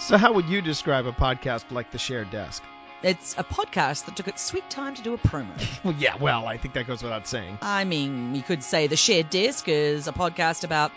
So, 0.00 0.16
how 0.16 0.32
would 0.32 0.48
you 0.48 0.62
describe 0.62 1.06
a 1.06 1.12
podcast 1.12 1.70
like 1.70 1.90
The 1.90 1.98
Shared 1.98 2.30
Desk? 2.30 2.62
It's 3.02 3.34
a 3.38 3.44
podcast 3.44 4.06
that 4.06 4.16
took 4.16 4.28
its 4.28 4.42
sweet 4.42 4.68
time 4.70 4.94
to 4.94 5.02
do 5.02 5.12
a 5.12 5.18
promo. 5.18 5.50
Well, 5.84 5.94
yeah, 5.98 6.16
well, 6.16 6.46
I 6.48 6.56
think 6.56 6.74
that 6.74 6.86
goes 6.86 7.02
without 7.02 7.26
saying. 7.26 7.58
I 7.62 7.84
mean, 7.84 8.34
you 8.34 8.42
could 8.42 8.62
say 8.62 8.86
The 8.86 8.96
Shared 8.96 9.28
Desk 9.30 9.68
is 9.68 10.08
a 10.08 10.12
podcast 10.12 10.64
about 10.64 10.90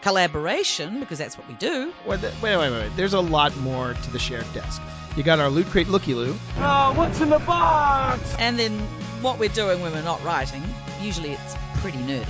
collaboration, 0.00 1.00
because 1.00 1.18
that's 1.18 1.36
what 1.36 1.46
we 1.48 1.54
do. 1.54 1.92
Wait, 2.06 2.22
wait, 2.22 2.56
wait, 2.56 2.70
wait. 2.70 2.90
There's 2.96 3.12
a 3.12 3.20
lot 3.20 3.54
more 3.58 3.92
to 3.92 4.10
The 4.10 4.18
Shared 4.18 4.50
Desk. 4.54 4.80
You 5.16 5.22
got 5.22 5.38
our 5.38 5.50
Loot 5.50 5.66
Crate 5.66 5.88
Looky 5.88 6.14
Loo. 6.14 6.34
Oh, 6.56 6.94
what's 6.96 7.20
in 7.20 7.28
the 7.28 7.40
box? 7.40 8.34
And 8.38 8.58
then 8.58 8.78
what 9.20 9.38
we're 9.38 9.48
doing 9.50 9.82
when 9.82 9.92
we're 9.92 10.02
not 10.02 10.24
writing, 10.24 10.62
usually 11.02 11.32
it's 11.32 11.56
pretty 11.76 11.98
nerdy. 11.98 12.26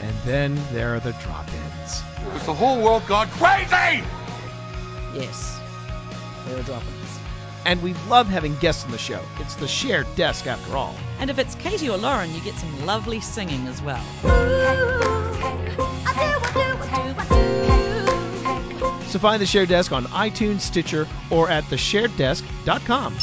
And 0.00 0.14
then 0.24 0.60
there 0.72 0.94
are 0.96 1.00
the 1.00 1.12
drop 1.22 1.46
ins. 1.48 2.00
Has 2.00 2.46
the 2.46 2.54
whole 2.54 2.82
world 2.82 3.06
gone 3.06 3.28
crazy? 3.30 4.04
Yes, 5.14 5.60
there 6.46 6.58
are 6.58 6.62
drop-ins. 6.62 7.18
And 7.64 7.80
we 7.82 7.94
love 8.08 8.26
having 8.26 8.56
guests 8.56 8.84
on 8.84 8.90
the 8.90 8.98
show. 8.98 9.20
It's 9.38 9.54
The 9.54 9.68
Shared 9.68 10.12
Desk, 10.16 10.46
after 10.46 10.76
all. 10.76 10.96
And 11.20 11.30
if 11.30 11.38
it's 11.38 11.54
Katie 11.54 11.88
or 11.88 11.96
Lauren, 11.96 12.34
you 12.34 12.40
get 12.40 12.54
some 12.54 12.86
lovely 12.86 13.20
singing 13.20 13.68
as 13.68 13.80
well. 13.80 14.02
So 19.06 19.18
find 19.18 19.42
The 19.42 19.46
Shared 19.46 19.68
Desk 19.68 19.92
on 19.92 20.06
iTunes, 20.06 20.60
Stitcher, 20.60 21.06
or 21.30 21.50
at 21.50 21.64
theshareddesk.com. 21.64 23.16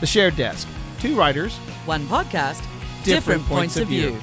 The 0.00 0.06
Shared 0.06 0.36
Desk. 0.36 0.68
Two 1.00 1.16
writers, 1.16 1.56
One 1.86 2.06
podcast, 2.06 2.62
Different 3.04 3.46
points 3.46 3.76
of 3.76 3.88
view. 3.88 4.18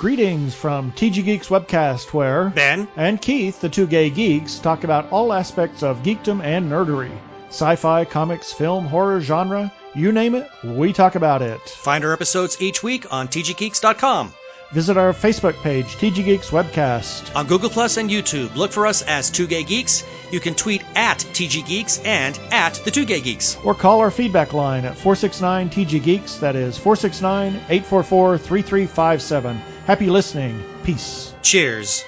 Greetings 0.00 0.54
from 0.54 0.92
TG 0.92 1.22
Geeks 1.26 1.48
Webcast, 1.48 2.14
where 2.14 2.48
Ben, 2.48 2.88
and 2.96 3.20
Keith, 3.20 3.60
the 3.60 3.68
two 3.68 3.86
gay 3.86 4.08
geeks, 4.08 4.58
talk 4.58 4.82
about 4.82 5.12
all 5.12 5.30
aspects 5.30 5.82
of 5.82 6.02
geekdom 6.02 6.42
and 6.42 6.72
nerdery. 6.72 7.12
Sci 7.48 7.76
fi, 7.76 8.06
comics, 8.06 8.50
film, 8.50 8.86
horror, 8.86 9.20
genre, 9.20 9.70
you 9.94 10.10
name 10.10 10.34
it, 10.34 10.48
we 10.64 10.94
talk 10.94 11.16
about 11.16 11.42
it. 11.42 11.60
find 11.60 12.02
our 12.02 12.14
episodes 12.14 12.62
each 12.62 12.82
week 12.82 13.12
on 13.12 13.28
tggeeks.com. 13.28 14.32
Visit 14.72 14.96
our 14.96 15.12
Facebook 15.12 15.60
page, 15.64 15.96
TG 15.96 16.24
Geeks 16.24 16.50
Webcast. 16.50 17.34
On 17.34 17.44
Google 17.48 17.70
Plus 17.70 17.96
and 17.96 18.08
YouTube, 18.08 18.54
look 18.54 18.70
for 18.70 18.86
us 18.86 19.02
as 19.02 19.28
Two 19.28 19.48
Gay 19.48 19.64
Geeks. 19.64 20.04
You 20.30 20.38
can 20.38 20.54
tweet 20.54 20.84
at 20.94 21.18
TG 21.18 21.66
Geeks 21.66 21.98
and 22.04 22.38
at 22.52 22.74
the 22.84 22.92
Two 22.92 23.04
Gay 23.04 23.20
Geeks. 23.20 23.56
Or 23.64 23.74
call 23.74 23.98
our 23.98 24.12
feedback 24.12 24.52
line 24.52 24.84
at 24.84 24.94
469 24.96 25.70
TG 25.70 26.00
Geeks. 26.00 26.36
That 26.36 26.54
is 26.54 26.78
469 26.78 27.54
844 27.68 28.38
3357. 28.38 29.60
Happy 29.90 30.08
listening. 30.08 30.62
Peace. 30.84 31.34
Cheers. 31.42 32.04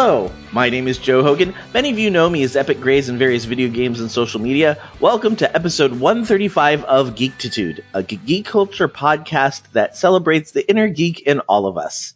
Hello, 0.00 0.30
my 0.52 0.70
name 0.70 0.86
is 0.86 0.96
Joe 0.96 1.24
Hogan. 1.24 1.56
Many 1.74 1.90
of 1.90 1.98
you 1.98 2.08
know 2.08 2.30
me 2.30 2.44
as 2.44 2.54
Epic 2.54 2.80
Grays 2.80 3.08
in 3.08 3.18
various 3.18 3.46
video 3.46 3.68
games 3.68 3.98
and 3.98 4.08
social 4.08 4.40
media. 4.40 4.80
Welcome 5.00 5.34
to 5.34 5.52
episode 5.52 5.90
135 5.90 6.84
of 6.84 7.16
Geektitude, 7.16 7.82
a 7.92 8.04
geek 8.04 8.46
culture 8.46 8.86
podcast 8.86 9.62
that 9.72 9.96
celebrates 9.96 10.52
the 10.52 10.70
inner 10.70 10.86
geek 10.86 11.22
in 11.22 11.40
all 11.40 11.66
of 11.66 11.76
us. 11.76 12.14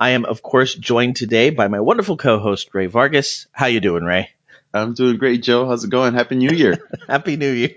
I 0.00 0.10
am, 0.10 0.24
of 0.24 0.42
course, 0.42 0.74
joined 0.74 1.14
today 1.14 1.50
by 1.50 1.68
my 1.68 1.78
wonderful 1.78 2.16
co-host 2.16 2.74
Ray 2.74 2.86
Vargas. 2.86 3.46
How 3.52 3.66
you 3.66 3.78
doing, 3.78 4.02
Ray? 4.02 4.30
I'm 4.74 4.94
doing 4.94 5.16
great, 5.16 5.40
Joe. 5.40 5.68
How's 5.68 5.84
it 5.84 5.90
going? 5.90 6.14
Happy 6.14 6.34
New 6.34 6.50
Year. 6.50 6.78
Happy 7.06 7.36
New 7.36 7.52
Year. 7.52 7.76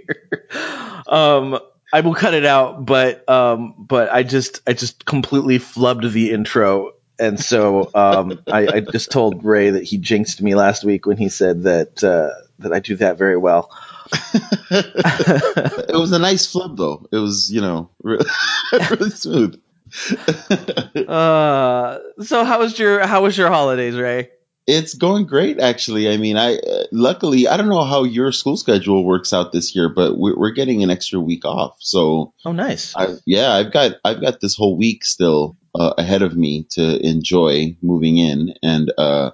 um, 1.08 1.60
I 1.94 2.02
will 2.02 2.16
cut 2.16 2.34
it 2.34 2.46
out, 2.46 2.88
but 2.88 3.30
um, 3.30 3.76
but 3.78 4.12
I 4.12 4.24
just 4.24 4.62
I 4.66 4.74
just 4.74 5.06
completely 5.06 5.60
flubbed 5.60 6.12
the 6.12 6.32
intro, 6.32 6.94
and 7.20 7.40
so 7.40 7.90
um, 7.94 8.40
I, 8.48 8.68
I 8.68 8.80
just 8.80 9.12
told 9.12 9.44
Ray 9.44 9.72
that 9.72 9.84
he 9.84 9.98
jinxed 9.98 10.42
me 10.42 10.56
last 10.56 10.84
week 10.84 11.06
when 11.06 11.18
he 11.18 11.30
said 11.30 11.64
that 11.64 12.04
uh, 12.04 12.30
that 12.60 12.74
I 12.74 12.80
do 12.80 12.96
that 12.98 13.18
very 13.18 13.38
well. 13.38 13.72
it 14.72 15.96
was 15.96 16.12
a 16.12 16.20
nice 16.20 16.46
flub, 16.46 16.78
though. 16.78 17.08
It 17.12 17.18
was, 17.18 17.52
you 17.52 17.62
know, 17.62 17.90
really, 18.04 18.26
really 18.90 19.10
smooth. 19.12 19.62
Uh, 21.08 22.00
so 22.22 22.44
how 22.44 22.60
was 22.60 22.78
your 22.78 23.06
how 23.08 23.24
was 23.24 23.38
your 23.38 23.48
holidays, 23.48 23.96
Ray? 23.96 24.30
it's 24.68 24.96
going 24.96 25.26
great, 25.26 25.60
actually. 25.60 26.10
I 26.10 26.18
mean, 26.18 26.36
I 26.36 26.56
uh, 26.58 26.84
luckily 26.92 27.48
I 27.48 27.56
don't 27.56 27.70
know 27.70 27.86
how 27.86 28.04
your 28.04 28.34
school 28.34 28.58
schedule 28.58 29.06
works 29.06 29.32
out 29.32 29.54
this 29.54 29.74
year, 29.76 29.88
but 29.88 30.18
we're, 30.18 30.38
we're 30.38 30.52
getting 30.52 30.84
an 30.84 30.90
extra 30.92 31.20
week 31.20 31.46
off. 31.46 31.78
So, 31.80 32.34
Oh, 32.46 32.52
nice. 32.52 32.94
I, 32.96 33.16
yeah, 33.26 33.54
I've 33.54 33.72
got 33.72 33.94
I've 34.04 34.20
got 34.20 34.42
this 34.42 34.56
whole 34.58 34.78
week 34.78 35.06
still 35.06 35.56
uh, 35.78 35.94
ahead 35.98 36.24
of 36.24 36.36
me 36.38 36.66
to 36.72 37.00
enjoy 37.06 37.78
moving 37.82 38.18
in, 38.18 38.56
and 38.64 38.92
uh, 38.98 39.32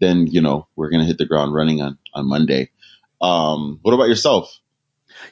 then 0.00 0.26
you 0.26 0.40
know 0.42 0.68
we're 0.76 0.90
gonna 0.90 1.04
hit 1.06 1.18
the 1.18 1.26
ground 1.26 1.54
running 1.54 1.82
on 1.82 1.98
on 2.14 2.28
Monday. 2.28 2.70
Um, 3.20 3.78
what 3.82 3.94
about 3.94 4.08
yourself? 4.08 4.58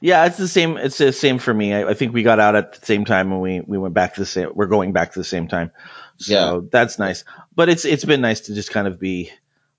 Yeah, 0.01 0.27
it's 0.27 0.39
the 0.39 0.49
same. 0.49 0.77
It's 0.79 0.99
the 0.99 1.13
same 1.13 1.39
for 1.39 1.53
me. 1.53 1.75
I, 1.75 1.91
I 1.91 1.95
think 1.95 2.15
we 2.15 2.23
got 2.23 2.41
out 2.41 2.57
at 2.57 2.75
the 2.81 2.87
same 2.87 3.05
time 3.05 3.33
and 3.33 3.41
we 3.41 3.61
we 3.61 3.79
went 3.79 3.95
back 3.95 4.15
to 4.15 4.21
the 4.21 4.27
same. 4.27 4.51
We're 4.55 4.67
going 4.67 4.93
back 4.93 5.13
to 5.13 5.21
the 5.21 5.25
same 5.25 5.49
time, 5.49 5.73
so 6.19 6.33
Yeah. 6.35 6.61
that's 6.71 6.99
nice. 6.99 7.25
But 7.55 7.69
it's 7.69 7.85
it's 7.85 8.05
been 8.05 8.21
nice 8.21 8.43
to 8.43 8.55
just 8.55 8.71
kind 8.71 8.87
of 8.89 8.99
be 9.01 9.31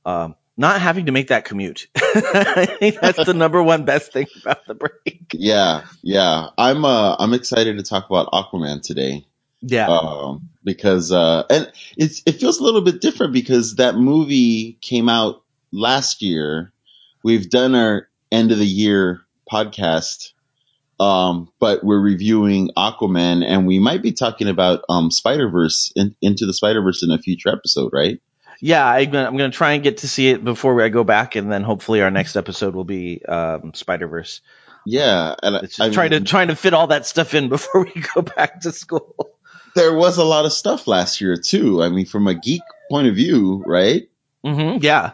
um, 0.05 0.35
not 0.57 0.79
having 0.81 1.07
to 1.07 1.11
make 1.11 1.29
that 1.29 1.45
commute. 1.45 1.87
I 1.95 2.65
think 2.79 2.99
that's 3.01 3.23
the 3.23 3.33
number 3.33 3.61
one 3.63 3.85
best 3.85 4.13
thing 4.13 4.27
about 4.41 4.65
the 4.67 4.75
break. 4.75 5.33
Yeah, 5.33 5.85
yeah. 6.03 6.49
I'm 6.57 6.85
uh 6.85 7.15
I'm 7.19 7.33
excited 7.33 7.77
to 7.77 7.83
talk 7.83 8.05
about 8.09 8.31
Aquaman 8.31 8.81
today. 8.81 9.25
Yeah, 9.67 9.87
Um 9.87 10.49
because 10.63 11.11
uh 11.11 11.43
and 11.49 11.71
it's 11.97 12.21
it 12.25 12.33
feels 12.33 12.59
a 12.59 12.63
little 12.63 12.81
bit 12.81 13.01
different 13.01 13.33
because 13.33 13.75
that 13.75 13.95
movie 13.95 14.77
came 14.81 15.09
out 15.09 15.41
last 15.71 16.21
year. 16.21 16.71
We've 17.23 17.49
done 17.49 17.73
our 17.73 18.07
end 18.31 18.51
of 18.51 18.59
the 18.59 18.65
year 18.65 19.21
podcast. 19.51 20.31
Um, 20.97 21.51
but 21.59 21.83
we're 21.83 21.99
reviewing 21.99 22.71
Aquaman 22.77 23.43
and 23.43 23.67
we 23.67 23.79
might 23.79 24.01
be 24.01 24.13
talking 24.13 24.47
about 24.47 24.83
um 24.87 25.11
Spider-Verse 25.11 25.91
in, 25.95 26.15
into 26.21 26.45
the 26.45 26.53
Spider-Verse 26.53 27.03
in 27.03 27.11
a 27.11 27.17
future 27.17 27.49
episode, 27.49 27.91
right? 27.91 28.21
yeah. 28.61 28.87
I'm 28.87 29.09
gonna, 29.09 29.27
I'm 29.27 29.35
gonna 29.35 29.51
try 29.51 29.73
and 29.73 29.83
get 29.83 29.97
to 29.97 30.07
see 30.07 30.29
it 30.29 30.43
before 30.43 30.81
I 30.81 30.89
go 30.89 31.03
back, 31.03 31.35
and 31.35 31.51
then 31.51 31.63
hopefully 31.63 32.01
our 32.01 32.11
next 32.11 32.37
episode 32.37 32.75
will 32.75 32.85
be 32.85 33.25
um, 33.25 33.73
Spider 33.73 34.07
Verse. 34.07 34.41
Yeah, 34.85 35.35
and 35.41 35.55
It's 35.57 35.79
I 35.79 35.87
just 35.87 35.95
trying 35.95 36.11
to 36.11 36.21
trying 36.21 36.47
to 36.49 36.55
fit 36.55 36.73
all 36.73 36.87
that 36.87 37.05
stuff 37.05 37.33
in 37.33 37.49
before 37.49 37.83
we 37.83 38.01
go 38.15 38.21
back 38.21 38.61
to 38.61 38.71
school. 38.71 39.34
There 39.75 39.93
was 39.93 40.17
a 40.17 40.23
lot 40.23 40.45
of 40.45 40.53
stuff 40.53 40.87
last 40.87 41.21
year 41.21 41.35
too. 41.37 41.83
I 41.83 41.89
mean, 41.89 42.05
from 42.05 42.27
a 42.27 42.33
geek 42.33 42.61
point 42.89 43.07
of 43.07 43.15
view, 43.15 43.63
right? 43.65 44.09
hmm 44.43 44.77
Yeah. 44.81 45.11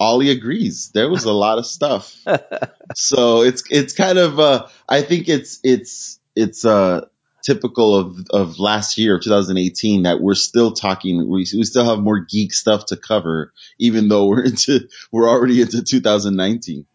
Ollie 0.00 0.30
agrees. 0.30 0.90
There 0.94 1.10
was 1.10 1.24
a 1.24 1.32
lot 1.32 1.58
of 1.58 1.66
stuff. 1.66 2.16
so 2.94 3.42
it's 3.42 3.62
it's 3.70 3.92
kind 3.92 4.18
of 4.18 4.38
uh 4.38 4.66
I 4.88 5.02
think 5.02 5.28
it's 5.28 5.60
it's 5.62 6.18
it's 6.34 6.64
uh 6.64 7.06
typical 7.44 7.96
of 7.96 8.26
of 8.30 8.58
last 8.58 8.98
year 8.98 9.18
2018 9.18 10.02
that 10.02 10.20
we're 10.20 10.34
still 10.34 10.72
talking 10.72 11.28
we, 11.28 11.46
we 11.56 11.64
still 11.64 11.84
have 11.84 11.98
more 11.98 12.20
geek 12.20 12.52
stuff 12.52 12.86
to 12.86 12.96
cover 12.96 13.52
even 13.78 14.08
though 14.08 14.26
we're 14.26 14.44
into 14.44 14.88
we're 15.12 15.28
already 15.28 15.60
into 15.60 15.82
2019. 15.82 16.86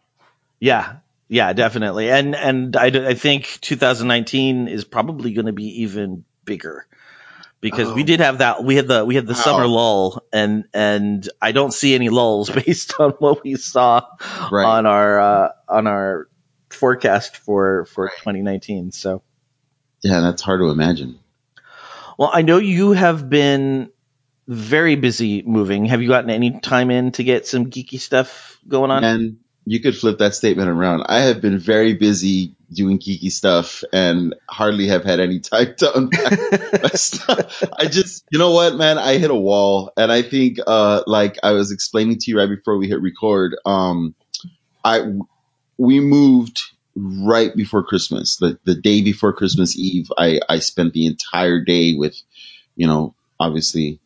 Yeah, 0.60 0.96
yeah, 1.28 1.52
definitely. 1.52 2.10
And 2.10 2.34
and 2.34 2.76
I, 2.76 2.86
I 2.86 3.14
think 3.14 3.58
2019 3.60 4.68
is 4.68 4.84
probably 4.84 5.32
going 5.34 5.46
to 5.46 5.52
be 5.52 5.82
even 5.82 6.24
bigger 6.44 6.86
because 7.64 7.90
we 7.94 8.02
Oh. 8.02 8.06
did 8.06 8.20
have 8.20 8.38
that. 8.38 8.62
We 8.62 8.76
had 8.76 8.86
the 8.86 9.04
we 9.06 9.14
had 9.14 9.26
the 9.26 9.32
Wow. 9.32 9.40
summer 9.40 9.66
lull, 9.66 10.22
and 10.32 10.64
and 10.74 11.26
I 11.40 11.52
don't 11.52 11.72
see 11.72 11.94
any 11.94 12.10
lulls 12.10 12.50
based 12.66 13.00
on 13.00 13.12
what 13.12 13.42
we 13.42 13.56
saw 13.56 14.02
Right. 14.52 14.66
on 14.66 14.84
our 14.86 15.18
uh, 15.18 15.48
on 15.68 15.86
our 15.86 16.28
forecast 16.68 17.38
for 17.38 17.86
for 17.86 18.08
2019. 18.08 18.92
So, 18.92 19.22
Yeah, 20.02 20.20
that's 20.20 20.42
hard 20.42 20.60
to 20.60 20.68
imagine. 20.68 21.18
well, 22.18 22.30
I 22.32 22.42
know 22.42 22.58
you 22.58 22.92
have 22.92 23.28
been 23.30 23.90
very 24.46 24.96
busy 24.96 25.42
moving. 25.42 25.86
Have 25.86 26.02
you 26.02 26.08
gotten 26.08 26.28
any 26.28 26.60
time 26.60 26.90
in 26.90 27.12
to 27.12 27.24
get 27.24 27.46
some 27.46 27.70
geeky 27.70 27.98
stuff 27.98 28.58
going 28.68 28.90
on? 28.90 29.02
And 29.04 29.38
you 29.64 29.80
could 29.80 29.96
flip 29.96 30.18
that 30.18 30.34
statement 30.34 30.68
around. 30.68 31.04
I 31.08 31.20
have 31.20 31.40
been 31.40 31.58
very 31.58 31.94
busy 31.94 32.53
doing 32.72 32.98
geeky 32.98 33.30
stuff 33.30 33.82
and 33.92 34.34
hardly 34.48 34.88
have 34.88 35.04
had 35.04 35.20
any 35.20 35.40
time 35.40 35.74
to 35.78 35.92
unpack 35.96 36.32
stuff. 36.96 37.62
I 37.76 37.86
just, 37.86 38.24
you 38.30 38.38
know 38.38 38.52
what, 38.52 38.76
man, 38.76 38.98
I 38.98 39.18
hit 39.18 39.30
a 39.30 39.34
wall 39.34 39.92
and 39.96 40.10
I 40.10 40.22
think, 40.22 40.58
uh, 40.66 41.02
like 41.06 41.38
I 41.42 41.52
was 41.52 41.72
explaining 41.72 42.18
to 42.18 42.30
you 42.30 42.38
right 42.38 42.48
before 42.48 42.76
we 42.78 42.88
hit 42.88 43.00
record, 43.00 43.56
um, 43.64 44.14
I, 44.84 45.02
we 45.78 46.00
moved 46.00 46.60
right 46.96 47.54
before 47.54 47.82
Christmas, 47.84 48.36
the, 48.36 48.58
the 48.64 48.74
day 48.74 49.02
before 49.02 49.32
Christmas 49.32 49.76
Eve. 49.76 50.10
I, 50.16 50.40
I 50.48 50.58
spent 50.60 50.92
the 50.92 51.06
entire 51.06 51.64
day 51.64 51.94
with, 51.94 52.16
you 52.76 52.86
know, 52.86 53.14
obviously, 53.40 54.00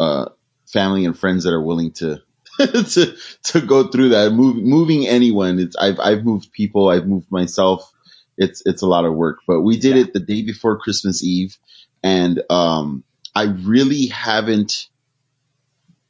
uh, 0.00 0.30
family 0.66 1.04
and 1.04 1.16
friends 1.18 1.44
that 1.44 1.52
are 1.52 1.62
willing 1.62 1.92
to 1.92 2.22
to 2.58 3.16
to 3.44 3.60
go 3.60 3.88
through 3.88 4.10
that. 4.10 4.32
Move, 4.32 4.56
moving 4.56 5.06
anyone, 5.06 5.58
it's 5.58 5.76
I've 5.76 5.98
I've 6.00 6.24
moved 6.24 6.52
people, 6.52 6.88
I've 6.88 7.06
moved 7.06 7.30
myself. 7.30 7.90
It's 8.36 8.62
it's 8.66 8.82
a 8.82 8.86
lot 8.86 9.04
of 9.04 9.14
work, 9.14 9.38
but 9.46 9.60
we 9.62 9.78
did 9.78 9.96
Yeah. 9.96 10.02
it 10.02 10.12
the 10.12 10.20
day 10.20 10.42
before 10.42 10.78
Christmas 10.78 11.22
Eve, 11.22 11.56
and 12.02 12.42
um, 12.50 13.04
I 13.34 13.44
really 13.44 14.06
haven't 14.06 14.88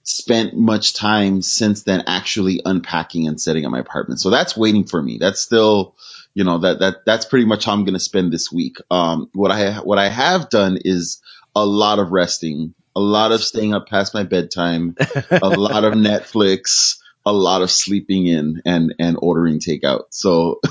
spent 0.04 0.56
much 0.56 0.94
time 0.94 1.42
since 1.42 1.84
then 1.84 2.04
actually 2.06 2.60
unpacking 2.64 3.28
and 3.28 3.40
setting 3.40 3.64
up 3.64 3.70
my 3.70 3.78
apartment. 3.78 4.20
So 4.20 4.30
that's 4.30 4.56
waiting 4.56 4.84
for 4.84 5.00
me. 5.00 5.18
That's 5.20 5.40
still, 5.40 5.94
you 6.34 6.44
know, 6.44 6.58
that 6.58 6.80
that 6.80 6.96
that's 7.06 7.24
pretty 7.26 7.46
much 7.46 7.64
how 7.64 7.72
I'm 7.72 7.84
going 7.84 7.94
to 7.94 8.00
spend 8.00 8.32
this 8.32 8.50
week. 8.50 8.76
Um, 8.90 9.30
what 9.32 9.50
I 9.52 9.74
what 9.74 9.98
I 9.98 10.08
have 10.08 10.50
done 10.50 10.78
is 10.84 11.20
a 11.54 11.64
lot 11.64 11.98
of 11.98 12.10
resting, 12.10 12.74
a 12.94 13.00
lot 13.00 13.32
of 13.32 13.42
staying 13.42 13.74
up 13.74 13.88
past 13.88 14.14
my 14.14 14.22
bedtime, 14.24 14.96
a 15.30 15.48
lot 15.48 15.84
of 15.84 15.94
Netflix, 15.94 16.98
a 17.24 17.32
lot 17.32 17.62
of 17.62 17.70
sleeping 17.70 18.26
in 18.26 18.62
and 18.64 18.94
and 18.98 19.16
ordering 19.20 19.60
takeout. 19.60 20.04
So 20.10 20.60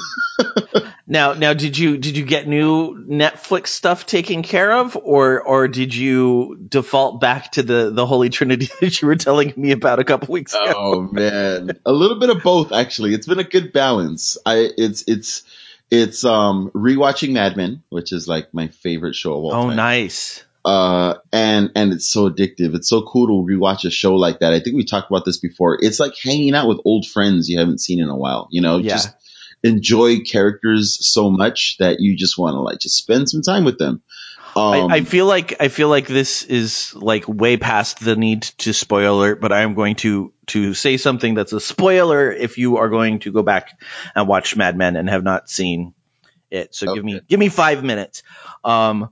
Now, 1.07 1.33
now, 1.33 1.53
did 1.53 1.77
you 1.77 1.97
did 1.97 2.15
you 2.15 2.23
get 2.23 2.47
new 2.47 2.95
Netflix 2.95 3.67
stuff 3.67 4.05
taken 4.05 4.43
care 4.43 4.71
of, 4.71 4.95
or 4.95 5.41
or 5.41 5.67
did 5.67 5.93
you 5.93 6.57
default 6.69 7.19
back 7.19 7.51
to 7.53 7.63
the 7.63 7.89
the 7.91 8.05
holy 8.05 8.29
trinity 8.29 8.69
that 8.81 9.01
you 9.01 9.07
were 9.07 9.17
telling 9.17 9.53
me 9.57 9.71
about 9.71 9.99
a 9.99 10.05
couple 10.05 10.31
weeks 10.31 10.53
ago? 10.53 10.73
Oh 10.73 11.01
man, 11.01 11.71
a 11.85 11.91
little 11.91 12.17
bit 12.19 12.29
of 12.29 12.41
both 12.43 12.71
actually. 12.71 13.13
It's 13.13 13.27
been 13.27 13.39
a 13.39 13.43
good 13.43 13.73
balance. 13.73 14.37
I 14.45 14.69
it's 14.77 15.03
it's 15.07 15.43
it's 15.89 16.23
um 16.23 16.71
rewatching 16.73 17.31
Mad 17.33 17.57
Men, 17.57 17.83
which 17.89 18.13
is 18.13 18.25
like 18.27 18.53
my 18.53 18.67
favorite 18.69 19.15
show 19.15 19.33
of 19.37 19.43
all 19.43 19.53
Oh, 19.53 19.67
time. 19.67 19.75
nice. 19.75 20.45
Uh, 20.63 21.15
and 21.33 21.71
and 21.75 21.91
it's 21.93 22.07
so 22.09 22.29
addictive. 22.29 22.75
It's 22.75 22.87
so 22.89 23.01
cool 23.01 23.27
to 23.27 23.51
rewatch 23.51 23.83
a 23.85 23.89
show 23.89 24.15
like 24.15 24.39
that. 24.39 24.53
I 24.53 24.59
think 24.59 24.75
we 24.75 24.85
talked 24.85 25.09
about 25.09 25.25
this 25.25 25.37
before. 25.37 25.77
It's 25.81 25.99
like 25.99 26.13
hanging 26.21 26.53
out 26.53 26.67
with 26.67 26.79
old 26.85 27.07
friends 27.07 27.49
you 27.49 27.57
haven't 27.59 27.79
seen 27.81 27.99
in 27.99 28.09
a 28.09 28.15
while. 28.17 28.47
You 28.51 28.61
know, 28.61 28.77
Yeah. 28.77 28.93
just 28.93 29.09
enjoy 29.63 30.19
characters 30.19 30.97
so 31.05 31.29
much 31.29 31.77
that 31.79 31.99
you 31.99 32.15
just 32.15 32.37
want 32.37 32.55
to 32.55 32.61
like 32.61 32.79
just 32.79 32.97
spend 32.97 33.29
some 33.29 33.41
time 33.41 33.63
with 33.63 33.77
them. 33.77 34.01
Um, 34.55 34.91
I, 34.91 34.95
I 34.97 35.01
feel 35.03 35.25
like 35.25 35.55
I 35.61 35.69
feel 35.69 35.87
like 35.87 36.07
this 36.07 36.43
is 36.43 36.93
like 36.93 37.27
way 37.27 37.57
past 37.57 38.03
the 38.03 38.15
need 38.15 38.41
to 38.59 38.73
spoiler, 38.73 39.07
alert, 39.07 39.41
but 39.41 39.51
I 39.51 39.61
am 39.61 39.75
going 39.75 39.95
to 39.97 40.33
to 40.47 40.73
say 40.73 40.97
something 40.97 41.35
that's 41.35 41.53
a 41.53 41.59
spoiler 41.59 42.31
if 42.31 42.57
you 42.57 42.77
are 42.77 42.89
going 42.89 43.19
to 43.19 43.31
go 43.31 43.43
back 43.43 43.69
and 44.13 44.27
watch 44.27 44.55
Mad 44.57 44.75
Men 44.75 44.97
and 44.97 45.09
have 45.09 45.23
not 45.23 45.49
seen 45.49 45.93
it. 46.49 46.75
So 46.75 46.93
give 46.93 47.05
me 47.05 47.21
give 47.27 47.39
me 47.39 47.47
five 47.49 47.83
minutes. 47.83 48.23
Um, 48.63 49.09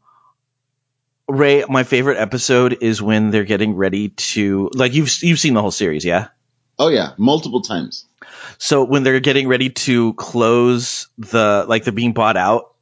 Ray, 1.30 1.64
my 1.70 1.84
favorite 1.84 2.18
episode 2.18 2.80
is 2.82 3.02
when 3.02 3.30
they're 3.30 3.44
getting 3.44 3.76
ready 3.76 4.10
to 4.10 4.72
like 4.74 4.94
you've 4.94 5.12
you've 5.22 5.40
seen 5.40 5.54
the 5.54 5.62
whole 5.62 5.72
series, 5.72 6.04
yeah. 6.04 6.30
oh 6.80 6.88
yeah, 6.88 7.14
multiple 7.18 7.62
times. 7.62 8.06
So 8.58 8.84
when 8.84 9.04
they're 9.04 9.20
getting 9.20 9.48
ready 9.48 9.70
to 9.70 10.14
close 10.14 11.08
the 11.20 11.66
like 11.68 11.84
they're 11.84 11.94
being 11.94 12.14
bought 12.14 12.36
out 12.36 12.74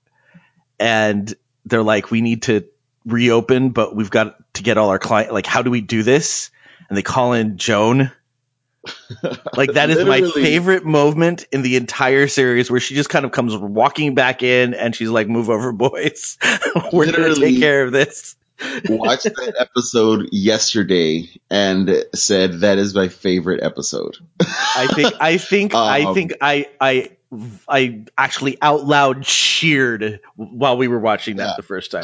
and 0.79 1.33
they're 1.65 1.83
like, 1.83 2.09
we 2.09 2.21
need 2.21 2.43
to 2.43 2.65
reopen, 3.05 3.71
but 3.71 3.95
we've 3.95 4.09
got 4.09 4.37
to 4.53 4.63
get 4.63 4.77
all 4.77 4.89
our 4.89 4.99
client 4.99 5.33
like 5.33 5.45
how 5.45 5.61
do 5.61 5.69
we 5.69 5.81
do 5.81 6.03
this? 6.03 6.49
And 6.87 6.97
they 6.97 7.03
call 7.03 7.33
in 7.33 7.57
Joan. 7.57 8.11
Like 9.55 9.73
that 9.73 9.89
is 9.89 10.05
my 10.05 10.21
favorite 10.21 10.85
moment 10.85 11.45
in 11.51 11.61
the 11.63 11.75
entire 11.77 12.27
series 12.27 12.69
where 12.69 12.79
she 12.79 12.93
just 12.95 13.09
kind 13.09 13.25
of 13.25 13.31
comes 13.31 13.55
walking 13.55 14.13
back 14.15 14.43
in 14.43 14.73
and 14.73 14.95
she's 14.95 15.09
like, 15.09 15.27
Move 15.27 15.49
over, 15.49 15.71
boys. 15.71 16.37
We're 16.93 17.11
gonna 17.11 17.35
take 17.35 17.59
care 17.59 17.83
of 17.83 17.91
this. 17.91 18.35
watched 18.89 19.23
that 19.25 19.55
episode 19.59 20.29
yesterday 20.31 21.29
and 21.49 22.03
said 22.15 22.61
that 22.61 22.77
is 22.77 22.93
my 22.95 23.07
favorite 23.07 23.63
episode. 23.63 24.17
I 24.41 24.87
think 24.93 25.13
I 25.19 25.37
think 25.37 25.73
I 25.75 26.03
Um, 26.03 26.13
think 26.13 26.33
I 26.41 26.65
I 26.81 27.09
I 27.67 28.03
actually 28.17 28.57
out 28.61 28.85
loud 28.85 29.23
cheered 29.23 30.21
while 30.35 30.77
we 30.77 30.87
were 30.87 30.99
watching 30.99 31.37
that 31.37 31.45
Yeah. 31.45 31.53
the 31.57 31.63
first 31.63 31.91
time. 31.91 32.03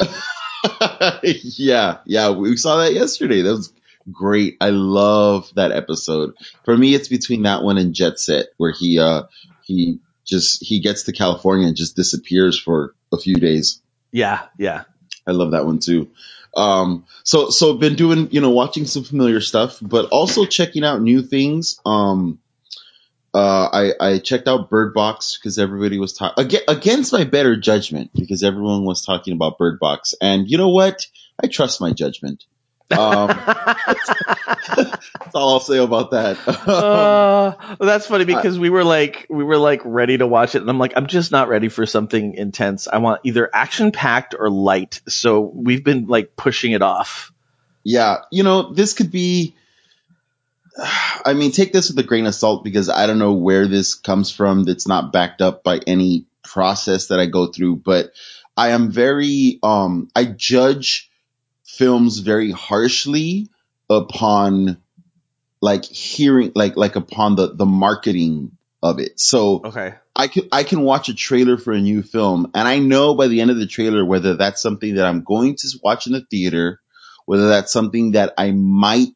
yeah, 1.22 1.98
yeah, 2.04 2.30
we 2.30 2.56
saw 2.56 2.78
that 2.78 2.92
yesterday. 2.94 3.42
That 3.42 3.50
was 3.50 3.72
great. 4.10 4.56
I 4.60 4.70
love 4.70 5.50
that 5.54 5.72
episode. 5.72 6.34
For 6.64 6.76
me, 6.76 6.94
it's 6.94 7.08
between 7.08 7.42
that 7.42 7.62
one 7.62 7.78
and 7.78 7.94
Jet 7.94 8.18
Set, 8.18 8.46
where 8.56 8.72
he 8.72 8.98
uh 8.98 9.24
he 9.62 10.00
just 10.24 10.64
he 10.64 10.80
gets 10.80 11.04
to 11.04 11.12
California 11.12 11.66
and 11.66 11.76
just 11.76 11.96
disappears 11.96 12.58
for 12.58 12.94
a 13.12 13.18
few 13.18 13.36
days. 13.36 13.80
Yeah, 14.12 14.42
yeah. 14.58 14.84
I 15.26 15.32
love 15.32 15.52
that 15.52 15.64
one 15.64 15.78
too. 15.78 16.10
Um, 16.56 17.06
so 17.24 17.50
so 17.50 17.74
been 17.74 17.96
doing 17.96 18.28
you 18.30 18.40
know 18.40 18.50
watching 18.50 18.86
some 18.86 19.04
familiar 19.04 19.40
stuff, 19.40 19.78
but 19.80 20.06
also 20.10 20.44
checking 20.44 20.84
out 20.84 21.02
new 21.02 21.22
things. 21.22 21.80
Um, 21.84 22.38
uh, 23.34 23.68
I 23.72 23.92
I 24.00 24.18
checked 24.18 24.46
out 24.46 24.70
Bird 24.70 24.94
Box 24.94 25.36
because 25.36 25.58
everybody 25.58 25.98
was 25.98 26.12
talking 26.12 26.60
against 26.68 27.12
my 27.12 27.24
better 27.24 27.56
judgment 27.56 28.10
because 28.14 28.44
everyone 28.44 28.84
was 28.84 29.04
talking 29.04 29.34
about 29.34 29.58
Bird 29.58 29.80
Box, 29.80 30.14
and 30.20 30.48
you 30.48 30.58
know 30.58 30.68
what? 30.68 31.06
I 31.42 31.48
trust 31.48 31.80
my 31.80 31.92
judgment. 31.92 32.44
Um, 32.90 33.28
that's 34.76 35.34
all 35.34 35.54
I'll 35.54 35.60
say 35.60 35.78
about 35.78 36.10
that. 36.12 36.38
Uh, 36.64 37.54
well, 37.78 37.86
that's 37.86 38.06
funny 38.06 38.24
because 38.24 38.58
we 38.58 38.70
were 38.70 38.84
like 38.84 39.26
we 39.28 39.44
were 39.44 39.58
like 39.58 39.82
ready 39.84 40.16
to 40.16 40.26
watch 40.26 40.54
it, 40.54 40.62
and 40.62 40.70
I'm 40.70 40.78
like 40.78 40.94
I'm 40.96 41.06
just 41.06 41.30
not 41.30 41.48
ready 41.48 41.68
for 41.68 41.84
something 41.86 42.34
intense. 42.34 42.88
I 42.88 42.98
want 42.98 43.20
either 43.24 43.50
action 43.52 43.92
packed 43.92 44.34
or 44.38 44.48
light. 44.50 45.00
So 45.08 45.40
we've 45.40 45.84
been 45.84 46.06
like 46.06 46.36
pushing 46.36 46.72
it 46.72 46.82
off. 46.82 47.32
yeah, 47.84 48.22
you 48.30 48.42
know, 48.42 48.72
this 48.72 48.94
could 48.94 49.10
be. 49.10 49.54
I 51.24 51.34
mean, 51.34 51.52
take 51.52 51.72
this 51.72 51.88
with 51.88 51.98
a 51.98 52.02
grain 52.06 52.26
of 52.26 52.34
salt 52.34 52.64
because 52.64 52.88
I 52.88 53.06
don't 53.06 53.18
know 53.18 53.34
where 53.34 53.66
this 53.66 53.94
comes 53.94 54.30
from. 54.30 54.64
That's 54.64 54.88
not 54.88 55.12
backed 55.12 55.42
up 55.42 55.62
by 55.64 55.80
any 55.86 56.26
process 56.42 57.08
that 57.08 57.20
I 57.20 57.26
go 57.26 57.46
through, 57.46 57.76
but 57.76 58.12
I 58.56 58.70
am 58.70 58.90
very, 58.90 59.58
um, 59.62 60.08
I 60.14 60.24
judge 60.24 61.10
films 61.78 62.18
very 62.18 62.50
harshly 62.50 63.48
upon 63.90 64.78
like 65.60 65.84
hearing, 65.84 66.52
like, 66.54 66.76
like 66.76 66.96
upon 66.96 67.36
the, 67.36 67.54
the 67.54 67.66
marketing 67.66 68.52
of 68.82 68.98
it. 68.98 69.18
So, 69.18 69.62
Okay. 69.64 69.94
I 70.16 70.28
can 70.28 70.44
I 70.52 70.62
can 70.62 70.82
watch 70.82 71.08
a 71.08 71.14
trailer 71.14 71.58
for 71.58 71.72
a 71.72 71.80
new 71.80 72.00
film 72.02 72.52
and 72.54 72.68
I 72.68 72.78
know 72.78 73.16
by 73.16 73.26
the 73.26 73.40
end 73.40 73.50
of 73.50 73.56
the 73.58 73.66
trailer 73.66 74.04
whether 74.04 74.36
that's 74.36 74.62
something 74.62 74.94
that 74.94 75.06
I'm 75.06 75.24
going 75.24 75.56
to 75.56 75.68
watch 75.82 76.06
in 76.06 76.12
the 76.12 76.20
theater, 76.20 76.80
whether 77.26 77.48
that's 77.48 77.72
something 77.72 78.12
that 78.12 78.32
I 78.38 78.52
might 78.52 79.08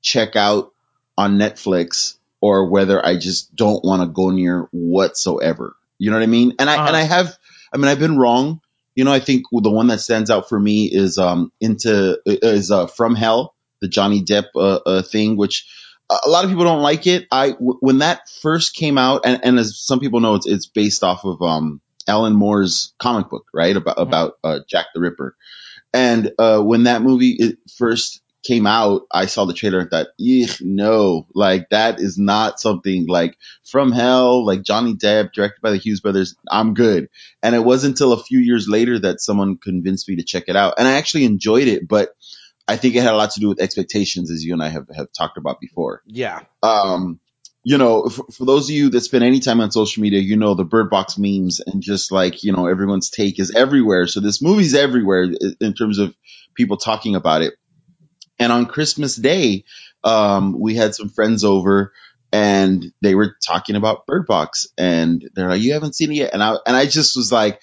check 0.00 0.36
out 0.36 0.72
on 1.18 1.36
Netflix 1.36 2.16
or 2.40 2.70
whether 2.70 3.04
I 3.04 3.18
just 3.18 3.54
don't 3.56 3.84
want 3.84 4.00
to 4.00 4.08
go 4.08 4.30
near 4.30 4.68
whatsoever. 4.70 5.76
You 5.98 6.10
know 6.10 6.16
what 6.16 6.22
I 6.22 6.26
mean? 6.28 6.54
And 6.58 6.70
I 6.70 6.76
Uh-huh. 6.76 6.86
and 6.86 6.96
I 6.96 7.02
have 7.02 7.36
I 7.70 7.76
mean 7.76 7.88
I've 7.88 7.98
been 7.98 8.16
wrong. 8.16 8.62
You 8.98 9.04
know, 9.04 9.12
I 9.12 9.20
think 9.20 9.44
the 9.52 9.70
one 9.70 9.86
that 9.86 10.00
stands 10.00 10.28
out 10.28 10.48
for 10.48 10.58
me 10.58 10.86
is 10.92 11.18
um 11.18 11.52
into 11.60 12.18
is 12.26 12.72
uh 12.72 12.88
From 12.88 13.14
Hell, 13.14 13.54
the 13.80 13.86
Johnny 13.86 14.24
Depp 14.24 14.46
uh, 14.56 14.80
uh 14.84 15.02
thing 15.02 15.36
which 15.36 15.66
a 16.10 16.28
lot 16.28 16.42
of 16.42 16.50
people 16.50 16.64
don't 16.64 16.82
like 16.82 17.06
it. 17.06 17.28
I 17.30 17.50
w- 17.50 17.78
when 17.78 17.98
that 17.98 18.28
first 18.42 18.74
came 18.74 18.98
out, 18.98 19.20
and, 19.24 19.40
and 19.44 19.56
as 19.56 19.78
some 19.78 20.00
people 20.00 20.18
know, 20.18 20.34
it's 20.34 20.48
it's 20.48 20.66
based 20.66 21.04
off 21.04 21.24
of 21.24 21.40
um 21.42 21.80
Alan 22.08 22.32
Moore's 22.34 22.92
comic 22.98 23.30
book, 23.30 23.44
right? 23.54 23.76
About 23.76 24.00
about 24.00 24.32
uh, 24.42 24.58
Jack 24.68 24.86
the 24.94 25.00
Ripper. 25.00 25.36
And 25.94 26.32
uh, 26.36 26.60
when 26.60 26.82
that 26.84 27.00
movie 27.02 27.36
it 27.38 27.58
first 27.76 28.20
came 28.44 28.66
out, 28.66 29.02
I 29.10 29.26
saw 29.26 29.44
the 29.44 29.52
trailer 29.52 29.80
and 29.80 29.90
thought, 29.90 30.08
"Eek, 30.18 30.58
no, 30.60 31.26
like 31.34 31.68
that 31.70 32.00
is 32.00 32.18
not 32.18 32.60
something 32.60 33.06
like 33.06 33.36
From 33.64 33.92
Hell, 33.92 34.44
like 34.46 34.62
Johnny 34.62 34.94
Depp, 34.94 35.32
directed 35.32 35.60
by 35.60 35.70
the 35.70 35.76
Hughes 35.76 36.00
brothers. 36.00 36.34
I'm 36.50 36.74
good." 36.74 37.08
And 37.42 37.54
it 37.54 37.64
wasn't 37.64 37.92
until 37.92 38.12
a 38.12 38.22
few 38.22 38.38
years 38.38 38.68
later 38.68 38.98
that 39.00 39.20
someone 39.20 39.56
convinced 39.56 40.08
me 40.08 40.16
to 40.16 40.24
check 40.24 40.44
it 40.48 40.56
out, 40.56 40.74
and 40.78 40.86
I 40.88 40.92
actually 40.92 41.24
enjoyed 41.24 41.68
it, 41.68 41.86
but. 41.88 42.10
I 42.70 42.76
think 42.76 42.94
it 42.94 43.02
had 43.02 43.14
a 43.14 43.16
lot 43.16 43.30
to 43.30 43.40
do 43.40 43.48
with 43.48 43.62
expectations, 43.62 44.30
as 44.30 44.44
you 44.44 44.52
and 44.52 44.62
I 44.62 44.68
have, 44.68 44.88
have 44.94 45.10
talked 45.16 45.38
about 45.38 45.58
before 45.58 46.02
Yeah. 46.06 46.40
um, 46.62 47.18
you 47.64 47.78
know, 47.78 48.08
for, 48.08 48.24
for 48.30 48.44
those 48.44 48.68
of 48.68 48.74
you 48.74 48.90
that 48.90 49.00
spend 49.00 49.24
any 49.24 49.40
time 49.40 49.60
on 49.60 49.70
social 49.70 50.02
media, 50.02 50.20
you 50.20 50.36
know 50.36 50.54
the 50.54 50.64
Bird 50.64 50.90
Box 50.90 51.16
memes 51.18 51.60
and 51.60 51.82
just 51.82 52.12
like 52.12 52.44
you 52.44 52.52
know 52.52 52.66
everyone's 52.66 53.10
take 53.10 53.38
is 53.40 53.54
everywhere. 53.54 54.06
So 54.06 54.20
this 54.20 54.42
movie's 54.42 54.74
everywhere 54.74 55.30
in 55.60 55.74
terms 55.74 55.98
of 55.98 56.14
people 56.54 56.76
talking 56.76 57.14
about 57.14 57.42
it. 57.42 57.54
And 58.38 58.52
on 58.52 58.66
Christmas 58.66 59.16
Day, 59.16 59.64
um, 60.04 60.58
we 60.58 60.74
had 60.74 60.94
some 60.94 61.08
friends 61.08 61.44
over 61.44 61.92
and 62.32 62.92
they 63.00 63.14
were 63.14 63.36
talking 63.44 63.76
about 63.76 64.06
Bird 64.06 64.26
Box 64.26 64.68
and 64.76 65.28
they're 65.34 65.48
like, 65.48 65.62
you 65.62 65.72
haven't 65.72 65.96
seen 65.96 66.12
it 66.12 66.16
yet. 66.16 66.34
And 66.34 66.42
I, 66.42 66.56
and 66.66 66.76
I 66.76 66.86
just 66.86 67.16
was 67.16 67.32
like, 67.32 67.60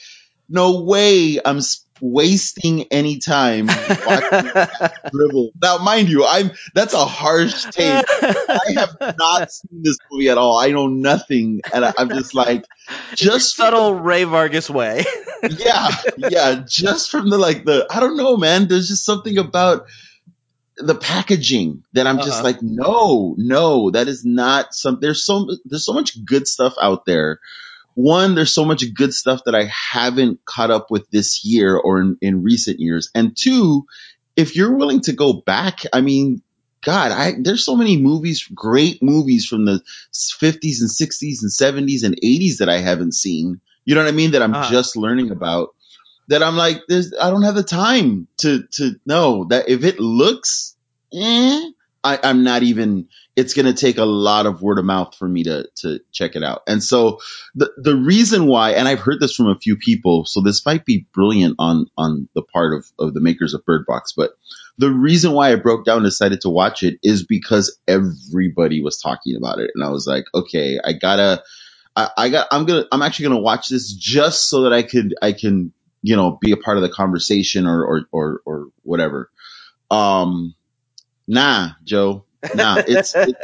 no 0.50 0.82
way 0.82 1.40
I'm 1.44 1.60
wasting 2.02 2.84
any 2.92 3.20
time 3.20 3.68
watching 3.68 4.52
dribble. 5.12 5.52
Now, 5.62 5.78
mind 5.78 6.10
you, 6.10 6.26
I'm, 6.26 6.52
that's 6.74 6.94
a 6.94 7.06
harsh 7.06 7.66
take. 7.72 8.06
I 8.22 8.60
have 8.76 8.98
not 9.18 9.52
seen 9.52 9.82
this 9.82 9.98
movie 10.12 10.30
at 10.30 10.38
all. 10.38 10.58
I 10.58 10.72
know 10.72 10.88
nothing. 10.88 11.62
And 11.74 11.86
I, 11.86 11.94
I'm 11.98 12.10
just 12.10 12.34
like, 12.34 12.66
just 13.14 13.56
subtle 13.56 13.94
Ray 13.96 14.24
Vargas 14.24 14.70
way. 14.70 15.06
yeah, 15.44 15.90
yeah, 16.18 16.64
just 16.68 17.12
from 17.12 17.30
the 17.30 17.38
like 17.38 17.66
the 17.66 17.88
I 17.90 18.00
don't 18.00 18.18
know, 18.18 18.38
man. 18.38 18.68
There's 18.68 18.88
just 18.88 19.06
something 19.06 19.38
about 19.38 19.88
the 20.78 20.96
packaging 20.96 21.84
that 21.94 22.08
I'm 22.08 22.18
just 22.18 22.40
Uh-huh. 22.40 22.44
like, 22.44 22.62
no, 22.62 23.36
no, 23.38 23.92
that 23.92 24.08
is 24.08 24.26
not 24.26 24.74
some. 24.74 25.00
There's 25.02 25.24
so 25.24 25.48
there's 25.66 25.86
so 25.86 25.94
much 25.94 26.24
good 26.26 26.48
stuff 26.48 26.74
out 26.82 27.06
there. 27.06 27.40
One, 27.94 28.36
there's 28.36 28.54
so 28.54 28.66
much 28.66 28.94
good 28.94 29.14
stuff 29.14 29.42
that 29.46 29.56
I 29.56 29.66
haven't 29.66 30.44
caught 30.46 30.72
up 30.72 30.92
with 30.92 31.10
this 31.12 31.46
year 31.46 31.78
or 31.78 32.02
in, 32.02 32.18
in 32.22 32.44
recent 32.44 32.80
years. 32.80 33.10
And 33.16 33.36
two, 33.38 33.86
if 34.36 34.56
you're 34.58 34.76
willing 34.76 35.00
to 35.02 35.14
go 35.14 35.32
back, 35.34 35.82
I 35.94 36.02
mean, 36.02 36.42
God, 36.84 37.12
I 37.12 37.34
there's 37.40 37.64
so 37.64 37.76
many 37.78 37.98
movies, 37.98 38.46
great 38.54 39.02
movies 39.02 39.46
from 39.46 39.64
the 39.66 39.82
50s 40.14 40.82
and 40.82 40.90
60s 40.90 41.42
and 41.42 41.50
70s 41.52 42.04
and 42.04 42.16
80s 42.22 42.58
that 42.58 42.70
I 42.70 42.80
haven't 42.80 43.14
seen. 43.14 43.62
You 43.86 43.96
know 43.96 44.04
what 44.04 44.10
I 44.10 44.16
mean? 44.16 44.32
That 44.32 44.42
I'm 44.42 44.54
Uh-huh. 44.54 44.70
just 44.70 44.98
learning 44.98 45.32
about. 45.32 45.70
That 46.28 46.42
I'm 46.42 46.56
like, 46.56 46.82
there's, 46.88 47.14
I 47.20 47.30
don't 47.30 47.44
have 47.44 47.56
the 47.56 47.64
time 47.64 48.28
to 48.38 48.64
to 48.74 49.00
know 49.06 49.46
that 49.46 49.70
if 49.70 49.84
it 49.84 50.00
looks, 50.00 50.76
eh, 51.14 51.62
I, 52.04 52.20
I'm 52.24 52.44
not 52.44 52.64
even. 52.64 53.08
It's 53.36 53.54
gonna 53.54 53.74
take 53.74 53.98
a 53.98 54.06
lot 54.06 54.46
of 54.46 54.62
word 54.62 54.80
of 54.80 54.86
mouth 54.86 55.16
for 55.16 55.28
me 55.28 55.44
to 55.44 55.68
to 55.82 56.00
check 56.12 56.36
it 56.36 56.44
out. 56.44 56.62
And 56.68 56.82
so 56.82 57.20
the 57.54 57.72
the 57.78 57.96
reason 57.96 58.48
why, 58.48 58.72
and 58.72 58.88
I've 58.88 59.02
heard 59.02 59.20
this 59.20 59.36
from 59.36 59.50
a 59.50 59.60
few 59.60 59.76
people, 59.76 60.26
so 60.26 60.42
this 60.42 60.66
might 60.66 60.86
be 60.86 61.06
brilliant 61.14 61.56
on 61.60 61.88
on 61.98 62.30
the 62.34 62.42
part 62.42 62.74
of 62.74 62.86
of 62.98 63.14
the 63.14 63.22
makers 63.22 63.54
of 63.54 63.66
Bird 63.66 63.86
Box, 63.86 64.14
but 64.16 64.32
the 64.78 64.92
reason 64.92 65.32
why 65.32 65.52
I 65.52 65.56
broke 65.56 65.86
down 65.86 65.98
and 65.98 66.06
decided 66.06 66.42
to 66.42 66.50
watch 66.50 66.84
it 66.84 67.00
is 67.02 67.26
because 67.26 67.78
everybody 67.88 68.82
was 68.82 69.00
talking 69.00 69.36
about 69.38 69.60
it, 69.60 69.72
and 69.74 69.84
I 69.84 69.90
was 69.90 70.06
like, 70.06 70.26
okay, 70.34 70.80
I 70.84 70.94
gotta, 70.94 71.44
I, 71.96 72.10
I 72.18 72.30
got, 72.30 72.48
I'm 72.52 72.66
gonna, 72.66 72.86
I'm 72.92 73.02
actually 73.02 73.30
gonna 73.30 73.42
watch 73.42 73.70
this 73.70 73.94
just 73.94 74.50
so 74.50 74.64
that 74.64 74.74
I 74.74 74.84
could, 74.84 75.16
I 75.22 75.32
can, 75.32 75.72
you 76.06 76.16
know, 76.16 76.38
be 76.40 76.52
a 76.52 76.58
part 76.58 76.78
of 76.78 76.84
the 76.84 76.90
conversation 76.90 77.66
or 77.66 77.84
or 77.84 78.08
or, 78.12 78.42
or 78.46 78.68
whatever. 78.84 79.32
Um, 79.90 80.54
nah, 81.28 81.72
Joe, 81.84 82.26
nah, 82.54 82.84
it's 82.88 83.16
it, 83.16 83.36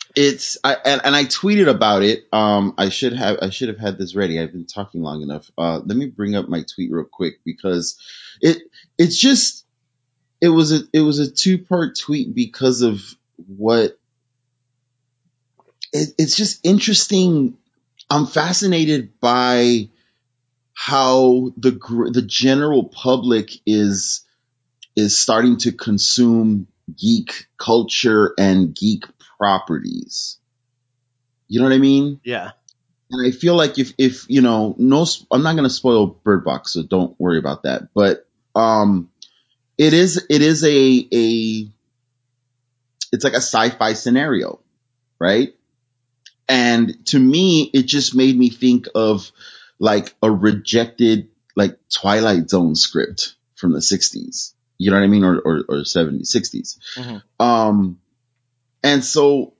it's 0.14 0.58
I 0.62 0.76
and, 0.84 1.00
and 1.02 1.16
I 1.16 1.24
tweeted 1.24 1.66
about 1.66 2.02
it. 2.02 2.26
Um, 2.30 2.74
I 2.76 2.90
should 2.90 3.14
have 3.14 3.38
I 3.40 3.48
should 3.48 3.68
have 3.68 3.78
had 3.78 3.96
this 3.96 4.14
ready. 4.14 4.38
I've 4.38 4.52
been 4.52 4.66
talking 4.66 5.00
long 5.02 5.22
enough. 5.22 5.50
Uh, 5.56 5.80
let 5.82 5.96
me 5.96 6.06
bring 6.08 6.36
up 6.36 6.46
my 6.46 6.62
tweet 6.62 6.92
real 6.92 7.06
quick 7.10 7.40
because 7.42 7.98
it 8.42 8.58
it's 8.98 9.18
just 9.18 9.64
it 10.42 10.50
was 10.50 10.72
a 10.72 10.80
it 10.92 11.00
was 11.00 11.20
a 11.20 11.30
two 11.30 11.56
part 11.56 11.98
tweet 11.98 12.34
because 12.34 12.82
of 12.82 13.00
what 13.46 13.98
it, 15.94 16.10
it's 16.18 16.36
just 16.36 16.60
interesting. 16.66 17.56
I'm 18.10 18.26
fascinated 18.26 19.18
by 19.20 19.88
how 20.78 21.52
the 21.56 21.70
the 22.12 22.20
general 22.20 22.84
public 22.84 23.50
is 23.64 24.26
is 24.94 25.18
starting 25.18 25.56
to 25.56 25.72
consume 25.72 26.66
geek 26.94 27.46
culture 27.56 28.34
and 28.38 28.74
geek 28.74 29.04
properties. 29.38 30.36
You 31.48 31.60
know 31.60 31.66
what 31.66 31.74
I 31.74 31.78
mean? 31.78 32.20
yeah. 32.24 32.50
And 33.08 33.24
I 33.24 33.30
feel 33.30 33.54
like 33.54 33.78
if, 33.78 33.92
if, 33.98 34.28
you 34.28 34.40
know, 34.40 34.74
no, 34.78 35.06
I'm 35.30 35.44
not 35.44 35.52
going 35.52 35.62
to 35.62 35.70
spoil 35.70 36.08
Bird 36.08 36.44
Box, 36.44 36.72
so 36.72 36.82
don't 36.82 37.18
worry 37.20 37.38
about 37.38 37.62
that. 37.62 37.94
But, 37.94 38.26
um, 38.56 39.10
it 39.78 39.92
is, 39.92 40.26
it 40.28 40.42
is 40.42 40.64
a, 40.64 41.08
a, 41.12 41.70
it's 43.12 43.22
like 43.22 43.34
a 43.34 43.36
sci-fi 43.36 43.92
scenario, 43.92 44.58
right? 45.20 45.54
And 46.48 47.06
to 47.06 47.18
me, 47.18 47.70
it 47.72 47.84
just 47.84 48.16
made 48.16 48.36
me 48.36 48.50
think 48.50 48.88
of 48.92 49.30
like 49.78 50.14
a 50.22 50.30
rejected, 50.30 51.28
like 51.54 51.78
Twilight 51.92 52.50
Zone 52.50 52.74
script 52.74 53.34
from 53.54 53.72
the 53.72 53.80
60s. 53.80 54.52
You 54.78 54.90
know 54.90 54.98
what 54.98 55.04
I 55.04 55.08
mean? 55.08 55.24
Or, 55.24 55.38
or, 55.38 55.56
or 55.68 55.76
70s, 55.82 56.34
60s. 56.34 56.78
Mhm. 56.96 57.22
Um, 57.40 57.98
and 58.82 59.04
so 59.04 59.54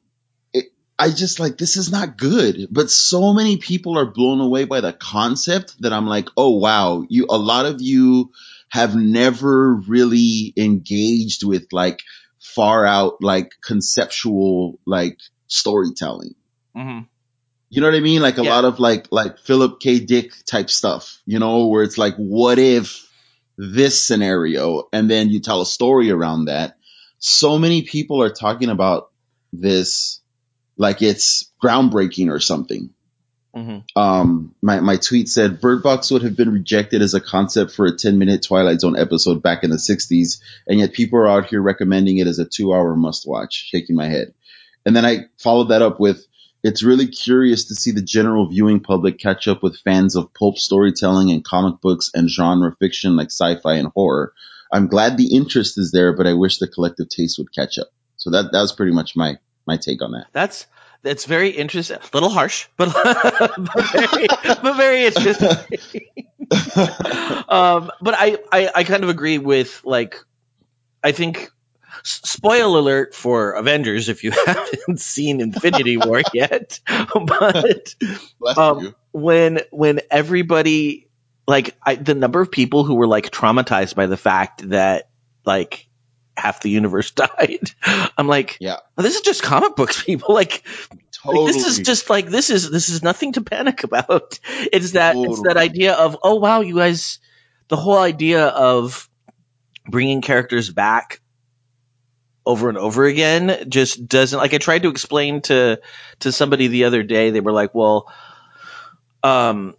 it, 0.53 0.67
I 0.99 1.11
just 1.11 1.41
like, 1.41 1.59
this 1.59 1.77
is 1.77 1.91
not 1.91 2.17
good, 2.17 2.69
but 2.71 2.91
so 2.91 3.33
many 3.33 3.57
people 3.57 3.99
are 3.99 4.07
blown 4.07 4.41
away 4.41 4.65
by 4.65 4.81
the 4.81 4.93
concept 4.93 5.81
that 5.81 5.93
I'm 5.93 6.07
like, 6.07 6.29
oh 6.37 6.59
wow, 6.59 7.05
you, 7.09 7.27
a 7.29 7.39
lot 7.39 7.67
of 7.67 7.81
you 7.81 8.31
have 8.69 8.95
never 8.95 9.75
really 9.75 10.53
engaged 10.57 11.45
with 11.45 11.67
like 11.73 12.03
far 12.39 12.85
out, 12.85 13.23
like 13.23 13.53
conceptual, 13.63 14.79
like 14.87 15.19
storytelling. 15.47 16.35
hmm 16.75 17.01
You 17.69 17.81
know 17.81 17.89
what 17.89 17.97
I 17.97 18.01
mean? 18.01 18.23
Like 18.23 18.39
a 18.39 18.45
Yeah. 18.45 18.51
lot 18.55 18.65
of 18.65 18.79
like, 18.79 19.09
like 19.11 19.39
Philip 19.39 19.81
K. 19.81 19.99
Dick 20.01 20.33
type 20.45 20.71
stuff, 20.71 21.21
you 21.27 21.39
know, 21.39 21.67
where 21.67 21.83
it's 21.83 21.99
like, 21.99 22.15
what 22.17 22.59
if 22.59 23.07
this 23.59 24.01
scenario? 24.01 24.85
And 24.93 25.11
then 25.11 25.31
you 25.31 25.41
tell 25.41 25.61
a 25.63 25.67
story 25.67 26.11
around 26.11 26.47
that. 26.47 26.77
So 27.19 27.59
many 27.59 27.83
people 27.83 28.23
are 28.23 28.31
talking 28.31 28.69
about 28.71 29.11
this 29.53 30.21
like 30.77 31.03
it's 31.03 31.51
groundbreaking 31.63 32.31
or 32.31 32.39
something. 32.41 32.91
hmm 33.55 33.79
Um, 33.97 34.55
my, 34.63 34.81
my 34.81 34.97
tweet 34.97 35.29
said 35.29 35.61
Bird 35.61 35.83
Box 35.83 36.11
would 36.11 36.23
have 36.23 36.37
been 36.37 36.53
rejected 36.53 37.03
as 37.03 37.15
a 37.15 37.21
concept 37.21 37.73
for 37.73 37.87
a 37.87 37.97
10 37.97 38.19
minute 38.19 38.43
Twilight 38.45 38.81
Zone 38.81 38.99
episode 38.99 39.43
back 39.43 39.65
in 39.65 39.71
the 39.71 39.77
60s. 39.77 40.41
And 40.69 40.79
yet 40.79 40.93
people 40.93 41.19
are 41.19 41.29
out 41.29 41.47
here 41.47 41.63
recommending 41.63 42.19
it 42.19 42.27
as 42.27 42.39
a 42.39 42.45
two 42.45 42.73
hour 42.75 42.95
must 42.95 43.27
watch, 43.27 43.69
shaking 43.71 43.97
my 43.97 44.07
head. 44.09 44.35
And 44.85 44.95
then 44.95 45.05
I 45.05 45.27
followed 45.39 45.71
that 45.71 45.83
up 45.83 45.99
with, 45.99 46.25
it's 46.67 46.83
really 46.83 47.07
curious 47.07 47.67
to 47.67 47.77
see 47.77 47.93
the 47.93 48.03
general 48.03 48.49
viewing 48.49 48.81
public 48.81 49.21
catch 49.21 49.47
up 49.47 49.63
with 49.63 49.79
fans 49.85 50.17
of 50.17 50.35
pulp 50.35 50.59
storytelling 50.59 51.31
and 51.31 51.45
comic 51.45 51.81
books 51.81 52.11
and 52.13 52.29
genre 52.29 52.75
fiction 52.81 53.15
like 53.15 53.29
sci-fi 53.29 53.75
and 53.75 53.93
horror. 53.95 54.33
I'm 54.73 54.89
glad 54.89 55.17
the 55.17 55.33
interest 55.33 55.79
is 55.79 55.93
there, 55.93 56.13
but 56.13 56.27
I 56.27 56.33
wish 56.33 56.59
the 56.59 56.67
collective 56.67 57.09
taste 57.09 57.39
would 57.39 57.55
catch 57.55 57.79
up. 57.79 57.87
So 58.17 58.31
that, 58.31 58.51
that 58.51 58.61
was 58.61 58.73
pretty 58.73 58.91
much 58.91 59.15
my, 59.15 59.39
my 59.65 59.77
take 59.77 60.03
on 60.03 60.11
that. 60.13 60.27
That's 60.33 60.67
that's 61.03 61.25
very 61.25 61.51
interesting. 61.51 61.99
A 61.99 62.11
little 62.13 62.31
harsh, 62.31 62.67
but 62.77 62.93
but 62.93 63.93
very, 63.93 64.27
but 64.27 64.77
very 64.77 65.05
interesting. 65.05 65.51
um, 67.49 67.93
but 68.01 68.15
I, 68.19 68.39
I 68.51 68.71
I 68.75 68.85
kind 68.85 69.05
of 69.05 69.09
agree 69.09 69.39
with 69.39 69.83
like 69.85 70.17
I 71.05 71.13
think 71.13 71.53
spoil 72.07 72.79
alert 72.79 73.15
for 73.15 73.53
Avengers 73.53 74.09
if 74.09 74.25
you 74.25 74.31
haven't 74.47 75.01
seen 75.01 75.41
Infinity 75.41 75.97
War 75.97 76.23
yet, 76.35 76.81
but 77.27 77.95
um, 78.57 78.95
when 79.13 79.61
when 79.71 80.01
everybody 80.11 81.09
like 81.47 81.77
I, 81.83 81.95
the 81.97 82.15
number 82.15 82.41
of 82.41 82.51
people 82.51 82.85
who 82.85 82.95
were 82.95 83.07
like 83.07 83.31
traumatized 83.31 83.95
by 83.95 84.07
the 84.07 84.17
fact 84.17 84.69
that 84.71 85.09
like 85.45 85.89
half 86.37 86.61
the 86.61 86.69
universe 86.71 87.11
died 87.13 87.71
i'm 88.19 88.29
like 88.29 88.59
Yeah. 88.61 88.79
"Oh, 88.99 89.03
this 89.03 89.15
is 89.15 89.23
just 89.23 89.43
comic 89.43 89.75
books 89.77 90.03
people. 90.03 90.35
Like, 90.35 90.65
like, 91.25 91.47
this 91.47 91.67
is 91.67 91.79
just 91.79 92.11
like 92.11 92.27
this 92.27 92.51
is 92.51 92.71
this 92.71 92.89
is 92.89 93.03
nothing 93.03 93.33
to 93.33 93.41
panic 93.41 93.85
about. 93.85 94.39
It's 94.73 94.93
that 94.93 95.17
it's 95.17 95.43
that 95.43 95.57
idea 95.57 95.95
of 95.95 96.19
oh 96.23 96.37
wow 96.37 96.61
you 96.61 96.77
guys 96.77 97.19
the 97.69 97.77
whole 97.77 97.99
idea 97.99 98.47
of 98.47 99.09
bringing 99.89 100.21
characters 100.21 100.71
back 100.71 101.21
over 102.47 102.69
and 102.69 102.79
over 102.79 103.05
again 103.05 103.67
just 103.69 104.07
doesn't 104.09 104.39
like 104.39 104.55
i 104.55 104.59
tried 104.59 104.83
to 104.85 104.89
explain 104.89 105.43
to 105.43 105.81
to 106.21 106.33
somebody 106.33 106.69
the 106.69 106.85
other 106.85 107.03
day 107.03 107.31
they 107.31 107.41
were 107.41 107.53
like 107.53 107.75
well 107.75 108.13
um 109.23 109.75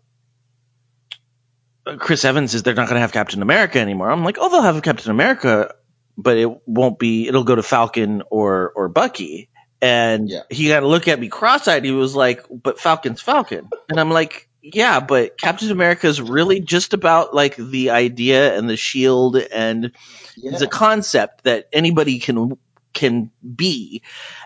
Chris 1.99 2.25
Evans 2.25 2.53
is 2.53 2.63
they're 2.63 2.73
not 2.73 2.87
going 2.87 2.95
to 2.95 3.01
have 3.01 3.13
Captain 3.13 3.41
America 3.41 3.79
anymore. 3.79 4.11
I'm 4.11 4.23
like, 4.25 4.37
oh, 4.39 4.49
they'll 4.49 4.61
have 4.61 4.81
Captain 4.81 5.11
America, 5.11 5.73
but 6.17 6.37
it 6.37 6.49
won't 6.67 6.99
be. 6.99 7.27
It'll 7.27 7.45
go 7.45 7.55
to 7.55 7.63
Falcon 7.63 8.23
or 8.29 8.71
or 8.75 8.89
Bucky. 8.89 9.49
And 9.81 10.29
Yeah. 10.29 10.41
he 10.49 10.67
got 10.67 10.81
to 10.81 10.87
look 10.87 11.07
at 11.07 11.19
me 11.19 11.29
cross-eyed. 11.29 11.85
He 11.85 11.91
was 11.91 12.15
like, 12.15 12.45
but 12.49 12.79
Falcon's 12.79 13.21
Falcon, 13.21 13.69
and 13.89 13.99
I'm 13.99 14.09
like, 14.09 14.46
yeah, 14.73 14.99
but 14.99 15.37
Captain 15.37 15.71
America 15.71 16.07
is 16.07 16.21
really 16.21 16.59
just 16.59 16.93
about 16.93 17.33
like 17.33 17.55
the 17.55 17.91
idea 17.91 18.57
and 18.57 18.69
the 18.69 18.77
shield, 18.77 19.35
and 19.35 19.91
yeah. 20.35 20.51
it's 20.51 20.61
a 20.61 20.67
concept 20.67 21.43
that 21.43 21.67
anybody 21.71 22.19
can 22.19 22.57
can 22.93 23.31
be. 23.55 24.01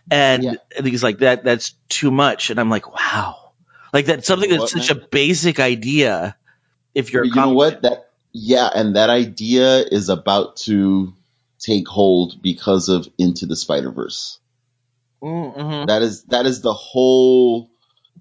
And 0.09 0.43
Yeah. 0.43 0.53
and 0.77 0.85
he's 0.85 1.03
like, 1.03 1.19
that 1.19 1.43
that's 1.43 1.73
too 1.89 2.11
much. 2.11 2.49
And 2.49 2.59
I'm 2.59 2.69
like, 2.69 2.93
wow, 2.93 3.53
like 3.93 4.05
that's 4.05 4.27
something 4.27 4.49
You 4.49 4.57
know 4.57 4.61
that's 4.63 4.75
what, 4.75 4.83
such 4.83 4.95
a 4.95 4.99
basic 4.99 5.59
idea. 5.59 6.35
If 6.93 7.13
you're, 7.13 7.23
you 7.23 7.33
know 7.33 7.53
what 7.53 7.83
that 7.83 8.09
yeah 8.33 8.69
and 8.73 8.95
that 8.97 9.09
idea 9.09 9.79
is 9.79 10.09
about 10.09 10.57
to 10.57 11.13
take 11.59 11.87
hold 11.87 12.41
because 12.41 12.89
of 12.89 13.07
Into 13.17 13.45
the 13.45 13.55
Spider 13.55 13.91
Verse. 13.91 14.39
Mm-hmm. 15.23 15.85
That 15.85 16.01
is 16.01 16.23
that 16.25 16.45
is 16.45 16.61
the 16.61 16.73
whole 16.73 17.70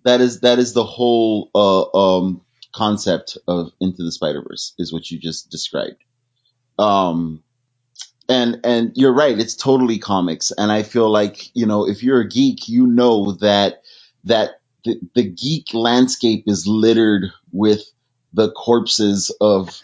that 0.04 0.21
is 0.21 0.40
that 0.40 0.59
is 0.59 0.73
the 0.73 0.85
whole 0.85 1.50
uh, 1.54 2.19
um, 2.19 2.42
concept 2.73 3.38
of 3.47 3.73
Into 3.80 4.02
the 4.02 4.12
Spider 4.12 4.42
Verse 4.47 4.75
is 4.78 4.92
what 4.92 5.11
you 5.11 5.19
just 5.19 5.50
described. 5.50 6.02
Um, 6.78 7.42
and 8.28 8.61
and 8.64 8.92
you're 8.95 9.12
right, 9.12 9.38
it's 9.38 9.57
totally 9.57 9.99
comics, 9.99 10.52
and 10.52 10.71
I 10.71 10.83
feel 10.83 11.11
like 11.11 11.54
you 11.54 11.66
know 11.66 11.88
if 11.88 12.02
you're 12.02 12.21
a 12.21 12.28
geek, 12.28 12.69
you 12.69 12.87
know 12.87 13.33
that 13.40 13.83
that 14.25 14.61
the, 14.85 15.00
the 15.14 15.28
geek 15.28 15.75
landscape 15.75 16.45
is 16.47 16.66
littered 16.66 17.25
with 17.52 17.83
the 18.33 18.50
corpses 18.50 19.35
of 19.40 19.76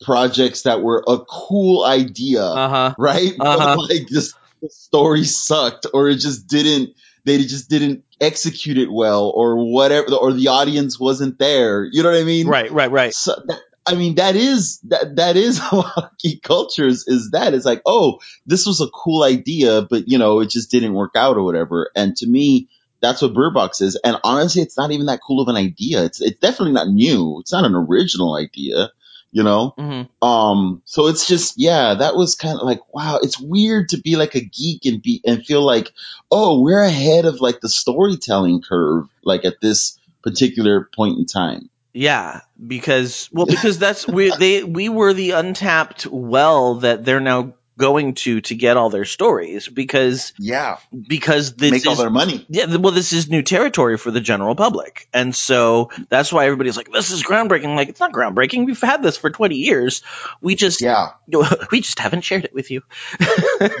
projects 0.00 0.62
that 0.62 0.82
were 0.82 1.04
a 1.06 1.18
cool 1.18 1.84
idea 1.84 2.42
Uh 2.42 2.68
huh. 2.68 2.94
right? 2.98 3.32
Uh-huh. 3.40 3.76
But 3.76 3.90
like 3.90 4.08
just 4.08 4.34
the 4.62 4.70
story 4.70 5.24
sucked 5.24 5.86
or 5.92 6.08
it 6.08 6.16
just 6.16 6.46
didn't 6.46 6.94
they 7.24 7.38
just 7.38 7.68
didn't 7.68 8.04
execute 8.20 8.78
it 8.78 8.90
well 8.90 9.30
or 9.34 9.56
whatever 9.56 10.14
or 10.14 10.32
the 10.32 10.48
audience 10.48 10.98
wasn't 10.98 11.38
there. 11.38 11.84
You 11.84 12.02
know 12.02 12.10
what 12.10 12.20
I 12.20 12.24
mean? 12.24 12.46
Right, 12.46 12.70
right, 12.70 12.90
right. 12.90 13.14
So 13.14 13.34
that, 13.46 13.60
I 13.86 13.94
mean 13.94 14.16
that 14.16 14.36
is 14.36 14.78
that 14.88 15.16
that 15.16 15.36
is 15.36 15.60
a 15.72 15.76
lot 15.76 15.96
of 15.96 16.10
geek 16.18 16.42
cultures 16.42 17.04
is 17.06 17.30
that 17.30 17.54
it's 17.54 17.64
like, 17.64 17.82
oh, 17.86 18.20
this 18.46 18.66
was 18.66 18.80
a 18.80 18.88
cool 18.88 19.22
idea, 19.22 19.82
but 19.82 20.08
you 20.08 20.18
know, 20.18 20.40
it 20.40 20.50
just 20.50 20.70
didn't 20.70 20.94
work 20.94 21.12
out 21.16 21.36
or 21.36 21.42
whatever. 21.42 21.90
And 21.94 22.16
to 22.16 22.26
me, 22.26 22.68
that's 23.00 23.22
what 23.22 23.34
Bird 23.34 23.54
Box 23.54 23.80
is. 23.80 23.98
And 24.04 24.18
honestly, 24.24 24.62
it's 24.62 24.76
not 24.76 24.90
even 24.90 25.06
that 25.06 25.20
cool 25.26 25.40
of 25.40 25.48
an 25.48 25.56
idea. 25.56 26.04
It's 26.04 26.20
it's 26.20 26.38
definitely 26.38 26.74
not 26.74 26.88
new. 26.88 27.38
It's 27.40 27.52
not 27.52 27.64
an 27.64 27.74
original 27.74 28.34
idea, 28.34 28.90
you 29.32 29.42
know? 29.42 29.74
Mm-hmm. 29.78 30.26
Um, 30.26 30.82
so 30.84 31.06
it's 31.06 31.26
just, 31.26 31.54
yeah, 31.56 31.94
that 31.94 32.16
was 32.16 32.34
kind 32.34 32.58
of 32.58 32.66
like, 32.66 32.80
wow, 32.92 33.18
it's 33.22 33.40
weird 33.40 33.90
to 33.90 34.00
be 34.00 34.16
like 34.16 34.34
a 34.34 34.40
geek 34.40 34.86
and 34.86 35.02
be, 35.02 35.20
and 35.24 35.44
feel 35.44 35.64
like, 35.64 35.92
oh, 36.30 36.60
we're 36.60 36.82
ahead 36.82 37.24
of 37.24 37.40
like 37.40 37.60
the 37.60 37.68
storytelling 37.68 38.62
curve, 38.62 39.06
like 39.22 39.44
at 39.44 39.60
this 39.60 39.98
particular 40.22 40.88
point 40.94 41.18
in 41.18 41.26
time. 41.26 41.70
Yeah, 41.92 42.42
because 42.64 43.28
well, 43.32 43.46
because 43.46 43.80
that's 43.80 44.06
we 44.06 44.30
they 44.38 44.62
we 44.62 44.88
were 44.88 45.12
the 45.12 45.32
untapped 45.32 46.06
well 46.06 46.76
that 46.76 47.04
they're 47.04 47.18
now 47.18 47.54
going 47.80 48.14
to 48.14 48.40
to 48.42 48.54
get 48.54 48.76
all 48.76 48.90
their 48.90 49.04
stories 49.04 49.66
because 49.66 50.32
Yeah. 50.38 50.76
because 50.92 51.54
this 51.56 51.72
Make 51.72 51.86
all 51.86 51.94
is, 51.94 51.98
their 51.98 52.10
money. 52.10 52.46
yeah 52.48 52.66
well 52.76 52.92
this 52.92 53.12
is 53.12 53.28
new 53.28 53.42
territory 53.42 53.96
for 53.98 54.10
the 54.12 54.20
general 54.20 54.54
public 54.54 55.08
and 55.12 55.34
so 55.34 55.90
that's 56.08 56.32
why 56.32 56.44
everybody's 56.46 56.76
like 56.76 56.92
this 56.92 57.10
is 57.10 57.22
groundbreaking 57.24 57.74
like 57.74 57.88
it's 57.88 57.98
not 58.00 58.12
groundbreaking 58.12 58.66
we've 58.66 58.80
had 58.80 59.02
this 59.02 59.16
for 59.16 59.30
20 59.30 59.56
years 59.56 60.02
we 60.40 60.54
just 60.54 60.80
Yeah. 60.80 61.08
we 61.72 61.80
just 61.80 61.98
haven't 61.98 62.22
shared 62.22 62.44
it 62.44 62.54
with 62.54 62.70
you 62.70 62.82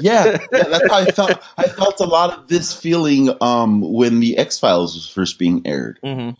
yeah 0.00 0.36
that's 0.50 0.88
how 0.90 0.98
I 0.98 1.04
felt. 1.06 1.38
I 1.56 1.68
felt 1.68 2.00
a 2.00 2.04
lot 2.04 2.36
of 2.36 2.48
this 2.48 2.74
feeling, 2.74 3.30
um, 3.40 3.80
when 3.80 4.20
the 4.20 4.38
X 4.38 4.58
Files 4.58 4.94
was 4.94 5.08
first 5.08 5.38
being 5.38 5.62
aired. 5.66 5.98
hmm 6.02 6.30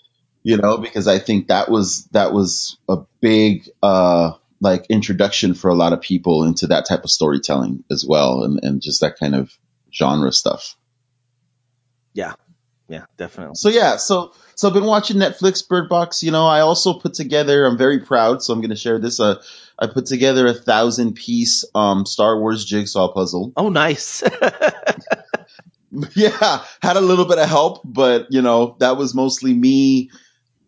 you 0.43 0.57
know, 0.57 0.79
because 0.79 1.07
I 1.07 1.19
think 1.19 1.49
that 1.49 1.71
was 1.71 2.07
that 2.13 2.33
was 2.33 2.79
a 2.89 2.97
big 3.21 3.69
uh 3.83 4.33
like 4.61 4.87
introduction 4.89 5.55
for 5.55 5.69
a 5.71 5.75
lot 5.75 5.93
of 5.93 6.01
people 6.01 6.45
into 6.45 6.67
that 6.69 6.87
type 6.87 7.05
of 7.05 7.11
storytelling 7.11 7.85
as 7.91 8.05
well 8.07 8.45
and, 8.45 8.61
and 8.63 8.83
just 8.83 9.01
that 9.01 9.19
kind 9.19 9.35
of 9.35 9.51
genre 9.93 10.33
stuff. 10.33 10.77
yeah 12.15 12.35
yeah 12.89 13.05
definitely 13.17 13.55
So 13.55 13.69
yeah, 13.69 13.97
so 13.97 14.33
so 14.55 14.69
I've 14.69 14.75
been 14.75 14.85
watching 14.85 15.17
Netflix 15.17 15.67
Bird 15.67 15.89
Box, 15.89 16.23
you 16.23 16.31
know, 16.33 16.45
I 16.47 16.61
also 16.61 16.95
put 16.95 17.15
together 17.15 17.65
I'm 17.65 17.79
very 17.79 18.01
proud, 18.01 18.43
so 18.43 18.53
I'm 18.53 18.61
gonna 18.61 18.77
share 18.77 18.99
this. 18.99 19.21
Uh 19.21 19.43
I 19.79 19.87
put 19.87 20.07
together 20.07 20.47
a 20.47 20.55
thousand 20.55 21.15
piece 21.15 21.65
um 21.75 22.05
Star 22.05 22.39
Wars 22.39 22.65
jigsaw 22.65 23.13
puzzle. 23.13 23.53
oh 23.57 23.69
nice 23.71 24.23
yeah, 26.15 26.63
had 26.81 26.97
a 26.97 27.01
little 27.01 27.25
bit 27.25 27.39
of 27.39 27.49
help, 27.49 27.81
but 27.85 28.29
you 28.31 28.43
know, 28.43 28.77
that 28.79 28.97
was 28.97 29.15
mostly 29.15 29.53
me, 29.55 30.11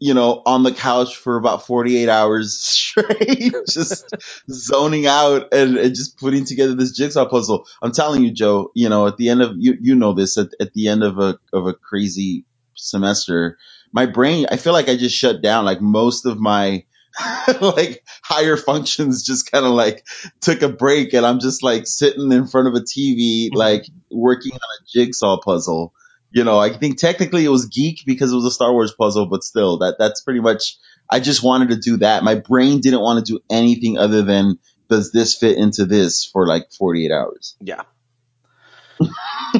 you 0.02 0.14
know, 0.14 0.42
on 0.44 0.64
the 0.64 0.74
couch 0.74 1.14
for 1.14 1.36
about 1.36 1.64
48 1.64 2.08
hours 2.08 2.54
straight, 2.58 3.54
just 3.68 4.12
zoning 4.50 5.06
out 5.06 5.54
and, 5.54 5.76
and 5.76 5.94
just 5.94 6.18
putting 6.18 6.44
together 6.44 6.74
this 6.74 6.90
jigsaw 6.90 7.28
puzzle. 7.28 7.68
I'm 7.80 7.92
telling 7.92 8.24
you, 8.24 8.32
Joe, 8.32 8.72
you 8.74 8.88
know, 8.88 9.06
at 9.06 9.16
the 9.16 9.28
end 9.28 9.42
of, 9.42 9.52
you, 9.56 9.78
you 9.80 9.94
know 9.94 10.12
this, 10.12 10.36
at, 10.38 10.48
at 10.58 10.72
the 10.74 10.88
end 10.88 11.04
of 11.04 11.20
a, 11.20 11.38
of 11.52 11.68
a 11.68 11.74
crazy 11.74 12.44
semester, 12.74 13.58
my 13.92 14.06
brain, 14.06 14.46
I 14.50 14.56
feel 14.56 14.72
like 14.72 14.88
I 14.88 14.96
just 14.96 15.16
shut 15.16 15.40
down. 15.40 15.64
Like 15.64 15.80
most 15.80 16.26
of 16.26 16.40
my, 16.40 16.84
like 17.60 18.02
higher 18.24 18.56
functions 18.56 19.22
just 19.22 19.52
kind 19.52 19.64
of 19.64 19.70
like 19.70 20.04
took 20.40 20.62
a 20.62 20.68
break 20.68 21.12
and 21.12 21.24
I'm 21.24 21.38
just 21.38 21.62
like 21.62 21.86
sitting 21.86 22.32
in 22.32 22.48
front 22.48 22.66
of 22.66 22.74
a 22.74 22.80
TV, 22.80 23.46
mm-hmm. 23.46 23.56
like 23.56 23.84
working 24.10 24.54
on 24.54 24.58
a 24.58 24.84
jigsaw 24.92 25.38
puzzle. 25.38 25.94
You 26.32 26.44
know, 26.44 26.58
I 26.58 26.72
think 26.72 26.98
technically 26.98 27.44
it 27.44 27.50
was 27.50 27.66
geek 27.66 28.04
because 28.06 28.32
it 28.32 28.36
was 28.36 28.46
a 28.46 28.50
Star 28.50 28.72
Wars 28.72 28.92
puzzle, 28.92 29.26
but 29.26 29.44
still 29.44 29.78
that, 29.78 29.96
that's 29.98 30.22
pretty 30.22 30.40
much, 30.40 30.78
I 31.08 31.20
just 31.20 31.42
wanted 31.42 31.70
to 31.70 31.76
do 31.76 31.98
that. 31.98 32.24
My 32.24 32.36
brain 32.36 32.80
didn't 32.80 33.00
want 33.00 33.24
to 33.24 33.32
do 33.32 33.40
anything 33.50 33.98
other 33.98 34.22
than 34.22 34.58
does 34.88 35.12
this 35.12 35.36
fit 35.36 35.58
into 35.58 35.84
this 35.84 36.24
for 36.24 36.46
like 36.46 36.72
48 36.72 37.10
hours? 37.10 37.56
Yeah. 37.60 37.82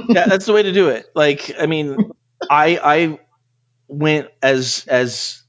yeah, 0.09 0.27
that's 0.27 0.47
the 0.47 0.53
way 0.53 0.63
to 0.63 0.73
do 0.73 0.89
it. 0.89 1.11
Like, 1.15 1.53
I 1.59 1.67
mean, 1.67 2.13
I 2.49 2.79
I 2.83 3.21
went 3.89 4.29
as 4.43 4.85
as 4.89 5.43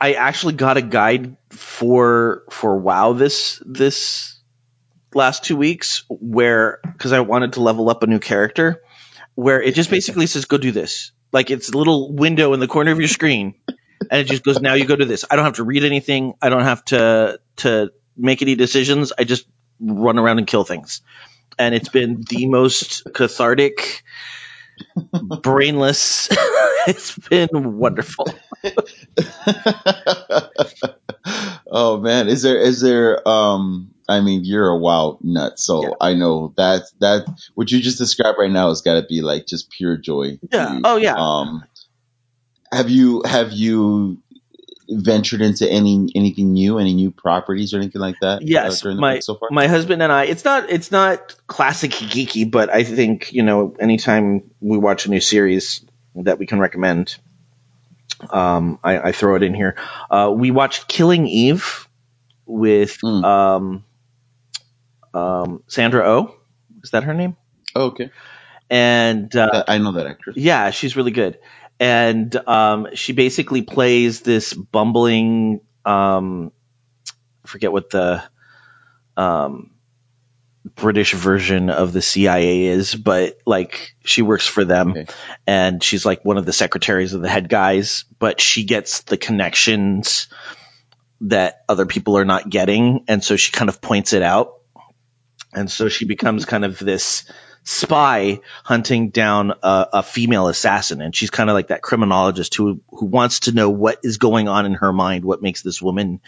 I 0.00 0.14
actually 0.14 0.54
got 0.54 0.76
a 0.76 0.82
guide 0.82 1.36
for 1.50 2.44
for 2.50 2.78
WoW 2.78 3.12
this 3.12 3.62
this 3.64 4.38
last 5.14 5.44
two 5.44 5.56
weeks 5.56 6.04
where 6.08 6.80
because 6.82 7.12
I 7.12 7.20
wanted 7.20 7.54
to 7.54 7.60
level 7.60 7.88
up 7.90 8.02
a 8.02 8.06
new 8.06 8.18
character 8.18 8.82
where 9.38 9.62
it 9.62 9.76
just 9.76 9.88
basically 9.88 10.26
says 10.26 10.46
go 10.46 10.58
do 10.58 10.72
this. 10.72 11.12
Like 11.30 11.52
it's 11.52 11.68
a 11.68 11.78
little 11.78 12.12
window 12.12 12.54
in 12.54 12.60
the 12.60 12.66
corner 12.66 12.90
of 12.90 12.98
your 12.98 13.06
screen 13.06 13.54
and 14.10 14.20
it 14.20 14.24
just 14.24 14.42
goes 14.42 14.60
now 14.60 14.74
you 14.74 14.84
go 14.84 14.96
to 14.96 15.04
this. 15.04 15.24
I 15.30 15.36
don't 15.36 15.44
have 15.44 15.54
to 15.54 15.62
read 15.62 15.84
anything. 15.84 16.34
I 16.42 16.48
don't 16.48 16.64
have 16.64 16.84
to 16.86 17.38
to 17.58 17.92
make 18.16 18.42
any 18.42 18.56
decisions. 18.56 19.12
I 19.16 19.22
just 19.22 19.46
run 19.78 20.18
around 20.18 20.38
and 20.38 20.46
kill 20.48 20.64
things 20.64 21.02
and 21.56 21.72
it's 21.72 21.88
been 21.88 22.24
the 22.28 22.46
most 22.46 23.04
cathartic, 23.14 24.02
brainless. 25.40 26.28
it's 26.88 27.16
been 27.16 27.78
wonderful. 27.78 28.26
oh 31.64 32.00
man, 32.00 32.26
is 32.26 32.42
there 32.42 32.58
is 32.58 32.80
there 32.80 33.28
um 33.28 33.94
I 34.08 34.20
mean 34.20 34.44
you're 34.44 34.68
a 34.68 34.76
wild 34.78 35.18
nut, 35.22 35.58
so 35.58 35.82
Yeah. 35.82 35.90
I 36.00 36.14
know 36.14 36.54
that 36.56 36.82
that 37.00 37.26
what 37.54 37.70
you 37.70 37.80
just 37.80 37.98
described 37.98 38.38
right 38.38 38.50
now 38.50 38.68
has 38.70 38.82
got 38.82 38.94
to 38.94 39.06
be 39.06 39.20
like 39.20 39.46
just 39.46 39.70
pure 39.70 39.96
joy. 39.96 40.38
Yeah. 40.50 40.74
you. 40.74 40.80
Oh 40.84 40.96
yeah. 40.96 41.14
Um, 41.16 41.64
have 42.72 42.90
you 42.90 43.22
have 43.24 43.52
you 43.52 44.18
ventured 44.90 45.42
into 45.42 45.70
any 45.70 46.10
anything 46.14 46.52
new, 46.52 46.78
any 46.78 46.94
new 46.94 47.10
properties 47.10 47.74
or 47.74 47.78
anything 47.78 48.00
like 48.00 48.16
that? 48.22 48.40
Yes, 48.42 48.80
uh, 48.80 48.84
during 48.84 48.96
the 48.96 49.00
my 49.02 49.18
so 49.20 49.38
my 49.50 49.66
husband 49.66 50.02
and 50.02 50.10
I. 50.10 50.24
It's 50.24 50.44
not 50.44 50.70
it's 50.70 50.90
not 50.90 51.34
classic 51.46 51.90
geeky, 51.90 52.50
but 52.50 52.70
I 52.70 52.84
think 52.84 53.32
you 53.32 53.42
know 53.42 53.76
anytime 53.78 54.50
we 54.60 54.78
watch 54.78 55.06
a 55.06 55.10
new 55.10 55.20
series 55.20 55.84
that 56.14 56.38
we 56.38 56.46
can 56.46 56.58
recommend, 56.58 57.16
um, 58.30 58.78
I, 58.82 58.98
I 58.98 59.12
throw 59.12 59.36
it 59.36 59.42
in 59.42 59.54
here. 59.54 59.76
Uh, 60.10 60.32
we 60.34 60.50
watched 60.50 60.88
Killing 60.88 61.26
Eve 61.26 61.86
with 62.46 62.98
Mm. 63.02 63.24
um, 63.24 63.84
um, 65.18 65.62
Sandra 65.66 66.08
Oh. 66.08 66.34
Is 66.82 66.90
that 66.92 67.04
her 67.04 67.14
name? 67.14 67.36
oh, 67.74 67.86
okay, 67.86 68.10
And 68.70 69.34
uh, 69.36 69.64
I 69.68 69.78
know 69.78 69.92
that 69.92 70.06
actress. 70.06 70.36
Yeah, 70.36 70.70
she's 70.70 70.96
really 70.96 71.10
good. 71.10 71.38
And 71.80 72.34
um, 72.48 72.88
she 72.94 73.12
basically 73.12 73.62
plays 73.62 74.20
this 74.22 74.52
bumbling, 74.52 75.60
um, 75.84 76.52
I 77.44 77.48
forget 77.48 77.70
what 77.72 77.90
the 77.90 78.22
um, 79.16 79.70
British 80.74 81.14
version 81.14 81.70
of 81.70 81.92
the 81.92 82.02
CIA 82.02 82.66
is, 82.66 82.94
but 82.94 83.38
like 83.46 83.94
she 84.04 84.22
works 84.22 84.46
for 84.46 84.64
them 84.64 84.90
Okay. 84.90 85.06
and 85.46 85.82
she's 85.82 86.04
like 86.04 86.24
one 86.24 86.36
of 86.36 86.46
the 86.46 86.52
secretaries 86.52 87.14
of 87.14 87.22
the 87.22 87.28
head 87.28 87.48
guys, 87.48 88.04
but 88.18 88.40
she 88.40 88.64
gets 88.64 89.02
the 89.02 89.16
connections 89.16 90.28
that 91.22 91.62
other 91.68 91.86
people 91.86 92.16
are 92.18 92.24
not 92.24 92.48
getting. 92.48 93.04
And 93.08 93.22
so 93.24 93.36
she 93.36 93.50
kind 93.52 93.68
of 93.68 93.80
points 93.80 94.12
it 94.12 94.22
out. 94.22 94.54
And 95.54 95.70
so 95.70 95.88
she 95.88 96.04
becomes 96.04 96.44
kind 96.44 96.64
of 96.64 96.78
this 96.78 97.24
spy 97.64 98.40
hunting 98.64 99.10
down 99.10 99.52
a, 99.62 99.86
a 99.94 100.02
female 100.02 100.48
assassin. 100.48 101.00
And 101.00 101.14
she's 101.14 101.30
kind 101.30 101.50
of 101.50 101.54
like 101.54 101.68
that 101.68 101.82
criminologist 101.82 102.54
who, 102.54 102.80
who 102.90 103.06
wants 103.06 103.40
to 103.40 103.52
know 103.52 103.70
what 103.70 103.98
is 104.02 104.18
going 104.18 104.48
on 104.48 104.66
in 104.66 104.74
her 104.74 104.92
mind, 104.92 105.24
what 105.24 105.42
makes 105.42 105.62
this 105.62 105.80
woman 105.82 106.20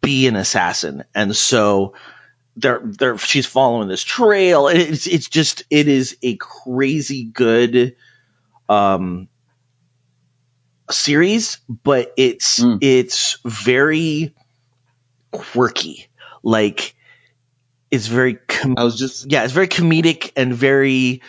be 0.00 0.26
an 0.26 0.36
assassin. 0.36 1.04
And 1.14 1.34
so 1.34 1.94
they're, 2.56 2.80
they're, 2.84 3.18
she's 3.18 3.46
following 3.46 3.88
this 3.88 4.02
trail. 4.02 4.68
It's, 4.68 5.06
it's 5.06 5.28
just, 5.28 5.64
it 5.70 5.88
is 5.88 6.16
a 6.22 6.36
crazy 6.36 7.24
good, 7.24 7.96
um, 8.68 9.28
series, 10.90 11.58
but 11.68 12.12
it's, 12.16 12.60
Mm. 12.60 12.78
it's 12.82 13.38
very 13.44 14.34
quirky. 15.30 16.08
Like, 16.42 16.94
is 17.94 18.08
very 18.08 18.34
com- 18.34 18.74
I 18.76 18.84
was 18.84 18.98
just 18.98 19.30
yeah, 19.30 19.44
it's 19.44 19.52
very 19.52 19.68
comedic 19.68 20.32
and 20.36 20.52
very 20.54 21.22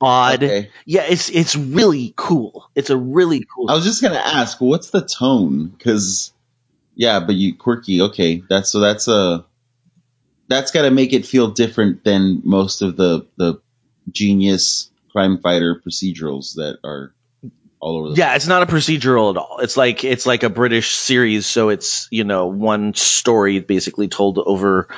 odd. 0.00 0.42
okay. 0.42 0.70
Yeah, 0.84 1.02
it's 1.02 1.28
it's 1.30 1.56
really 1.56 2.12
cool. 2.16 2.68
It's 2.74 2.90
a 2.90 2.96
really 2.96 3.44
cool. 3.54 3.70
I 3.70 3.74
was 3.74 3.84
just 3.84 4.02
gonna 4.02 4.16
ask, 4.16 4.60
what's 4.60 4.90
the 4.90 5.02
tone? 5.02 5.68
Because 5.68 6.32
yeah, 6.94 7.20
but 7.20 7.34
you 7.34 7.54
quirky. 7.56 8.02
Okay, 8.02 8.42
that's 8.48 8.70
so 8.70 8.80
that's 8.80 9.08
a 9.08 9.44
that's 10.48 10.72
got 10.72 10.82
to 10.82 10.90
make 10.90 11.12
it 11.12 11.26
feel 11.26 11.50
different 11.50 12.04
than 12.04 12.42
most 12.44 12.82
of 12.82 12.96
the 12.96 13.26
the 13.36 13.60
genius 14.10 14.90
crime 15.12 15.38
fighter 15.38 15.80
procedurals 15.84 16.54
that 16.54 16.78
are 16.84 17.12
all 17.80 17.98
over 17.98 18.10
the 18.10 18.16
yeah, 18.16 18.34
it's 18.34 18.46
not 18.46 18.62
a 18.62 18.66
procedural 18.66 19.30
at 19.30 19.36
all. 19.36 19.58
It's 19.60 19.76
like 19.76 20.04
it's 20.04 20.26
like 20.26 20.42
a 20.42 20.50
British 20.50 20.94
series, 20.94 21.46
so 21.46 21.68
it's 21.68 22.08
you 22.10 22.24
know 22.24 22.46
one 22.46 22.94
story 22.94 23.60
basically 23.60 24.08
told 24.08 24.38
over, 24.38 24.88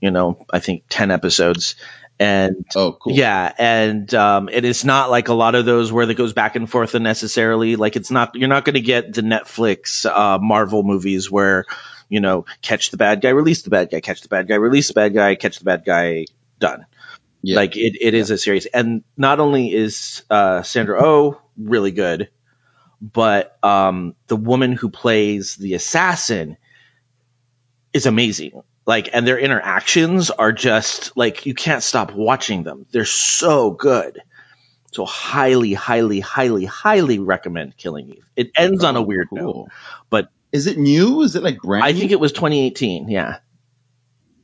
you 0.00 0.10
know, 0.10 0.46
I 0.52 0.60
think 0.60 0.84
ten 0.88 1.10
episodes, 1.10 1.76
and 2.18 2.64
Oh, 2.74 2.92
cool. 2.92 3.12
Yeah, 3.12 3.52
and 3.58 4.12
um, 4.14 4.48
it 4.48 4.64
is 4.64 4.84
not 4.84 5.10
like 5.10 5.28
a 5.28 5.34
lot 5.34 5.54
of 5.54 5.64
those 5.64 5.90
where 5.90 6.08
it 6.08 6.16
goes 6.16 6.32
back 6.32 6.56
and 6.56 6.70
forth 6.70 6.94
unnecessarily. 6.94 7.76
Like 7.76 7.96
it's 7.96 8.10
not 8.10 8.34
you're 8.34 8.48
not 8.48 8.64
going 8.64 8.74
to 8.74 8.80
get 8.80 9.12
the 9.12 9.22
Netflix 9.22 10.06
uh, 10.06 10.38
Marvel 10.38 10.82
movies 10.82 11.30
where 11.30 11.64
you 12.08 12.20
know 12.20 12.46
catch 12.62 12.90
the 12.90 12.96
bad 12.96 13.20
guy, 13.20 13.30
release 13.30 13.62
the 13.62 13.70
bad 13.70 13.90
guy, 13.90 14.00
catch 14.00 14.20
the 14.20 14.28
bad 14.28 14.48
guy, 14.48 14.54
release 14.56 14.88
the 14.88 14.94
bad 14.94 15.14
guy, 15.14 15.34
catch 15.34 15.58
the 15.58 15.64
bad 15.64 15.84
guy, 15.84 16.26
done. 16.58 16.86
Yeah. 17.42 17.56
Like 17.56 17.76
it, 17.76 17.98
it 18.00 18.14
is 18.14 18.30
a 18.30 18.38
series, 18.38 18.66
and 18.66 19.02
not 19.16 19.40
only 19.40 19.72
is 19.72 20.22
uh, 20.30 20.62
Sandra 20.62 21.02
Oh 21.04 21.40
really 21.58 21.90
good, 21.90 22.30
but 23.00 23.58
um, 23.62 24.14
the 24.28 24.36
woman 24.36 24.72
who 24.72 24.88
plays 24.88 25.56
the 25.56 25.74
assassin 25.74 26.56
is 27.92 28.06
amazing. 28.06 28.62
Like, 28.86 29.10
and 29.14 29.26
their 29.26 29.38
interactions 29.38 30.30
are 30.30 30.52
just 30.52 31.16
like 31.16 31.46
you 31.46 31.54
can't 31.54 31.82
stop 31.82 32.12
watching 32.12 32.64
them. 32.64 32.86
They're 32.92 33.04
so 33.06 33.70
good. 33.70 34.22
So 34.92 35.04
highly, 35.04 35.74
highly, 35.74 36.20
highly, 36.20 36.64
highly 36.66 37.18
recommend 37.18 37.76
Killing 37.76 38.10
Eve. 38.10 38.24
It 38.36 38.50
ends 38.56 38.84
on 38.84 38.96
a 38.96 39.02
weird 39.02 39.28
note, 39.32 39.68
but 40.10 40.28
Is 40.52 40.66
it 40.68 40.78
new? 40.78 41.22
Is 41.22 41.36
it 41.36 41.42
like 41.42 41.58
brand? 41.60 41.84
I 41.84 41.92
think 41.92 42.12
it 42.12 42.20
was 42.20 42.32
2018. 42.32 43.08
Yeah. 43.08 43.38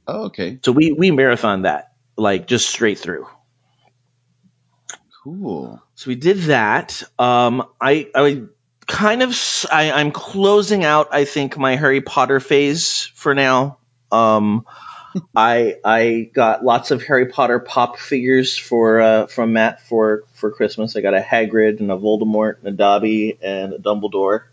Oh, 0.06 0.24
okay. 0.26 0.58
So 0.64 0.72
we 0.72 0.92
we 0.92 1.10
marathon 1.12 1.62
that 1.62 1.92
like 2.16 2.46
just 2.46 2.68
straight 2.68 2.98
through. 2.98 3.26
Cool. 5.24 5.82
So 5.96 6.08
we 6.08 6.14
did 6.14 6.38
that. 6.44 7.02
Um, 7.18 7.66
I, 7.80 8.10
I 8.14 8.42
kind 8.86 9.22
of, 9.22 9.36
I, 9.70 9.92
i'm 9.92 10.12
closing 10.12 10.84
out, 10.84 11.08
I 11.12 11.26
think, 11.26 11.58
my 11.58 11.76
Harry 11.76 12.00
Potter 12.00 12.40
phase 12.40 13.10
for 13.14 13.34
now. 13.34 13.78
Um, 14.12 14.66
I, 15.34 15.76
I 15.84 16.30
got 16.32 16.64
lots 16.64 16.90
of 16.90 17.02
Harry 17.02 17.26
Potter 17.26 17.58
pop 17.58 17.98
figures 17.98 18.56
for, 18.56 19.00
uh, 19.00 19.26
from 19.26 19.52
Matt 19.52 19.86
for, 19.86 20.24
for 20.34 20.50
Christmas. 20.50 20.96
I 20.96 21.00
got 21.00 21.14
a 21.14 21.20
Hagrid 21.20 21.80
and 21.80 21.90
a 21.90 21.96
Voldemort 21.96 22.58
and 22.58 22.68
a 22.68 22.72
Dobby 22.72 23.38
and 23.42 23.72
a 23.72 23.78
Dumbledore. 23.78 24.44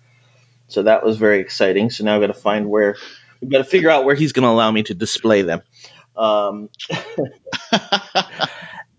So 0.68 0.84
that 0.84 1.06
was 1.06 1.18
very 1.18 1.40
exciting. 1.40 1.90
So 1.90 2.04
now 2.04 2.16
I've 2.16 2.22
got 2.22 2.28
to 2.28 2.34
find 2.34 2.70
where, 2.70 2.96
we've 3.42 3.52
got 3.52 3.60
to 3.60 3.64
figure 3.64 3.90
out 3.90 4.06
where 4.06 4.16
he's 4.16 4.34
going 4.34 4.44
to 4.44 4.50
allow 4.50 4.72
me 4.72 4.84
to 4.84 4.94
display 4.94 5.44
them. 5.44 5.62
Um, 6.16 6.70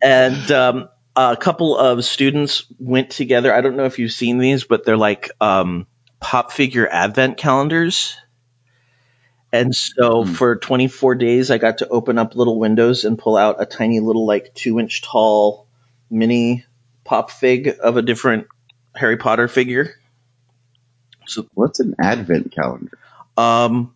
and 0.02 0.52
um, 0.52 0.88
a 1.16 1.36
couple 1.36 1.76
of 1.76 2.04
students 2.04 2.64
went 2.78 3.10
together. 3.10 3.52
I 3.52 3.60
don't 3.60 3.76
know 3.76 3.84
if 3.84 3.98
you've 3.98 4.12
seen 4.12 4.38
these, 4.38 4.64
but 4.64 4.84
they're 4.84 4.96
like 4.96 5.30
um, 5.40 5.86
pop 6.20 6.52
figure 6.52 6.88
advent 6.88 7.36
calendars. 7.36 8.16
And 9.52 9.74
so 9.74 10.24
Hmm. 10.24 10.32
for 10.32 10.56
24 10.56 11.14
days, 11.14 11.50
I 11.50 11.58
got 11.58 11.78
to 11.78 11.88
open 11.88 12.18
up 12.18 12.36
little 12.36 12.58
windows 12.58 13.04
and 13.04 13.18
pull 13.18 13.36
out 13.36 13.56
a 13.60 13.66
tiny 13.66 14.00
little, 14.00 14.26
like 14.26 14.54
two 14.54 14.78
inch 14.78 15.02
tall 15.02 15.66
mini 16.10 16.64
pop 17.04 17.30
fig 17.30 17.76
of 17.82 17.96
a 17.96 18.02
different 18.02 18.46
Harry 18.94 19.16
Potter 19.16 19.48
figure. 19.48 19.94
So 21.26 21.46
what's 21.54 21.80
an 21.80 21.94
advent 22.00 22.52
calendar? 22.52 22.98
Um, 23.36 23.94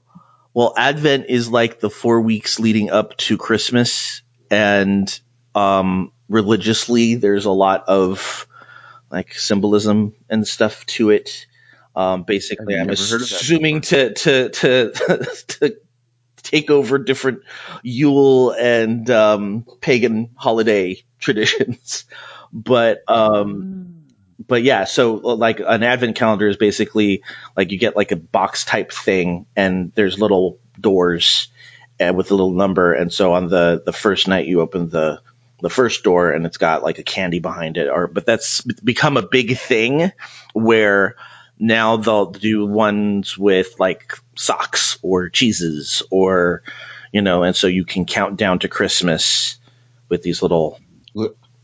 well, 0.55 0.75
Advent 0.77 1.27
is 1.29 1.49
like 1.49 1.81
the 1.81 1.91
four 1.91 2.21
weeks 2.21 2.61
leading 2.61 2.91
up 2.91 3.17
to 3.19 3.39
Christmas, 3.39 4.23
and 4.51 5.19
um, 5.55 6.13
religiously, 6.29 7.15
there's 7.15 7.47
a 7.47 7.51
lot 7.51 7.85
of 7.89 8.47
like 9.11 9.35
symbolism 9.35 10.15
and 10.29 10.47
stuff 10.47 10.85
to 10.87 11.11
it. 11.11 11.47
Um, 11.95 12.23
basically, 12.23 12.75
I've 12.75 12.83
I'm 12.83 12.87
never 12.89 13.03
heard 13.03 13.23
of 13.23 13.29
that 13.29 13.41
assuming 13.41 13.81
to 13.83 14.13
to 14.15 14.49
to 14.49 14.93
to 15.49 15.77
take 16.43 16.71
over 16.71 16.99
different 16.99 17.43
Yule 17.83 18.51
and 18.53 19.09
um, 19.11 19.67
pagan 19.81 20.31
holiday 20.35 21.03
traditions, 21.19 22.05
but 22.53 23.03
um, 23.09 24.03
but 24.47 24.63
yeah, 24.63 24.85
so 24.85 25.15
like 25.15 25.61
an 25.61 25.83
advent 25.83 26.17
calendar 26.17 26.49
is 26.49 26.57
basically 26.57 27.23
like 27.57 27.71
you 27.71 27.79
get 27.79 27.97
like 27.97 28.13
a 28.13 28.17
box 28.17 28.65
type 28.65 28.93
thing 28.93 29.47
and 29.57 29.93
there's 29.95 30.19
little 30.19 30.59
doors 30.79 31.49
uh, 32.01 32.13
with 32.13 32.31
a 32.31 32.35
little 32.35 32.53
number. 32.53 32.93
And 32.93 33.13
so 33.13 33.33
on 33.33 33.49
the, 33.49 33.83
the 33.85 33.93
first 33.93 34.29
night 34.29 34.47
you 34.47 34.61
open 34.61 34.89
the, 34.89 35.21
the 35.61 35.71
first 35.71 36.03
door 36.03 36.33
and 36.33 36.45
it's 36.45 36.57
got 36.57 36.83
like 36.83 36.99
a 36.99 37.05
candy 37.05 37.39
behind 37.39 37.77
it 37.77 37.89
or, 37.89 38.09
but 38.09 38.27
that's 38.27 38.61
become 38.63 39.17
a 39.17 39.27
big 39.27 39.57
thing 39.57 40.13
where 40.53 41.17
now 41.63 41.97
they'll 41.97 42.27
do 42.27 42.67
ones 42.67 43.39
with 43.39 43.79
like 43.79 44.19
socks 44.37 44.99
or 45.01 45.29
cheeses 45.29 46.03
or, 46.11 46.65
you 47.13 47.23
know, 47.23 47.45
and 47.45 47.55
so 47.55 47.69
you 47.69 47.85
can 47.85 48.05
count 48.05 48.37
down 48.37 48.59
to 48.59 48.69
Christmas 48.69 49.59
with 50.09 50.23
these 50.23 50.43
little 50.43 50.81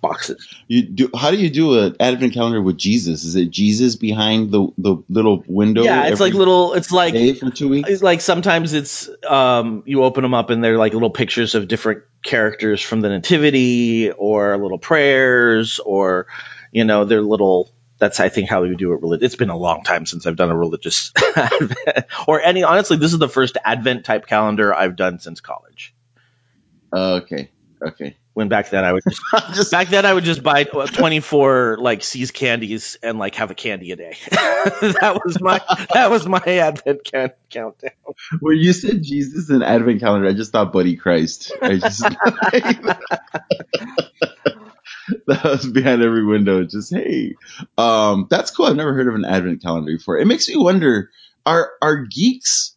boxes. 0.01 0.47
You 0.69 0.83
do. 0.83 1.11
How 1.13 1.33
do 1.33 1.37
you 1.37 1.51
do 1.51 1.81
an 1.81 1.97
advent 1.99 2.33
calendar 2.33 2.63
with 2.63 2.79
Jesus? 2.79 3.25
Is 3.25 3.35
it 3.35 3.51
Jesus 3.51 3.97
behind 3.97 4.53
the 4.53 4.69
the 4.79 5.03
little 5.09 5.43
window? 5.49 5.83
yeah, 5.83 6.07
it's 6.07 6.21
like 6.21 6.33
little, 6.33 6.75
it's 6.75 6.93
like, 6.93 7.15
for 7.37 7.51
two 7.51 7.69
weeks. 7.69 7.91
It's 7.91 8.03
like 8.03 8.21
sometimes 8.21 8.75
it's 8.75 9.11
um 9.29 9.83
you 9.85 10.05
open 10.05 10.23
them 10.23 10.33
up 10.33 10.51
and 10.51 10.63
they're 10.63 10.79
like 10.79 10.93
little 10.93 11.11
pictures 11.11 11.57
of 11.57 11.67
different 11.67 12.05
characters 12.23 12.81
from 12.81 13.01
the 13.01 13.09
nativity 13.09 14.13
or 14.13 14.57
little 14.59 14.79
prayers 14.79 15.81
or 15.81 16.29
you 16.71 16.85
know 16.85 17.05
they're 17.05 17.23
little 17.23 17.73
that's 17.99 18.21
I 18.21 18.29
think 18.29 18.49
how 18.49 18.63
we 18.63 18.75
do 18.77 18.93
it 18.93 19.03
really 19.03 19.19
it's 19.23 19.37
been 19.37 19.51
a 19.51 19.57
long 19.57 19.83
time 19.83 20.07
since 20.07 20.27
I've 20.27 20.37
done 20.37 20.51
a 20.51 20.57
religious 20.57 21.13
or 22.29 22.41
any 22.41 22.63
honestly 22.63 22.97
this 22.97 23.13
is 23.13 23.19
the 23.19 23.29
first 23.29 23.57
advent 23.65 24.05
type 24.05 24.27
calendar 24.27 24.75
I've 24.75 24.97
done 24.97 25.19
since 25.19 25.41
college 25.41 25.95
Oh, 26.91 27.17
okay, 27.17 27.51
okay. 27.87 28.17
when 28.33 28.49
back 28.49 28.71
then 28.71 28.83
I 28.83 28.95
would 28.95 29.03
just 29.07 29.21
Just 29.55 29.71
back 29.71 29.89
then 29.89 30.07
I 30.07 30.15
would 30.15 30.25
just 30.25 30.43
buy 30.43 30.65
24 30.65 31.77
like 31.79 32.03
See's 32.03 32.31
candies 32.31 32.97
and 33.03 33.19
like 33.19 33.35
have 33.35 33.51
a 33.51 33.55
candy 33.55 33.93
a 33.93 33.97
day 33.97 34.17
that 34.31 35.21
was 35.23 35.39
my 35.41 35.61
that 35.93 36.11
was 36.11 36.27
my 36.27 36.41
advent 36.41 37.05
can- 37.05 37.33
countdown 37.51 37.93
when 38.41 38.57
you 38.57 38.73
said 38.73 39.03
Jesus 39.03 39.49
and 39.51 39.63
advent 39.63 40.01
calendar, 40.01 40.29
I 40.29 40.33
just 40.33 40.51
thought 40.51 40.73
Buddy 40.73 40.97
Christ. 40.97 41.53
I 41.63 41.77
just 41.77 42.03
that 45.27 45.45
was 45.45 45.67
behind 45.67 46.03
every 46.03 46.25
window. 46.25 46.65
Just 46.65 46.93
hey, 46.93 47.35
um, 47.77 48.27
that's 48.31 48.51
cool. 48.51 48.67
I've 48.67 48.77
never 48.77 48.95
heard 48.95 49.09
of 49.09 49.15
an 49.15 49.25
advent 49.25 49.63
calendar 49.63 49.93
before. 49.93 50.19
It 50.19 50.27
makes 50.27 50.49
me 50.49 50.57
wonder: 50.57 51.11
are 51.47 51.71
are 51.81 52.05
geeks? 52.05 52.75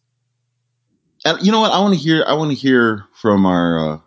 You 1.40 1.52
know 1.52 1.60
what? 1.60 1.72
I 1.72 1.80
want 1.80 1.94
to 1.94 2.00
hear. 2.00 2.24
I 2.26 2.34
want 2.34 2.50
to 2.50 2.56
hear 2.56 3.04
from 3.14 3.46
our 3.46 3.94
uh, 3.94 3.98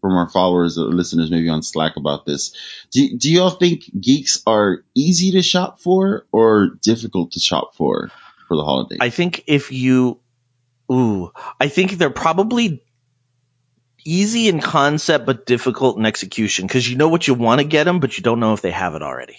from 0.00 0.16
our 0.16 0.28
followers 0.28 0.78
or 0.78 0.84
listeners, 0.84 1.30
maybe 1.30 1.48
on 1.48 1.62
Slack 1.62 1.96
about 1.96 2.26
this. 2.26 2.54
Do 2.90 3.16
do 3.16 3.32
y'all 3.32 3.50
think 3.50 3.84
geeks 3.98 4.42
are 4.46 4.84
easy 4.94 5.32
to 5.32 5.42
shop 5.42 5.80
for 5.80 6.26
or 6.30 6.78
difficult 6.82 7.32
to 7.32 7.40
shop 7.40 7.74
for 7.74 8.10
for 8.48 8.56
the 8.56 8.64
holidays? 8.64 8.98
I 9.00 9.10
think 9.10 9.44
if 9.46 9.72
you, 9.72 10.20
ooh, 10.92 11.32
I 11.58 11.68
think 11.68 11.92
they're 11.92 12.10
probably 12.10 12.82
easy 14.04 14.48
in 14.48 14.60
concept 14.60 15.26
but 15.26 15.46
difficult 15.46 15.98
in 15.98 16.06
execution 16.06 16.66
because 16.66 16.88
you 16.88 16.96
know 16.96 17.08
what 17.08 17.28
you 17.28 17.34
want 17.34 17.60
to 17.60 17.66
get 17.66 17.84
them, 17.84 18.00
but 18.00 18.16
you 18.18 18.22
don't 18.24 18.40
know 18.40 18.54
if 18.54 18.62
they 18.62 18.70
have 18.72 18.94
it 18.94 19.02
already. 19.02 19.38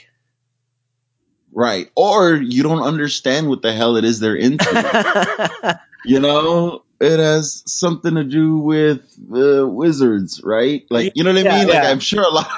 Right. 1.54 1.90
Or 1.96 2.36
you 2.36 2.64
don't 2.64 2.84
understand 2.84 3.50
what 3.50 3.62
the 3.62 3.74
hell 3.74 3.98
it 3.98 4.06
is 4.06 4.20
they're 4.20 4.36
into. 4.36 5.80
you 6.06 6.20
know, 6.20 6.84
it 7.00 7.20
has 7.20 7.64
something 7.68 8.16
to 8.16 8.24
do 8.24 8.58
with 8.60 9.02
uh, 9.34 9.68
wizards, 9.68 10.42
right? 10.44 10.86
Like, 10.90 11.14
you 11.16 11.24
know 11.24 11.34
what 11.34 11.40
I 11.40 11.44
Yeah, 11.44 11.58
mean? 11.60 11.68
Like. 11.70 11.84
I'm 11.86 12.00
sure 12.00 12.24
a 12.24 12.30
lot, 12.30 12.50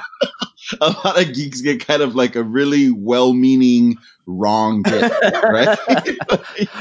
a 0.81 0.89
lot 0.89 1.21
of 1.21 1.33
geeks 1.33 1.61
get 1.61 1.85
kind 1.85 2.01
of 2.01 2.15
like 2.15 2.35
a 2.35 2.43
really 2.43 2.91
well-meaning 2.91 3.97
wrong 4.25 4.81
gift, 4.81 5.15
right? 5.43 5.77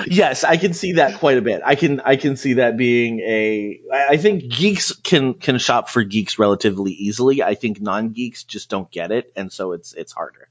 yes, 0.07 0.44
I 0.44 0.57
can 0.57 0.75
see 0.75 0.92
that 0.92 1.18
quite 1.18 1.38
a 1.38 1.42
bit. 1.42 1.62
I 1.64 1.75
can 1.77 2.01
I 2.01 2.16
can 2.16 2.37
see 2.37 2.55
that 2.55 2.77
being 2.77 3.20
a. 3.20 3.81
I 3.92 4.16
think 4.16 4.49
geeks 4.49 4.92
can 4.92 5.35
can 5.35 5.59
shop 5.59 5.88
for 5.88 6.03
geeks 6.03 6.38
relatively 6.38 6.92
easily. 6.92 7.42
I 7.42 7.55
think 7.55 7.81
non 7.81 8.11
geeks 8.11 8.44
just 8.44 8.68
don't 8.68 8.90
get 8.90 9.12
it, 9.12 9.33
and 9.37 9.53
so 9.53 9.72
it's 9.72 9.92
it's 9.92 10.12
harder. 10.12 10.49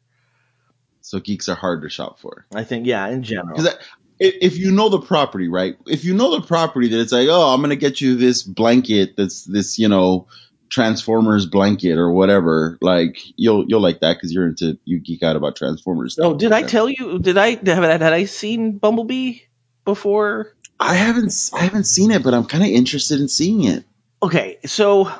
so 1.01 1.19
geeks 1.19 1.49
are 1.49 1.55
hard 1.55 1.81
to 1.81 1.89
shop 1.89 2.19
for. 2.19 2.45
I 2.53 2.63
think 2.63 2.85
yeah, 2.85 3.07
in 3.07 3.23
general. 3.23 3.57
Because 3.57 3.75
if 4.19 4.57
you 4.57 4.71
know 4.71 4.89
the 4.89 5.01
property, 5.01 5.47
right? 5.47 5.75
If 5.85 6.05
you 6.05 6.13
know 6.13 6.39
the 6.39 6.47
property, 6.47 6.89
that 6.89 6.99
it's 6.99 7.11
like, 7.11 7.27
oh, 7.29 7.53
I'm 7.53 7.61
gonna 7.61 7.75
get 7.75 8.01
you 8.01 8.15
this 8.15 8.43
blanket 8.43 9.17
that's 9.17 9.43
this, 9.43 9.77
you 9.77 9.89
know, 9.89 10.27
Transformers 10.69 11.45
blanket 11.45 11.97
or 11.97 12.11
whatever. 12.11 12.77
Like 12.81 13.17
you'll 13.35 13.65
you'll 13.67 13.81
like 13.81 14.01
that 14.01 14.15
because 14.15 14.31
you're 14.33 14.47
into 14.47 14.77
you 14.85 14.99
geek 14.99 15.23
out 15.23 15.35
about 15.35 15.55
Transformers. 15.55 16.17
Oh, 16.19 16.33
did 16.35 16.51
I 16.51 16.63
tell 16.63 16.89
you? 16.89 17.19
Did 17.19 17.37
I 17.37 17.51
have 17.51 17.83
had 17.83 18.01
I 18.01 18.25
seen 18.25 18.77
Bumblebee 18.77 19.39
before? 19.83 20.55
I 20.79 20.95
haven't 20.95 21.33
I 21.53 21.63
haven't 21.63 21.85
seen 21.85 22.11
it, 22.11 22.23
but 22.23 22.33
I'm 22.33 22.45
kind 22.45 22.63
of 22.63 22.69
interested 22.69 23.21
in 23.21 23.27
seeing 23.27 23.63
it. 23.63 23.85
Okay, 24.21 24.57
so 24.65 25.11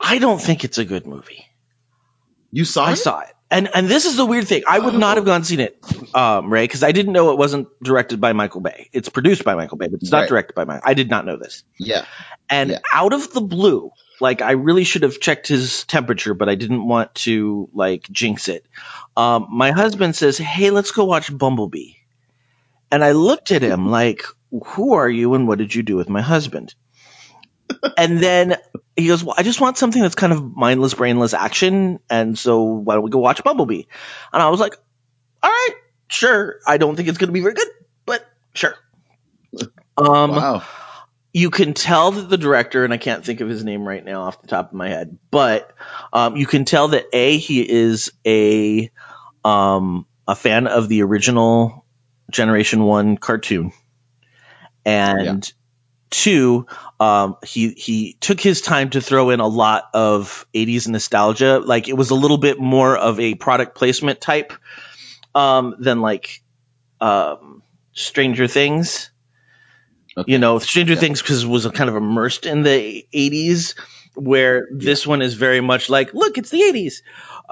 I 0.00 0.18
don't 0.18 0.40
think 0.40 0.64
it's 0.64 0.78
a 0.78 0.84
good 0.84 1.06
movie. 1.06 1.44
You 2.50 2.64
saw 2.64 2.86
I 2.86 2.92
it? 2.92 2.96
saw 2.96 3.20
it. 3.20 3.34
And 3.50 3.68
and 3.74 3.88
this 3.88 4.04
is 4.04 4.16
the 4.16 4.26
weird 4.26 4.46
thing. 4.46 4.64
I 4.68 4.78
would 4.78 4.94
not 4.94 5.16
have 5.16 5.24
gone 5.24 5.36
and 5.36 5.46
seen 5.46 5.60
it, 5.60 5.82
um, 6.14 6.52
Ray, 6.52 6.64
because 6.64 6.82
I 6.82 6.92
didn't 6.92 7.14
know 7.14 7.30
it 7.30 7.38
wasn't 7.38 7.68
directed 7.82 8.20
by 8.20 8.34
Michael 8.34 8.60
Bay. 8.60 8.90
It's 8.92 9.08
produced 9.08 9.42
by 9.42 9.54
Michael 9.54 9.78
Bay, 9.78 9.88
but 9.88 10.02
it's 10.02 10.10
not 10.12 10.20
Right. 10.20 10.28
directed 10.28 10.54
by 10.54 10.64
Michael. 10.64 10.82
I 10.84 10.92
did 10.92 11.08
not 11.08 11.24
know 11.24 11.38
this. 11.38 11.64
Yeah. 11.78 12.04
And 12.50 12.70
Yeah. 12.70 12.78
out 12.92 13.14
of 13.14 13.32
the 13.32 13.40
blue, 13.40 13.90
like 14.20 14.42
I 14.42 14.52
really 14.52 14.84
should 14.84 15.02
have 15.02 15.18
checked 15.18 15.48
his 15.48 15.84
temperature, 15.84 16.34
but 16.34 16.50
I 16.50 16.56
didn't 16.56 16.86
want 16.86 17.14
to 17.26 17.70
like 17.72 18.06
jinx 18.10 18.48
it. 18.48 18.66
Um, 19.16 19.46
my 19.50 19.70
husband 19.70 20.14
says, 20.14 20.36
"Hey, 20.36 20.68
let's 20.70 20.90
go 20.90 21.06
watch 21.06 21.36
Bumblebee," 21.36 21.92
and 22.90 23.02
I 23.02 23.12
looked 23.12 23.50
at 23.50 23.62
him 23.62 23.88
like, 23.90 24.24
"Who 24.50 24.92
are 24.94 25.08
you, 25.08 25.32
and 25.32 25.48
what 25.48 25.56
did 25.58 25.74
you 25.74 25.82
do 25.82 25.96
with 25.96 26.10
my 26.10 26.20
husband?" 26.20 26.74
and 27.96 28.18
then 28.18 28.56
he 28.98 29.06
goes, 29.06 29.22
"Well, 29.22 29.34
I 29.38 29.44
just 29.44 29.60
want 29.60 29.78
something 29.78 30.02
that's 30.02 30.16
kind 30.16 30.32
of 30.32 30.56
mindless, 30.56 30.94
brainless 30.94 31.32
action, 31.32 32.00
and 32.10 32.36
so 32.36 32.64
why 32.64 32.94
don't 32.94 33.04
we 33.04 33.10
go 33.10 33.20
watch 33.20 33.44
Bumblebee?" 33.44 33.84
And 34.32 34.42
I 34.42 34.48
was 34.48 34.58
like, 34.58 34.74
"All 35.42 35.50
right, 35.50 35.74
sure. 36.08 36.58
I 36.66 36.78
don't 36.78 36.96
think 36.96 37.08
it's 37.08 37.16
going 37.16 37.28
to 37.28 37.32
be 37.32 37.40
very 37.40 37.54
good, 37.54 37.68
but 38.04 38.26
sure." 38.54 38.74
Um, 40.00 40.30
wow. 40.30 40.62
you 41.32 41.50
can 41.50 41.74
tell 41.74 42.12
that 42.12 42.30
the 42.30 42.36
director, 42.36 42.84
and 42.84 42.92
I 42.94 42.98
can't 42.98 43.24
think 43.24 43.40
of 43.40 43.48
his 43.48 43.64
name 43.64 43.82
right 43.82 44.04
now 44.04 44.22
off 44.22 44.40
the 44.40 44.46
top 44.46 44.68
of 44.68 44.74
my 44.74 44.88
head, 44.88 45.18
but 45.32 45.72
um, 46.12 46.36
you 46.36 46.46
can 46.46 46.64
tell 46.64 46.86
that 46.88 47.06
a 47.12 47.36
he 47.36 47.68
is 47.68 48.12
a 48.24 48.92
um, 49.44 50.06
a 50.28 50.36
fan 50.36 50.68
of 50.68 50.88
the 50.88 51.02
original 51.02 51.84
Generation 52.30 52.84
One 52.84 53.16
cartoon, 53.16 53.72
and 54.84 55.52
two, 56.10 56.66
um, 57.00 57.36
he 57.44 57.70
he 57.70 58.16
took 58.20 58.40
his 58.40 58.60
time 58.60 58.90
to 58.90 59.00
throw 59.00 59.30
in 59.30 59.40
a 59.40 59.46
lot 59.46 59.84
of 59.94 60.46
'80s 60.54 60.88
nostalgia. 60.88 61.58
Like 61.58 61.88
it 61.88 61.94
was 61.94 62.10
a 62.10 62.14
little 62.14 62.38
bit 62.38 62.58
more 62.58 62.96
of 62.96 63.20
a 63.20 63.34
product 63.34 63.74
placement 63.76 64.20
type 64.20 64.52
um, 65.34 65.76
than 65.78 66.00
like 66.00 66.42
um, 67.00 67.62
Stranger 67.92 68.46
Things 68.46 69.10
Okay. 70.16 70.32
you 70.32 70.38
know 70.38 70.58
stranger 70.58 70.94
Yeah. 70.94 71.00
things 71.00 71.22
because 71.22 71.44
it 71.44 71.48
was 71.48 71.66
kind 71.68 71.88
of 71.88 71.94
immersed 71.94 72.44
in 72.46 72.62
the 72.62 73.06
80s 73.14 73.74
where 74.14 74.66
this 74.72 75.06
one 75.06 75.22
is 75.22 75.34
very 75.34 75.60
much 75.60 75.88
like 75.88 76.12
look 76.12 76.38
it's 76.38 76.50
the 76.50 76.60
80s 76.60 77.02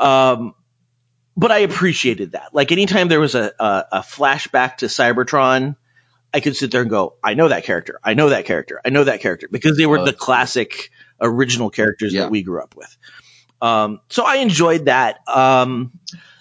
um, 0.03 0.55
but 1.37 1.53
i 1.53 1.59
appreciated 1.59 2.33
that 2.33 2.55
like 2.55 2.73
anytime 2.73 3.07
there 3.09 3.21
was 3.21 3.37
a, 3.37 3.53
a, 3.61 3.85
a 3.93 4.01
flashback 4.01 4.79
to 4.79 4.87
cybertron 4.87 5.77
i 6.37 6.41
could 6.41 6.57
sit 6.57 6.71
there 6.71 6.83
and 6.83 6.91
go 6.91 7.03
i 7.25 7.35
know 7.35 7.49
that 7.49 7.65
character 7.65 7.99
i 8.05 8.15
know 8.15 8.29
that 8.35 8.45
character 8.45 8.81
i 8.85 8.91
know 8.91 9.05
that 9.05 9.21
character 9.21 9.49
because 9.51 9.77
they 9.77 9.87
were 9.87 10.05
the 10.05 10.13
classic 10.13 10.91
original 11.21 11.71
characters 11.71 12.13
Yeah. 12.13 12.23
that 12.23 12.31
we 12.31 12.43
grew 12.43 12.61
up 12.63 12.75
with 12.77 12.93
um, 13.63 14.01
so 14.11 14.25
i 14.25 14.37
enjoyed 14.37 14.85
that 14.87 15.21
um, 15.29 15.93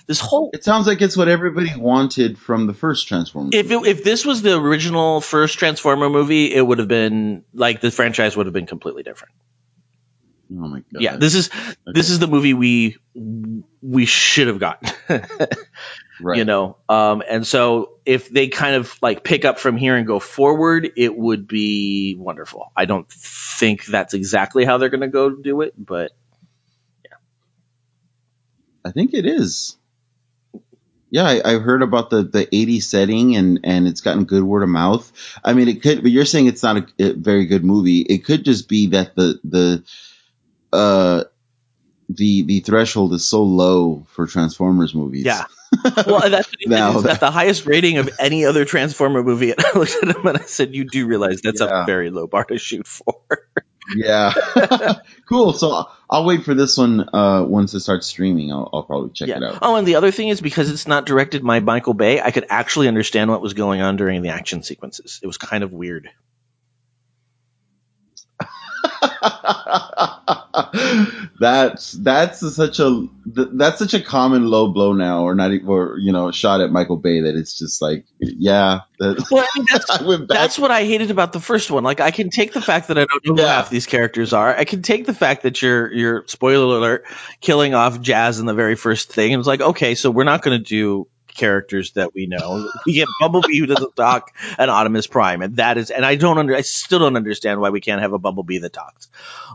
this 0.08 0.20
whole 0.20 0.50
It 0.54 0.64
sounds 0.64 0.86
like 0.86 1.02
it's 1.02 1.18
what 1.18 1.28
everybody 1.30 1.72
wanted 1.76 2.38
from 2.38 2.68
the 2.68 2.74
first 2.76 3.08
Transformer. 3.08 3.50
if 3.54 3.72
it, 3.72 3.88
if 3.88 4.04
this 4.04 4.24
was 4.26 4.42
the 4.44 4.56
original 4.56 5.20
first 5.22 5.58
Transformer 5.58 6.10
movie, 6.10 6.54
it 6.54 6.62
would 6.62 6.78
have 6.80 6.88
been 6.90 7.44
like 7.54 7.82
the 7.82 7.90
franchise 7.90 8.38
would 8.38 8.46
have 8.46 8.54
been 8.54 8.68
completely 8.68 9.02
different. 9.02 9.34
oh 10.52 10.68
my 10.68 10.84
god. 10.94 11.02
Yeah, 11.02 11.16
this 11.16 11.34
is 11.34 11.50
this 11.88 12.10
is 12.12 12.20
the 12.20 12.28
movie 12.28 12.54
we 12.54 12.98
we 13.82 14.06
should 14.06 14.48
have 14.48 14.60
gotten. 14.60 14.90
right. 16.22 16.38
You 16.38 16.46
know, 16.46 16.78
um, 16.90 17.24
and 17.28 17.46
so 17.46 17.98
if 18.06 18.30
they 18.30 18.48
kind 18.48 18.76
of 18.76 18.98
like 19.02 19.24
pick 19.24 19.46
up 19.46 19.60
from 19.60 19.78
here 19.78 19.96
and 19.96 20.08
go 20.08 20.20
forward, 20.20 20.92
it 20.96 21.16
would 21.16 21.48
be 21.48 22.16
wonderful. 22.18 22.72
I 22.76 22.86
don't 22.86 23.10
think 23.10 23.86
that's 23.86 24.14
exactly 24.14 24.66
how 24.66 24.78
they're 24.78 24.90
going 24.90 25.02
to 25.02 25.08
go 25.08 25.30
do 25.30 25.62
it, 25.62 25.74
but 25.78 26.12
yeah, 27.04 27.18
I 28.86 28.92
think 28.92 29.14
it 29.14 29.26
is. 29.26 29.78
Yeah, 31.12 31.24
I, 31.24 31.54
I 31.54 31.60
heard 31.60 31.82
about 31.82 32.10
the 32.10 32.24
the 32.24 32.54
80 32.54 32.80
setting 32.82 33.36
and 33.36 33.60
and 33.64 33.88
it's 33.88 34.02
gotten 34.02 34.26
good 34.26 34.44
word 34.44 34.64
of 34.64 34.70
mouth. 34.70 35.12
I 35.44 35.54
mean, 35.54 35.68
it 35.68 35.82
could, 35.82 36.02
but 36.02 36.12
you're 36.12 36.26
saying 36.26 36.48
it's 36.48 36.64
not 36.64 36.78
a, 36.78 36.86
a 37.00 37.14
very 37.14 37.46
good 37.46 37.64
movie. 37.64 38.02
It 38.02 38.26
could 38.26 38.44
just 38.44 38.68
be 38.68 38.88
that 38.88 39.16
the 39.16 39.40
the 39.44 39.84
uh 40.74 41.24
the 42.10 42.44
the 42.44 42.60
threshold 42.60 43.14
is 43.14 43.26
so 43.26 43.44
low 43.44 44.06
for 44.12 44.28
Transformers 44.28 44.94
movies. 44.94 45.26
yeah. 45.26 45.46
Well, 46.08 46.30
that's 46.30 46.48
the 46.48 46.68
Now 46.68 46.98
is 46.98 47.04
that 47.04 47.20
the 47.20 47.32
highest 47.32 47.66
rating 47.66 47.98
of 47.98 48.10
any 48.20 48.46
other 48.46 48.64
Transformer 48.66 49.24
movie. 49.24 49.52
And 49.58 49.66
I 49.66 49.78
looked 49.78 49.96
at 49.96 50.16
him 50.16 50.26
and 50.26 50.38
I 50.38 50.44
said, 50.44 50.74
"You 50.74 50.86
do 50.86 51.06
realize 51.08 51.42
that's 51.42 51.60
a 51.60 51.84
very 51.86 52.12
low 52.12 52.28
bar 52.28 52.46
to 52.46 52.58
shoot 52.58 52.88
for." 52.88 53.16
Yeah. 53.96 54.34
cool. 55.30 55.54
So 55.54 55.86
I'll, 56.10 56.26
wait 56.26 56.44
for 56.44 56.56
this 56.56 56.76
one 56.76 57.08
uh 57.14 57.44
once 57.44 57.72
it 57.76 57.82
starts 57.82 58.08
streaming. 58.08 58.52
I'll, 58.52 58.68
I'll 58.74 58.82
probably 58.82 59.12
check 59.14 59.30
it 59.30 59.44
out. 59.44 59.60
Oh, 59.62 59.76
and 59.76 59.88
the 59.88 59.96
other 59.96 60.10
thing 60.10 60.30
is 60.30 60.42
because 60.42 60.72
it's 60.72 60.88
not 60.88 61.06
directed 61.06 61.44
by 61.44 61.60
Michael 61.60 61.94
Bay, 61.94 62.20
I 62.20 62.32
could 62.32 62.48
actually 62.50 62.88
understand 62.88 63.30
what 63.30 63.42
was 63.42 63.54
going 63.54 63.82
on 63.82 63.96
during 63.96 64.24
the 64.24 64.30
action 64.30 64.64
sequences. 64.64 65.20
It 65.22 65.28
was 65.28 65.38
kind 65.38 65.64
of 65.64 65.72
weird. 65.72 66.10
that's 71.40 71.92
that's 71.94 72.56
such 72.56 72.80
a 72.80 73.08
that's 73.26 73.80
such 73.80 73.94
a 73.94 74.02
common 74.02 74.48
low 74.48 74.72
blow 74.72 74.94
now, 74.94 75.24
or 75.24 75.36
not, 75.36 75.52
or 75.66 75.98
you 75.98 76.12
know, 76.12 76.32
shot 76.32 76.62
at 76.62 76.72
Michael 76.72 76.98
Bay 76.98 77.22
that 77.22 77.36
it's 77.36 77.58
just 77.58 77.82
like, 77.82 78.06
yeah, 78.20 78.82
that, 79.00 79.28
Well, 79.30 79.44
I 79.44 79.60
mean, 79.60 79.68
that's 79.72 79.90
I 80.02 80.04
went 80.04 80.28
back. 80.28 80.38
that's 80.38 80.60
what 80.60 80.72
I 80.72 80.86
hated 80.86 81.12
about 81.12 81.34
the 81.34 81.40
first 81.40 81.72
one. 81.72 81.84
Like, 81.84 82.00
I 82.00 82.12
can 82.12 82.30
take 82.30 82.54
the 82.54 82.62
fact 82.62 82.88
that 82.88 82.98
I 82.98 83.06
don't 83.06 83.26
know 83.26 83.44
who 83.44 83.48
half 83.48 83.70
these 83.70 83.86
characters 83.86 84.34
are. 84.34 84.56
I 84.56 84.66
can 84.66 84.82
take 84.82 85.06
the 85.06 85.14
fact 85.14 85.44
that 85.44 85.62
you're 85.62 85.92
you're 85.92 86.24
spoiler 86.28 86.78
alert 86.78 87.06
killing 87.42 87.74
off 87.74 88.02
Jazz 88.02 88.40
in 88.40 88.46
the 88.46 88.54
very 88.54 88.76
first 88.76 89.12
thing. 89.12 89.34
And 89.34 89.40
it's 89.40 89.48
like, 89.48 89.62
okay, 89.62 89.96
so 89.96 90.12
we're 90.12 90.24
not 90.24 90.42
going 90.42 90.58
to 90.58 90.64
do 90.64 91.08
characters 91.36 91.92
that 91.94 92.14
we 92.14 92.28
know. 92.28 92.70
We 92.86 92.94
get 92.94 93.08
Bumblebee 93.20 93.60
who 93.60 93.66
doesn't 93.68 93.96
talk, 93.96 94.36
and 94.58 94.72
Optimus 94.72 95.08
Prime, 95.08 95.42
and 95.42 95.58
that 95.58 95.78
is, 95.78 95.92
and 95.92 96.06
I 96.06 96.16
don't 96.16 96.38
under, 96.38 96.56
I 96.56 96.62
still 96.62 97.00
don't 97.00 97.16
understand 97.18 97.60
why 97.62 97.70
we 97.70 97.82
can't 97.82 98.02
have 98.02 98.14
a 98.14 98.20
Bumblebee 98.20 98.60
that 98.60 98.74
talks. 98.74 99.10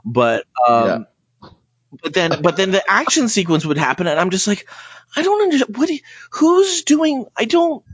But 0.04 0.44
um, 0.68 1.06
but 2.02 2.14
then 2.14 2.42
but 2.42 2.56
then 2.56 2.70
the 2.70 2.84
action 2.88 3.28
sequence 3.28 3.66
would 3.66 3.78
happen, 3.78 4.06
and 4.06 4.18
I'm 4.18 4.30
just 4.30 4.46
like, 4.46 4.68
I 5.16 5.22
don't 5.22 5.42
understand 5.42 5.76
what 5.76 5.90
who's 6.32 6.82
doing. 6.84 7.26
I 7.36 7.44
don't. 7.44 7.84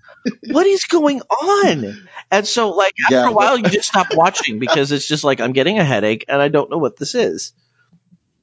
What 0.53 0.67
is 0.67 0.85
going 0.85 1.21
on? 1.23 2.09
And 2.31 2.47
so, 2.47 2.71
like 2.71 2.95
after 3.09 3.15
Yeah. 3.15 3.29
a 3.29 3.33
while, 3.33 3.59
you 3.59 3.71
just 3.71 3.89
stop 3.89 4.09
watching 4.13 4.59
because 4.59 4.93
it's 4.93 5.07
just 5.09 5.25
like 5.25 5.41
I'm 5.41 5.53
getting 5.53 5.79
a 5.79 5.85
headache, 5.85 6.25
and 6.29 6.41
I 6.43 6.49
don't 6.49 6.71
know 6.71 6.79
what 6.79 6.97
this 6.97 7.15
is. 7.15 7.53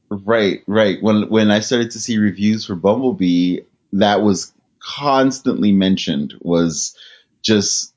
Right, 0.09 0.63
right. 0.67 1.01
When 1.01 1.29
when 1.29 1.49
I 1.51 1.59
started 1.61 1.91
to 1.91 1.99
see 1.99 2.17
reviews 2.17 2.65
for 2.65 2.75
Bumblebee, 2.75 3.61
that 3.93 4.21
was 4.21 4.53
constantly 4.83 5.71
mentioned 5.71 6.33
was 6.41 6.95
just 7.41 7.93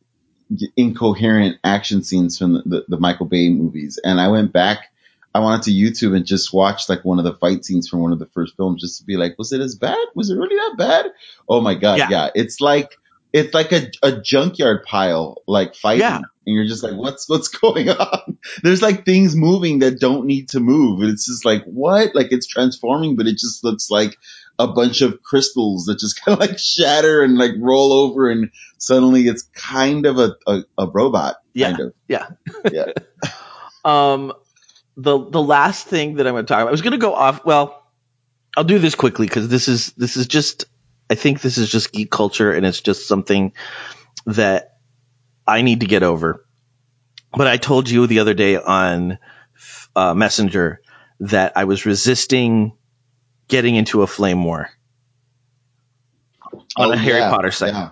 incoherent 0.77 1.57
action 1.65 2.03
scenes 2.03 2.39
from 2.39 2.55
the, 2.55 2.63
the, 2.67 2.85
the 2.89 3.01
Michael 3.01 3.27
Bay 3.27 3.49
movies. 3.51 3.99
And 4.03 4.21
I 4.21 4.29
went 4.29 4.53
back, 4.53 4.93
I 5.35 5.41
went 5.41 5.65
to 5.65 5.71
YouTube 5.71 6.15
and 6.17 6.25
just 6.25 6.53
watched 6.53 6.89
like 6.89 7.05
one 7.05 7.19
of 7.19 7.25
the 7.25 7.35
fight 7.35 7.65
scenes 7.65 7.89
from 7.89 8.01
one 8.01 8.13
of 8.13 8.19
the 8.19 8.27
first 8.27 8.57
films 8.57 8.81
just 8.81 8.99
to 9.01 9.05
be 9.05 9.17
like, 9.17 9.37
was 9.39 9.53
it 9.53 9.61
as 9.61 9.75
bad? 9.75 9.99
Was 10.15 10.31
it 10.31 10.37
really 10.37 10.57
that 10.57 10.75
bad? 10.79 11.07
Oh 11.49 11.61
my 11.61 11.75
god, 11.75 11.99
Yeah. 11.99 12.09
yeah. 12.11 12.31
It's 12.35 12.61
like 12.61 12.97
it's 13.33 13.53
like 13.53 13.73
a, 13.73 13.91
a 14.03 14.21
junkyard 14.23 14.85
pile, 14.85 15.43
like 15.47 15.75
fighting. 15.75 16.01
Yeah. 16.01 16.17
And 16.47 16.55
you're 16.55 16.65
just 16.65 16.83
like, 16.83 16.95
what's 16.95 17.29
what's 17.29 17.49
going 17.61 17.91
on? 17.91 18.39
There's 18.63 18.81
like 18.83 19.05
things 19.05 19.35
moving 19.37 19.81
that 19.81 20.01
don't 20.01 20.27
need 20.27 20.51
to 20.51 20.61
move. 20.61 21.01
And 21.01 21.11
it's 21.11 21.27
just 21.27 21.45
like, 21.45 21.65
what? 21.65 22.15
Like 22.15 22.29
it's 22.31 22.47
transforming, 22.47 23.17
but 23.17 23.27
it 23.27 23.33
just 23.37 23.63
looks 23.65 23.91
like 23.91 24.17
a 24.59 24.69
bunch 24.69 25.03
of 25.03 25.23
crystals 25.23 25.87
that 25.87 25.99
just 25.99 26.21
kind 26.25 26.41
of 26.41 26.41
like 26.41 26.59
shatter 26.59 27.23
and 27.23 27.37
like 27.37 27.53
roll 27.59 27.93
over 27.93 28.31
and 28.31 28.51
suddenly 28.79 29.29
it's 29.29 29.43
kind 29.55 30.07
of 30.07 30.19
a, 30.19 30.37
a, 30.47 30.63
a 30.79 30.87
robot. 30.89 31.37
Yeah. 31.53 31.71
Kind 31.71 31.81
of. 31.81 31.95
Yeah. 32.09 32.27
Yeah. 32.73 32.93
Um, 33.85 34.33
the 34.97 35.17
the 35.17 35.41
last 35.41 35.87
thing 35.87 36.17
that 36.17 36.27
I'm 36.27 36.35
going 36.35 36.45
to 36.45 36.49
talk 36.49 36.61
about, 36.61 36.69
I 36.69 36.73
was 36.73 36.83
going 36.83 36.93
to 36.93 36.99
go 36.99 37.15
off. 37.15 37.45
Well, 37.45 37.87
I'll 38.57 38.65
do 38.65 38.81
this 38.81 38.97
quickly 38.97 39.27
because 39.29 39.49
this 39.49 39.69
is 39.69 39.93
this 39.93 40.17
is 40.17 40.27
just. 40.27 40.65
I 41.09 41.15
think 41.15 41.41
this 41.41 41.57
is 41.57 41.71
just 41.71 41.93
geek 41.93 42.11
culture, 42.11 42.53
and 42.53 42.67
it's 42.67 42.81
just 42.81 43.07
something 43.07 43.53
that 44.27 44.79
I 45.47 45.63
need 45.63 45.81
to 45.81 45.87
get 45.87 46.03
over. 46.03 46.45
But 47.33 47.47
I 47.47 47.59
told 47.59 47.89
you 47.89 48.09
the 48.09 48.19
other 48.19 48.35
day 48.35 48.57
on 48.57 49.19
uh, 49.95 50.15
Messenger 50.15 50.81
that 51.21 51.53
I 51.57 51.65
was 51.65 51.87
resisting 51.87 52.73
getting 53.49 53.77
into 53.77 54.03
a 54.03 54.07
flame 54.07 54.45
war 54.45 54.71
on 56.77 56.89
Oh, 56.89 56.93
a 56.93 56.97
Harry 56.97 57.19
yeah, 57.19 57.31
Potter 57.31 57.51
site. 57.51 57.73
Yeah. 57.73 57.91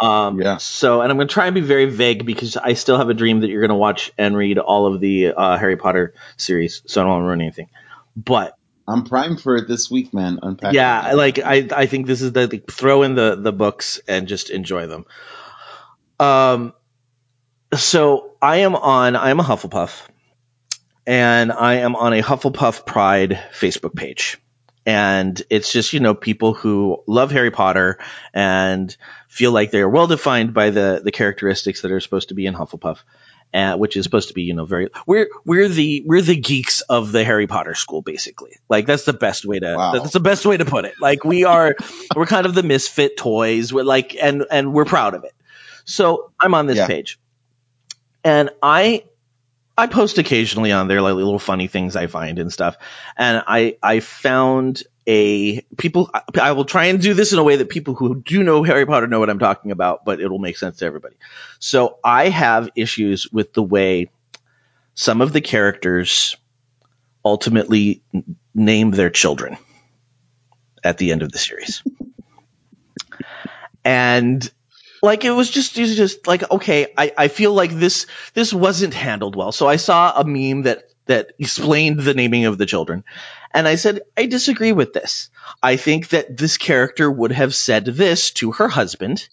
Um, 0.00 0.40
Yeah. 0.40 0.56
So, 0.58 1.00
and 1.00 1.10
I'm 1.10 1.16
going 1.16 1.28
to 1.28 1.32
try 1.32 1.46
and 1.46 1.54
be 1.54 1.60
very 1.60 1.86
vague 1.86 2.26
because 2.26 2.56
I 2.56 2.74
still 2.74 2.98
have 2.98 3.08
a 3.08 3.14
dream 3.14 3.40
that 3.40 3.48
you're 3.48 3.60
going 3.60 3.68
to 3.70 3.76
watch 3.76 4.12
and 4.18 4.36
read 4.36 4.58
all 4.58 4.92
of 4.92 5.00
the 5.00 5.28
uh, 5.28 5.56
Harry 5.56 5.76
Potter 5.76 6.14
series, 6.36 6.82
so 6.86 7.00
I 7.00 7.04
don't 7.04 7.12
want 7.12 7.22
to 7.22 7.26
ruin 7.26 7.40
anything. 7.40 7.68
But 8.16 8.56
I'm 8.86 9.04
primed 9.04 9.40
for 9.40 9.56
it 9.56 9.66
this 9.66 9.90
week, 9.90 10.12
man. 10.12 10.40
Unpack. 10.42 10.74
yeah, 10.74 11.12
like 11.14 11.38
I, 11.38 11.68
I 11.74 11.86
think 11.86 12.06
this 12.06 12.20
is 12.20 12.32
the 12.32 12.48
like, 12.48 12.70
throw 12.70 13.02
in 13.02 13.14
the 13.14 13.36
the 13.36 13.52
books 13.52 14.00
and 14.06 14.28
just 14.28 14.50
enjoy 14.50 14.86
them. 14.86 15.06
Um, 16.20 16.74
so 17.74 18.32
I 18.42 18.58
am 18.58 18.74
on. 18.76 19.16
I 19.16 19.30
am 19.30 19.40
a 19.40 19.42
Hufflepuff, 19.42 20.02
and 21.06 21.50
I 21.50 21.76
am 21.76 21.96
on 21.96 22.12
a 22.12 22.20
Hufflepuff 22.20 22.84
Pride 22.84 23.40
Facebook 23.58 23.94
page, 23.94 24.38
and 24.86 25.40
it's 25.50 25.72
just 25.72 25.92
you 25.92 26.00
know 26.00 26.14
people 26.14 26.54
who 26.54 27.02
love 27.06 27.30
Harry 27.30 27.50
Potter 27.50 27.98
and 28.32 28.94
feel 29.28 29.52
like 29.52 29.70
they 29.70 29.80
are 29.80 29.88
well 29.88 30.06
defined 30.06 30.54
by 30.54 30.70
the 30.70 31.00
the 31.04 31.12
characteristics 31.12 31.82
that 31.82 31.90
are 31.90 32.00
supposed 32.00 32.28
to 32.28 32.34
be 32.34 32.46
in 32.46 32.54
Hufflepuff. 32.54 32.98
Uh, 33.52 33.76
which 33.76 33.96
is 33.96 34.02
supposed 34.02 34.26
to 34.26 34.34
be, 34.34 34.42
you 34.42 34.52
know, 34.52 34.64
very 34.64 34.88
we're 35.06 35.28
we're 35.44 35.68
the 35.68 36.02
we're 36.04 36.20
the 36.20 36.34
geeks 36.34 36.80
of 36.80 37.12
the 37.12 37.22
Harry 37.22 37.46
Potter 37.46 37.76
school, 37.76 38.02
basically. 38.02 38.56
Like 38.68 38.84
that's 38.84 39.04
the 39.04 39.12
best 39.12 39.44
way 39.44 39.60
to 39.60 39.76
Wow. 39.76 39.92
that's 39.92 40.12
the 40.12 40.18
best 40.18 40.44
way 40.44 40.56
to 40.56 40.64
put 40.64 40.86
it. 40.86 40.94
Like 41.00 41.22
we 41.24 41.44
are 41.44 41.76
we're 42.16 42.26
kind 42.26 42.46
of 42.46 42.56
the 42.56 42.64
misfit 42.64 43.16
toys. 43.16 43.72
We're 43.72 43.84
like 43.84 44.16
and 44.20 44.44
and 44.50 44.72
we're 44.72 44.84
proud 44.84 45.14
of 45.14 45.22
it. 45.22 45.34
So 45.84 46.32
I'm 46.40 46.52
on 46.52 46.66
this 46.66 46.78
Yeah. 46.78 46.88
page, 46.88 47.20
and 48.24 48.50
I 48.60 49.04
I 49.76 49.86
post 49.86 50.18
occasionally 50.18 50.72
on 50.72 50.88
there 50.88 51.02
like 51.02 51.14
little 51.14 51.38
funny 51.38 51.66
things 51.66 51.96
I 51.96 52.06
find 52.06 52.38
and 52.38 52.52
stuff. 52.52 52.76
And 53.16 53.42
I 53.46 53.76
I 53.82 54.00
found 54.00 54.82
a 55.06 55.60
people 55.76 56.10
I, 56.40 56.52
will 56.52 56.64
try 56.64 56.86
and 56.86 57.00
do 57.00 57.14
this 57.14 57.32
in 57.32 57.38
a 57.38 57.42
way 57.42 57.56
that 57.56 57.68
people 57.68 57.94
who 57.94 58.22
do 58.22 58.42
know 58.42 58.62
Harry 58.62 58.86
Potter 58.86 59.06
know 59.06 59.20
what 59.20 59.30
I'm 59.30 59.38
talking 59.38 59.70
about, 59.70 60.04
but 60.04 60.20
it'll 60.20 60.38
make 60.38 60.56
sense 60.56 60.78
to 60.78 60.86
everybody. 60.86 61.16
So 61.58 61.98
I 62.02 62.28
have 62.28 62.70
issues 62.76 63.30
with 63.30 63.52
the 63.52 63.62
way 63.62 64.10
some 64.94 65.20
of 65.20 65.32
the 65.32 65.40
characters 65.40 66.36
ultimately 67.24 68.02
name 68.54 68.92
their 68.92 69.10
children 69.10 69.56
at 70.82 70.98
the 70.98 71.12
end 71.12 71.22
of 71.22 71.32
the 71.32 71.38
series. 71.38 71.82
and 73.84 74.50
like 75.04 75.24
it 75.24 75.30
was 75.30 75.50
just 75.50 75.76
it 75.76 75.82
was 75.82 75.96
just 75.96 76.26
like 76.26 76.50
okay 76.50 76.92
I, 76.96 77.12
I 77.16 77.28
feel 77.28 77.52
like 77.52 77.70
this 77.70 78.06
this 78.32 78.52
wasn't 78.54 78.94
handled 78.94 79.36
well. 79.36 79.52
So 79.52 79.68
i 79.68 79.76
saw 79.76 80.18
a 80.18 80.24
meme 80.24 80.62
that 80.62 80.90
that 81.06 81.32
explained 81.38 82.00
the 82.00 82.14
naming 82.14 82.46
of 82.46 82.56
the 82.56 82.66
children. 82.66 83.04
And 83.52 83.68
i 83.68 83.74
said 83.74 84.00
i 84.16 84.24
disagree 84.26 84.72
with 84.72 84.94
this. 84.94 85.28
I 85.62 85.76
think 85.76 86.08
that 86.08 86.36
this 86.36 86.56
character 86.56 87.10
would 87.10 87.32
have 87.32 87.54
said 87.54 87.84
this 87.84 88.30
to 88.32 88.52
her 88.52 88.66
husband 88.68 89.28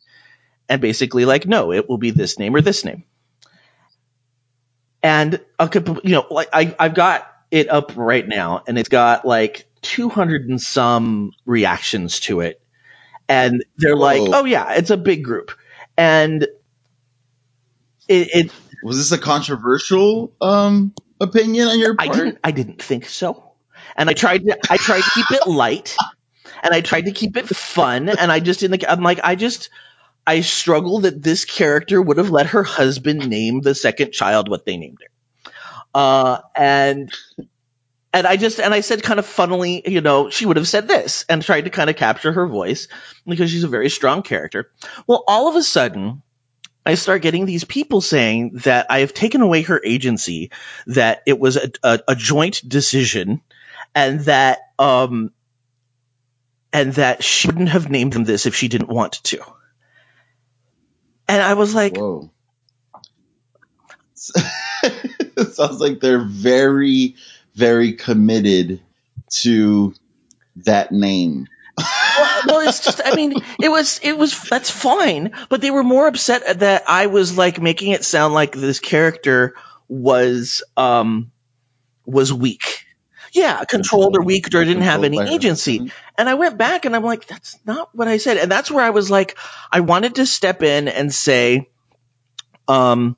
and 0.68 0.82
basically 0.82 1.24
like 1.26 1.48
no 1.48 1.72
it 1.72 1.88
will 1.88 1.98
be 1.98 2.12
this 2.12 2.38
name 2.38 2.54
or 2.56 2.62
this 2.62 2.84
name. 2.84 3.06
And 5.02 5.40
a 5.58 5.70
you 6.04 6.12
know 6.12 6.28
like 6.30 6.50
I, 6.52 6.76
i've 6.78 6.94
got 6.94 7.28
it 7.50 7.70
up 7.70 7.94
right 7.96 8.28
now 8.28 8.64
and 8.68 8.78
it's 8.78 8.90
got 8.90 9.26
like 9.26 9.68
200 9.84 10.50
and 10.50 10.62
some 10.62 11.32
reactions 11.46 12.20
to 12.22 12.42
it. 12.42 12.62
And 13.30 13.64
they're 13.78 13.96
like 13.96 14.22
oh 14.22 14.44
yeah 14.44 14.74
it's 14.74 14.90
a 14.90 14.98
big 14.98 15.24
group 15.24 15.52
and 16.02 16.44
it, 18.08 18.30
it 18.36 18.52
Was 18.84 18.98
this 18.98 19.12
a 19.12 19.18
controversial 19.18 20.34
um 20.42 20.94
opinion 21.20 21.68
on 21.68 21.80
your 21.80 21.96
I 21.98 22.06
part? 22.06 22.18
didn't 22.18 22.40
I 22.44 22.52
didn't 22.52 22.82
think 22.82 23.06
so. 23.06 23.54
And 23.96 24.10
I 24.10 24.14
tried 24.14 24.44
to 24.46 24.58
I 24.70 24.78
tried 24.78 25.02
to 25.02 25.12
keep 25.12 25.32
it 25.32 25.48
light 25.48 25.96
and 26.64 26.74
I 26.74 26.82
tried 26.82 27.06
to 27.06 27.12
keep 27.12 27.38
it 27.38 27.48
fun 27.48 28.10
and 28.10 28.32
I 28.32 28.40
just 28.40 28.64
in 28.64 28.72
the 28.72 28.92
I'm 28.92 29.04
like 29.04 29.20
I 29.24 29.36
just 29.36 29.70
I 30.26 30.42
struggle 30.42 31.02
that 31.02 31.22
this 31.22 31.46
character 31.46 32.02
would 32.02 32.18
have 32.18 32.32
let 32.32 32.48
her 32.48 32.64
husband 32.64 33.30
name 33.30 33.62
the 33.62 33.76
second 33.76 34.12
child 34.12 34.50
what 34.50 34.66
they 34.66 34.78
named 34.78 35.00
her. 35.02 35.52
Uh 35.94 36.42
and 36.56 37.12
and 38.14 38.28
I 38.28 38.36
just 38.38 38.60
and 38.60 38.74
I 38.74 38.82
said 38.82 39.04
kind 39.04 39.20
of 39.20 39.26
funnily, 39.26 39.82
you 39.90 40.02
know, 40.02 40.30
she 40.30 40.46
would 40.46 40.58
have 40.58 40.68
said 40.68 40.88
this 40.88 41.26
and 41.30 41.42
tried 41.42 41.62
to 41.62 41.70
kind 41.70 41.90
of 41.90 41.96
capture 41.96 42.32
her 42.32 42.48
voice 42.48 42.88
because 43.26 43.50
she's 43.52 43.64
a 43.64 43.70
very 43.70 43.90
strong 43.90 44.22
character. 44.22 44.72
Well, 45.08 45.24
all 45.28 45.48
of 45.48 45.56
a 45.56 45.64
sudden, 45.64 46.22
I 46.86 46.96
start 46.96 47.22
getting 47.22 47.46
these 47.46 47.64
people 47.64 48.02
saying 48.02 48.60
that 48.64 48.88
I 48.90 49.00
have 49.00 49.14
taken 49.14 49.42
away 49.42 49.62
her 49.64 49.82
agency, 49.84 50.52
that 50.88 51.24
it 51.26 51.40
was 51.40 51.56
a, 51.56 51.72
a, 51.84 52.00
a 52.10 52.16
joint 52.16 52.68
decision, 52.68 53.42
and 53.96 54.22
that 54.22 54.60
um 54.78 55.32
and 56.74 56.94
that 56.94 57.24
she 57.24 57.48
wouldn't 57.48 57.70
have 57.70 57.90
named 57.90 58.14
them 58.14 58.24
this 58.24 58.46
if 58.46 58.56
she 58.56 58.68
didn't 58.68 58.90
want 58.90 59.24
to. 59.24 59.42
And 61.28 61.42
I 61.42 61.54
was 61.54 61.74
like, 61.74 61.96
Whoa. 61.96 62.30
sounds 65.54 65.80
like 65.80 66.00
they're 66.00 66.24
very, 66.24 67.16
very 67.56 67.94
committed 67.94 68.82
to 69.30 69.94
that 70.58 70.92
name. 70.92 71.48
well, 71.78 72.42
well, 72.48 72.68
it's 72.68 72.84
just 72.84 73.02
I 73.04 73.16
mean, 73.16 73.34
it 73.62 73.70
was 73.70 74.00
it 74.04 74.18
was 74.18 74.40
that's 74.42 74.70
fine, 74.70 75.32
but 75.50 75.62
they 75.62 75.72
were 75.72 75.84
more 75.84 76.08
upset 76.08 76.60
that 76.60 76.84
I 76.88 77.08
was 77.08 77.38
like 77.38 77.62
making 77.62 77.92
it 77.92 78.04
sound 78.04 78.34
like 78.34 78.52
this 78.52 78.80
character 78.80 79.56
was 79.88 80.64
um 80.76 81.32
was 82.06 82.34
weak. 82.34 82.86
Yeah, 83.34 83.64
controlled 83.64 84.18
or 84.18 84.22
weak 84.24 84.48
or 84.48 84.66
didn't 84.66 84.82
have 84.82 85.06
any 85.06 85.18
agency. 85.18 85.92
And 86.18 86.28
I 86.28 86.34
went 86.34 86.58
back 86.58 86.84
and 86.84 86.94
I'm 86.94 87.04
like, 87.04 87.28
that's 87.28 87.58
not 87.66 87.90
what 87.96 88.10
I 88.10 88.18
said. 88.18 88.36
And 88.36 88.52
that's 88.52 88.70
where 88.70 88.84
I 88.84 88.90
was 88.90 89.10
like, 89.10 89.38
I 89.72 89.80
wanted 89.80 90.16
to 90.16 90.26
step 90.26 90.64
in 90.64 90.90
and 90.90 91.14
say, 91.14 91.70
um, 92.68 93.16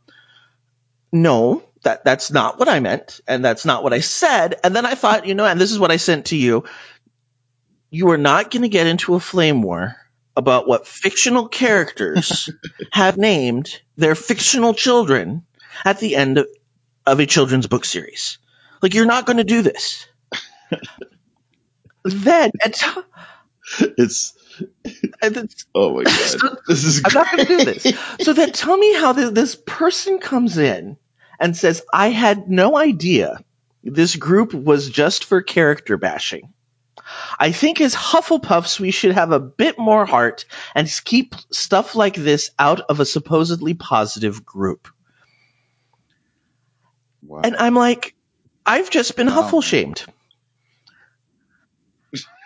no, 1.12 1.63
that, 1.84 2.04
that's 2.06 2.32
not 2.32 2.60
what 2.60 2.69
I 2.69 2.80
meant. 2.80 3.22
And 3.28 3.43
that's 3.46 3.65
not 3.65 3.84
what 3.84 3.93
I 3.93 4.00
said. 4.02 4.56
And 4.63 4.76
then 4.76 4.86
I 4.86 4.96
thought, 4.96 5.28
you 5.28 5.36
know, 5.36 5.46
and 5.46 5.60
this 5.60 5.72
is 5.72 5.80
what 5.80 5.91
I 5.91 5.98
sent 5.98 6.28
to 6.28 6.38
you. 6.38 6.65
You 7.91 8.10
are 8.12 8.17
not 8.17 8.52
going 8.52 8.63
to 8.63 8.69
get 8.69 8.88
into 8.88 9.15
a 9.15 9.19
flame 9.19 9.62
war 9.62 9.96
about 10.36 10.67
what 10.67 10.88
fictional 10.88 11.48
characters 11.48 12.50
have 12.91 13.17
named 13.17 13.82
their 13.98 14.15
fictional 14.15 14.74
children 14.74 15.46
at 15.86 16.00
the 16.00 16.15
end 16.15 16.39
of, 16.39 16.48
of 17.06 17.19
a 17.19 17.26
children's 17.26 17.67
book 17.67 17.86
series. 17.86 18.39
Like, 18.82 18.93
you're 18.93 19.06
not 19.06 19.26
going 19.26 19.38
to 19.38 19.43
do 19.43 19.62
this. 19.62 20.08
then, 22.04 22.52
It's 23.98 24.34
then 25.22 25.50
oh 25.76 25.96
my 25.96 26.04
god, 26.04 26.13
So- 26.13 26.58
this 26.67 26.84
is. 26.84 27.02
I'm 27.06 27.13
not 27.13 27.32
going 27.32 27.46
to 27.48 27.58
do 27.58 27.65
this. 27.65 27.98
So 28.22 28.34
then 28.34 28.52
tell 28.52 28.78
me 28.78 28.93
how 28.93 29.13
th- 29.13 29.34
this 29.34 29.56
person 29.56 30.19
comes 30.19 30.58
in 30.58 30.98
and 31.39 31.56
says, 31.56 31.84
I 31.91 32.10
had 32.10 32.50
no 32.50 32.78
idea 32.78 33.43
this 33.84 34.15
group 34.15 34.54
was 34.54 34.89
just 34.89 35.26
for 35.26 35.41
character 35.41 35.98
bashing. 35.98 36.54
I 37.38 37.52
think 37.52 37.82
as 37.82 37.93
Hufflepuffs, 37.93 38.80
we 38.80 38.91
should 38.91 39.13
have 39.13 39.32
a 39.32 39.39
bit 39.39 39.78
more 39.78 40.06
heart 40.06 40.46
and 40.74 40.89
keep 41.04 41.36
stuff 41.52 41.96
like 41.96 42.15
this 42.15 42.52
out 42.58 42.80
of 42.82 43.00
a 43.00 43.06
supposedly 43.06 43.74
positive 43.74 44.46
group. 44.46 44.88
Wow. 47.22 47.41
And 47.43 47.56
I'm 47.58 47.76
like, 47.76 48.15
I've 48.65 48.89
just 48.89 49.15
been 49.15 49.28
Wow. 49.28 49.43
Huffle 49.43 49.63
shamed. 49.63 50.06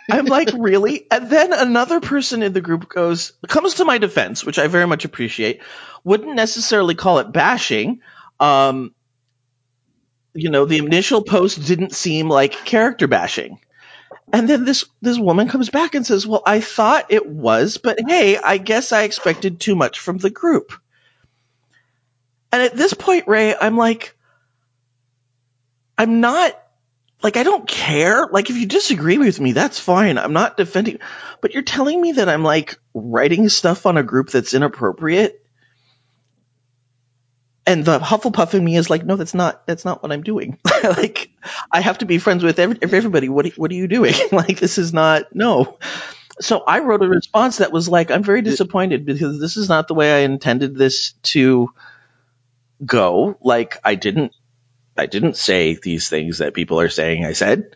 I'm 0.09 0.25
like, 0.25 0.49
really? 0.57 1.05
And 1.11 1.29
then 1.29 1.53
another 1.53 1.99
person 1.99 2.41
in 2.41 2.53
the 2.53 2.61
group 2.61 2.89
goes, 2.89 3.33
comes 3.47 3.75
to 3.75 3.85
my 3.85 3.97
defense, 3.97 4.43
which 4.43 4.59
I 4.59 4.67
very 4.67 4.87
much 4.87 5.05
appreciate, 5.05 5.61
wouldn't 6.03 6.35
necessarily 6.35 6.95
call 6.95 7.19
it 7.19 7.31
bashing. 7.31 8.01
Um, 8.39 8.93
you 10.33 10.49
know, 10.49 10.65
the 10.65 10.77
initial 10.77 11.23
post 11.23 11.65
didn't 11.65 11.93
seem 11.93 12.29
like 12.29 12.51
character 12.51 13.07
bashing. 13.07 13.59
And 14.31 14.47
then 14.47 14.65
this, 14.65 14.85
this 15.01 15.17
woman 15.17 15.47
comes 15.47 15.69
back 15.69 15.95
and 15.95 16.05
says, 16.05 16.27
well, 16.27 16.43
I 16.45 16.59
thought 16.59 17.07
it 17.11 17.25
was, 17.25 17.77
but 17.77 17.97
hey, 18.07 18.37
I 18.37 18.57
guess 18.57 18.91
I 18.91 19.03
expected 19.03 19.59
too 19.59 19.75
much 19.75 19.99
from 19.99 20.17
the 20.17 20.29
group. 20.29 20.73
And 22.51 22.61
at 22.61 22.75
this 22.75 22.93
point, 22.93 23.27
Ray, 23.27 23.55
I'm 23.55 23.77
like, 23.77 24.15
I'm 25.97 26.19
not 26.19 26.57
like 27.23 27.37
I 27.37 27.43
don't 27.43 27.67
care. 27.67 28.27
Like 28.27 28.49
if 28.49 28.57
you 28.57 28.65
disagree 28.67 29.17
with 29.17 29.39
me, 29.39 29.51
that's 29.53 29.79
fine. 29.79 30.17
I'm 30.17 30.33
not 30.33 30.57
defending. 30.57 30.99
But 31.41 31.53
you're 31.53 31.63
telling 31.63 31.99
me 31.99 32.13
that 32.13 32.29
I'm 32.29 32.43
like 32.43 32.77
writing 32.93 33.49
stuff 33.49 33.85
on 33.85 33.97
a 33.97 34.03
group 34.03 34.29
that's 34.29 34.53
inappropriate. 34.53 35.43
And 37.67 37.83
the 37.83 37.99
Hufflepuff 37.99 38.53
in 38.53 38.63
me 38.63 38.77
is 38.77 38.89
like, 38.89 39.05
no, 39.05 39.17
that's 39.17 39.33
not 39.33 39.67
that's 39.67 39.83
not 39.83 40.01
what 40.01 40.13
I'm 40.13 40.23
doing. 40.23 40.57
like 40.83 41.29
I 41.69 41.81
have 41.81 41.97
to 41.97 42.05
be 42.05 42.17
friends 42.17 42.41
with 42.41 42.59
every, 42.59 42.77
everybody. 42.81 43.27
What 43.27 43.45
what 43.57 43.69
are 43.71 43.75
you 43.75 43.89
doing? 43.89 44.13
like 44.31 44.57
this 44.57 44.77
is 44.77 44.93
not 44.93 45.35
no. 45.35 45.77
So 46.39 46.59
I 46.59 46.79
wrote 46.79 47.03
a 47.03 47.09
response 47.09 47.57
that 47.57 47.73
was 47.73 47.89
like, 47.89 48.09
I'm 48.09 48.23
very 48.23 48.41
disappointed 48.41 49.05
because 49.05 49.41
this 49.41 49.57
is 49.57 49.67
not 49.67 49.89
the 49.89 49.95
way 49.95 50.13
I 50.13 50.19
intended 50.19 50.77
this 50.77 51.11
to 51.23 51.73
go. 52.85 53.37
Like 53.41 53.77
I 53.83 53.95
didn't 53.95 54.33
I 54.97 55.07
didn't 55.07 55.35
say 55.35 55.75
these 55.75 56.07
things 56.07 56.37
that 56.37 56.53
people 56.53 56.79
are 56.79 56.89
saying 56.89 57.25
I 57.25 57.33
said. 57.33 57.75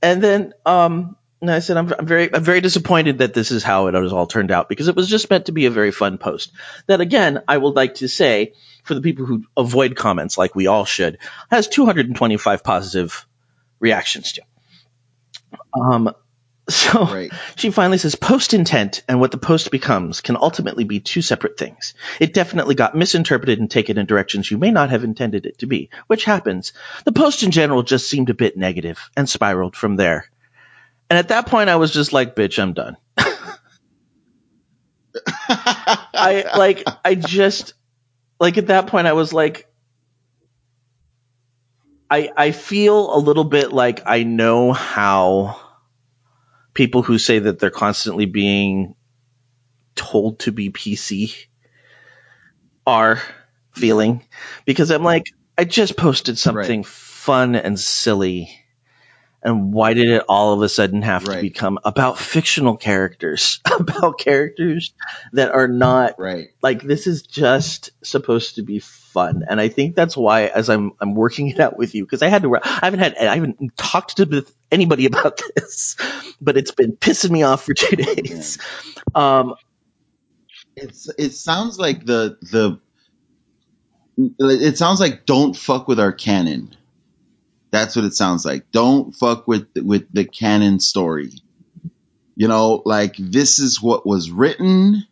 And 0.00 0.22
then 0.22 0.54
um 0.64 1.18
and 1.42 1.50
I 1.50 1.58
said 1.58 1.76
I'm, 1.76 1.92
I'm 1.92 2.06
very 2.06 2.34
I'm 2.34 2.44
very 2.44 2.62
disappointed 2.62 3.18
that 3.18 3.34
this 3.34 3.50
is 3.50 3.62
how 3.62 3.88
it 3.88 3.94
has 3.94 4.12
all 4.12 4.26
turned 4.26 4.52
out 4.52 4.70
because 4.70 4.88
it 4.88 4.96
was 4.96 5.08
just 5.08 5.28
meant 5.28 5.46
to 5.46 5.52
be 5.52 5.66
a 5.66 5.70
very 5.70 5.90
fun 5.90 6.16
post. 6.16 6.52
That 6.86 7.02
again, 7.02 7.42
I 7.46 7.58
would 7.58 7.76
like 7.76 7.96
to 7.96 8.08
say 8.08 8.54
for 8.88 8.94
the 8.94 9.02
people 9.02 9.26
who 9.26 9.44
avoid 9.56 9.96
comments 9.96 10.38
like 10.38 10.56
we 10.56 10.68
all 10.68 10.86
should, 10.86 11.18
has 11.52 11.68
225 11.68 12.64
positive 12.64 13.28
reactions 13.80 14.34
to. 14.34 14.42
Um, 15.80 16.12
so 16.68 17.06
Right. 17.06 17.32
she 17.56 17.70
finally 17.70 17.98
says 17.98 18.14
post 18.16 18.54
intent 18.54 19.02
and 19.08 19.20
what 19.20 19.30
the 19.32 19.38
post 19.38 19.70
becomes 19.70 20.20
can 20.22 20.36
ultimately 20.36 20.84
be 20.84 21.00
two 21.00 21.22
separate 21.22 21.58
things. 21.58 21.94
It 22.20 22.34
definitely 22.34 22.74
got 22.76 22.96
misinterpreted 22.96 23.58
and 23.60 23.70
taken 23.70 23.98
in 23.98 24.06
directions 24.06 24.50
you 24.50 24.58
may 24.58 24.70
not 24.72 24.90
have 24.90 25.04
intended 25.04 25.46
it 25.46 25.58
to 25.58 25.66
be, 25.66 25.90
which 26.08 26.24
happens. 26.24 26.72
The 27.04 27.12
post 27.12 27.42
in 27.42 27.50
general 27.52 27.82
just 27.84 28.08
seemed 28.10 28.30
a 28.30 28.34
bit 28.34 28.56
negative 28.58 28.98
and 29.16 29.28
spiraled 29.28 29.76
from 29.76 29.96
there. 29.96 30.26
And 31.10 31.18
at 31.18 31.28
that 31.28 31.46
point 31.46 31.70
I 31.70 31.76
was 31.76 31.92
just 31.92 32.12
like, 32.12 32.36
bitch, 32.36 32.60
I'm 32.62 32.72
done. 32.74 32.96
I 35.48 36.44
like 36.56 36.84
I 37.04 37.14
just 37.14 37.74
like 38.40 38.58
at 38.58 38.68
that 38.68 38.86
point 38.86 39.06
I 39.06 39.12
was 39.12 39.32
like 39.32 39.68
I 42.10 42.30
I 42.36 42.50
feel 42.52 43.14
a 43.14 43.18
little 43.18 43.44
bit 43.44 43.72
like 43.72 44.02
I 44.06 44.22
know 44.22 44.72
how 44.72 45.60
people 46.74 47.02
who 47.02 47.18
say 47.18 47.40
that 47.40 47.58
they're 47.58 47.70
constantly 47.70 48.26
being 48.26 48.94
told 49.94 50.40
to 50.40 50.52
be 50.52 50.70
PC 50.70 51.34
are 52.86 53.20
feeling. 53.72 54.22
Because 54.64 54.90
I'm 54.90 55.04
like 55.04 55.26
I 55.56 55.64
just 55.64 55.96
posted 55.96 56.38
something 56.38 56.84
fun 56.84 57.56
and 57.56 57.78
silly 57.78 58.50
and 59.42 59.72
why 59.72 59.94
did 59.94 60.08
it 60.08 60.24
all 60.28 60.52
of 60.52 60.62
a 60.62 60.68
sudden 60.68 61.02
have 61.02 61.24
to 61.24 61.40
become 61.40 61.78
about 61.84 62.18
fictional 62.18 62.76
characters? 62.76 63.60
About 63.78 64.18
characters 64.18 64.92
that 65.32 65.52
are 65.52 65.68
not 65.68 66.18
right. 66.18 66.48
like 66.62 66.82
this 66.82 67.06
is 67.06 67.22
just 67.22 67.90
supposed 68.02 68.56
to 68.56 68.62
be 68.62 68.80
fun. 68.80 69.44
And 69.48 69.60
i 69.60 69.68
think 69.68 69.94
that's 69.94 70.16
why 70.16 70.46
as 70.46 70.68
i'm 70.68 70.92
i'm 71.00 71.14
working 71.14 71.48
it 71.48 71.60
out 71.60 71.76
with 71.76 71.94
you 71.94 72.04
because 72.04 72.22
i 72.22 72.28
had 72.28 72.42
to 72.42 72.56
i 72.56 72.60
haven't 72.82 73.00
had 73.00 73.16
i 73.16 73.34
haven't 73.34 73.76
talked 73.76 74.16
to 74.16 74.46
anybody 74.70 75.06
about 75.06 75.40
this 75.56 75.96
but 76.40 76.56
it's 76.56 76.72
been 76.72 76.92
pissing 76.92 77.30
me 77.30 77.42
off 77.42 77.64
for 77.64 77.74
two 77.74 77.96
days. 77.96 78.58
Um 79.14 79.54
It's 80.76 81.08
it 81.18 81.30
sounds 81.30 81.78
like 81.78 82.04
the 82.04 82.38
the 82.42 82.80
it 84.40 84.76
sounds 84.76 85.00
like 85.00 85.26
don't 85.26 85.56
fuck 85.56 85.86
with 85.86 86.00
our 86.00 86.12
canon. 86.12 86.74
That's 87.70 87.96
what 87.96 88.04
it 88.04 88.14
sounds 88.14 88.44
like. 88.44 88.70
Don't 88.72 89.14
fuck 89.14 89.46
with 89.46 89.68
with 89.76 90.12
the 90.12 90.24
canon 90.24 90.80
story. 90.80 91.32
You 92.36 92.48
know, 92.48 92.82
like 92.84 93.16
this 93.18 93.58
is 93.58 93.82
what 93.82 94.06
was 94.06 94.30
written 94.30 95.04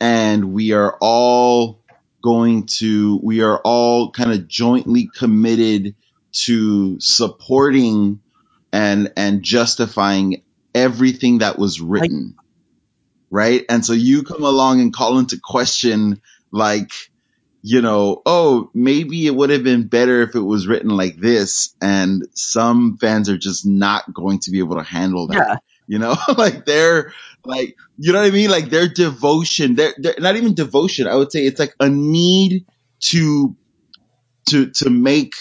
and 0.00 0.52
we 0.52 0.72
are 0.72 0.96
all 1.00 1.82
going 2.22 2.66
to 2.66 3.20
we 3.22 3.42
are 3.42 3.58
all 3.58 4.10
kind 4.10 4.32
of 4.32 4.48
jointly 4.48 5.08
committed 5.14 5.94
to 6.32 6.98
supporting 7.00 8.20
and 8.72 9.12
and 9.16 9.42
justifying 9.42 10.42
everything 10.74 11.38
that 11.38 11.58
was 11.58 11.80
written 11.80 12.34
right 13.30 13.64
and 13.68 13.84
so 13.84 13.92
you 13.92 14.22
come 14.22 14.42
along 14.44 14.80
and 14.80 14.92
call 14.92 15.18
into 15.18 15.38
question 15.42 16.20
like 16.52 16.90
you 17.62 17.82
know 17.82 18.22
oh 18.24 18.70
maybe 18.74 19.26
it 19.26 19.34
would 19.34 19.50
have 19.50 19.64
been 19.64 19.88
better 19.88 20.22
if 20.22 20.34
it 20.34 20.40
was 20.40 20.66
written 20.66 20.90
like 20.90 21.16
this 21.16 21.74
and 21.80 22.26
some 22.34 22.96
fans 22.98 23.28
are 23.28 23.38
just 23.38 23.66
not 23.66 24.12
going 24.12 24.38
to 24.38 24.50
be 24.50 24.60
able 24.60 24.76
to 24.76 24.82
handle 24.82 25.26
that. 25.28 25.36
Yeah. 25.36 25.56
You 25.86 25.98
know 25.98 26.16
like 26.36 26.64
they're 26.64 27.12
like 27.44 27.76
you 27.96 28.12
know 28.12 28.20
what 28.20 28.28
i 28.28 28.30
mean? 28.30 28.50
Like 28.50 28.70
their 28.70 28.88
devotion 28.88 29.74
they're, 29.74 29.94
they're 29.98 30.14
not 30.18 30.36
even 30.36 30.54
devotion. 30.54 31.08
I 31.08 31.16
would 31.16 31.32
say 31.32 31.40
it's 31.40 31.60
like 31.60 31.74
a 31.80 31.88
need 31.88 32.66
to 33.00 33.56
to 34.50 34.70
to 34.70 34.90
make 34.90 35.34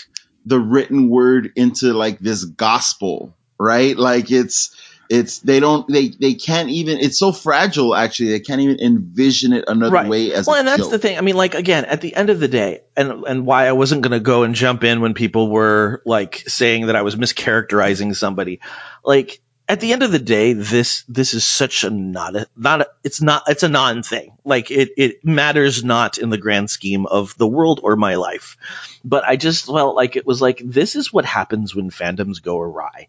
the 0.46 0.60
written 0.60 1.10
word 1.10 1.52
into 1.56 1.94
like 1.94 2.20
this 2.20 2.44
gospel 2.46 3.38
right? 3.60 3.98
Like 3.98 4.32
it's 4.32 4.76
it's 5.10 5.40
they 5.40 5.60
don't 5.60 5.88
they 5.88 6.10
they 6.10 6.34
can't 6.34 6.70
even 6.70 7.00
it's 7.00 7.18
so 7.18 7.32
fragile 7.32 7.96
actually 7.96 8.30
they 8.30 8.40
can't 8.40 8.62
even 8.62 8.80
envision 8.80 9.54
it 9.54 9.66
another 9.68 9.92
Right. 9.94 10.10
way 10.10 10.34
as 10.34 10.48
well 10.48 10.56
and 10.58 10.68
that's 10.68 10.82
joke. 10.84 10.92
the 10.92 11.00
thing 11.00 11.18
i 11.18 11.22
mean 11.22 11.36
like 11.36 11.56
again 11.56 11.86
at 11.86 12.02
the 12.02 12.16
end 12.16 12.30
of 12.30 12.40
the 12.40 12.48
day 12.48 12.82
and 12.96 13.24
and 13.26 13.46
why 13.46 13.68
i 13.68 13.72
wasn't 13.72 14.02
going 14.02 14.12
to 14.12 14.20
go 14.20 14.44
and 14.44 14.56
jump 14.56 14.84
in 14.84 15.02
when 15.02 15.14
people 15.14 15.50
were 15.50 16.02
like 16.06 16.44
saying 16.48 16.88
that 16.88 16.96
i 16.96 17.02
was 17.02 17.16
mischaracterizing 17.16 18.16
somebody 18.16 18.60
like 19.04 19.40
at 19.70 19.82
the 19.82 19.92
end 19.92 20.02
of 20.04 20.12
the 20.14 20.20
day 20.20 20.54
this 20.54 21.04
this 21.10 21.34
is 21.34 21.46
such 21.46 21.84
a 21.84 21.90
not 21.90 22.36
a 22.36 22.48
not 22.56 22.82
a, 22.82 22.88
it's 23.04 23.22
not 23.22 23.44
it's 23.48 23.64
a 23.64 23.70
non 23.70 24.02
thing 24.04 24.38
like 24.46 24.72
it 24.72 24.92
it 24.98 25.26
matters 25.26 25.84
not 25.84 26.18
in 26.18 26.30
the 26.30 26.38
grand 26.38 26.70
scheme 26.70 27.06
of 27.06 27.38
the 27.38 27.48
world 27.48 27.82
or 27.84 27.96
my 27.96 28.16
life 28.16 28.56
but 29.04 29.26
i 29.26 29.36
just 29.36 29.66
felt 29.66 29.96
like 29.96 30.16
it 30.16 30.26
was 30.26 30.42
like 30.42 30.62
this 30.64 30.96
is 30.96 31.12
what 31.12 31.26
happens 31.26 31.76
when 31.76 31.90
fandoms 31.90 32.42
go 32.42 32.60
awry 32.60 33.08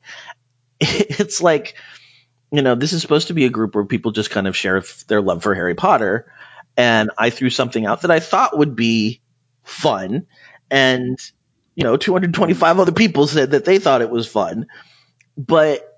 it's 0.80 1.40
like 1.40 1.74
you 2.50 2.62
know 2.62 2.74
this 2.74 2.92
is 2.92 3.02
supposed 3.02 3.28
to 3.28 3.34
be 3.34 3.44
a 3.44 3.50
group 3.50 3.74
where 3.74 3.84
people 3.84 4.12
just 4.12 4.30
kind 4.30 4.46
of 4.46 4.56
share 4.56 4.82
their 5.08 5.20
love 5.20 5.42
for 5.42 5.54
harry 5.54 5.74
potter. 5.74 6.32
And 6.76 7.10
i 7.18 7.30
threw 7.30 7.50
something 7.50 7.86
out 7.86 8.02
that 8.02 8.10
i 8.10 8.20
thought 8.20 8.56
would 8.56 8.76
be 8.76 9.20
fun. 9.64 10.26
And 10.70 11.18
you 11.74 11.84
know 11.84 11.96
225 11.96 12.78
other 12.78 12.92
people 12.92 13.26
said 13.26 13.52
that 13.52 13.64
they 13.64 13.78
thought 13.78 14.02
it 14.02 14.10
was 14.10 14.26
fun. 14.26 14.66
But 15.36 15.88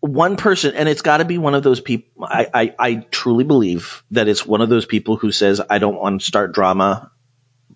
one 0.00 0.36
person 0.36 0.74
and 0.74 0.88
it's 0.88 1.02
got 1.02 1.18
to 1.18 1.24
be 1.24 1.38
one 1.38 1.54
of 1.54 1.62
those 1.62 1.80
people 1.80 2.24
I, 2.24 2.46
I 2.52 2.74
i 2.78 2.94
truly 3.10 3.44
believe 3.44 4.04
that 4.12 4.28
it's 4.28 4.46
one 4.46 4.60
of 4.60 4.68
those 4.68 4.86
people 4.86 5.16
who 5.16 5.32
says 5.32 5.60
i 5.68 5.78
don't 5.78 5.96
want 5.96 6.20
to 6.20 6.26
start 6.26 6.52
drama 6.52 7.10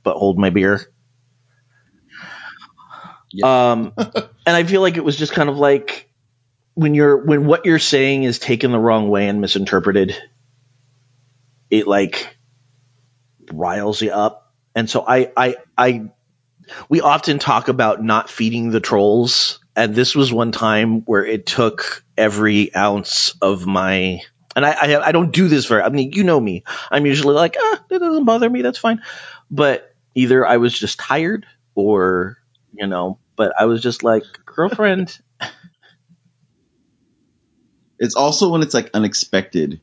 but 0.03 0.17
hold 0.17 0.39
my 0.39 0.51
beer. 0.51 0.81
Um 3.43 3.93
and 3.97 4.57
i 4.57 4.65
feel 4.65 4.81
like 4.81 4.97
it 4.97 5.05
was 5.05 5.17
just 5.17 5.33
kind 5.33 5.49
of 5.49 5.57
like 5.57 6.10
when 6.75 6.95
you're 6.95 7.17
when 7.25 7.47
what 7.47 7.67
you're 7.67 7.79
saying 7.79 8.23
is 8.25 8.39
taken 8.39 8.73
the 8.73 8.79
wrong 8.79 9.09
way 9.09 9.29
and 9.29 9.41
misinterpreted 9.41 10.17
it 11.71 11.87
like 11.87 12.37
riles 13.53 14.01
you 14.03 14.11
up 14.11 14.53
and 14.75 14.89
so 14.89 15.05
i 15.07 15.33
i 15.37 15.57
i 15.77 16.11
we 16.89 17.01
often 17.01 17.39
talk 17.39 17.69
about 17.69 18.03
not 18.03 18.31
feeding 18.31 18.71
the 18.71 18.81
trolls 18.81 19.61
and 19.77 19.95
this 19.95 20.15
was 20.15 20.33
one 20.33 20.53
time 20.53 21.03
where 21.03 21.25
it 21.25 21.47
took 21.47 22.05
every 22.17 22.75
ounce 22.75 23.35
of 23.43 23.67
my 23.67 24.21
and 24.57 24.67
I, 24.67 24.73
I 24.73 25.09
I 25.09 25.13
don't 25.13 25.33
do 25.33 25.49
this 25.49 25.67
very. 25.67 25.83
I 25.83 25.89
mean, 25.91 26.13
you 26.13 26.25
know 26.25 26.41
me. 26.41 26.65
I'm 26.91 27.07
usually 27.07 27.35
like, 27.35 27.57
ah, 27.59 27.85
it 27.89 27.99
doesn't 27.99 28.25
bother 28.25 28.51
me. 28.51 28.63
That's 28.63 28.79
fine. 28.79 29.01
But 29.51 29.95
either 30.15 30.45
I 30.47 30.57
was 30.57 30.77
just 30.79 30.99
tired, 30.99 31.47
or 31.75 32.37
you 32.73 32.87
know. 32.87 33.19
But 33.37 33.53
I 33.59 33.67
was 33.67 33.81
just 33.83 34.03
like, 34.03 34.25
girlfriend. 34.45 35.17
It's 38.01 38.17
also 38.17 38.49
when 38.49 38.63
it's 38.63 38.75
like 38.75 38.91
unexpected, 38.95 39.81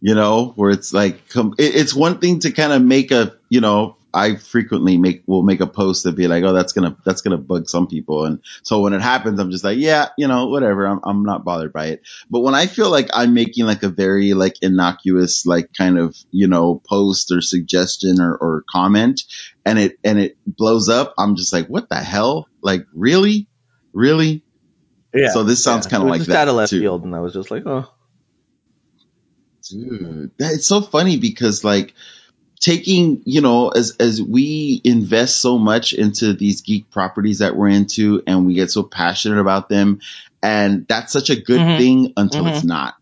you 0.00 0.14
know, 0.14 0.52
where 0.56 0.70
it's 0.70 0.92
like, 0.92 1.28
com- 1.28 1.54
it, 1.58 1.76
it's 1.76 1.94
one 1.94 2.18
thing 2.18 2.40
to 2.40 2.50
kind 2.50 2.72
of 2.72 2.82
make 2.82 3.12
a, 3.12 3.36
you 3.48 3.60
know, 3.60 3.96
I 4.16 4.36
frequently 4.36 4.96
make, 4.96 5.24
will 5.26 5.42
make 5.42 5.60
a 5.60 5.66
post 5.66 6.04
that 6.04 6.14
be 6.14 6.28
like, 6.28 6.44
oh, 6.44 6.52
that's 6.52 6.72
to, 6.74 6.96
that's 7.04 7.22
to 7.22 7.36
bug 7.36 7.68
some 7.68 7.88
people. 7.88 8.26
And 8.26 8.38
so 8.62 8.80
when 8.80 8.92
it 8.92 9.02
happens, 9.02 9.40
I'm 9.40 9.50
just 9.50 9.64
like, 9.64 9.76
yeah, 9.76 10.10
you 10.16 10.28
know, 10.28 10.46
whatever. 10.46 10.86
I'm, 10.86 11.00
I'm 11.02 11.24
not 11.24 11.44
bothered 11.44 11.72
by 11.72 11.86
it. 11.86 12.02
But 12.30 12.42
when 12.42 12.54
I 12.54 12.66
feel 12.66 12.90
like 12.90 13.08
I'm 13.12 13.34
making 13.34 13.66
like 13.66 13.82
a 13.82 13.88
very 13.88 14.32
like 14.34 14.54
innocuous, 14.62 15.44
like 15.46 15.70
kind 15.76 15.98
of, 15.98 16.16
you 16.30 16.46
know, 16.46 16.80
post 16.88 17.32
or 17.32 17.40
suggestion 17.40 18.20
or, 18.20 18.36
or 18.36 18.64
comment 18.70 19.22
and 19.66 19.80
it, 19.80 19.98
and 20.04 20.20
it 20.20 20.36
blows 20.46 20.88
up, 20.88 21.14
I'm 21.18 21.34
just 21.34 21.52
like, 21.52 21.66
what 21.66 21.88
the 21.88 21.96
hell? 21.96 22.46
Like, 22.62 22.86
really? 22.94 23.48
Really? 23.92 24.43
Yeah. 25.14 25.30
So 25.30 25.44
this 25.44 25.62
sounds 25.62 25.86
yeah. 25.86 25.90
kind 25.90 26.02
of 26.02 26.08
like 26.10 26.20
just 26.20 26.30
that 26.30 26.42
out 26.42 26.48
of 26.48 26.54
left 26.56 26.70
too. 26.70 26.80
field, 26.80 27.04
and 27.04 27.14
I 27.14 27.20
was 27.20 27.32
just 27.32 27.50
like, 27.50 27.64
oh, 27.66 27.88
Dude, 29.70 30.30
that, 30.38 30.52
it's 30.52 30.66
so 30.66 30.82
funny 30.82 31.16
because 31.16 31.64
like 31.64 31.94
taking, 32.60 33.22
you 33.24 33.40
know, 33.40 33.68
as 33.70 33.96
as 33.98 34.20
we 34.20 34.80
invest 34.84 35.38
so 35.40 35.58
much 35.58 35.94
into 35.94 36.34
these 36.34 36.60
geek 36.60 36.90
properties 36.90 37.38
that 37.38 37.56
we're 37.56 37.68
into 37.68 38.22
and 38.26 38.46
we 38.46 38.54
get 38.54 38.70
so 38.70 38.82
passionate 38.82 39.38
about 39.40 39.68
them 39.70 40.00
and 40.42 40.86
that's 40.86 41.12
such 41.12 41.30
a 41.30 41.36
good 41.36 41.60
Mhm. 41.60 41.78
thing 41.78 42.12
until 42.16 42.46
it's 42.46 42.60
Mhm. 42.60 42.66
not. 42.66 42.94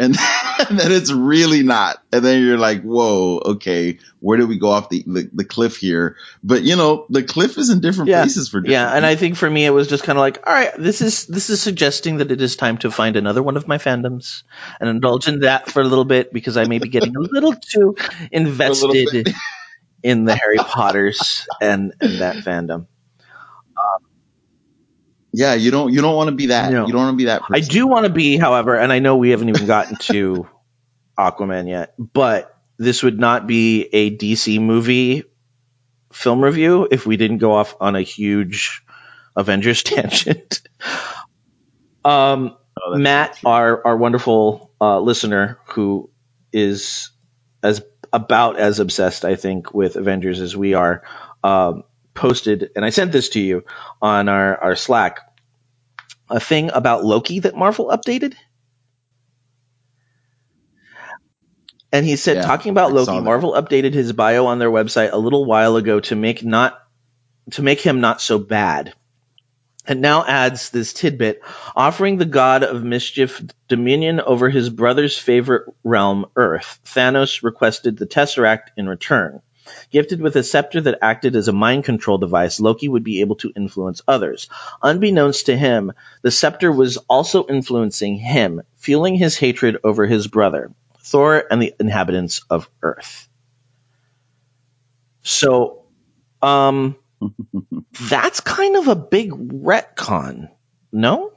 And, 0.00 0.16
and 0.68 0.78
then 0.80 0.92
it's 0.92 1.12
really 1.12 1.62
not. 1.62 2.02
And 2.10 2.24
then 2.24 2.42
you're 2.42 2.56
like, 2.58 2.82
whoa, 2.82 3.38
okay, 3.44 3.98
where 4.20 4.38
did 4.38 4.48
we 4.48 4.58
go 4.58 4.70
off 4.70 4.88
the, 4.88 5.04
the, 5.06 5.30
the 5.32 5.44
cliff 5.44 5.76
here? 5.76 6.16
But 6.42 6.62
you 6.62 6.74
know, 6.76 7.06
the 7.10 7.22
cliff 7.22 7.58
is 7.58 7.68
in 7.68 7.80
different 7.80 8.08
Yeah. 8.08 8.22
places 8.22 8.48
for 8.48 8.60
different 8.60 8.72
yeah. 8.72 8.96
And 8.96 9.04
I 9.04 9.16
think 9.16 9.36
for 9.36 9.48
me, 9.48 9.66
it 9.66 9.70
was 9.70 9.88
just 9.88 10.02
kind 10.04 10.18
of 10.18 10.20
like, 10.20 10.46
all 10.46 10.52
right, 10.54 10.72
this 10.78 11.02
is 11.02 11.26
this 11.26 11.50
is 11.50 11.60
suggesting 11.60 12.16
that 12.16 12.32
it 12.32 12.40
is 12.40 12.56
time 12.56 12.78
to 12.78 12.90
find 12.90 13.16
another 13.16 13.42
one 13.42 13.56
of 13.58 13.68
my 13.68 13.76
fandoms 13.78 14.42
and 14.80 14.88
indulge 14.88 15.28
in 15.28 15.40
that 15.40 15.70
for 15.70 15.80
a 15.82 15.84
little 15.84 16.06
bit 16.06 16.32
because 16.32 16.56
I 16.56 16.64
may 16.64 16.78
be 16.78 16.88
getting 16.88 17.14
a 17.14 17.20
little 17.20 17.54
too 17.54 17.94
invested 18.32 19.08
bit. 19.12 19.34
in 20.02 20.24
the 20.24 20.34
Harry 20.34 20.56
Potters 20.56 21.46
and, 21.60 21.92
and 22.00 22.20
that 22.20 22.36
fandom. 22.36 22.86
Um, 23.76 24.02
Yeah, 25.32 25.54
you 25.54 25.70
don't 25.70 25.92
you 25.92 26.00
don't 26.00 26.16
want 26.16 26.28
to 26.30 26.34
be 26.36 26.46
that. 26.46 26.72
No. 26.72 26.86
You 26.86 26.92
don't 26.92 27.02
want 27.02 27.14
to 27.14 27.18
be 27.18 27.24
that. 27.26 27.42
I 27.50 27.60
do 27.60 27.86
want 27.86 28.06
to 28.06 28.12
be, 28.12 28.36
however, 28.36 28.76
and 28.76 28.92
I 28.92 28.98
know 28.98 29.16
we 29.16 29.30
haven't 29.30 29.48
even 29.48 29.66
gotten 29.66 29.96
to 29.96 30.48
Aquaman 31.18 31.68
yet, 31.68 31.94
but 31.98 32.56
this 32.78 33.02
would 33.02 33.18
not 33.18 33.46
be 33.46 33.82
a 33.92 34.16
DC 34.16 34.60
movie 34.60 35.24
film 36.12 36.42
review 36.42 36.88
if 36.90 37.06
we 37.06 37.16
didn't 37.16 37.38
go 37.38 37.52
off 37.52 37.76
on 37.80 37.94
a 37.94 38.02
huge 38.02 38.82
Avengers 39.36 39.82
tangent. 39.84 40.62
um, 42.04 42.56
Oh, 42.82 42.96
Matt, 42.96 43.38
our 43.44 43.86
our 43.86 43.96
wonderful 43.96 44.72
uh, 44.80 45.00
listener, 45.00 45.58
who 45.66 46.10
is 46.52 47.10
as 47.62 47.82
about 48.12 48.58
as 48.58 48.80
obsessed, 48.80 49.24
I 49.24 49.36
think, 49.36 49.74
with 49.74 49.96
Avengers 49.96 50.40
as 50.40 50.56
we 50.56 50.74
are, 50.74 51.02
um, 51.44 51.84
posted, 52.20 52.70
and 52.76 52.84
I 52.84 52.90
sent 52.90 53.12
this 53.12 53.30
to 53.30 53.40
you 53.40 53.64
on 54.00 54.28
our 54.28 54.56
our 54.62 54.76
Slack, 54.76 55.20
a 56.28 56.38
thing 56.38 56.70
about 56.72 57.02
Loki 57.02 57.40
that 57.40 57.56
Marvel 57.56 57.86
updated. 57.86 58.34
And 61.92 62.06
he 62.06 62.16
said, 62.16 62.36
Yeah, 62.36 62.42
talking 62.42 62.70
about 62.70 62.90
I 62.90 62.94
Loki. 62.94 63.20
Marvel 63.20 63.54
updated 63.54 63.94
his 63.94 64.12
bio 64.12 64.46
on 64.46 64.58
their 64.58 64.70
website 64.70 65.12
a 65.12 65.18
little 65.18 65.44
while 65.46 65.76
ago 65.76 65.98
to 66.00 66.14
make 66.14 66.44
not 66.44 66.78
to 67.52 67.62
make 67.62 67.80
him 67.80 68.00
not 68.00 68.20
so 68.20 68.38
bad. 68.38 68.92
And 69.86 70.02
now 70.02 70.24
adds 70.24 70.70
this 70.70 70.92
tidbit, 70.92 71.40
offering 71.74 72.18
the 72.18 72.26
god 72.26 72.62
of 72.62 72.84
mischief 72.84 73.42
dominion 73.66 74.20
over 74.20 74.50
his 74.50 74.68
brother's 74.68 75.16
favorite 75.16 75.72
realm, 75.82 76.26
Earth. 76.36 76.80
Thanos 76.84 77.42
requested 77.42 77.96
the 77.96 78.06
Tesseract 78.06 78.68
in 78.76 78.86
return. 78.86 79.40
Gifted 79.90 80.20
with 80.20 80.36
a 80.36 80.44
scepter 80.44 80.80
that 80.82 80.98
acted 81.02 81.34
as 81.34 81.48
a 81.48 81.52
mind 81.52 81.84
control 81.84 82.16
device, 82.16 82.60
Loki 82.60 82.88
would 82.88 83.02
be 83.02 83.22
able 83.22 83.36
to 83.36 83.52
influence 83.56 84.02
others. 84.06 84.48
Unbeknownst 84.82 85.46
to 85.46 85.56
him, 85.56 85.92
the 86.22 86.30
scepter 86.30 86.70
was 86.70 86.96
also 87.08 87.46
influencing 87.46 88.16
him, 88.16 88.62
fueling 88.76 89.16
his 89.16 89.36
hatred 89.36 89.78
over 89.82 90.06
his 90.06 90.28
brother, 90.28 90.72
Thor 91.00 91.44
and 91.50 91.60
the 91.60 91.74
inhabitants 91.80 92.42
of 92.48 92.70
Earth. 92.82 93.28
So, 95.22 95.82
um, 96.40 96.96
that's 98.08 98.40
kind 98.40 98.76
of 98.76 98.88
a 98.88 98.96
big 98.96 99.32
retcon, 99.32 100.50
no? 100.92 101.32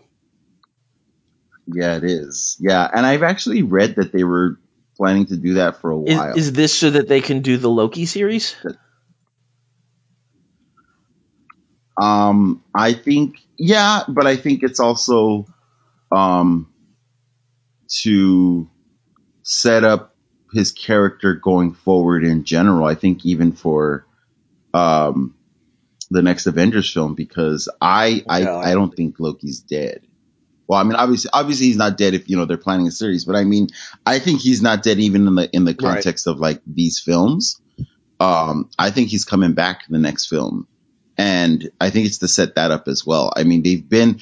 Yeah, 1.66 1.98
it 1.98 2.04
is. 2.04 2.58
Yeah, 2.60 2.88
and 2.94 3.06
I've 3.06 3.24
actually 3.24 3.64
read 3.64 3.96
that 3.96 4.12
they 4.12 4.24
were 4.24 4.60
planning 5.04 5.26
to 5.26 5.36
do 5.36 5.56
that 5.56 5.82
for 5.82 5.92
a 5.92 5.98
while. 5.98 6.34
is 6.38 6.54
this 6.54 6.74
so 6.74 6.90
that 6.90 7.10
they 7.10 7.20
can 7.20 7.42
do 7.42 7.58
the 7.58 7.70
Loki 7.70 8.06
series? 8.06 8.56
Um, 12.02 12.64
I 12.74 12.94
think, 12.94 13.36
yeah, 13.58 14.04
but 14.08 14.26
I 14.26 14.38
think 14.38 14.64
it's 14.64 14.80
also, 14.80 15.46
um, 16.10 16.72
to 18.04 18.70
set 19.42 19.84
up 19.84 20.16
his 20.54 20.72
character 20.72 21.34
going 21.34 21.74
forward 21.74 22.24
in 22.24 22.46
general. 22.46 22.88
I 22.88 22.96
think 22.96 23.26
even 23.26 23.52
for, 23.52 24.08
um, 24.74 25.36
the 26.12 26.22
next 26.22 26.48
Avengers 26.48 26.90
film, 26.90 27.14
because 27.14 27.68
I, 27.82 28.24
I, 28.30 28.48
I 28.48 28.72
don't 28.72 28.96
think 28.96 29.20
Loki's 29.20 29.60
dead. 29.60 30.08
Well, 30.74 30.82
I 30.82 30.84
mean, 30.84 30.96
obviously, 30.96 31.30
obviously 31.32 31.68
he's 31.68 31.78
not 31.78 31.98
dead 31.98 32.16
if, 32.16 32.28
you 32.28 32.36
know, 32.36 32.46
they're 32.46 32.58
planning 32.58 32.88
a 32.88 32.92
series, 32.92 33.26
but 33.26 33.36
I 33.36 33.44
mean, 33.44 33.68
I 34.08 34.18
think 34.18 34.42
he's 34.42 34.62
not 34.62 34.82
dead 34.82 35.00
even 35.00 35.28
in 35.28 35.36
the, 35.36 35.50
in 35.54 35.66
the 35.66 35.76
Right. 35.80 35.94
context 35.94 36.26
of 36.26 36.40
like 36.40 36.62
these 36.66 37.00
films. 37.00 37.62
Um, 38.20 38.70
I 38.80 38.90
think 38.90 39.10
he's 39.10 39.26
coming 39.26 39.54
back 39.54 39.82
in 39.88 39.94
the 39.94 40.00
next 40.00 40.28
film 40.28 40.68
and 41.18 41.70
I 41.80 41.92
think 41.92 42.08
it's 42.08 42.18
to 42.20 42.28
set 42.28 42.56
that 42.56 42.72
up 42.72 42.88
as 42.88 43.06
well. 43.06 43.32
I 43.36 43.44
mean, 43.44 43.62
they've 43.62 43.88
been, 43.88 44.20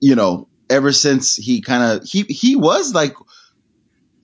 you 0.00 0.14
know, 0.14 0.48
ever 0.70 0.92
since 0.92 1.34
he 1.34 1.60
kind 1.60 1.82
of 1.82 2.08
he 2.08 2.22
he 2.22 2.56
was 2.56 2.94
like 2.94 3.14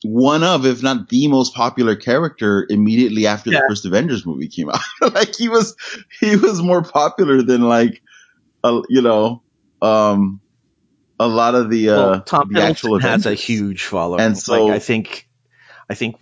one 0.03 0.45
of, 0.45 0.67
if 0.67 0.83
not 0.83 1.09
the 1.09 1.29
most 1.29 1.55
popular 1.55 1.97
character 1.97 2.67
immediately 2.69 3.27
after 3.27 3.51
Yeah. 3.51 3.61
the 3.61 3.65
first 3.69 3.87
Avengers 3.87 4.27
movie 4.27 4.49
came 4.49 4.71
out. 4.71 4.81
like 5.15 5.35
he 5.37 5.49
was 5.49 5.77
he 6.21 6.37
was 6.37 6.63
more 6.63 6.83
popular 6.83 7.43
than 7.43 7.63
like, 7.63 8.03
uh, 8.63 8.83
you 8.89 9.03
know, 9.03 9.43
um, 9.83 10.41
a 11.19 11.27
lot 11.29 11.55
of 11.55 11.71
the 11.71 11.91
uh, 11.91 11.97
well, 11.97 12.21
Tom 12.23 12.51
the 12.53 12.63
actual 12.63 12.99
has 12.99 13.27
a 13.27 13.35
huge 13.35 13.85
following. 13.85 14.21
And 14.21 14.37
so- 14.39 14.67
like, 14.67 14.75
I 14.75 14.79
think, 14.79 15.29
I 15.89 15.95
think 15.95 16.17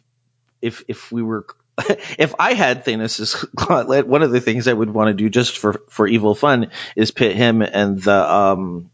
if 0.60 0.84
if 0.88 1.10
we 1.10 1.22
were, 1.22 1.46
if 2.18 2.34
I 2.38 2.54
had 2.54 2.84
Thanos' 2.84 3.44
gauntlet, 3.54 4.06
one 4.06 4.22
of 4.22 4.30
the 4.30 4.40
things 4.40 4.68
I 4.68 4.72
would 4.72 4.90
want 4.90 5.08
to 5.08 5.14
do 5.14 5.28
just 5.30 5.58
for 5.58 5.82
for 5.88 6.06
evil 6.06 6.34
fun 6.34 6.70
is 6.96 7.10
pit 7.10 7.34
him 7.36 7.62
and 7.62 8.00
the 8.02 8.32
um, 8.32 8.90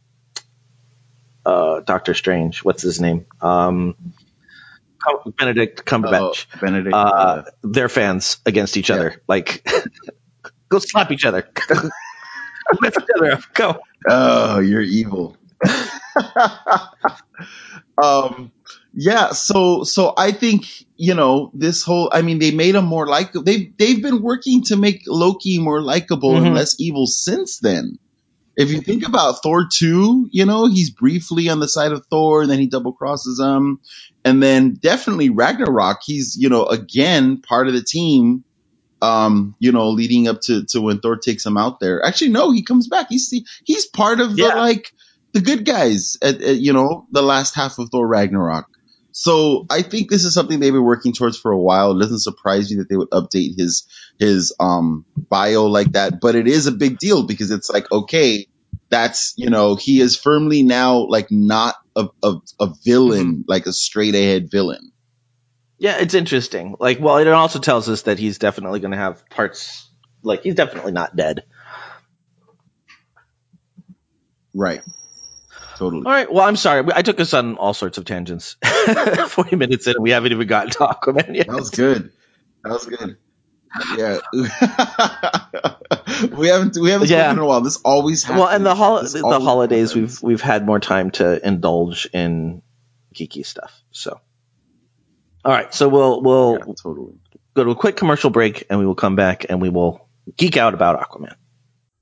uh, 1.44 1.80
Doctor 1.80 2.14
Strange. 2.14 2.64
What's 2.64 2.82
his 2.82 3.00
name? 3.00 3.26
Um, 3.40 3.94
Benedict 5.38 5.84
Cumberbatch. 5.84 6.46
Oh, 6.54 6.58
Benedict. 6.60 6.94
uh, 6.94 7.42
their 7.62 7.88
fans 7.88 8.38
against 8.44 8.76
each 8.76 8.90
Yeah. 8.90 8.96
other. 8.96 9.22
Like, 9.26 9.66
go 10.68 10.78
slap 10.80 11.10
each 11.12 11.24
other. 11.24 11.48
Each 12.84 12.96
other. 13.16 13.38
Go. 13.54 13.80
Oh, 14.08 14.58
you're 14.60 14.82
evil. 14.82 15.36
um, 18.02 18.52
yeah. 18.94 19.32
So, 19.32 19.84
so 19.84 20.14
I 20.16 20.32
think 20.32 20.64
you 20.96 21.14
know 21.14 21.50
this 21.54 21.82
whole. 21.84 22.08
I 22.12 22.22
mean, 22.22 22.38
they 22.38 22.50
made 22.52 22.74
him 22.76 22.84
more 22.86 23.06
like 23.06 23.32
they 23.32 23.72
they've 23.78 24.02
been 24.02 24.22
working 24.22 24.64
to 24.64 24.76
make 24.76 25.02
Loki 25.06 25.58
more 25.58 25.82
likable 25.82 26.34
Mhm. 26.34 26.38
and 26.38 26.54
less 26.54 26.76
evil 26.80 27.06
since 27.06 27.58
then. 27.60 27.98
If 28.56 28.70
you 28.70 28.80
think 28.82 29.06
about 29.06 29.42
Thor 29.42 29.66
two, 29.72 30.28
you 30.32 30.44
know 30.46 30.66
he's 30.66 30.90
briefly 30.90 31.48
on 31.48 31.60
the 31.60 31.68
side 31.68 31.92
of 31.92 32.04
Thor, 32.10 32.42
and 32.42 32.50
then 32.50 32.58
he 32.60 32.66
double 32.68 32.92
crosses 32.92 33.40
him, 33.40 33.80
and 34.24 34.42
then 34.42 34.74
definitely 34.74 35.30
Ragnarok. 35.30 36.00
He's 36.04 36.36
you 36.38 36.48
know 36.50 36.66
again 36.66 37.40
part 37.42 37.68
of 37.68 37.74
the 37.74 37.82
team 37.84 38.36
um, 39.00 39.54
you 39.58 39.72
know, 39.72 39.90
leading 39.90 40.28
up 40.28 40.40
to, 40.42 40.64
to 40.66 40.80
when 40.80 41.00
Thor 41.00 41.16
takes 41.16 41.46
him 41.46 41.56
out 41.56 41.80
there. 41.80 42.04
Actually, 42.04 42.30
no, 42.30 42.50
he 42.50 42.62
comes 42.62 42.88
back. 42.88 43.06
He's 43.08 43.32
he's 43.64 43.86
part 43.86 44.20
of 44.20 44.36
the 44.36 44.48
like 44.48 44.90
the 45.32 45.40
good 45.40 45.64
guys 45.64 46.16
at, 46.22 46.40
at 46.42 46.56
you 46.56 46.72
know 46.72 47.06
the 47.10 47.22
last 47.22 47.54
half 47.54 47.78
of 47.78 47.88
Thor 47.90 48.06
Ragnarok. 48.06 48.66
So 49.12 49.66
I 49.68 49.82
think 49.82 50.10
this 50.10 50.24
is 50.24 50.32
something 50.32 50.60
they've 50.60 50.72
been 50.72 50.84
working 50.84 51.12
towards 51.12 51.38
for 51.38 51.50
a 51.50 51.58
while. 51.58 51.96
It 51.96 52.00
doesn't 52.00 52.20
surprise 52.20 52.70
me 52.70 52.76
that 52.78 52.88
they 52.88 52.96
would 52.96 53.10
update 53.10 53.58
his 53.58 53.86
his 54.18 54.54
um 54.60 55.04
bio 55.16 55.66
like 55.66 55.92
that, 55.92 56.20
but 56.20 56.34
it 56.34 56.46
is 56.46 56.66
a 56.66 56.72
big 56.72 56.98
deal 56.98 57.26
because 57.26 57.50
it's 57.50 57.70
like 57.70 57.90
okay, 57.90 58.46
that's 58.90 59.34
you 59.36 59.50
know 59.50 59.74
he 59.76 60.00
is 60.00 60.16
firmly 60.16 60.62
now 60.62 61.06
like 61.08 61.30
not 61.30 61.74
a 61.96 62.08
a, 62.22 62.36
a 62.60 62.68
villain 62.84 63.44
like 63.48 63.66
a 63.66 63.72
straight 63.72 64.14
ahead 64.14 64.50
villain. 64.50 64.92
Yeah, 65.78 65.98
it's 65.98 66.14
interesting. 66.14 66.74
Like, 66.80 66.98
well, 66.98 67.18
it 67.18 67.28
also 67.28 67.60
tells 67.60 67.88
us 67.88 68.02
that 68.02 68.18
he's 68.18 68.38
definitely 68.38 68.80
going 68.80 68.90
to 68.90 68.96
have 68.96 69.28
parts. 69.30 69.88
Like, 70.22 70.42
he's 70.42 70.56
definitely 70.56 70.90
not 70.90 71.14
dead. 71.14 71.44
Right. 74.52 74.82
Totally. 75.78 76.04
All 76.04 76.12
right. 76.12 76.30
Well, 76.32 76.44
I'm 76.46 76.56
sorry. 76.56 76.84
I 76.92 77.02
took 77.02 77.20
us 77.20 77.32
on 77.34 77.56
all 77.56 77.72
sorts 77.72 77.98
of 77.98 78.04
tangents. 78.04 78.56
Forty 79.28 79.54
minutes 79.56 79.86
in, 79.86 79.94
we 80.00 80.10
haven't 80.10 80.32
even 80.32 80.46
gotten 80.48 80.70
to 80.72 80.78
Aquaman 80.80 81.36
yet. 81.36 81.46
That 81.46 81.56
was 81.56 81.70
good. 81.70 82.10
That 82.64 82.72
was 82.72 82.86
good. 82.86 83.16
Yeah. 83.96 84.18
we 86.36 86.48
haven't 86.48 86.76
we 86.78 86.90
haven't 86.90 87.08
Yeah. 87.10 87.26
spoken 87.26 87.38
in 87.38 87.38
a 87.38 87.44
while. 87.46 87.60
This 87.60 87.76
always 87.84 88.24
happens. 88.24 88.40
well, 88.40 88.48
and 88.48 88.66
the 88.66 88.74
hol- 88.74 89.02
the 89.02 89.40
holidays, 89.40 89.90
happens. 89.92 90.20
we've 90.22 90.28
we've 90.32 90.40
had 90.40 90.66
more 90.66 90.80
time 90.80 91.10
to 91.12 91.46
indulge 91.46 92.08
in 92.12 92.62
geeky 93.14 93.44
stuff. 93.46 93.72
So, 93.92 94.20
all 95.44 95.52
right. 95.52 95.72
So 95.72 95.88
we'll 95.88 96.22
we'll 96.22 96.58
yeah, 96.66 96.74
totally. 96.82 97.14
go 97.54 97.64
to 97.64 97.70
a 97.70 97.76
quick 97.76 97.96
commercial 97.96 98.30
break, 98.30 98.64
and 98.70 98.78
we 98.80 98.86
will 98.86 98.94
come 98.94 99.16
back 99.16 99.46
and 99.48 99.60
we 99.62 99.68
will 99.68 100.08
geek 100.36 100.56
out 100.56 100.74
about 100.74 101.00
Aquaman. 101.00 101.34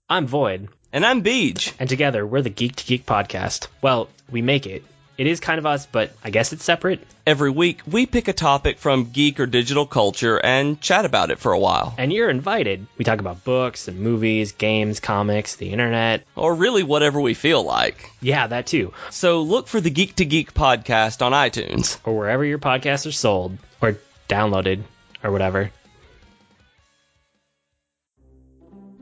I'm 0.09 0.27
Void, 0.27 0.69
And 0.93 1.05
I'm 1.05 1.23
Beej. 1.23 1.73
and 1.79 1.89
together 1.89 2.27
we're 2.27 2.43
the 2.43 2.51
Geek 2.51 2.77
to 2.77 2.87
Geek 2.87 3.07
podcast. 3.07 3.67
Well, 3.83 4.09
we 4.31 4.43
make 4.43 4.67
it. 4.67 4.85
It 5.19 5.27
is 5.27 5.41
kind 5.41 5.59
of 5.59 5.65
us, 5.65 5.87
but 5.87 6.13
I 6.23 6.29
guess 6.29 6.53
it's 6.53 6.63
separate. 6.63 7.01
Every 7.27 7.51
week, 7.51 7.81
we 7.91 8.05
pick 8.05 8.29
a 8.29 8.35
topic 8.35 8.79
from 8.79 9.05
geek 9.11 9.41
or 9.41 9.47
digital 9.47 9.87
culture 9.87 10.37
and 10.39 10.79
chat 10.79 11.07
about 11.07 11.31
it 11.31 11.39
for 11.39 11.53
a 11.53 11.59
while. 11.59 11.95
And 11.97 12.13
you're 12.13 12.29
invited. 12.29 12.87
We 12.99 13.05
talk 13.07 13.19
about 13.19 13.43
books 13.43 13.89
and 13.89 13.99
movies, 13.99 14.53
games, 14.53 15.01
comics, 15.01 15.57
the 15.57 15.71
internet. 15.73 16.25
Or 16.37 16.55
really 16.55 16.83
whatever 16.83 17.19
we 17.19 17.33
feel 17.33 17.63
like. 17.63 18.11
Yeah, 18.21 18.47
that 18.47 18.67
too. 18.67 18.93
So 19.11 19.41
look 19.43 19.69
for 19.69 19.81
the 19.81 19.91
Geek 19.91 20.17
to 20.17 20.27
Geek 20.27 20.53
podcast 20.53 21.25
on 21.25 21.33
iTunes. 21.33 21.99
Or 22.05 22.17
wherever 22.17 22.45
your 22.45 22.59
podcasts 22.59 23.07
are 23.07 23.13
sold, 23.13 23.57
or 23.81 23.97
downloaded, 24.29 24.83
or 25.25 25.33
whatever. 25.33 25.71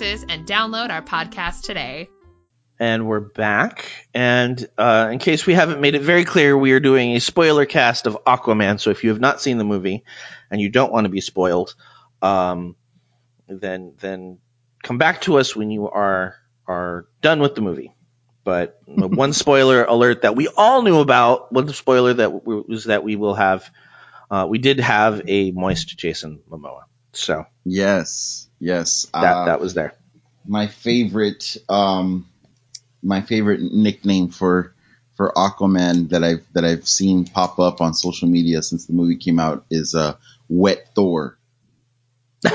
is 0.00 0.24
and 0.28 0.46
download 0.46 0.90
our 0.90 1.02
podcast 1.02 1.62
today. 1.62 2.08
And 2.78 3.06
we're 3.06 3.20
back. 3.20 3.90
And 4.14 4.66
uh, 4.78 5.10
in 5.12 5.18
case 5.18 5.46
we 5.46 5.54
haven't 5.54 5.80
made 5.80 5.94
it 5.94 6.02
very 6.02 6.24
clear, 6.24 6.56
we 6.56 6.72
are 6.72 6.80
doing 6.80 7.12
a 7.12 7.20
spoiler 7.20 7.66
cast 7.66 8.06
of 8.06 8.24
Aquaman. 8.24 8.80
So 8.80 8.90
if 8.90 9.04
you 9.04 9.10
have 9.10 9.20
not 9.20 9.42
seen 9.42 9.58
the 9.58 9.64
movie 9.64 10.04
and 10.50 10.60
you 10.60 10.70
don't 10.70 10.92
want 10.92 11.04
to 11.04 11.10
be 11.10 11.20
spoiled, 11.20 11.74
um, 12.22 12.76
then 13.48 13.94
then 14.00 14.38
come 14.82 14.98
back 14.98 15.20
to 15.22 15.38
us 15.38 15.54
when 15.54 15.70
you 15.70 15.88
are 15.88 16.36
are 16.66 17.06
done 17.20 17.40
with 17.40 17.54
the 17.54 17.60
movie. 17.60 17.94
But 18.44 18.80
one 18.86 19.32
spoiler 19.32 19.84
alert 19.84 20.22
that 20.22 20.36
we 20.36 20.48
all 20.48 20.82
knew 20.82 21.00
about, 21.00 21.52
one 21.52 21.68
spoiler 21.68 22.14
that 22.14 22.46
was 22.46 22.84
that 22.84 23.04
we 23.04 23.16
will 23.16 23.34
have, 23.34 23.70
uh, 24.30 24.46
we 24.48 24.58
did 24.58 24.80
have 24.80 25.22
a 25.26 25.50
moist 25.50 25.98
Jason 25.98 26.40
Momoa. 26.48 26.82
So 27.12 27.44
yes, 27.64 28.48
yes, 28.60 29.08
that 29.12 29.36
uh, 29.36 29.44
that 29.46 29.60
was 29.60 29.74
there. 29.74 29.94
My 30.46 30.68
favorite, 30.68 31.56
um, 31.68 32.28
my 33.02 33.22
favorite 33.22 33.60
nickname 33.60 34.28
for 34.28 34.74
for 35.16 35.32
Aquaman 35.36 36.10
that 36.10 36.24
I've 36.24 36.46
that 36.52 36.64
I've 36.64 36.88
seen 36.88 37.26
pop 37.26 37.58
up 37.58 37.80
on 37.80 37.94
social 37.94 38.28
media 38.28 38.62
since 38.62 38.86
the 38.86 38.92
movie 38.92 39.16
came 39.16 39.38
out 39.38 39.64
is 39.70 39.94
uh, 39.94 40.14
Wet 40.48 40.88
Thor. 40.94 41.36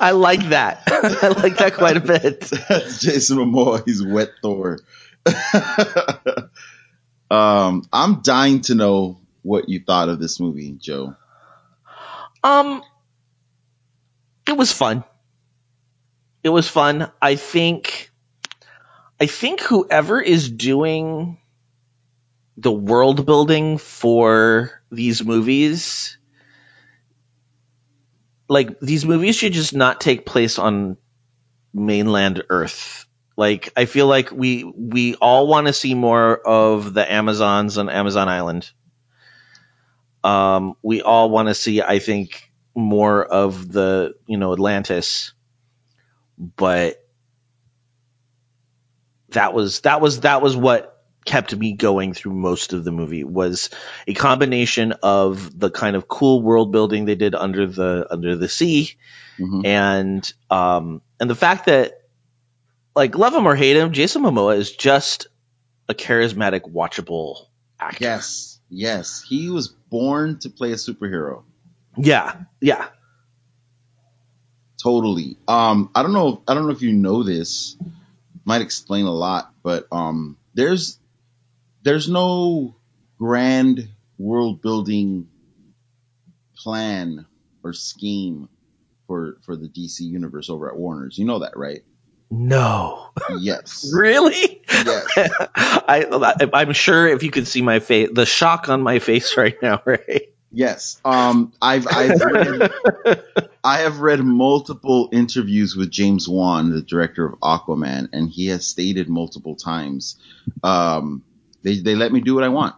I 0.00 0.12
like 0.12 0.48
that. 0.48 0.82
I 0.88 1.28
like 1.28 1.58
that 1.58 1.74
quite 1.74 1.96
a 1.96 2.00
bit. 2.00 2.40
That's 2.40 3.00
Jason 3.02 3.38
Momoa, 3.38 3.84
he's 3.84 4.04
Wet 4.04 4.30
Thor. 4.42 4.78
um, 7.30 7.84
I'm 7.92 8.22
dying 8.22 8.62
to 8.62 8.74
know 8.74 9.20
what 9.42 9.68
you 9.68 9.80
thought 9.86 10.08
of 10.08 10.18
this 10.18 10.40
movie, 10.40 10.72
Joe. 10.72 11.14
Um, 12.42 12.82
it 14.46 14.56
was 14.56 14.72
fun. 14.72 15.04
It 16.42 16.48
was 16.48 16.68
fun. 16.68 17.10
I 17.20 17.34
think, 17.36 18.10
I 19.20 19.26
think 19.26 19.60
whoever 19.60 20.20
is 20.20 20.50
doing 20.50 21.38
the 22.56 22.72
world 22.72 23.26
building 23.26 23.78
for 23.78 24.70
these 24.90 25.24
movies, 25.24 26.18
like 28.48 28.80
these 28.80 29.04
movies 29.06 29.36
should 29.36 29.52
just 29.52 29.74
not 29.74 30.00
take 30.00 30.26
place 30.26 30.58
on 30.58 30.96
mainland 31.72 32.42
Earth. 32.50 33.06
Like 33.36 33.72
I 33.76 33.86
feel 33.86 34.06
like 34.06 34.30
we 34.32 34.64
we 34.64 35.14
all 35.14 35.46
want 35.46 35.66
to 35.66 35.72
see 35.72 35.94
more 35.94 36.36
of 36.36 36.92
the 36.92 37.10
Amazons 37.10 37.78
on 37.78 37.88
Amazon 37.88 38.28
Island. 38.28 38.70
Um, 40.22 40.74
we 40.82 41.00
all 41.00 41.30
want 41.30 41.48
to 41.48 41.54
see, 41.54 41.80
I 41.80 41.98
think, 41.98 42.49
more 42.74 43.24
of 43.24 43.70
the 43.70 44.14
you 44.26 44.36
know 44.36 44.52
Atlantis, 44.52 45.32
but 46.38 47.04
that 49.30 49.54
was 49.54 49.80
that 49.80 50.00
was 50.00 50.20
that 50.20 50.42
was 50.42 50.56
what 50.56 50.96
kept 51.24 51.54
me 51.54 51.72
going 51.74 52.14
through 52.14 52.32
most 52.32 52.72
of 52.72 52.82
the 52.82 52.90
movie 52.90 53.24
was 53.24 53.70
a 54.06 54.14
combination 54.14 54.92
of 55.02 55.58
the 55.58 55.70
kind 55.70 55.94
of 55.94 56.08
cool 56.08 56.42
world 56.42 56.72
building 56.72 57.04
they 57.04 57.14
did 57.14 57.34
under 57.34 57.66
the 57.66 58.06
under 58.10 58.36
the 58.36 58.48
sea 58.48 58.96
Mhm. 59.38 59.66
and 59.66 60.32
um 60.50 61.02
and 61.20 61.28
the 61.30 61.34
fact 61.34 61.66
that 61.66 61.92
like 62.96 63.16
love 63.16 63.34
him 63.34 63.46
or 63.46 63.54
hate 63.54 63.76
him 63.76 63.92
Jason 63.92 64.22
Momoa 64.22 64.56
is 64.56 64.72
just 64.72 65.28
a 65.88 65.94
charismatic 65.94 66.62
watchable 66.72 67.46
actor. 67.78 68.04
Yes, 68.04 68.58
yes, 68.68 69.22
he 69.26 69.50
was 69.50 69.68
born 69.68 70.38
to 70.40 70.50
play 70.50 70.72
a 70.72 70.76
superhero. 70.76 71.42
Yeah. 71.96 72.34
Yeah. 72.60 72.88
Totally. 74.82 75.36
Um, 75.46 75.90
I 75.94 76.02
don't 76.02 76.12
know. 76.12 76.42
I 76.48 76.54
don't 76.54 76.66
know 76.66 76.72
if 76.72 76.82
you 76.82 76.92
know 76.92 77.22
this. 77.22 77.76
Might 78.44 78.62
explain 78.62 79.04
a 79.04 79.12
lot, 79.12 79.52
but 79.62 79.86
um, 79.92 80.38
there's 80.54 80.98
there's 81.82 82.08
no 82.08 82.74
grand 83.18 83.88
world 84.18 84.62
building 84.62 85.28
plan 86.56 87.26
or 87.62 87.72
scheme 87.74 88.48
for 89.06 89.36
for 89.42 89.56
the 89.56 89.68
DC 89.68 90.00
universe 90.00 90.48
over 90.48 90.70
at 90.70 90.76
Warner's. 90.76 91.18
You 91.18 91.26
know 91.26 91.40
that, 91.40 91.56
right? 91.56 91.82
No. 92.30 93.10
Yes. 93.40 93.90
Really? 93.94 94.62
Yes. 94.68 95.06
I, 95.54 96.48
I'm 96.52 96.72
sure 96.72 97.08
if 97.08 97.22
you 97.22 97.30
could 97.30 97.48
see 97.48 97.60
my 97.60 97.80
face, 97.80 98.10
the 98.12 98.24
shock 98.24 98.68
on 98.68 98.82
my 98.82 99.00
face 99.00 99.36
right 99.36 99.60
now, 99.60 99.82
right? 99.86 100.32
Yes. 100.52 101.00
Um, 101.04 101.52
I've 101.62 101.86
I've 101.86 102.20
read, 102.20 102.72
I 103.64 103.78
have 103.80 104.00
read 104.00 104.20
multiple 104.20 105.08
interviews 105.12 105.76
with 105.76 105.90
James 105.90 106.28
Wan, 106.28 106.70
the 106.70 106.82
director 106.82 107.24
of 107.26 107.38
Aquaman, 107.40 108.08
and 108.12 108.28
he 108.28 108.48
has 108.48 108.66
stated 108.66 109.08
multiple 109.08 109.54
times, 109.54 110.16
um, 110.64 111.22
they 111.62 111.76
they 111.78 111.94
let 111.94 112.12
me 112.12 112.20
do 112.20 112.34
what 112.34 112.42
I 112.44 112.48
want. 112.48 112.74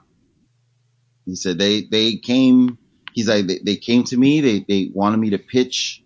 He 1.24 1.34
said 1.34 1.58
they 1.58 1.82
they 1.82 2.16
came. 2.16 2.78
He's 3.14 3.28
like 3.28 3.46
they, 3.46 3.58
they 3.58 3.76
came 3.76 4.04
to 4.04 4.16
me. 4.16 4.40
They 4.40 4.60
they 4.60 4.90
wanted 4.92 5.18
me 5.18 5.30
to 5.30 5.38
pitch, 5.38 6.02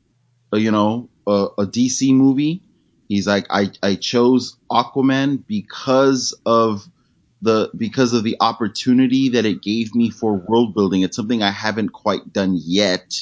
uh, 0.53 0.59
you 0.59 0.71
know, 0.71 1.09
a, 1.27 1.49
a 1.59 1.67
DC 1.67 2.15
movie. 2.15 2.63
He's 3.09 3.27
like 3.27 3.47
I 3.51 3.71
I 3.83 3.95
chose 3.97 4.57
Aquaman 4.71 5.45
because 5.47 6.39
of 6.45 6.87
the 7.43 7.71
because 7.77 8.13
of 8.13 8.25
the 8.25 8.37
opportunity 8.41 9.31
that 9.31 9.45
it 9.47 9.63
gave 9.63 9.95
me 9.95 10.11
for 10.11 10.35
world 10.37 10.75
building. 10.75 11.03
It's 11.03 11.17
something 11.17 11.43
I 11.43 11.51
haven't 11.51 11.91
quite 11.91 12.33
done 12.33 12.59
yet. 12.61 13.13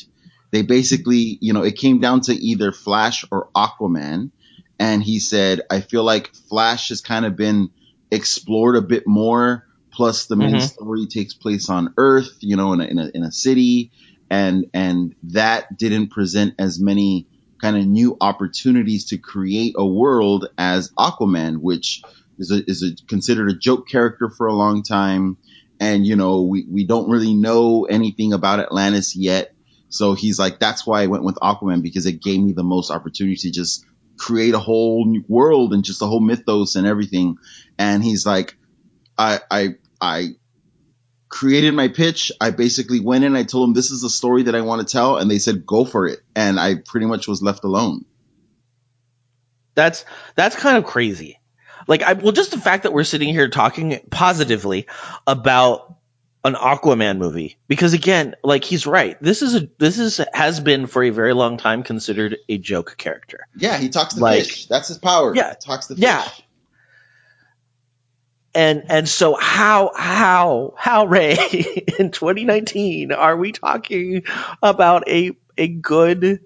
They 0.53 0.63
basically, 0.63 1.39
you 1.41 1.53
know, 1.53 1.63
it 1.63 1.77
came 1.77 2.01
down 2.01 2.21
to 2.23 2.35
either 2.35 2.73
Flash 2.73 3.25
or 3.31 3.51
Aquaman. 3.57 4.31
And 4.79 5.03
he 5.03 5.21
said, 5.21 5.63
I 5.71 5.81
feel 5.81 6.05
like 6.05 6.33
Flash 6.49 6.89
has 6.89 7.01
kind 7.01 7.25
of 7.25 7.37
been 7.37 7.71
explored 8.11 8.77
a 8.77 8.83
bit 8.83 9.05
more. 9.07 9.65
Plus 9.93 10.27
the 10.27 10.37
main 10.37 10.59
Mhm. 10.59 10.61
story 10.61 11.07
takes 11.07 11.35
place 11.35 11.69
on 11.69 11.95
Earth, 11.97 12.37
you 12.41 12.57
know, 12.57 12.73
in 12.73 12.81
a, 12.81 12.85
in 12.85 12.99
a, 12.99 13.11
in 13.15 13.23
a 13.25 13.33
city. 13.33 13.93
And, 14.31 14.67
and 14.75 15.15
that 15.25 15.77
didn't 15.79 16.11
present 16.11 16.55
as 16.59 16.81
many 16.81 17.29
kind 17.61 17.77
of 17.77 17.87
new 17.87 18.17
opportunities 18.21 19.07
to 19.07 19.19
create 19.19 19.75
a 19.77 19.87
world 19.87 20.49
as 20.59 20.91
Aquaman, 20.99 21.59
which 21.59 22.03
is 22.39 22.51
a, 22.51 22.71
is 22.71 22.83
a, 22.83 23.07
considered 23.07 23.51
a 23.51 23.55
joke 23.57 23.89
character 23.89 24.31
for 24.31 24.47
a 24.47 24.53
long 24.53 24.83
time. 24.83 25.37
And, 25.81 26.07
you 26.07 26.17
know, 26.17 26.43
we, 26.43 26.67
we 26.71 26.87
don't 26.87 27.11
really 27.11 27.35
know 27.35 27.85
anything 27.85 28.33
about 28.33 28.61
Atlantis 28.61 29.17
yet. 29.17 29.55
So 29.89 30.15
he's 30.15 30.39
like, 30.39 30.59
that's 30.59 30.87
why 30.87 31.03
I 31.03 31.07
went 31.07 31.25
with 31.25 31.37
Aquaman 31.37 31.83
because 31.83 32.07
it 32.07 32.23
gave 32.23 32.41
me 32.41 32.53
the 32.53 32.65
most 32.65 32.91
opportunity 32.91 33.37
to 33.37 33.51
just 33.51 33.85
create 34.17 34.55
a 34.55 34.59
whole 34.59 35.05
new 35.05 35.25
world 35.29 35.73
and 35.73 35.85
just 35.85 36.03
a 36.03 36.07
whole 36.07 36.21
mythos 36.21 36.77
and 36.77 36.87
everything. 36.87 37.37
And 37.79 38.03
he's 38.03 38.25
like, 38.25 38.57
I, 39.19 39.41
I, 39.51 39.69
I 40.01 40.29
created 41.29 41.75
my 41.75 41.89
pitch. 41.89 42.33
I 42.41 42.51
basically 42.51 43.01
went 43.01 43.25
in, 43.25 43.37
I 43.37 43.43
told 43.43 43.69
them 43.69 43.75
this 43.75 43.91
is 43.91 44.03
the 44.03 44.11
story 44.11 44.45
that 44.45 44.55
I 44.55 44.61
want 44.61 44.87
to 44.87 44.93
tell. 44.93 45.17
And 45.17 45.31
they 45.31 45.39
said, 45.39 45.67
go 45.67 45.85
for 45.85 46.07
it. 46.07 46.21
And 46.35 46.59
I 46.59 46.77
pretty 46.77 47.07
much 47.07 47.27
was 47.27 47.43
left 47.43 47.65
alone. 47.65 48.05
That's 49.75 50.05
that's 50.37 50.57
kind 50.57 50.79
of 50.79 50.85
crazy. 50.85 51.41
Like, 51.87 52.03
I 52.03 52.15
well, 52.15 52.33
just 52.33 52.51
the 52.51 52.59
fact 52.61 52.83
that 52.85 52.93
we're 52.93 53.05
sitting 53.05 53.29
here 53.29 53.49
talking 53.49 54.01
positively 54.11 54.87
about 55.27 55.95
an 56.45 56.55
Aquaman 56.55 57.17
movie, 57.17 57.57
because 57.69 57.95
again, 57.95 58.35
like 58.45 58.65
he's 58.65 58.87
right. 58.87 59.17
This 59.23 59.41
is 59.43 59.55
a 59.55 59.69
this 59.79 59.99
is 59.99 60.21
has 60.33 60.61
been 60.61 60.87
for 60.87 61.03
a 61.03 61.11
very 61.11 61.33
long 61.33 61.57
time 61.57 61.83
considered 61.83 62.37
a 62.49 62.59
joke 62.59 62.97
character. 62.99 63.47
Yeah. 63.57 63.79
He 63.79 63.89
talks 63.89 64.15
to 64.15 64.21
Like- 64.21 64.45
fish. 64.45 64.67
That's 64.67 64.89
his 64.89 64.99
power. 64.99 65.35
Yeah. 65.35 65.51
He 65.51 65.57
talks 65.67 65.87
to 65.87 65.95
fish. 65.95 66.03
Yeah. 66.05 66.29
And 68.55 68.85
and 68.89 69.09
so 69.09 69.35
how 69.35 69.91
how 69.97 70.75
how 70.77 71.07
Ray 71.07 71.33
in 71.99 72.11
2019 72.13 73.11
are 73.11 73.37
we 73.37 73.51
talking 73.53 74.23
about 74.63 75.09
a 75.09 75.33
a 75.59 75.67
good 75.67 76.41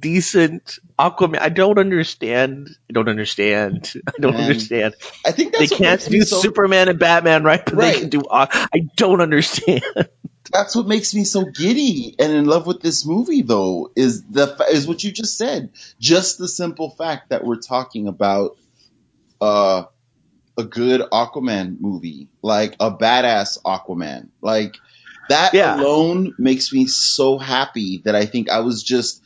decent 0.00 0.78
Aquaman? 0.98 1.38
I 1.40 1.48
don't 1.48 1.78
understand. 1.78 2.68
I 2.90 2.92
don't 2.92 3.08
understand. 3.08 3.92
I 4.06 4.12
don't 4.20 4.36
understand. 4.36 4.94
I 5.26 5.32
think 5.32 5.54
They 5.56 5.66
can't 5.66 6.04
do 6.08 6.22
so- 6.22 6.40
Superman 6.40 6.88
and 6.88 6.98
Batman, 6.98 7.44
right? 7.44 7.62
But 7.64 7.74
Right. 7.74 7.94
they 7.94 8.00
can 8.00 8.08
do. 8.10 8.20
Aqu- 8.20 8.68
I 8.74 8.80
don't 8.96 9.20
understand. 9.20 9.82
that's 10.50 10.74
what 10.74 10.86
makes 10.86 11.14
me 11.14 11.24
so 11.24 11.44
giddy 11.44 12.14
and 12.18 12.32
in 12.32 12.46
love 12.46 12.66
with 12.66 12.80
this 12.80 13.04
movie 13.04 13.42
though 13.42 13.90
is 13.94 14.22
the 14.24 14.56
is 14.70 14.86
what 14.88 15.04
you 15.04 15.12
just 15.12 15.36
said 15.36 15.68
just 16.00 16.38
the 16.38 16.48
simple 16.48 16.88
fact 16.88 17.28
that 17.28 17.44
we're 17.44 17.58
talking 17.60 18.08
about 18.08 18.56
uh 19.42 19.82
a 20.56 20.64
good 20.64 21.02
aquaman 21.12 21.78
movie 21.80 22.28
like 22.40 22.74
a 22.80 22.90
badass 22.90 23.58
aquaman 23.62 24.28
like 24.40 24.76
that 25.28 25.52
Yeah. 25.52 25.76
alone 25.78 26.34
makes 26.38 26.72
me 26.72 26.86
so 26.86 27.36
happy 27.36 28.00
that 28.06 28.14
i 28.14 28.24
think 28.24 28.48
i 28.48 28.60
was 28.60 28.82
just 28.82 29.22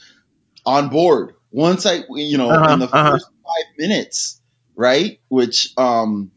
on 0.66 0.88
board 0.88 1.34
once 1.50 1.86
i 1.86 2.02
you 2.10 2.38
know 2.38 2.54
Uh-huh, 2.54 2.64
in 2.68 2.78
the 2.78 2.88
uh-huh. 2.92 3.10
first 3.10 3.26
five 3.44 3.66
minutes 3.78 4.40
right 4.76 5.20
which 5.28 5.72
um 5.76 6.30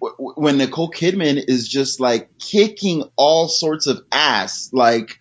w- 0.00 0.32
when 0.36 0.58
Nicole 0.58 0.90
Kidman 0.90 1.42
is 1.48 1.68
just 1.68 2.00
like 2.00 2.30
kicking 2.38 3.04
all 3.16 3.48
sorts 3.48 3.86
of 3.86 4.02
ass, 4.12 4.70
like 4.72 5.18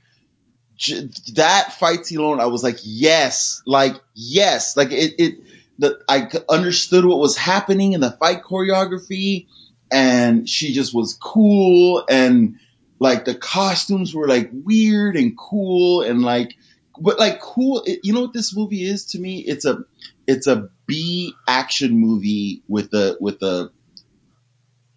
j- 0.75 1.09
that 1.35 1.73
fight 1.73 2.05
scene 2.05 2.19
alone, 2.19 2.39
I 2.39 2.47
was 2.47 2.63
like, 2.63 2.79
yes, 2.83 3.61
like 3.65 3.95
yes, 4.15 4.75
like 4.77 4.91
it, 4.91 5.15
it, 5.19 5.35
the, 5.79 5.99
I 6.07 6.29
understood 6.49 7.05
what 7.05 7.19
was 7.19 7.37
happening 7.37 7.93
in 7.93 8.01
the 8.01 8.11
fight 8.11 8.43
choreography, 8.43 9.47
and 9.91 10.47
she 10.47 10.73
just 10.73 10.93
was 10.93 11.17
cool, 11.21 12.05
and 12.09 12.55
like 12.99 13.25
the 13.25 13.35
costumes 13.35 14.13
were 14.13 14.27
like 14.27 14.49
weird 14.53 15.15
and 15.17 15.37
cool, 15.37 16.01
and 16.03 16.21
like, 16.21 16.55
but 17.01 17.19
like 17.19 17.39
cool. 17.41 17.83
You 18.03 18.13
know 18.13 18.21
what 18.21 18.33
this 18.33 18.55
movie 18.55 18.83
is 18.83 19.05
to 19.07 19.19
me? 19.19 19.39
It's 19.39 19.65
a, 19.65 19.83
it's 20.27 20.47
a 20.47 20.69
B 20.85 21.33
action 21.47 21.97
movie 21.97 22.63
with 22.67 22.93
a 22.93 23.17
with 23.19 23.41
a 23.41 23.71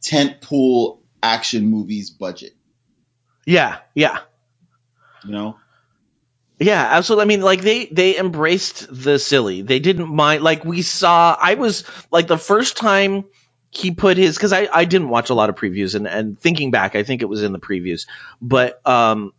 tentpole 0.02 0.98
action 1.22 1.66
movies 1.66 2.10
budget. 2.10 2.52
Yeah, 3.46 3.78
yeah. 3.94 4.20
You 5.24 5.32
know? 5.32 5.56
Yeah, 6.58 6.82
absolutely. 6.82 7.22
I 7.22 7.26
mean, 7.26 7.40
like 7.40 7.62
they 7.62 7.86
they 7.86 8.16
embraced 8.16 8.86
the 8.90 9.18
silly. 9.18 9.62
They 9.62 9.80
didn't 9.80 10.08
mind. 10.08 10.42
Like 10.42 10.64
we 10.64 10.82
saw, 10.82 11.36
I 11.40 11.54
was 11.54 11.84
like 12.12 12.26
the 12.28 12.38
first 12.38 12.76
time 12.76 13.24
he 13.70 13.90
put 13.90 14.16
his 14.16 14.36
because 14.36 14.52
I 14.52 14.68
I 14.72 14.84
didn't 14.84 15.08
watch 15.08 15.30
a 15.30 15.34
lot 15.34 15.50
of 15.50 15.56
previews 15.56 15.94
and 15.94 16.06
and 16.06 16.38
thinking 16.38 16.70
back, 16.70 16.94
I 16.94 17.02
think 17.02 17.22
it 17.22 17.28
was 17.28 17.42
in 17.42 17.52
the 17.52 17.58
previews, 17.58 18.06
but 18.40 18.86
um 18.86 19.32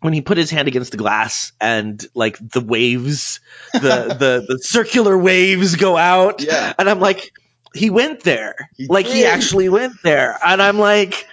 when 0.00 0.12
he 0.12 0.20
put 0.22 0.36
his 0.38 0.50
hand 0.50 0.66
against 0.68 0.90
the 0.92 0.96
glass 0.96 1.52
and 1.60 2.04
like 2.14 2.38
the 2.38 2.60
waves, 2.60 3.40
the 3.72 3.80
the 4.18 4.44
the 4.48 4.58
circular 4.62 5.16
waves 5.16 5.76
go 5.76 5.96
out, 5.96 6.42
Yeah. 6.42 6.72
and 6.78 6.88
I'm 6.88 7.00
like, 7.00 7.32
he 7.74 7.90
went 7.90 8.22
there, 8.22 8.70
He 8.76 8.86
like 8.88 9.06
he 9.06 9.24
actually 9.24 9.68
went 9.68 9.94
there, 10.02 10.38
and 10.44 10.60
I'm 10.62 10.78
like. 10.78 11.26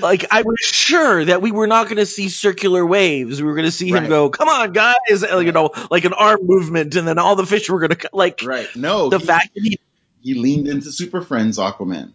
Like 0.00 0.26
I 0.30 0.42
was 0.42 0.60
sure 0.60 1.24
that 1.24 1.42
we 1.42 1.50
were 1.50 1.66
not 1.66 1.86
going 1.86 1.96
to 1.96 2.06
see 2.06 2.28
circular 2.28 2.86
waves. 2.86 3.42
We 3.42 3.48
were 3.48 3.54
going 3.56 3.64
to 3.64 3.72
see 3.72 3.88
him 3.88 4.08
go, 4.08 4.30
"Come 4.30 4.48
on, 4.48 4.72
guys!" 4.72 5.22
You 5.22 5.50
know, 5.50 5.70
like 5.90 6.04
an 6.04 6.12
arm 6.12 6.38
movement, 6.42 6.94
and 6.94 7.08
then 7.08 7.18
all 7.18 7.34
the 7.34 7.44
fish 7.46 7.68
were 7.68 7.80
going 7.80 7.96
to 7.96 8.10
like. 8.12 8.42
Right. 8.44 8.68
No. 8.76 9.08
The 9.08 9.18
he, 9.18 9.26
fact 9.26 9.52
that 9.54 9.62
he, 9.64 9.78
he 10.20 10.34
leaned 10.34 10.68
into 10.68 10.92
Super 10.92 11.22
Friends 11.22 11.58
Aquaman. 11.58 12.12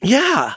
yeah, 0.00 0.54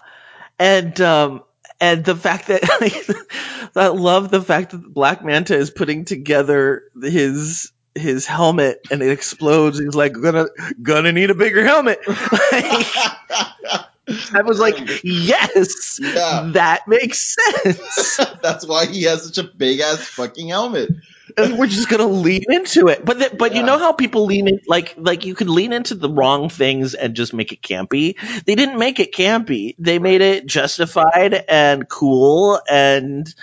and 0.59 0.99
um, 1.01 1.43
and 1.79 2.03
the 2.05 2.15
fact 2.15 2.47
that 2.47 2.63
I 3.75 3.87
love 3.87 4.31
the 4.31 4.41
fact 4.41 4.71
that 4.71 4.93
Black 4.93 5.23
Manta 5.23 5.55
is 5.55 5.69
putting 5.69 6.05
together 6.05 6.83
his 7.01 7.71
his 7.95 8.25
helmet 8.25 8.79
and 8.91 9.01
it 9.01 9.11
explodes. 9.11 9.79
He's 9.79 9.95
like, 9.95 10.13
"Gonna 10.13 10.47
gonna 10.81 11.11
need 11.11 11.29
a 11.29 11.35
bigger 11.35 11.63
helmet." 11.63 11.99
Like, 12.51 12.87
I 14.07 14.41
was 14.41 14.59
like, 14.59 14.79
um, 14.79 14.87
"Yes, 15.03 15.99
Yeah. 16.01 16.49
that 16.53 16.87
makes 16.87 17.35
sense." 17.35 18.17
That's 18.41 18.65
why 18.67 18.85
he 18.85 19.03
has 19.03 19.23
such 19.25 19.37
a 19.37 19.43
big 19.43 19.79
ass 19.79 19.99
fucking 19.99 20.49
helmet. 20.49 20.89
And 21.37 21.57
we're 21.57 21.67
just 21.67 21.87
gonna 21.89 22.07
lean 22.07 22.43
into 22.49 22.89
it. 22.89 23.05
But 23.05 23.17
th- 23.19 23.37
but 23.37 23.55
you 23.55 23.63
know 23.63 23.79
how 23.79 23.93
people 23.93 24.25
lean 24.25 24.47
in 24.49 24.59
like 24.67 24.95
like 24.97 25.25
you 25.25 25.35
could 25.35 25.49
lean 25.49 25.71
into 25.71 25.95
the 25.95 26.09
wrong 26.09 26.49
things 26.49 26.93
and 26.95 27.15
just 27.15 27.33
make 27.33 27.53
it 27.53 27.61
campy. 27.61 28.15
They 28.45 28.55
didn't 28.55 28.77
make 28.77 28.99
it 28.99 29.13
campy. 29.13 29.75
They 29.79 29.99
made 29.99 30.21
it 30.21 30.45
justified 30.45 31.33
and 31.47 31.87
cool 31.87 32.59
and 32.69 33.33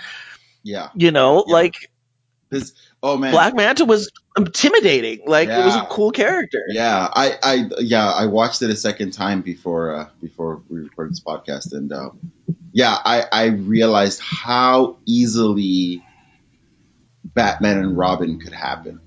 Yeah. 0.63 0.89
you 0.95 1.11
know 1.11 1.43
Yeah. 1.47 1.53
like 1.53 1.91
This. 2.49 2.73
Oh 3.03 3.17
man. 3.17 3.31
Black 3.31 3.55
Manta 3.55 3.85
was 3.85 4.11
intimidating. 4.37 5.21
Like 5.25 5.49
it 5.49 5.65
was 5.65 5.75
a 5.75 5.87
cool 5.89 6.11
character. 6.11 6.63
Yeah, 6.67 7.07
I, 7.11 7.33
I, 7.41 7.69
yeah, 7.79 8.09
I 8.09 8.27
watched 8.27 8.61
it 8.61 8.69
a 8.69 8.75
second 8.75 9.11
time 9.11 9.41
before, 9.41 9.95
uh, 9.95 10.07
before 10.21 10.61
we 10.69 10.81
recorded 10.81 11.13
this 11.13 11.19
podcast, 11.21 11.73
and 11.73 11.91
uh, 11.91 12.11
yeah, 12.71 12.95
I, 13.03 13.25
I 13.31 13.45
realized 13.47 14.21
how 14.23 14.97
easily 15.05 16.03
Batman 17.23 17.77
and 17.77 17.97
Robin 17.97 18.39
could 18.39 18.53
happen. 18.53 19.01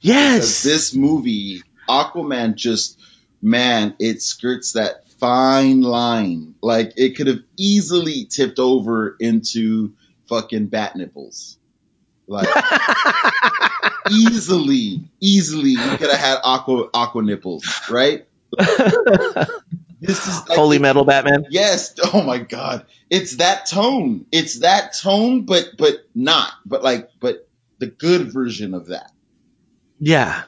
Yes. 0.00 0.36
Because 0.36 0.62
this 0.62 0.94
movie, 0.94 1.62
Aquaman, 1.88 2.54
just 2.54 3.00
man, 3.42 3.94
it 3.98 4.22
skirts 4.22 4.72
that 4.72 5.08
fine 5.18 5.80
line. 5.80 6.54
Like 6.62 6.92
it 6.96 7.16
could 7.16 7.26
have 7.26 7.40
easily 7.56 8.26
tipped 8.26 8.58
over 8.58 9.16
into 9.18 9.94
fucking 10.28 10.66
bat 10.66 10.94
nipples. 10.96 11.57
Like 12.28 12.46
easily, 14.10 15.00
easily, 15.20 15.70
you 15.70 15.96
could 15.96 16.10
have 16.10 16.20
had 16.20 16.38
aqua 16.44 16.88
aqua 16.94 17.22
nipples, 17.22 17.64
right? 17.90 18.26
This 20.00 20.26
is 20.28 20.48
like, 20.48 20.56
Holy 20.56 20.78
metal 20.78 21.04
Batman. 21.04 21.46
Yes. 21.50 21.94
Oh 22.14 22.22
my 22.22 22.38
god. 22.38 22.86
It's 23.10 23.36
that 23.36 23.66
tone. 23.66 24.26
It's 24.30 24.60
that 24.60 24.94
tone, 24.96 25.44
but 25.44 25.70
but 25.76 26.06
not. 26.14 26.52
But 26.64 26.84
like, 26.84 27.10
but 27.20 27.48
the 27.78 27.86
good 27.86 28.32
version 28.32 28.74
of 28.74 28.88
that. 28.88 29.10
Yeah. 29.98 30.44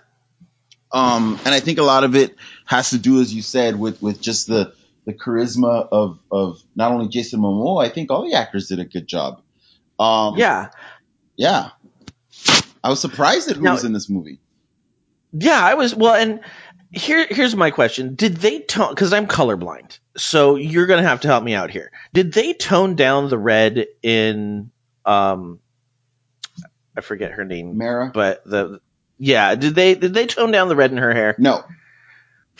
Um, 0.92 1.38
and 1.44 1.54
I 1.54 1.60
think 1.60 1.78
a 1.78 1.82
lot 1.82 2.04
of 2.04 2.14
it 2.14 2.36
has 2.64 2.90
to 2.90 2.98
do, 2.98 3.20
as 3.20 3.34
you 3.34 3.42
said, 3.42 3.78
with 3.78 4.00
with 4.00 4.20
just 4.20 4.46
the 4.46 4.72
the 5.04 5.14
charisma 5.14 5.88
of 5.90 6.18
of 6.30 6.62
not 6.76 6.92
only 6.92 7.08
Jason 7.08 7.40
Momoa. 7.40 7.84
I 7.84 7.88
think 7.88 8.10
all 8.10 8.28
the 8.28 8.34
actors 8.36 8.68
did 8.68 8.78
a 8.78 8.84
good 8.84 9.06
job. 9.06 9.42
Um, 9.98 10.36
Yeah. 10.36 10.70
Yeah. 11.40 11.70
I 12.84 12.90
was 12.90 13.00
surprised 13.00 13.50
at 13.50 13.56
who 13.56 13.62
Now- 13.62 13.72
was 13.72 13.84
in 13.84 13.92
this 13.94 14.08
movie. 14.10 14.38
Yeah, 15.32 15.64
I 15.64 15.74
was 15.74 15.94
well, 15.94 16.14
and 16.14 16.40
here 16.90 17.26
here's 17.30 17.54
my 17.54 17.70
question: 17.70 18.14
Did 18.16 18.36
they 18.38 18.60
tone? 18.60 18.90
Because 18.90 19.12
I'm 19.12 19.26
colorblind, 19.28 19.98
so 20.16 20.56
you're 20.56 20.86
gonna 20.86 21.04
have 21.04 21.20
to 21.20 21.28
help 21.28 21.44
me 21.44 21.54
out 21.54 21.70
here. 21.70 21.92
Did 22.12 22.32
they 22.32 22.52
tone 22.52 22.96
down 22.96 23.28
the 23.30 23.38
red 23.38 23.86
in? 24.02 24.70
Um, 25.04 25.60
I 26.96 27.00
forget 27.00 27.30
her 27.32 27.44
name, 27.44 27.78
Mara? 27.78 28.10
but 28.12 28.42
the 28.44 28.80
yeah, 29.18 29.54
did 29.54 29.74
they 29.76 29.94
did 29.94 30.14
they 30.14 30.26
tone 30.26 30.50
down 30.50 30.68
the 30.68 30.74
red 30.76 30.90
in 30.90 30.98
her 30.98 31.12
hair 31.14 31.36
No, 31.38 31.62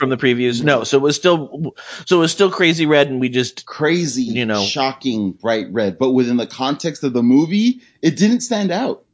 from 0.01 0.11
the 0.11 0.17
previews? 0.17 0.63
No, 0.65 0.83
so 0.83 0.97
it 0.97 1.03
was 1.03 1.15
still 1.15 1.75
so 2.07 2.17
it 2.17 2.21
was 2.21 2.33
still 2.33 2.51
crazy 2.51 2.87
red, 2.87 3.07
and 3.09 3.21
we 3.21 3.29
just 3.29 3.65
crazy, 3.67 4.25
You 4.25 4.47
know. 4.47 4.65
shocking, 4.65 5.33
bright 5.33 5.67
red. 5.71 5.99
But 5.99 6.11
within 6.11 6.37
the 6.37 6.47
context 6.49 7.05
of 7.05 7.13
the 7.13 7.23
movie, 7.23 7.83
it 8.03 8.17
didn't 8.17 8.41
stand 8.41 8.73
out. 8.73 9.05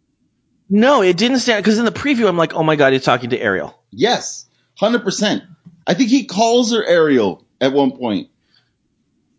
no, 0.70 1.02
it 1.02 1.16
didn't 1.18 1.40
stand 1.40 1.62
because 1.62 1.78
in 1.78 1.84
the 1.84 1.90
preview 1.92 2.28
I'm 2.28 2.38
like, 2.38 2.54
oh 2.54 2.62
my 2.62 2.76
god, 2.76 2.92
he's 2.94 3.04
talking 3.04 3.30
to 3.30 3.38
Ariel. 3.38 3.78
Yes, 3.90 4.46
hundred 4.78 5.02
percent. 5.02 5.42
I 5.86 5.94
think 5.94 6.08
he 6.10 6.24
calls 6.24 6.72
her 6.72 6.82
Ariel 6.84 7.44
at 7.60 7.72
one 7.72 7.92
point. 7.92 8.30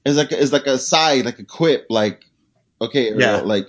It's 0.06 0.18
like 0.18 0.32
it's 0.32 0.52
like 0.54 0.68
a 0.68 0.78
side, 0.78 1.26
like 1.26 1.40
a 1.40 1.44
quip, 1.44 1.88
like 1.90 2.24
okay, 2.82 3.08
Ariel, 3.08 3.20
Yeah. 3.20 3.38
like 3.42 3.68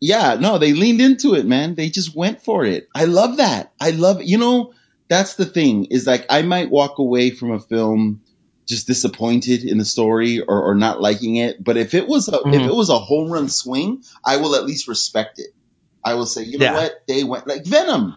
yeah, 0.00 0.36
no, 0.38 0.58
they 0.58 0.72
leaned 0.74 1.00
into 1.00 1.34
it, 1.34 1.46
man. 1.46 1.74
They 1.76 1.88
just 1.88 2.14
went 2.14 2.42
for 2.42 2.64
it. 2.64 2.88
I 2.94 3.04
love 3.06 3.38
that. 3.38 3.72
I 3.80 3.90
love 3.90 4.22
you 4.22 4.38
know 4.38 4.72
that's 5.14 5.34
the 5.34 5.46
thing 5.46 5.86
is 5.86 6.06
like 6.06 6.26
I 6.30 6.42
might 6.42 6.70
walk 6.70 6.98
away 6.98 7.30
from 7.30 7.52
a 7.52 7.60
film 7.60 8.22
just 8.66 8.86
disappointed 8.86 9.64
in 9.64 9.78
the 9.78 9.84
story 9.84 10.40
or, 10.40 10.62
or 10.70 10.74
not 10.74 11.00
liking 11.00 11.36
it, 11.36 11.62
but 11.62 11.76
if 11.76 11.94
it 11.94 12.08
was 12.08 12.28
a 12.28 12.36
if 12.36 12.44
Mhm. 12.44 12.66
it 12.66 12.74
was 12.74 12.88
a 12.90 12.98
home 12.98 13.30
run 13.30 13.48
swing, 13.48 14.02
I 14.24 14.38
will 14.38 14.54
at 14.56 14.64
least 14.66 14.88
respect 14.88 15.38
it. 15.38 15.50
I 16.04 16.14
will 16.14 16.26
say, 16.26 16.42
you 16.44 16.58
know 16.58 16.64
Yeah. 16.66 16.74
what, 16.74 16.94
they 17.08 17.24
went 17.24 17.46
like 17.46 17.64
Venom. 17.66 18.16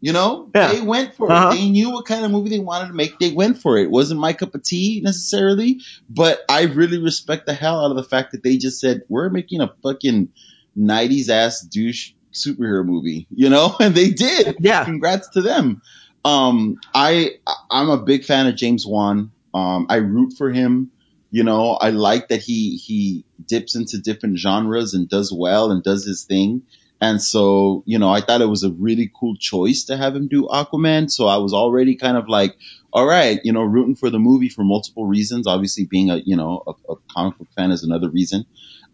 You 0.00 0.12
know, 0.12 0.50
Yeah. 0.54 0.72
they 0.72 0.80
went 0.80 1.14
for 1.14 1.30
Uh-huh. 1.30 1.50
it. 1.50 1.54
They 1.58 1.70
knew 1.70 1.90
what 1.90 2.06
kind 2.06 2.24
of 2.24 2.30
movie 2.32 2.50
they 2.50 2.58
wanted 2.58 2.88
to 2.88 2.94
make. 2.94 3.18
They 3.20 3.30
went 3.32 3.58
for 3.58 3.78
it. 3.78 3.84
It 3.84 3.90
wasn't 3.90 4.18
my 4.20 4.32
cup 4.32 4.54
of 4.56 4.62
tea 4.64 5.00
necessarily, 5.04 5.80
but 6.10 6.40
I 6.48 6.62
really 6.62 6.98
respect 6.98 7.46
the 7.46 7.54
hell 7.54 7.78
out 7.84 7.90
of 7.92 7.96
the 7.96 8.02
fact 8.02 8.32
that 8.32 8.42
they 8.42 8.56
just 8.56 8.80
said, 8.80 9.02
we're 9.08 9.28
making 9.30 9.60
a 9.60 9.72
fucking 9.82 10.30
90s 10.76 11.28
ass 11.28 11.60
douche 11.60 12.12
superhero 12.32 12.84
movie, 12.84 13.26
you 13.34 13.48
know? 13.48 13.76
And 13.80 13.94
they 13.94 14.10
did. 14.10 14.56
Yeah. 14.60 14.84
Congrats 14.84 15.28
to 15.30 15.42
them. 15.42 15.82
Um, 16.24 16.78
I, 16.94 17.32
I'm 17.70 17.90
a 17.90 17.98
big 17.98 18.24
fan 18.24 18.46
of 18.46 18.56
James 18.56 18.86
Wan. 18.86 19.32
Um, 19.54 19.86
I 19.88 19.96
root 19.96 20.34
for 20.38 20.50
him. 20.50 20.90
You 21.30 21.44
know, 21.44 21.72
I 21.72 21.90
like 21.90 22.28
that 22.28 22.42
he, 22.42 22.76
he 22.76 23.24
dips 23.46 23.74
into 23.74 23.98
different 23.98 24.38
genres 24.38 24.94
and 24.94 25.08
does 25.08 25.32
well 25.32 25.70
and 25.70 25.82
does 25.82 26.04
his 26.04 26.24
thing. 26.24 26.62
And 27.00 27.20
so, 27.20 27.82
you 27.84 27.98
know, 27.98 28.10
I 28.10 28.20
thought 28.20 28.42
it 28.42 28.48
was 28.48 28.62
a 28.62 28.70
really 28.70 29.10
cool 29.18 29.34
choice 29.36 29.84
to 29.84 29.96
have 29.96 30.14
him 30.14 30.28
do 30.28 30.46
Aquaman. 30.46 31.10
So 31.10 31.26
I 31.26 31.38
was 31.38 31.52
already 31.52 31.96
kind 31.96 32.16
of 32.16 32.28
like, 32.28 32.56
all 32.92 33.04
right, 33.04 33.40
you 33.42 33.52
know, 33.52 33.62
rooting 33.62 33.96
for 33.96 34.08
the 34.08 34.20
movie 34.20 34.48
for 34.48 34.62
multiple 34.62 35.04
reasons. 35.04 35.48
Obviously, 35.48 35.84
being 35.84 36.10
a 36.10 36.18
you 36.18 36.36
know 36.36 36.62
a, 36.64 36.92
a 36.92 36.96
comic 37.10 37.38
book 37.38 37.48
fan 37.56 37.72
is 37.72 37.82
another 37.82 38.08
reason. 38.08 38.44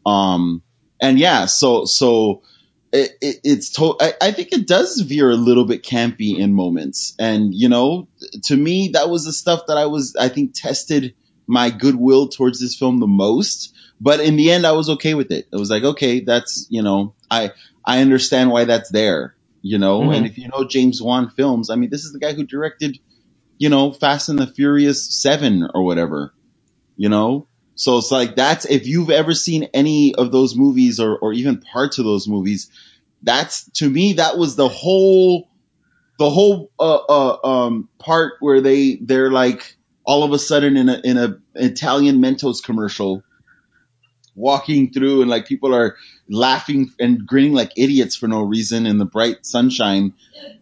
Um, 0.06 0.62
and 1.02 1.18
yeah, 1.18 1.44
so 1.44 1.84
so 1.84 2.42
it, 2.92 3.12
it, 3.20 3.40
it's 3.44 3.70
to- 3.70 3.96
I, 4.00 4.12
I 4.20 4.32
think 4.32 4.52
it 4.52 4.66
does 4.66 5.00
veer 5.00 5.30
a 5.30 5.36
little 5.36 5.64
bit 5.64 5.82
campy 5.82 6.38
in 6.38 6.52
moments, 6.54 7.14
and 7.18 7.54
you 7.54 7.68
know, 7.68 8.08
to 8.44 8.56
me, 8.56 8.88
that 8.94 9.08
was 9.10 9.24
the 9.24 9.32
stuff 9.32 9.62
that 9.68 9.76
I 9.76 9.86
was 9.86 10.16
I 10.16 10.28
think 10.28 10.52
tested 10.54 11.14
my 11.46 11.70
goodwill 11.70 12.28
towards 12.28 12.60
this 12.60 12.76
film 12.76 12.98
the 13.00 13.06
most. 13.06 13.74
But 14.00 14.20
in 14.20 14.36
the 14.36 14.52
end, 14.52 14.66
I 14.66 14.72
was 14.72 14.90
okay 14.90 15.14
with 15.14 15.32
it. 15.32 15.48
I 15.52 15.56
was 15.56 15.70
like, 15.70 15.82
okay, 15.82 16.20
that's 16.20 16.66
you 16.70 16.82
know, 16.82 17.14
I 17.30 17.52
I 17.84 18.00
understand 18.00 18.50
why 18.50 18.64
that's 18.64 18.90
there, 18.90 19.34
you 19.62 19.78
know. 19.78 20.00
Mhm. 20.02 20.16
And 20.16 20.26
if 20.26 20.38
you 20.38 20.48
know 20.48 20.64
James 20.64 21.02
Wan 21.02 21.30
films, 21.30 21.70
I 21.70 21.76
mean, 21.76 21.90
this 21.90 22.04
is 22.04 22.12
the 22.12 22.18
guy 22.20 22.32
who 22.32 22.44
directed 22.44 22.98
you 23.58 23.68
know, 23.68 23.92
Fast 23.92 24.28
and 24.28 24.38
the 24.38 24.46
Furious 24.46 25.04
7 25.20 25.68
or 25.74 25.82
whatever, 25.84 26.32
you 26.96 27.08
know? 27.08 27.48
So 27.78 27.96
it's 27.98 28.10
like 28.10 28.34
that's, 28.34 28.64
if 28.64 28.88
you've 28.88 29.08
ever 29.10 29.34
seen 29.34 29.68
any 29.72 30.12
of 30.12 30.32
those 30.32 30.56
movies 30.56 30.98
or, 30.98 31.16
or 31.16 31.32
even 31.32 31.60
parts 31.60 31.98
of 31.98 32.04
those 32.04 32.26
movies, 32.26 32.72
that's, 33.22 33.70
to 33.74 33.88
me, 33.88 34.14
that 34.14 34.36
was 34.36 34.56
the 34.56 34.68
whole, 34.68 35.48
the 36.18 36.28
whole, 36.28 36.72
uh, 36.80 36.96
uh, 36.96 37.38
um, 37.46 37.88
part 38.00 38.34
where 38.40 38.60
they, 38.60 38.96
they're 38.96 39.30
like, 39.30 39.76
all 40.02 40.24
of 40.24 40.32
a 40.32 40.40
sudden 40.40 40.76
in 40.76 40.88
a, 40.88 41.00
in 41.04 41.18
a 41.18 41.38
Italian 41.54 42.20
Mentos 42.20 42.64
commercial, 42.64 43.22
walking 44.34 44.92
through 44.92 45.20
and 45.20 45.30
like 45.30 45.46
people 45.46 45.72
are 45.72 45.96
laughing 46.28 46.90
and 46.98 47.26
grinning 47.26 47.52
like 47.52 47.70
idiots 47.76 48.16
for 48.16 48.26
no 48.26 48.42
reason 48.42 48.86
in 48.86 48.98
the 48.98 49.04
bright 49.04 49.46
sunshine. 49.46 50.14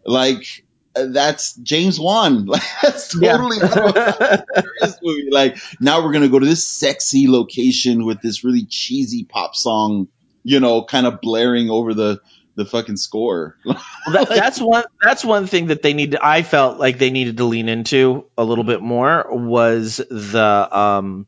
Like, 0.04 0.65
that's 0.96 1.54
James 1.54 2.00
Wan. 2.00 2.46
That's 2.82 3.08
totally 3.08 3.58
out 3.62 3.78
of 3.78 3.96
a 3.96 4.12
Fast 4.12 4.20
and 4.20 4.64
Furious 4.64 4.98
movie. 5.02 5.28
Like 5.30 5.58
now 5.80 6.04
we're 6.04 6.12
gonna 6.12 6.28
go 6.28 6.38
to 6.38 6.46
this 6.46 6.66
sexy 6.66 7.28
location 7.28 8.04
with 8.04 8.20
this 8.20 8.44
really 8.44 8.64
cheesy 8.64 9.24
pop 9.24 9.54
song, 9.56 10.08
you 10.42 10.60
know, 10.60 10.84
kind 10.84 11.06
of 11.06 11.20
blaring 11.20 11.70
over 11.70 11.94
the 11.94 12.20
the 12.56 12.64
fucking 12.64 12.96
score. 12.96 13.56
Well, 13.64 13.80
that, 14.12 14.28
that's 14.30 14.60
one. 14.60 14.84
That's 15.00 15.24
one 15.24 15.46
thing 15.46 15.66
that 15.66 15.82
they 15.82 15.92
need. 15.92 16.12
To, 16.12 16.26
I 16.26 16.42
felt 16.42 16.78
like 16.78 16.98
they 16.98 17.10
needed 17.10 17.36
to 17.36 17.44
lean 17.44 17.68
into 17.68 18.26
a 18.36 18.44
little 18.44 18.64
bit 18.64 18.80
more 18.80 19.26
was 19.30 19.98
the 19.98 20.68
um, 20.78 21.26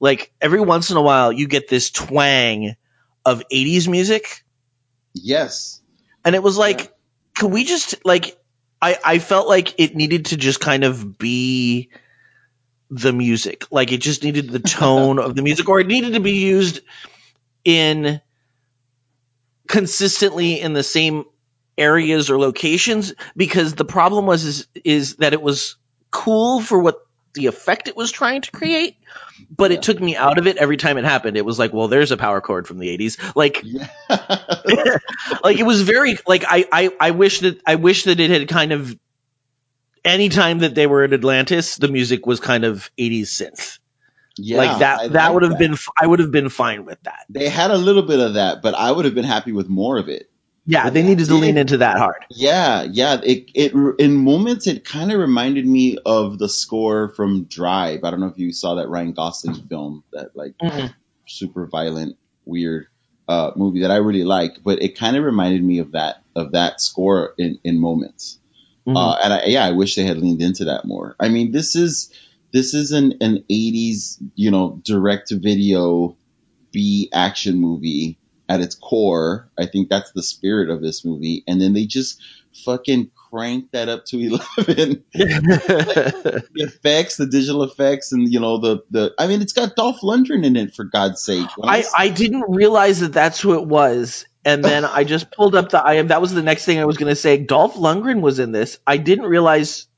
like 0.00 0.32
every 0.40 0.60
once 0.60 0.90
in 0.90 0.96
a 0.96 1.02
while 1.02 1.32
you 1.32 1.48
get 1.48 1.68
this 1.68 1.90
twang 1.90 2.74
of 3.24 3.42
'80s 3.50 3.88
music, 3.88 4.44
yes, 5.14 5.80
and 6.24 6.34
it 6.34 6.42
was 6.42 6.58
like, 6.58 6.92
can 7.34 7.50
we 7.50 7.64
just 7.64 8.04
like? 8.04 8.36
I 8.82 8.98
I 9.04 9.18
felt 9.18 9.48
like 9.48 9.74
it 9.80 9.96
needed 9.96 10.26
to 10.26 10.36
just 10.36 10.60
kind 10.60 10.84
of 10.84 11.18
be 11.18 11.90
the 12.90 13.12
music, 13.12 13.66
like 13.70 13.92
it 13.92 13.98
just 14.00 14.24
needed 14.24 14.50
the 14.50 14.60
tone 14.78 15.18
of 15.18 15.34
the 15.36 15.42
music, 15.42 15.68
or 15.68 15.80
it 15.80 15.86
needed 15.86 16.14
to 16.14 16.20
be 16.20 16.32
used 16.34 16.80
in 17.64 18.20
consistently 19.68 20.60
in 20.60 20.72
the 20.74 20.82
same 20.82 21.24
areas 21.78 22.30
or 22.30 22.38
locations 22.38 23.14
because 23.36 23.74
the 23.74 23.84
problem 23.84 24.26
was 24.26 24.44
is, 24.44 24.68
is 24.84 25.16
that 25.16 25.32
it 25.32 25.42
was 25.42 25.76
cool 26.10 26.60
for 26.60 26.78
what 26.78 26.96
the 27.34 27.46
effect 27.46 27.88
it 27.88 27.96
was 27.96 28.10
trying 28.10 28.42
to 28.42 28.50
create 28.50 28.96
but 29.50 29.72
it 29.72 29.82
took 29.82 30.00
me 30.00 30.16
out 30.16 30.38
of 30.38 30.46
it 30.46 30.56
every 30.56 30.76
time 30.76 30.98
it 30.98 31.04
happened. 31.04 31.36
It 31.36 31.44
was 31.44 31.58
like 31.58 31.72
well 31.72 31.88
there's 31.88 32.12
a 32.12 32.16
power 32.16 32.40
chord 32.40 32.66
from 32.66 32.78
the 32.78 32.96
80s 32.98 33.36
like 33.36 33.62
like 35.44 35.58
it 35.58 35.64
was 35.64 35.82
very 35.82 36.18
like 36.26 36.44
I, 36.46 36.66
I 36.72 36.90
i 37.00 37.10
wish 37.12 37.40
that 37.40 37.60
i 37.66 37.76
wish 37.76 38.04
that 38.04 38.20
it 38.20 38.30
had 38.30 38.48
kind 38.48 38.72
of 38.72 38.98
anytime 40.04 40.60
that 40.60 40.74
they 40.74 40.86
were 40.86 41.04
in 41.04 41.12
atlantis 41.12 41.76
the 41.76 41.88
music 41.88 42.26
was 42.26 42.40
kind 42.40 42.64
of 42.64 42.90
80s 42.98 43.22
synth. 43.22 43.78
Yeah, 44.40 44.58
like 44.58 44.78
that 44.78 45.00
I 45.00 45.08
that 45.08 45.34
would 45.34 45.42
have 45.42 45.58
been 45.58 45.76
I 46.00 46.06
would 46.06 46.20
have 46.20 46.30
been 46.30 46.48
fine 46.48 46.84
with 46.84 47.02
that. 47.02 47.26
They 47.28 47.48
had 47.48 47.72
a 47.72 47.76
little 47.76 48.02
bit 48.02 48.20
of 48.20 48.34
that, 48.34 48.62
but 48.62 48.74
I 48.76 48.92
would 48.92 49.04
have 49.04 49.14
been 49.14 49.24
happy 49.24 49.50
with 49.50 49.68
more 49.68 49.98
of 49.98 50.08
it. 50.08 50.30
Yeah 50.68 50.90
they 50.90 51.02
needed 51.02 51.26
to 51.26 51.34
lean 51.34 51.56
into 51.56 51.78
that 51.78 51.98
hard 51.98 52.24
Yeah, 52.30 52.82
yeah. 52.82 53.20
It 53.24 53.50
it 53.54 53.72
in 53.98 54.14
moments 54.14 54.66
it 54.66 54.84
kind 54.84 55.10
of 55.10 55.18
reminded 55.18 55.66
me 55.66 55.98
of 56.04 56.38
the 56.38 56.48
score 56.48 57.08
from 57.16 57.44
Drive. 57.44 58.04
I 58.04 58.10
don't 58.10 58.20
know 58.20 58.28
if 58.28 58.38
you 58.38 58.52
saw 58.52 58.76
that 58.76 58.88
Ryan 58.88 59.12
Gosling 59.14 59.54
film, 59.68 60.04
that 60.12 60.36
like 60.36 60.54
Mhm. 60.62 60.92
super 61.26 61.66
violent, 61.66 62.16
weird 62.44 62.86
uh, 63.26 63.50
movie 63.56 63.80
that 63.80 63.90
I 63.90 63.96
really 63.96 64.24
like. 64.24 64.62
But 64.62 64.82
it 64.82 64.96
kind 64.96 65.16
of 65.16 65.24
reminded 65.24 65.64
me 65.64 65.78
of 65.80 65.92
that 65.92 66.22
of 66.36 66.52
that 66.52 66.80
score 66.80 67.34
in 67.38 67.58
in 67.64 67.80
moments. 67.80 68.38
Mhm. 68.86 68.96
Uh, 68.96 69.16
and 69.24 69.32
I, 69.32 69.44
yeah, 69.46 69.64
I 69.64 69.72
wish 69.72 69.96
they 69.96 70.04
had 70.04 70.18
leaned 70.18 70.42
into 70.42 70.66
that 70.66 70.84
more. 70.84 71.16
I 71.18 71.28
mean, 71.28 71.50
this 71.52 71.74
is 71.76 72.12
this 72.52 72.74
is 72.74 72.92
an 72.92 73.14
an 73.20 73.44
'80s 73.50 74.18
you 74.34 74.50
know 74.50 74.80
direct 74.84 75.28
to 75.28 75.38
video 75.38 76.16
B 76.72 77.08
action 77.12 77.58
movie 77.58 78.18
at 78.48 78.60
its 78.60 78.74
core. 78.74 79.50
I 79.58 79.66
think 79.66 79.88
that's 79.88 80.12
the 80.12 80.22
spirit 80.22 80.70
of 80.70 80.80
this 80.80 81.04
movie. 81.04 81.44
And 81.46 81.60
then 81.60 81.74
they 81.74 81.86
just 81.86 82.20
fucking 82.64 83.10
crank 83.30 83.70
that 83.72 83.88
up 83.88 84.04
to 84.06 84.18
11. 84.56 85.04
the 85.12 86.44
effects, 86.54 87.16
the 87.16 87.26
digital 87.26 87.62
effects, 87.62 88.12
and 88.12 88.32
you 88.32 88.40
know, 88.40 88.58
the, 88.58 88.78
the, 88.90 89.14
I 89.18 89.26
mean, 89.26 89.42
it's 89.42 89.52
got 89.52 89.76
Dolph 89.76 90.00
Lundgren 90.00 90.44
in 90.44 90.56
it 90.56 90.74
for 90.74 90.84
God's 90.84 91.22
sake. 91.22 91.48
When 91.56 91.68
I, 91.68 91.84
I 91.96 92.08
didn't 92.08 92.46
realize 92.48 93.00
that 93.00 93.12
that's 93.12 93.40
who 93.40 93.54
it 93.54 93.66
was. 93.66 94.24
And 94.44 94.64
then 94.64 94.86
I 94.86 95.04
just 95.04 95.30
pulled 95.30 95.54
up 95.54 95.68
the 95.68 95.78
i 95.78 95.94
am 95.94 96.08
That 96.08 96.22
was 96.22 96.32
the 96.32 96.42
next 96.42 96.64
thing 96.64 96.78
I 96.78 96.86
was 96.86 96.96
going 96.96 97.10
to 97.10 97.16
say. 97.16 97.36
Dolph 97.36 97.74
Lundgren 97.74 98.22
was 98.22 98.38
in 98.38 98.50
this. 98.50 98.78
I 98.86 98.96
didn't 98.96 99.26
realize 99.26 99.88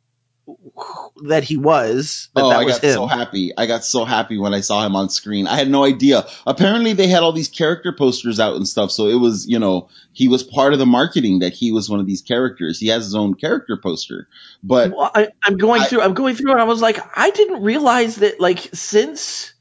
that 1.24 1.44
he 1.44 1.56
was. 1.56 2.28
That 2.34 2.44
oh, 2.44 2.48
that 2.50 2.60
I 2.60 2.64
was 2.64 2.74
got 2.74 2.84
him. 2.84 2.92
so 2.92 3.06
happy. 3.06 3.52
I 3.56 3.66
got 3.66 3.84
so 3.84 4.04
happy 4.04 4.38
when 4.38 4.54
I 4.54 4.60
saw 4.60 4.84
him 4.84 4.96
on 4.96 5.08
screen. 5.08 5.46
I 5.46 5.56
had 5.56 5.70
no 5.70 5.84
idea. 5.84 6.26
Apparently 6.46 6.92
they 6.92 7.08
had 7.08 7.22
all 7.22 7.32
these 7.32 7.48
character 7.48 7.92
posters 7.92 8.40
out 8.40 8.56
and 8.56 8.66
stuff. 8.66 8.90
So 8.90 9.08
it 9.08 9.14
was, 9.14 9.46
you 9.46 9.58
know, 9.58 9.88
he 10.12 10.28
was 10.28 10.42
part 10.42 10.72
of 10.72 10.78
the 10.78 10.86
marketing 10.86 11.40
that 11.40 11.52
he 11.52 11.72
was 11.72 11.88
one 11.88 12.00
of 12.00 12.06
these 12.06 12.22
characters. 12.22 12.78
He 12.78 12.88
has 12.88 13.04
his 13.04 13.14
own 13.14 13.34
character 13.34 13.76
poster. 13.76 14.28
But 14.62 14.92
Well, 14.92 15.10
I, 15.14 15.28
I'm 15.44 15.56
going 15.56 15.82
through. 15.82 16.02
I'm 16.02 16.14
going 16.14 16.34
through, 16.34 16.52
and 16.52 16.60
I 16.60 16.64
was 16.64 16.80
like, 16.80 16.98
I 17.16 17.30
didn't 17.30 17.62
realize 17.62 18.16
that. 18.16 18.40
Like 18.40 18.70
since 18.72 19.52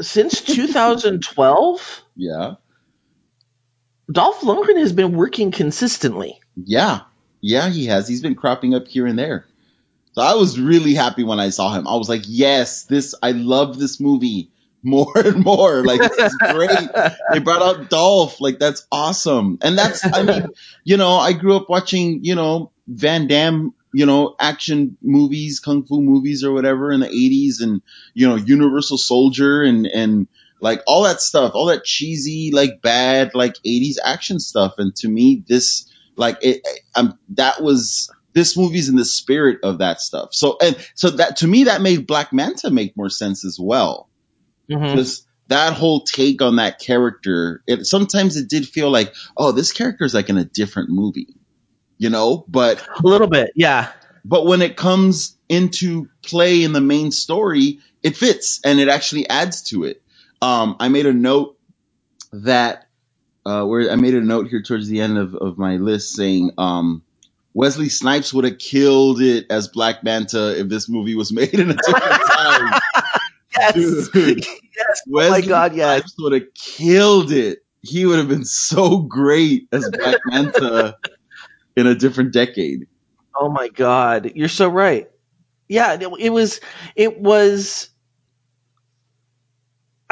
since 0.00 0.40
2012, 0.42 2.02
yeah, 2.16 2.54
Dolph 4.10 4.40
Lundgren 4.40 4.78
has 4.78 4.92
been 4.92 5.12
working 5.12 5.50
consistently. 5.50 6.40
Yeah. 6.56 7.00
Yeah, 7.42 7.68
he 7.68 7.86
has. 7.86 8.08
He's 8.08 8.22
been 8.22 8.36
cropping 8.36 8.74
up 8.74 8.88
here 8.88 9.06
and 9.06 9.18
there. 9.18 9.46
So 10.12 10.22
I 10.22 10.34
was 10.34 10.58
really 10.60 10.94
happy 10.94 11.24
when 11.24 11.40
I 11.40 11.50
saw 11.50 11.74
him. 11.74 11.88
I 11.88 11.96
was 11.96 12.08
like, 12.08 12.22
yes, 12.26 12.84
this, 12.84 13.14
I 13.22 13.32
love 13.32 13.78
this 13.78 13.98
movie 13.98 14.50
more 14.82 15.12
and 15.18 15.44
more. 15.44 15.84
Like, 15.84 16.00
this 16.00 16.32
is 16.32 16.36
great. 16.36 16.88
they 17.32 17.40
brought 17.40 17.62
out 17.62 17.90
Dolph. 17.90 18.40
Like, 18.40 18.58
that's 18.58 18.86
awesome. 18.92 19.58
And 19.60 19.76
that's, 19.76 20.04
I 20.04 20.22
mean, 20.22 20.46
you 20.84 20.96
know, 20.96 21.16
I 21.16 21.32
grew 21.32 21.56
up 21.56 21.68
watching, 21.68 22.24
you 22.24 22.34
know, 22.34 22.70
Van 22.86 23.26
Damme, 23.26 23.74
you 23.92 24.06
know, 24.06 24.36
action 24.38 24.96
movies, 25.02 25.60
kung 25.60 25.84
fu 25.84 26.00
movies 26.00 26.44
or 26.44 26.52
whatever 26.52 26.92
in 26.92 27.00
the 27.00 27.08
80s 27.08 27.62
and, 27.62 27.82
you 28.14 28.28
know, 28.28 28.36
Universal 28.36 28.98
Soldier 28.98 29.62
and, 29.62 29.86
and, 29.86 30.28
like 30.60 30.80
all 30.86 31.02
that 31.02 31.20
stuff, 31.20 31.56
all 31.56 31.66
that 31.66 31.82
cheesy, 31.82 32.52
like 32.52 32.80
bad, 32.80 33.34
like 33.34 33.54
80s 33.66 33.96
action 34.02 34.38
stuff. 34.38 34.74
And 34.78 34.94
to 34.96 35.08
me, 35.08 35.42
this, 35.48 35.91
like 36.16 36.38
it, 36.42 36.66
um, 36.94 37.18
that 37.30 37.62
was, 37.62 38.10
this 38.34 38.56
movie's 38.56 38.88
in 38.88 38.96
the 38.96 39.04
spirit 39.04 39.58
of 39.62 39.78
that 39.78 40.00
stuff. 40.00 40.30
So, 40.32 40.56
and 40.60 40.76
so 40.94 41.10
that, 41.10 41.36
to 41.38 41.46
me, 41.46 41.64
that 41.64 41.82
made 41.82 42.06
Black 42.06 42.32
Manta 42.32 42.70
make 42.70 42.96
more 42.96 43.10
sense 43.10 43.44
as 43.44 43.58
well. 43.60 44.08
Mhm. 44.70 44.94
Just 44.94 45.26
that 45.48 45.74
whole 45.74 46.02
take 46.04 46.40
on 46.40 46.56
that 46.56 46.78
character, 46.78 47.62
it, 47.66 47.84
sometimes 47.84 48.36
it 48.36 48.48
did 48.48 48.66
feel 48.66 48.90
like, 48.90 49.14
oh, 49.36 49.52
this 49.52 49.72
character 49.72 50.04
is 50.04 50.14
like 50.14 50.30
in 50.30 50.38
a 50.38 50.44
different 50.44 50.88
movie, 50.88 51.36
you 51.98 52.08
know, 52.08 52.44
but 52.48 52.80
a 52.80 53.06
little 53.06 53.26
bit, 53.26 53.50
yeah. 53.54 53.92
But 54.24 54.46
when 54.46 54.62
it 54.62 54.76
comes 54.76 55.36
into 55.48 56.08
play 56.22 56.62
in 56.62 56.72
the 56.72 56.80
main 56.80 57.10
story, 57.10 57.80
it 58.02 58.16
fits 58.16 58.60
and 58.64 58.80
it 58.80 58.88
actually 58.88 59.28
adds 59.28 59.62
to 59.64 59.84
it. 59.84 60.02
Um, 60.40 60.76
I 60.80 60.88
made 60.88 61.06
a 61.06 61.12
note 61.12 61.58
that, 62.32 62.86
uh, 63.44 63.64
where 63.64 63.90
I 63.90 63.96
made 63.96 64.14
a 64.14 64.20
note 64.20 64.48
here 64.48 64.62
towards 64.62 64.88
the 64.88 65.00
end 65.00 65.18
of, 65.18 65.34
of 65.34 65.58
my 65.58 65.76
list 65.76 66.14
saying, 66.14 66.52
um, 66.58 67.02
Wesley 67.54 67.88
Snipes 67.88 68.32
would 68.32 68.44
have 68.44 68.58
killed 68.58 69.20
it 69.20 69.46
as 69.50 69.68
Black 69.68 70.02
Manta 70.02 70.58
if 70.58 70.68
this 70.68 70.88
movie 70.88 71.14
was 71.14 71.32
made 71.32 71.54
in 71.54 71.70
a 71.70 71.74
different 71.74 72.22
time. 72.30 72.80
yes. 73.56 73.74
Dude. 73.74 74.46
Yes. 74.46 75.02
Wesley 75.06 75.38
oh 75.38 75.40
my 75.40 75.46
God, 75.46 75.74
yes. 75.74 76.00
Snipes 76.00 76.14
would 76.18 76.32
have 76.32 76.54
killed 76.54 77.32
it. 77.32 77.64
He 77.82 78.06
would 78.06 78.18
have 78.18 78.28
been 78.28 78.44
so 78.44 78.98
great 78.98 79.68
as 79.72 79.90
Black 79.90 80.20
Manta 80.26 80.96
in 81.76 81.86
a 81.86 81.94
different 81.94 82.32
decade. 82.32 82.86
Oh 83.34 83.48
my 83.48 83.68
God, 83.68 84.32
you're 84.34 84.48
so 84.48 84.68
right. 84.68 85.10
Yeah, 85.68 85.94
it, 85.94 86.08
it 86.18 86.30
was. 86.30 86.60
It 86.94 87.18
was. 87.18 87.88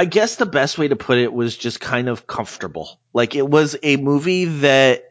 I 0.01 0.07
guess 0.07 0.37
the 0.37 0.47
best 0.47 0.79
way 0.79 0.89
to 0.89 0.97
put 0.97 1.19
it 1.19 1.31
was 1.31 1.55
just 1.55 1.79
kind 1.79 2.09
of 2.09 2.27
comfortable. 2.27 2.99
Like 3.13 3.35
it 3.37 3.47
was 3.47 3.77
a 3.83 3.99
movie 3.99 4.47
that 4.47 5.05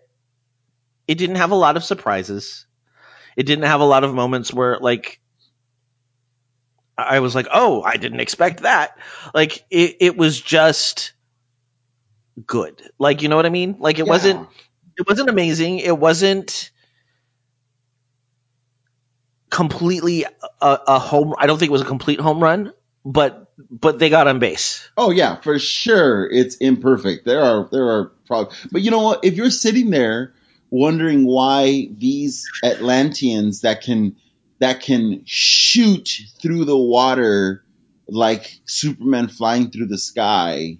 it 1.07 1.19
didn't 1.19 1.35
have 1.35 1.51
a 1.51 1.55
lot 1.55 1.77
of 1.77 1.83
surprises. 1.83 2.65
It 3.37 3.43
didn't 3.43 3.65
have 3.65 3.81
a 3.81 3.85
lot 3.85 4.03
of 4.03 4.15
moments 4.15 4.51
where 4.51 4.79
like 4.79 5.21
I 6.97 7.19
was 7.19 7.35
like, 7.35 7.45
"Oh, 7.53 7.83
I 7.83 7.97
didn't 7.97 8.19
expect 8.19 8.63
that." 8.63 8.97
Like 9.31 9.63
it 9.69 9.97
it 9.99 10.17
was 10.17 10.41
just 10.41 11.13
good. 12.47 12.81
Like 12.97 13.21
you 13.21 13.29
know 13.29 13.35
what 13.35 13.45
I 13.45 13.49
mean? 13.49 13.75
Like 13.77 13.99
it 13.99 14.07
Yeah. 14.07 14.09
wasn't 14.09 14.49
it 14.97 15.07
wasn't 15.07 15.29
amazing. 15.29 15.77
It 15.77 15.95
wasn't 15.95 16.71
completely 19.51 20.25
a, 20.61 20.79
a 20.87 20.99
home 20.99 21.35
I 21.37 21.45
don't 21.45 21.59
think 21.59 21.69
it 21.69 21.73
was 21.73 21.81
a 21.83 21.85
complete 21.85 22.19
home 22.19 22.41
run, 22.41 22.73
but 23.05 23.48
but 23.69 23.99
they 23.99 24.09
got 24.09 24.27
on 24.27 24.39
base. 24.39 24.89
Oh 24.97 25.11
yeah, 25.11 25.35
for 25.35 25.59
sure. 25.59 26.29
It's 26.29 26.55
imperfect. 26.57 27.25
There 27.25 27.41
are 27.41 27.67
there 27.71 27.89
are 27.89 28.05
problems, 28.27 28.67
but 28.71 28.81
you 28.81 28.91
know 28.91 29.03
what? 29.03 29.25
If 29.25 29.35
you're 29.35 29.49
sitting 29.49 29.89
there 29.89 30.33
wondering 30.69 31.25
why 31.25 31.89
these 31.91 32.47
Atlanteans 32.63 33.61
that 33.61 33.81
can 33.81 34.15
that 34.59 34.81
can 34.81 35.23
shoot 35.25 36.09
through 36.41 36.65
the 36.65 36.77
water 36.77 37.63
like 38.07 38.59
Superman 38.65 39.27
flying 39.27 39.71
through 39.71 39.87
the 39.87 39.97
sky, 39.97 40.77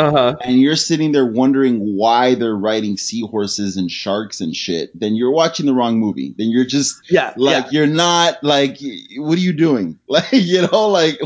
Uh-huh. 0.00 0.36
and 0.42 0.58
you're 0.60 0.76
sitting 0.76 1.12
there 1.12 1.26
wondering 1.26 1.96
why 1.96 2.34
they're 2.34 2.56
riding 2.56 2.96
seahorses 2.96 3.76
and 3.76 3.90
sharks 3.90 4.40
and 4.40 4.54
shit, 4.54 4.90
then 4.98 5.14
you're 5.14 5.30
watching 5.30 5.66
the 5.66 5.74
wrong 5.74 5.98
movie. 5.98 6.34
Then 6.36 6.50
you're 6.50 6.64
just 6.66 7.00
Yeah, 7.10 7.32
like 7.36 7.66
yeah. 7.66 7.70
you're 7.72 7.86
not 7.86 8.42
like 8.42 8.78
what 9.16 9.36
are 9.38 9.42
you 9.42 9.52
doing? 9.52 9.98
Like 10.08 10.32
you 10.32 10.62
know, 10.66 10.88
like 10.88 11.18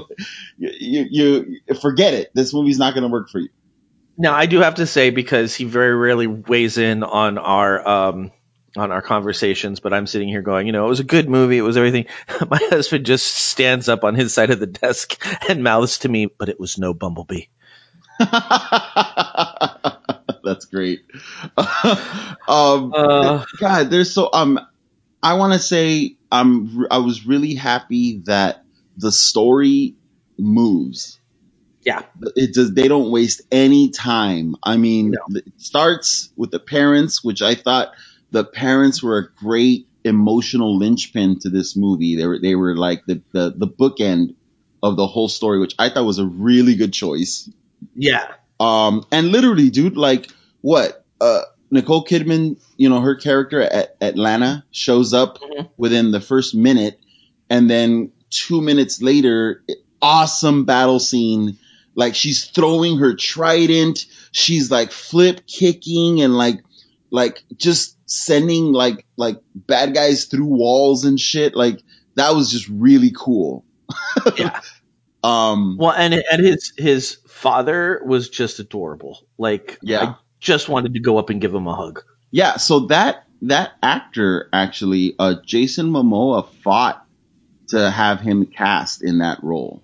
you 0.59 1.07
you, 1.11 1.57
you 1.69 1.75
forget 1.75 2.15
it. 2.15 2.31
This 2.35 2.53
movie's 2.53 2.79
not 2.79 2.95
going 2.95 3.03
to 3.03 3.09
work 3.09 3.31
for 3.31 3.39
you. 3.41 3.49
Now 4.17 4.35
I 4.35 4.47
do 4.47 4.61
have 4.61 4.77
to 4.77 4.87
say 4.87 5.11
because 5.11 5.55
he 5.55 5.65
very 5.65 5.95
rarely 5.95 6.27
weighs 6.27 6.79
in 6.79 7.03
on 7.03 7.39
our 7.39 7.87
um 7.89 8.31
on 8.77 8.91
our 8.91 9.03
conversations, 9.03 9.79
but 9.81 9.93
I'm 9.93 10.07
sitting 10.07 10.29
here 10.29 10.43
going, 10.43 10.67
you 10.67 10.73
know, 10.73 10.87
it 10.87 10.89
was 10.89 11.01
a 11.01 11.05
good 11.05 11.29
movie, 11.29 11.59
it 11.59 11.63
was 11.63 11.77
everything. 11.77 12.07
My 12.51 12.59
husband 12.61 13.07
just 13.07 13.25
stands 13.27 13.89
up 13.89 14.03
on 14.03 14.17
his 14.17 14.33
side 14.35 14.51
of 14.51 14.59
the 14.59 14.67
desk 14.67 15.17
and 15.49 15.63
mouths 15.63 15.99
to 16.01 16.09
me, 16.09 16.27
but 16.27 16.49
it 16.49 16.59
was 16.59 16.77
no 16.77 16.93
Bumblebee. 16.93 17.45
That's 20.45 20.67
great. 20.67 21.01
um, 21.57 22.93
Uh. 22.95 23.45
God, 23.59 23.91
there's 23.91 24.13
so 24.13 24.31
um, 24.33 24.61
I 25.23 25.35
want 25.35 25.53
to 25.55 25.59
say 25.59 26.17
I'm 26.31 26.87
I 26.91 26.99
was 26.99 27.27
really 27.27 27.55
happy 27.55 28.23
that 28.27 28.65
the 28.97 29.13
story 29.13 29.97
moves. 30.39 31.19
Yeah. 31.83 32.03
It 32.37 32.55
does. 32.55 32.73
They 32.73 32.89
don't 32.89 33.11
waste 33.11 33.43
any 33.53 33.91
time. 33.91 34.57
I 34.63 34.77
mean, 34.77 35.15
it 35.35 35.45
starts 35.59 36.31
with 36.37 36.51
the 36.51 36.59
parents, 36.59 37.23
which 37.23 37.43
I 37.43 37.55
thought 37.55 37.93
the 38.31 38.45
parents 38.45 39.03
were 39.03 39.19
a 39.19 39.29
great 39.35 39.89
emotional 40.05 40.77
linchpin 40.79 41.39
to 41.41 41.51
this 41.51 41.77
movie. 41.77 42.17
They 42.17 42.27
were 42.27 42.39
they 42.39 42.55
were 42.55 42.77
like 42.77 43.05
the 43.07 43.23
the, 43.33 43.55
the 43.57 43.69
bookend 43.69 44.35
of 44.83 44.97
the 44.97 45.07
whole 45.07 45.29
story, 45.29 45.59
which 45.59 45.75
I 45.79 45.89
thought 45.89 46.05
was 46.05 46.19
a 46.19 46.27
really 46.27 46.75
good 46.75 46.93
choice. 46.93 47.49
Yeah. 47.95 48.27
Um, 48.61 49.05
and 49.11 49.29
literally, 49.29 49.71
dude, 49.71 49.97
like 49.97 50.29
what? 50.61 51.05
Uh, 51.21 51.43
Nicole 51.71 52.05
Kidman, 52.05 52.61
you 52.77 52.89
know, 52.89 53.01
her 53.01 53.17
character 53.17 53.61
at 53.61 53.99
Atlanna 54.01 54.63
shows 54.71 55.13
up 55.13 55.39
within 55.77 56.13
the 56.13 56.21
first 56.21 56.55
minute, 56.55 57.01
and 57.51 57.69
then 57.69 58.13
two 58.31 58.61
minutes 58.61 59.03
later, 59.03 59.63
awesome 60.01 60.65
battle 60.65 61.01
scene. 61.01 61.59
Like 61.97 62.15
she's 62.15 62.45
throwing 62.45 62.99
her 62.99 63.15
trident, 63.15 64.07
she's 64.33 64.71
like 64.71 64.93
flip 64.93 65.47
kicking 65.47 66.21
and 66.23 66.37
like, 66.37 66.61
like 67.11 67.45
just 67.57 67.97
sending 68.07 68.73
like 68.73 69.07
like 69.17 69.41
bad 69.55 69.95
guys 69.95 70.25
through 70.25 70.47
walls 70.47 71.05
and 71.05 71.19
shit. 71.19 71.55
Like 71.55 71.81
that 72.17 72.35
was 72.35 72.51
just 72.51 72.69
really 72.69 73.13
cool. 73.17 73.65
yeah. 74.37 74.61
Um. 75.25 75.77
Well, 75.79 75.93
and 75.93 76.15
and 76.15 76.45
his 76.45 76.73
his 76.77 77.19
father 77.29 78.01
was 78.05 78.29
just 78.29 78.59
adorable. 78.61 79.27
Like, 79.39 79.79
Yeah. 79.83 80.03
I 80.03 80.15
just 80.39 80.69
wanted 80.69 80.95
to 80.95 81.01
go 81.01 81.17
up 81.19 81.31
and 81.31 81.41
give 81.41 81.55
him 81.55 81.67
a 81.67 81.75
hug. 81.75 82.03
Yeah, 82.31 82.57
so 82.59 82.81
that 82.87 83.25
that 83.43 83.73
actor 83.83 84.49
actually, 84.53 85.15
uh, 85.19 85.37
Jason 85.45 85.87
Momoa 85.87 86.47
fought 86.63 87.05
to 87.69 87.91
have 87.91 88.21
him 88.21 88.47
cast 88.47 89.03
in 89.03 89.19
that 89.19 89.43
role. 89.43 89.83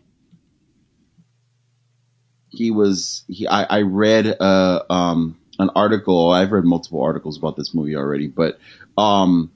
He 2.51 2.71
was 2.71 3.25
he. 3.29 3.47
I, 3.47 3.63
I 3.65 3.83
read 3.83 4.27
uh, 4.41 4.83
um, 4.91 5.39
an 5.59 5.71
article. 5.75 6.31
I've 6.31 6.53
read 6.53 6.65
multiple 6.65 7.03
articles 7.03 7.39
about 7.39 7.57
this 7.57 7.75
movie 7.75 7.97
already, 7.97 8.27
but 8.27 8.59
um, 8.99 9.53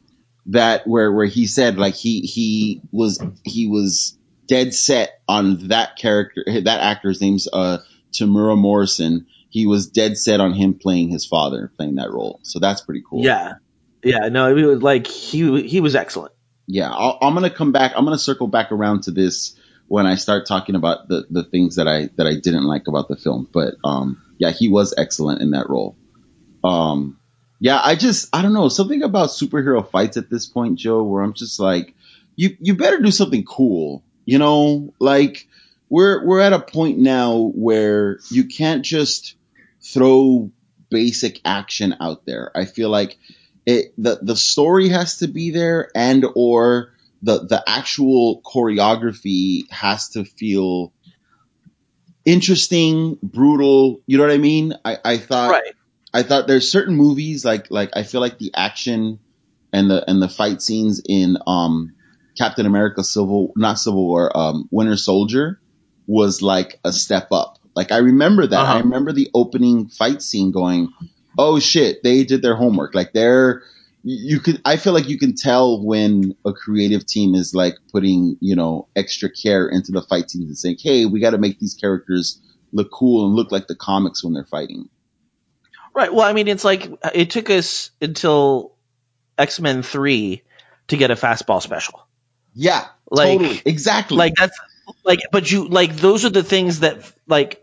that 0.46 0.86
where 0.86 1.12
where 1.12 1.26
he 1.26 1.46
said 1.46 1.76
like 1.76 1.94
he 1.94 2.20
he 2.20 2.80
was 2.92 3.20
he 3.44 3.66
was 3.66 4.16
dead 4.46 4.74
set 4.74 5.20
on 5.28 5.68
that 5.68 5.96
character. 5.96 6.44
That 6.46 6.80
actor's 6.80 7.20
name's 7.20 7.48
uh, 7.52 7.78
Temuera 8.12 8.56
Morrison. 8.58 9.26
He 9.50 9.66
was 9.66 9.88
dead 9.88 10.18
set 10.18 10.40
on 10.40 10.52
him 10.52 10.74
playing 10.74 11.10
his 11.10 11.26
father, 11.26 11.72
playing 11.76 11.96
that 11.96 12.10
role. 12.10 12.40
So 12.42 12.58
that's 12.58 12.80
pretty 12.80 13.02
cool. 13.08 13.24
Yeah. 13.24 13.54
Yeah, 14.02 14.28
no, 14.28 14.54
it 14.54 14.62
was 14.64 14.82
like 14.82 15.06
he 15.06 15.62
he 15.66 15.80
was 15.80 15.94
excellent. 15.96 16.32
yeah 16.66 16.90
I'll, 16.90 17.18
i'm 17.22 17.32
gonna 17.34 17.48
come 17.50 17.72
back 17.72 17.92
i'm 17.96 18.04
gonna 18.04 18.18
circle 18.18 18.48
back 18.48 18.70
around 18.72 19.04
to 19.04 19.10
this 19.10 19.58
when 19.88 20.06
i 20.06 20.14
start 20.16 20.46
talking 20.46 20.74
about 20.74 21.08
the 21.08 21.26
the 21.30 21.42
things 21.44 21.76
that 21.76 21.88
i 21.88 22.08
that 22.16 22.26
i 22.26 22.34
didn't 22.34 22.64
like 22.64 22.86
about 22.86 23.08
the 23.08 23.16
film 23.16 23.48
but 23.52 23.74
um 23.84 24.22
yeah 24.38 24.50
he 24.50 24.68
was 24.68 24.94
excellent 24.96 25.40
in 25.42 25.50
that 25.52 25.68
role 25.70 25.96
um 26.62 27.18
yeah 27.60 27.80
i 27.82 27.94
just 27.94 28.28
i 28.34 28.42
don't 28.42 28.52
know 28.54 28.68
something 28.68 29.02
about 29.02 29.28
superhero 29.30 29.86
fights 29.88 30.16
at 30.16 30.28
this 30.30 30.46
point 30.46 30.78
joe 30.78 31.02
where 31.02 31.22
i'm 31.22 31.34
just 31.34 31.58
like 31.60 31.94
you 32.36 32.56
you 32.60 32.74
better 32.76 33.00
do 33.00 33.10
something 33.10 33.44
cool 33.44 34.02
you 34.24 34.38
know 34.38 34.94
like 34.98 35.48
we're 35.88 36.24
we're 36.26 36.40
at 36.40 36.52
a 36.52 36.60
point 36.60 36.98
now 36.98 37.52
where 37.54 38.18
you 38.30 38.44
can't 38.46 38.84
just 38.84 39.36
throw 39.82 40.50
basic 40.90 41.40
action 41.44 41.94
out 42.00 42.24
there. 42.24 42.50
I 42.56 42.64
feel 42.64 42.88
like 42.88 43.18
it 43.66 43.92
the 43.98 44.18
the 44.22 44.36
story 44.36 44.88
has 44.88 45.18
to 45.18 45.28
be 45.28 45.50
there 45.50 45.90
and 45.94 46.24
or 46.34 46.92
the 47.22 47.44
the 47.46 47.62
actual 47.66 48.42
choreography 48.44 49.70
has 49.70 50.10
to 50.10 50.24
feel 50.24 50.92
interesting 52.24 53.18
brutal. 53.22 54.00
You 54.06 54.18
know 54.18 54.24
what 54.24 54.32
i 54.32 54.38
mean? 54.38 54.74
I 54.84 54.98
i 55.04 55.16
thought 55.18 55.50
Right. 55.52 55.74
i 56.12 56.22
thought 56.22 56.46
there's 56.46 56.70
certain 56.70 56.96
movies 56.96 57.44
like 57.44 57.70
like 57.70 57.90
i 57.94 58.02
feel 58.02 58.20
like 58.20 58.38
the 58.38 58.52
action 58.54 59.18
and 59.72 59.90
the 59.90 60.08
and 60.08 60.22
the 60.22 60.28
fight 60.28 60.62
scenes 60.62 61.02
in 61.06 61.36
um 61.46 61.94
captain 62.36 62.66
america 62.66 63.02
civil 63.04 63.52
not 63.56 63.78
civil 63.78 64.04
war 64.06 64.36
um 64.36 64.68
winter 64.70 64.96
soldier 64.96 65.60
was 66.06 66.42
like 66.42 66.78
a 66.84 66.92
step 66.92 67.28
up 67.32 67.58
like 67.74 67.92
i 67.92 67.98
remember 67.98 68.46
that 68.46 68.58
i 68.60 68.70
Uh-huh. 68.72 68.78
remember 68.84 69.12
the 69.12 69.30
opening 69.34 69.88
fight 69.88 70.20
scene 70.22 70.50
going 70.52 70.92
oh 71.36 71.58
shit, 71.58 72.00
they 72.04 72.22
did 72.22 72.42
their 72.42 72.54
homework. 72.54 72.94
Like 72.94 73.12
they're, 73.12 73.64
you 74.04 74.38
could, 74.38 74.62
I 74.64 74.76
feel 74.76 74.92
like 74.92 75.08
you 75.08 75.18
can 75.18 75.34
tell 75.34 75.82
when 75.84 76.36
a 76.44 76.52
creative 76.52 77.04
team 77.06 77.34
is 77.34 77.56
like 77.56 77.76
putting, 77.90 78.36
you 78.40 78.54
know, 78.54 78.86
extra 78.94 79.28
care 79.28 79.68
into 79.68 79.90
the 79.90 80.00
fight 80.02 80.30
scenes 80.30 80.44
and 80.46 80.56
saying, 80.56 80.76
hey, 80.80 81.06
we 81.06 81.18
got 81.18 81.30
to 81.30 81.38
make 81.38 81.58
these 81.58 81.74
characters 81.74 82.40
look 82.72 82.88
cool 82.92 83.26
and 83.26 83.34
look 83.34 83.50
like 83.50 83.66
the 83.66 83.74
comics 83.74 84.22
when 84.22 84.32
they're 84.32 84.44
fighting. 84.44 84.88
Right. 85.92 86.14
Well, 86.14 86.24
I 86.24 86.32
mean, 86.34 86.46
it's 86.46 86.64
like 86.64 86.88
it 87.12 87.30
took 87.30 87.50
us 87.50 87.90
until 88.00 88.76
X 89.36 89.58
Men 89.58 89.82
Three 89.82 90.42
to 90.86 90.96
get 90.96 91.10
a 91.10 91.16
fastball 91.16 91.60
special. 91.60 92.06
Yeah, 92.54 92.86
Like 93.10 93.38
totally, 93.38 93.62
exactly. 93.64 94.16
Like 94.16 94.34
that's 94.34 94.58
like, 95.04 95.20
but 95.32 95.50
you 95.50 95.68
like 95.68 95.96
those 95.96 96.24
are 96.24 96.30
the 96.30 96.42
things 96.42 96.80
that 96.80 97.10
like. 97.26 97.60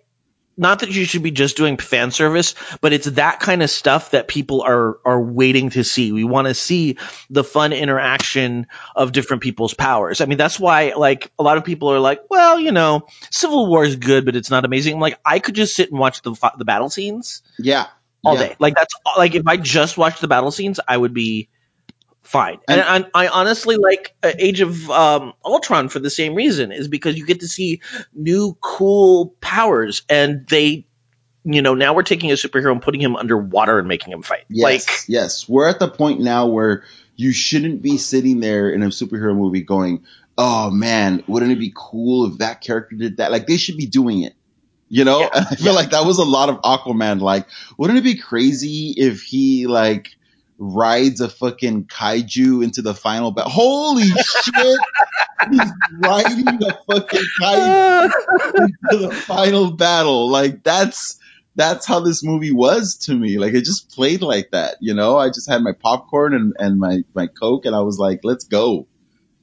Not 0.57 0.79
that 0.79 0.91
you 0.91 1.05
should 1.05 1.23
be 1.23 1.31
just 1.31 1.55
doing 1.55 1.77
fan 1.77 2.11
service, 2.11 2.55
but 2.81 2.91
it's 2.91 3.09
that 3.11 3.39
kind 3.39 3.63
of 3.63 3.69
stuff 3.69 4.11
that 4.11 4.27
people 4.27 4.61
are 4.61 4.99
are 5.05 5.19
waiting 5.19 5.69
to 5.71 5.83
see. 5.83 6.11
We 6.11 6.25
want 6.25 6.49
to 6.49 6.53
see 6.53 6.97
the 7.29 7.43
fun 7.43 7.71
interaction 7.71 8.67
of 8.93 9.13
different 9.13 9.41
people's 9.41 9.73
powers. 9.73 10.19
I 10.19 10.25
mean, 10.25 10.37
that's 10.37 10.59
why 10.59 10.91
like 10.95 11.31
a 11.39 11.43
lot 11.43 11.57
of 11.57 11.63
people 11.63 11.91
are 11.91 11.99
like, 11.99 12.29
well, 12.29 12.59
you 12.59 12.73
know, 12.73 13.07
Civil 13.31 13.69
War 13.69 13.85
is 13.85 13.95
good, 13.95 14.25
but 14.25 14.35
it's 14.35 14.51
not 14.51 14.65
amazing. 14.65 14.95
I'm 14.95 14.99
like, 14.99 15.19
I 15.25 15.39
could 15.39 15.55
just 15.55 15.73
sit 15.73 15.89
and 15.89 15.97
watch 15.97 16.21
the 16.21 16.35
the 16.57 16.65
battle 16.65 16.89
scenes 16.89 17.41
yeah, 17.57 17.87
all 18.23 18.35
yeah. 18.35 18.49
day. 18.49 18.55
Like 18.59 18.75
that's 18.75 18.93
like 19.17 19.33
if 19.33 19.47
I 19.47 19.55
just 19.55 19.97
watched 19.97 20.19
the 20.19 20.27
battle 20.27 20.51
scenes, 20.51 20.81
I 20.85 20.95
would 20.97 21.13
be 21.13 21.49
fine. 22.31 22.59
And, 22.67 22.81
I, 22.81 23.05
I 23.13 23.27
honestly 23.27 23.75
like 23.75 24.15
uh, 24.23 24.31
Age 24.37 24.61
of 24.61 24.89
um, 24.89 25.33
Ultron 25.43 25.89
for 25.89 25.99
the 25.99 26.09
same 26.09 26.33
reason, 26.33 26.71
is 26.71 26.87
because 26.87 27.17
you 27.17 27.25
get 27.25 27.41
to 27.41 27.47
see 27.47 27.81
new 28.13 28.57
cool 28.61 29.35
powers, 29.41 30.03
and 30.09 30.47
they, 30.47 30.87
you 31.43 31.61
know, 31.61 31.75
now 31.75 31.93
we're 31.93 32.03
taking 32.03 32.31
a 32.31 32.35
superhero 32.35 32.71
and 32.71 32.81
putting 32.81 33.01
him 33.01 33.15
underwater 33.15 33.79
and 33.79 33.87
making 33.87 34.13
him 34.13 34.21
fight. 34.21 34.45
Yes, 34.49 34.63
Like, 34.63 35.09
yes, 35.09 35.49
we're 35.49 35.67
at 35.67 35.79
the 35.79 35.89
point 35.89 36.21
now 36.21 36.47
where 36.47 36.83
you 37.15 37.33
shouldn't 37.33 37.81
be 37.81 37.97
sitting 37.97 38.39
there 38.39 38.69
in 38.69 38.81
a 38.81 38.87
superhero 38.87 39.35
movie 39.35 39.61
going, 39.61 40.05
"Oh 40.37 40.71
man, 40.71 41.23
wouldn't 41.27 41.51
it 41.51 41.59
be 41.59 41.73
cool 41.75 42.31
if 42.31 42.37
that 42.39 42.61
character 42.61 42.95
did 42.95 43.17
that?" 43.17 43.31
Like 43.31 43.45
they 43.45 43.57
should 43.57 43.77
be 43.77 43.87
doing 43.87 44.21
it. 44.21 44.33
You 44.87 45.05
know, 45.05 45.29
and 45.33 45.47
I 45.51 45.55
feel 45.55 45.73
like 45.73 45.91
that 45.91 46.05
was 46.05 46.17
a 46.17 46.23
lot 46.23 46.49
of 46.49 46.61
Aquaman. 46.61 47.21
Like, 47.21 47.47
wouldn't 47.77 47.99
it 47.99 48.03
be 48.03 48.15
crazy 48.15 48.93
if 48.97 49.21
he 49.21 49.67
like 49.67 50.15
rides 50.61 51.21
a 51.21 51.27
fucking 51.27 51.85
kaiju 51.85 52.63
into 52.63 52.83
the 52.83 52.93
final 52.93 53.31
battle? 53.31 53.51
Holy 53.51 54.07
shit! 54.07 54.79
He's 55.49 55.71
riding 55.99 56.47
a 56.47 56.79
fucking 56.87 57.25
kaiju 57.41 58.11
into 58.55 59.07
the 59.07 59.11
final 59.11 59.71
battle. 59.71 60.29
Like 60.29 60.63
that's 60.63 61.19
that's 61.55 61.85
how 61.87 61.99
this 62.01 62.23
movie 62.23 62.53
was 62.53 62.97
to 63.05 63.15
me. 63.15 63.39
Like 63.39 63.53
it 63.53 63.65
just 63.65 63.91
played 63.91 64.21
like 64.21 64.51
that. 64.51 64.77
You 64.79 64.93
know, 64.93 65.17
I 65.17 65.29
just 65.29 65.49
had 65.49 65.63
my 65.63 65.73
popcorn 65.73 66.35
and 66.35 66.53
and 66.59 66.79
my 66.79 66.99
my 67.15 67.27
coke, 67.27 67.65
and 67.65 67.75
I 67.75 67.81
was 67.81 67.97
like, 67.97 68.21
let's 68.23 68.45
go. 68.45 68.87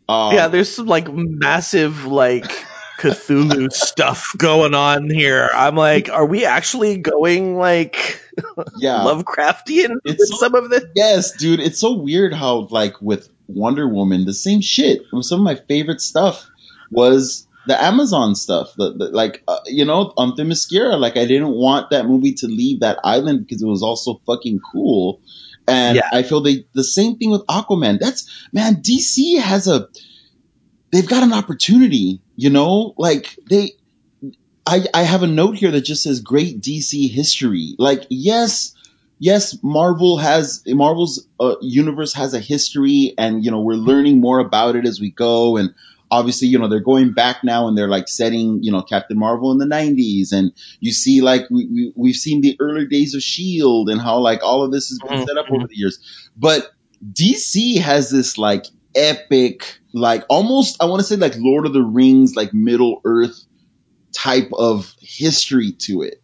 Um, 0.09 0.35
yeah, 0.35 0.49
there's 0.49 0.71
some 0.71 0.87
like 0.87 1.13
massive 1.13 2.07
like 2.07 2.51
Cthulhu 2.99 3.73
stuff 3.73 4.35
going 4.37 4.75
on 4.75 5.09
here. 5.09 5.49
I'm 5.55 5.77
like, 5.77 6.11
are 6.11 6.27
we 6.27 6.45
actually 6.45 6.99
going 6.99 7.57
like 7.57 8.21
yeah. 8.79 8.99
Lovecraftian 8.99 9.95
with 10.05 10.17
It's 10.19 10.39
some 10.39 10.55
of 10.55 10.69
this? 10.69 10.85
Yes, 10.95 11.33
dude. 11.33 11.61
It's 11.61 11.79
so 11.79 11.95
weird 11.95 12.35
how 12.35 12.67
like 12.71 13.01
with 13.01 13.29
Wonder 13.47 13.89
Woman, 13.89 14.25
the 14.25 14.35
same 14.35 14.61
shit. 14.61 15.03
Some 15.23 15.41
of 15.41 15.45
my 15.45 15.55
favorite 15.55 16.01
stuff 16.01 16.49
was 16.91 17.47
the 17.67 17.81
Amazon 17.83 18.35
stuff. 18.35 18.75
The, 18.77 18.93
the, 18.93 19.05
like 19.11 19.43
uh, 19.47 19.61
you 19.67 19.85
know, 19.85 20.13
on 20.17 20.37
Themyscira. 20.37 20.99
Like 20.99 21.17
I 21.17 21.25
didn't 21.25 21.51
want 21.51 21.91
that 21.91 22.07
movie 22.07 22.35
to 22.35 22.47
leave 22.47 22.81
that 22.81 22.99
island 23.05 23.47
because 23.47 23.63
it 23.63 23.67
was 23.67 23.83
also 23.83 24.21
fucking 24.27 24.61
cool. 24.73 25.21
And 25.69 25.97
Yeah. 25.97 26.09
I 26.13 26.23
feel 26.25 26.41
they 26.41 26.67
the 26.75 26.85
same 26.85 27.17
thing 27.17 27.31
with 27.31 27.47
Aquaman. 27.47 27.99
That's 28.01 28.29
man, 28.53 28.83
DC 28.83 29.39
has 29.39 29.69
a 29.69 29.89
they've 30.93 31.09
got 31.09 31.23
an 31.23 31.33
opportunity, 31.33 32.21
you 32.37 32.51
know? 32.51 32.95
Like 32.97 33.37
they 33.49 33.73
I, 34.69 34.85
I 34.93 35.03
have 35.05 35.23
a 35.23 35.27
note 35.27 35.57
here 35.57 35.71
that 35.71 35.81
just 35.81 36.03
says 36.03 36.21
great 36.21 36.61
DC 36.61 37.11
history. 37.11 37.75
Like, 37.79 38.05
yes, 38.11 38.75
yes, 39.19 39.57
Marvel 39.63 40.19
has 40.19 40.63
Marvel's 40.67 41.27
uh, 41.41 41.55
universe 41.63 42.13
has 42.13 42.35
a 42.35 42.39
history, 42.39 43.15
and 43.17 43.43
you 43.43 43.51
know 43.51 43.63
we're 43.63 43.75
learning 43.75 44.21
more 44.21 44.41
about 44.41 44.77
it 44.77 44.87
as 44.87 45.01
we 45.01 45.11
go. 45.11 45.57
And 45.57 45.75
obviously, 46.11 46.49
you 46.49 46.59
know 46.59 46.69
they're 46.69 46.81
going 46.81 47.15
back 47.15 47.43
now, 47.43 47.67
and 47.69 47.79
they're 47.79 47.89
like 47.89 48.09
setting 48.09 48.63
you 48.63 48.71
know 48.71 48.83
Captain 48.83 49.19
Marvel 49.19 49.53
in 49.53 49.59
the 49.59 49.65
'90s, 49.65 50.33
and 50.33 50.53
you 50.81 50.93
see 50.93 51.23
like 51.23 51.49
we, 51.51 51.67
we 51.67 51.93
we've 51.97 52.17
seen 52.17 52.43
the 52.43 52.59
early 52.61 52.87
days 52.87 53.15
of 53.15 53.23
Shield, 53.23 53.89
and 53.89 53.99
how 53.99 54.19
like 54.19 54.43
all 54.43 54.65
of 54.65 54.71
this 54.71 54.91
has 54.91 54.99
been 54.99 55.27
set 55.27 55.39
up 55.39 55.51
over 55.51 55.67
the 55.67 55.77
years. 55.77 55.99
But 56.37 56.71
DC 57.03 57.81
has 57.81 58.11
this 58.11 58.37
like 58.37 58.67
epic, 58.95 59.79
like 59.93 60.25
almost 60.29 60.83
I 60.83 60.87
want 60.87 61.01
to 61.01 61.05
say 61.05 61.17
like 61.17 61.35
Lord 61.37 61.67
of 61.67 61.73
the 61.73 61.83
Rings, 61.83 62.35
like 62.35 62.53
Middle 62.55 63.01
Earth 63.05 63.45
type 64.13 64.51
of 64.53 64.95
history 65.01 65.73
to 65.73 66.03
it, 66.03 66.23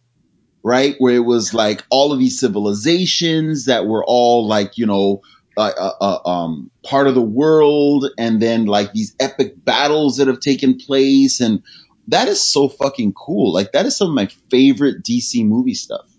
right? 0.62 0.94
Where 0.98 1.14
it 1.14 1.24
was 1.24 1.54
like 1.54 1.82
all 1.90 2.12
of 2.12 2.18
these 2.18 2.40
civilizations 2.40 3.66
that 3.66 3.86
were 3.86 4.04
all 4.04 4.46
like, 4.46 4.78
you 4.78 4.86
know, 4.86 5.22
uh, 5.56 5.70
uh, 5.76 5.92
uh, 6.00 6.28
um, 6.28 6.70
part 6.82 7.06
of 7.06 7.14
the 7.14 7.22
world, 7.22 8.06
and 8.18 8.42
then 8.42 8.66
like 8.66 8.92
these 8.92 9.14
epic 9.20 9.54
battles 9.64 10.16
that 10.16 10.26
have 10.26 10.40
taken 10.40 10.78
place, 10.78 11.40
and 11.40 11.62
that 12.08 12.28
is 12.28 12.42
so 12.42 12.68
fucking 12.68 13.12
cool. 13.12 13.52
Like 13.52 13.72
that 13.72 13.86
is 13.86 13.96
some 13.96 14.08
of 14.08 14.14
my 14.14 14.26
favorite 14.50 15.02
DC 15.04 15.46
movie 15.46 15.74
stuff. 15.74 16.10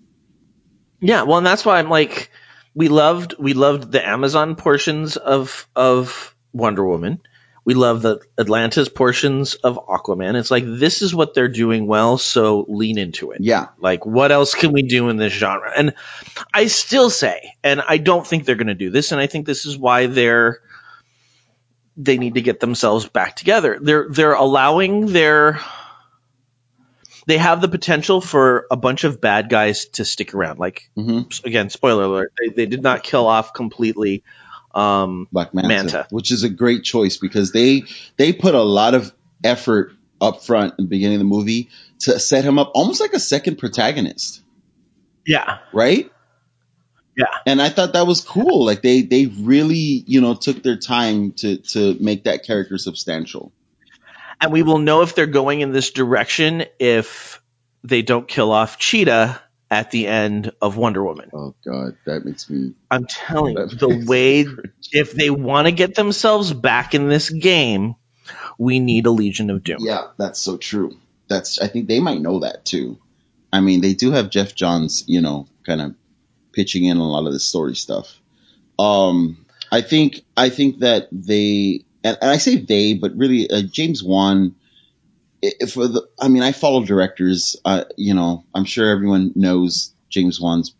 Yeah, 1.02 1.24
well, 1.24 1.38
and 1.38 1.46
that's 1.46 1.66
why 1.66 1.80
I'm 1.80 1.90
like, 1.90 2.32
we 2.74 2.88
loved 2.88 3.36
we 3.40 3.54
loved 3.54 3.92
the 3.92 4.06
Amazon 4.08 4.56
portions 4.56 5.18
of 5.18 5.68
of 5.76 6.35
Wonder 6.56 6.86
Woman. 6.86 7.22
We 7.66 7.74
love 7.74 8.04
the 8.04 8.20
Atlantis 8.40 8.90
portions 8.90 9.56
of 9.56 9.80
Aquaman. 9.88 10.36
It's 10.36 10.52
like 10.52 10.64
this 10.66 11.02
is 11.02 11.16
what 11.16 11.34
they're 11.34 11.48
doing 11.48 11.88
well, 11.88 12.20
so 12.20 12.64
lean 12.70 13.00
into 13.00 13.32
it. 13.32 13.42
Yeah, 13.42 13.70
Like, 13.80 14.06
what 14.06 14.32
else 14.32 14.54
can 14.54 14.72
we 14.72 14.84
do 14.84 15.10
in 15.10 15.18
this 15.18 15.34
genre? 15.34 15.72
And 15.76 15.96
I 16.54 16.68
still 16.68 17.10
say, 17.10 17.56
and 17.64 17.82
I 17.82 17.98
don't 17.98 18.26
think 18.26 18.46
they're 18.46 18.56
going 18.56 18.68
to 18.68 18.76
do 18.76 18.92
this, 18.92 19.12
and 19.12 19.20
I 19.20 19.26
think 19.26 19.48
this 19.48 19.66
is 19.66 19.78
why 19.78 20.06
they're 20.06 20.60
they 21.98 22.18
need 22.18 22.36
to 22.36 22.42
get 22.42 22.60
themselves 22.60 23.08
back 23.08 23.36
together. 23.36 23.80
They're 23.82 24.08
they're 24.10 24.34
allowing 24.34 25.08
their 25.08 25.60
they 27.26 27.40
have 27.40 27.62
the 27.62 27.68
potential 27.68 28.22
for 28.22 28.68
a 28.70 28.78
bunch 28.78 29.04
of 29.04 29.20
bad 29.20 29.50
guys 29.50 29.86
to 29.86 30.06
stick 30.06 30.36
around. 30.36 30.60
Like 30.60 30.90
mm-hmm. 30.96 31.48
again, 31.48 31.70
spoiler 31.70 32.04
alert, 32.04 32.34
they, 32.40 32.50
they 32.50 32.66
did 32.68 32.84
not 32.84 33.04
kill 33.04 33.26
off 33.26 33.54
completely 33.54 34.24
um, 34.76 35.28
Black 35.32 35.54
Manta, 35.54 35.68
Manta. 35.70 36.08
which 36.10 36.32
is 36.32 36.44
a 36.44 36.50
great 36.50 36.84
choice 36.84 37.18
because 37.18 37.52
they 37.52 37.84
they 38.18 38.34
put 38.34 38.54
a 38.54 38.62
lot 38.62 38.94
of 38.94 39.14
effort 39.44 39.94
up 40.22 40.44
front 40.44 40.76
in 40.78 40.86
the 40.86 40.90
beginning 40.90 41.16
of 41.16 41.20
the 41.20 41.26
movie 41.26 41.70
to 42.00 42.20
set 42.20 42.44
him 42.44 42.60
up 42.60 42.72
almost 42.76 43.00
like 43.00 43.14
a 43.14 43.20
second 43.20 43.58
protagonist. 43.58 44.42
Yeah. 45.26 45.60
Right? 45.74 46.12
Yeah. 47.18 47.26
And 47.46 47.62
I 47.62 47.70
thought 47.70 47.94
that 47.94 48.06
was 48.06 48.22
cool. 48.22 48.66
Like 48.66 48.82
they 48.82 49.02
they 49.02 49.28
really, 49.28 50.04
you 50.06 50.22
know, 50.22 50.36
took 50.36 50.62
their 50.62 50.78
time 50.78 51.32
to 51.34 51.58
to 51.58 51.96
make 52.00 52.26
that 52.26 52.44
character 52.44 52.78
substantial. 52.78 53.54
And 54.42 54.52
we 54.52 54.64
will 54.64 54.80
know 54.80 55.02
if 55.02 55.16
they're 55.16 55.26
going 55.26 55.62
in 55.62 55.72
this 55.72 55.92
direction 55.92 56.66
if 56.78 57.42
they 57.84 58.02
don't 58.02 58.28
kill 58.28 58.52
off 58.52 58.78
Cheetah 58.78 59.42
at 59.70 59.92
the 59.92 60.08
end 60.08 60.52
of 60.62 60.78
Wonder 60.78 61.04
Woman. 61.04 61.30
Oh 61.34 61.56
god, 61.66 61.98
that 62.06 62.26
makes 62.26 62.50
me 62.50 62.74
I'm 62.90 63.06
telling 63.06 63.58
you, 63.58 63.68
the 63.68 64.06
way 64.06 64.46
if 64.92 65.14
they 65.14 65.30
want 65.30 65.68
to 65.68 65.72
get 65.72 65.96
themselves 65.96 66.54
back 66.54 66.94
in 66.94 67.10
this 67.10 67.30
game, 67.30 67.96
we 68.58 68.80
need 68.80 69.06
a 69.06 69.12
Legion 69.12 69.50
of 69.50 69.64
Doom. 69.64 69.78
Yeah, 69.80 70.08
that's 70.18 70.40
so 70.40 70.58
true. 70.58 70.98
That's 71.28 71.60
I 71.60 71.68
think 71.68 71.88
they 71.88 72.00
might 72.00 72.22
know 72.22 72.40
that 72.40 72.66
too. 72.66 73.00
I 73.52 73.62
mean, 73.62 73.82
they 73.82 73.94
do 73.94 74.12
have 74.12 74.30
Geoff 74.30 74.54
Johns, 74.54 75.04
you 75.08 75.22
know, 75.22 75.48
kind 75.66 75.82
of 75.82 75.96
pitching 76.52 76.86
in 76.86 76.98
on 76.98 77.04
a 77.04 77.12
lot 77.12 77.26
of 77.26 77.34
the 77.34 77.40
story 77.40 77.76
stuff. 77.76 78.20
Um, 78.78 79.46
I 79.72 79.82
think 79.82 80.24
I 80.38 80.50
think 80.50 80.80
that 80.80 81.08
they 81.12 81.86
and, 82.04 82.18
and 82.22 82.32
I 82.32 82.38
say 82.38 82.58
they, 82.58 82.94
but 82.94 83.18
really 83.18 83.50
uh, 83.50 83.62
James 83.62 84.04
Wan. 84.04 84.56
For 85.70 85.88
the, 85.88 86.08
I 86.20 86.28
mean, 86.28 86.44
I 86.44 86.52
follow 86.52 86.84
directors. 86.86 87.56
Uh, 87.66 87.86
you 87.98 88.14
know, 88.14 88.46
I'm 88.54 88.66
sure 88.66 88.90
everyone 88.90 89.34
knows 89.36 89.94
James 90.10 90.40
Wan's 90.40 90.76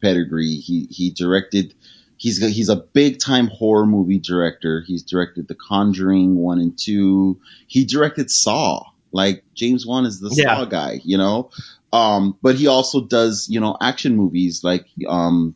pedigree. 0.00 0.56
He 0.56 0.86
he 0.90 1.10
directed. 1.10 1.74
He's 2.16 2.38
he's 2.38 2.68
a 2.68 2.76
big 2.76 3.18
time 3.18 3.48
horror 3.48 3.86
movie 3.86 4.18
director. 4.18 4.82
He's 4.86 5.02
directed 5.02 5.48
The 5.48 5.54
Conjuring 5.54 6.36
one 6.36 6.60
and 6.60 6.78
two. 6.78 7.40
He 7.66 7.84
directed 7.84 8.30
Saw. 8.30 8.84
Like 9.12 9.44
James 9.54 9.86
Wan 9.86 10.04
is 10.04 10.20
the 10.20 10.30
Yeah. 10.32 10.56
Saw 10.56 10.64
guy, 10.64 11.00
you 11.04 11.18
know. 11.18 11.50
Um, 11.92 12.36
but 12.42 12.56
he 12.56 12.66
also 12.66 13.00
does 13.00 13.48
you 13.48 13.60
know 13.60 13.76
action 13.80 14.16
movies 14.16 14.62
like 14.64 14.86
um, 15.08 15.54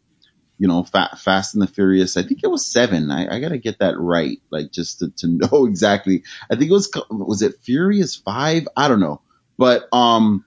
you 0.60 0.68
know 0.68 0.84
Fa- 0.84 1.16
Fast 1.16 1.54
and 1.54 1.62
the 1.62 1.66
Furious. 1.66 2.18
I 2.18 2.22
think 2.22 2.40
it 2.44 2.46
was 2.46 2.66
seven. 2.66 3.10
I, 3.10 3.36
I 3.36 3.40
gotta 3.40 3.56
get 3.58 3.78
that 3.78 3.98
right, 3.98 4.38
like 4.50 4.70
just 4.70 4.98
to, 5.00 5.08
to 5.16 5.26
know 5.50 5.66
exactly. 5.66 6.22
I 6.50 6.54
think 6.56 6.70
it 6.70 6.74
was 6.74 6.92
was 7.10 7.42
it 7.42 7.56
Furious 7.62 8.14
Five? 8.14 8.68
I 8.76 8.86
don't 8.86 9.00
know, 9.00 9.22
but 9.58 9.88
um. 9.92 10.44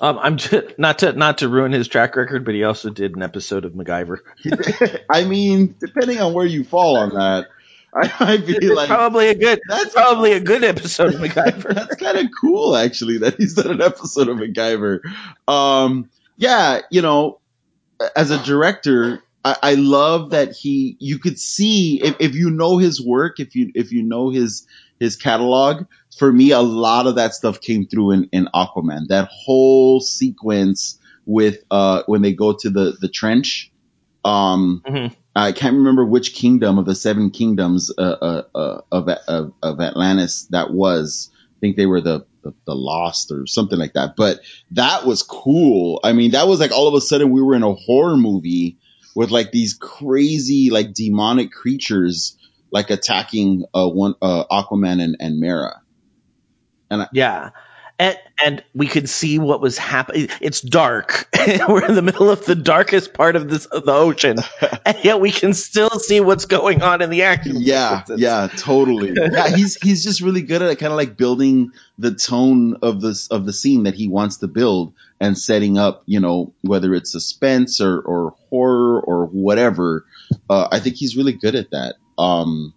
Um, 0.00 0.16
I'm 0.22 0.36
just, 0.36 0.78
not 0.78 1.00
to 1.00 1.12
not 1.12 1.38
to 1.38 1.48
ruin 1.48 1.72
his 1.72 1.88
track 1.88 2.14
record, 2.14 2.44
but 2.44 2.54
he 2.54 2.62
also 2.62 2.88
did 2.88 3.16
an 3.16 3.22
episode 3.22 3.64
of 3.64 3.72
MacGyver. 3.72 4.18
I 5.10 5.24
mean, 5.24 5.74
depending 5.80 6.20
on 6.20 6.32
where 6.34 6.46
you 6.46 6.62
fall 6.62 6.96
on 6.98 7.08
that, 7.10 7.48
I 7.92 8.12
might 8.24 8.46
be 8.46 8.52
It's 8.54 8.66
like, 8.76 8.86
probably 8.86 9.28
a 9.28 9.34
good. 9.34 9.60
That's- 9.68 9.82
That's 9.82 9.94
probably 9.96 10.32
a 10.34 10.40
good 10.40 10.62
episode 10.62 11.14
of 11.14 11.20
MacGyver. 11.20 11.74
that's 11.74 11.96
kind 11.96 12.16
of 12.16 12.26
cool, 12.40 12.76
actually, 12.76 13.18
that 13.18 13.38
he's 13.38 13.54
done 13.54 13.72
an 13.72 13.82
episode 13.82 14.28
of 14.28 14.38
MacGyver. 14.38 15.00
Um, 15.48 16.08
yeah, 16.36 16.82
you 16.92 17.02
know, 17.02 17.37
as 18.16 18.30
a 18.30 18.42
director, 18.44 19.22
I, 19.44 19.56
I 19.62 19.74
love 19.74 20.30
that 20.30 20.52
he, 20.52 20.96
you 21.00 21.18
could 21.18 21.38
see 21.38 22.02
if, 22.02 22.16
if 22.20 22.34
you 22.34 22.50
know 22.50 22.78
his 22.78 23.04
work, 23.04 23.40
if 23.40 23.54
you, 23.54 23.72
if 23.74 23.92
you 23.92 24.02
know 24.02 24.30
his, 24.30 24.66
his 25.00 25.16
catalog, 25.16 25.86
for 26.18 26.32
me, 26.32 26.50
a 26.50 26.60
lot 26.60 27.06
of 27.06 27.16
that 27.16 27.34
stuff 27.34 27.60
came 27.60 27.86
through 27.86 28.12
in, 28.12 28.28
in 28.32 28.48
Aquaman. 28.54 29.08
That 29.08 29.28
whole 29.30 30.00
sequence 30.00 30.98
with, 31.26 31.58
uh, 31.70 32.02
when 32.06 32.22
they 32.22 32.32
go 32.32 32.52
to 32.54 32.70
the, 32.70 32.96
the 33.00 33.08
trench, 33.08 33.70
um, 34.24 34.82
Mhm. 34.86 35.14
I 35.36 35.52
can't 35.52 35.76
remember 35.76 36.04
which 36.04 36.34
kingdom 36.34 36.78
of 36.78 36.84
the 36.86 36.96
seven 36.96 37.30
kingdoms 37.30 37.92
uh, 37.96 38.02
uh, 38.02 38.42
uh, 38.54 38.80
of, 38.90 39.08
of 39.28 39.52
of 39.62 39.80
Atlantis 39.80 40.48
that 40.50 40.72
was. 40.72 41.30
I 41.58 41.60
think 41.60 41.76
they 41.76 41.86
were 41.86 42.00
the, 42.00 42.24
the 42.44 42.54
the 42.66 42.74
Lost 42.74 43.32
or 43.32 43.46
something 43.46 43.78
like 43.78 43.94
that. 43.94 44.14
But 44.16 44.40
that 44.70 45.04
was 45.04 45.24
cool. 45.24 46.00
I 46.04 46.12
mean, 46.12 46.30
that 46.32 46.46
was 46.46 46.60
like 46.60 46.70
all 46.70 46.86
of 46.86 46.94
a 46.94 47.00
sudden 47.00 47.30
we 47.30 47.42
were 47.42 47.56
in 47.56 47.64
a 47.64 47.74
horror 47.74 48.16
movie 48.16 48.78
with 49.16 49.30
like 49.30 49.50
these 49.50 49.74
crazy 49.74 50.70
like 50.70 50.94
demonic 50.94 51.50
creatures 51.50 52.36
like 52.70 52.90
attacking 52.90 53.64
uh 53.74 53.88
one 53.88 54.14
uh 54.22 54.44
Aquaman 54.44 55.02
and, 55.02 55.16
and 55.18 55.40
Mera. 55.40 55.82
and 56.90 57.08
Yeah. 57.12 57.50
And 57.98 58.18
and 58.44 58.62
we 58.72 58.86
could 58.86 59.08
see 59.08 59.38
what 59.38 59.60
was 59.60 59.76
happening. 59.76 60.28
It's 60.40 60.60
dark. 60.60 61.28
We're 61.68 61.84
in 61.84 61.96
the 61.96 62.02
middle 62.02 62.30
of 62.30 62.44
the 62.44 62.54
darkest 62.54 63.12
part 63.12 63.34
of 63.34 63.48
this 63.50 63.66
of 63.66 63.84
the 63.84 63.92
ocean, 63.92 64.36
and 64.84 64.96
yet 65.02 65.20
we 65.20 65.32
can 65.32 65.54
still 65.54 65.90
see 65.90 66.20
what's 66.20 66.44
going 66.44 66.82
on 66.82 67.02
in 67.02 67.10
the 67.10 67.22
action. 67.22 67.56
Yeah, 67.58 68.04
yeah, 68.16 68.48
totally. 68.56 69.14
Yeah, 69.30 69.48
he's 69.48 69.76
he's 69.76 70.02
just 70.02 70.20
really 70.20 70.42
good 70.42 70.62
at 70.62 70.78
kind 70.78 70.92
of 70.92 70.96
like 70.96 71.16
building 71.16 71.72
the 71.98 72.14
tone 72.14 72.76
of 72.82 73.00
this 73.00 73.28
of 73.28 73.44
the 73.46 73.52
scene 73.52 73.84
that 73.84 73.94
he 73.94 74.08
wants 74.08 74.38
to 74.38 74.48
build 74.48 74.94
and 75.20 75.36
setting 75.36 75.76
up, 75.76 76.02
you 76.06 76.20
know, 76.20 76.54
whether 76.62 76.94
it's 76.94 77.10
suspense 77.12 77.80
or 77.80 78.00
or 78.00 78.34
horror 78.48 79.00
or 79.00 79.26
whatever. 79.26 80.06
Uh, 80.48 80.68
I 80.70 80.78
think 80.78 80.96
he's 80.96 81.16
really 81.16 81.32
good 81.32 81.54
at 81.54 81.70
that. 81.72 81.96
Um, 82.16 82.74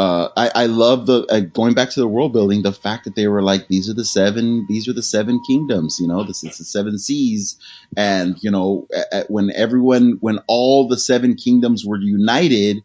uh, 0.00 0.28
I, 0.34 0.50
I 0.62 0.66
love 0.66 1.04
the 1.06 1.26
uh, 1.28 1.40
going 1.40 1.74
back 1.74 1.90
to 1.90 2.00
the 2.00 2.08
world 2.08 2.32
building. 2.32 2.62
The 2.62 2.72
fact 2.72 3.04
that 3.04 3.14
they 3.14 3.28
were 3.28 3.42
like, 3.42 3.68
these 3.68 3.90
are 3.90 3.94
the 3.94 4.04
seven, 4.04 4.64
these 4.66 4.88
are 4.88 4.94
the 4.94 5.02
seven 5.02 5.40
kingdoms. 5.46 5.98
You 6.00 6.08
know, 6.08 6.24
this 6.24 6.42
is 6.42 6.56
the 6.56 6.64
seven 6.64 6.98
seas, 6.98 7.58
and 7.96 8.36
you 8.40 8.50
know, 8.50 8.88
at, 9.12 9.30
when 9.30 9.50
everyone, 9.54 10.16
when 10.20 10.38
all 10.46 10.88
the 10.88 10.98
seven 10.98 11.34
kingdoms 11.34 11.84
were 11.84 11.98
united, 11.98 12.78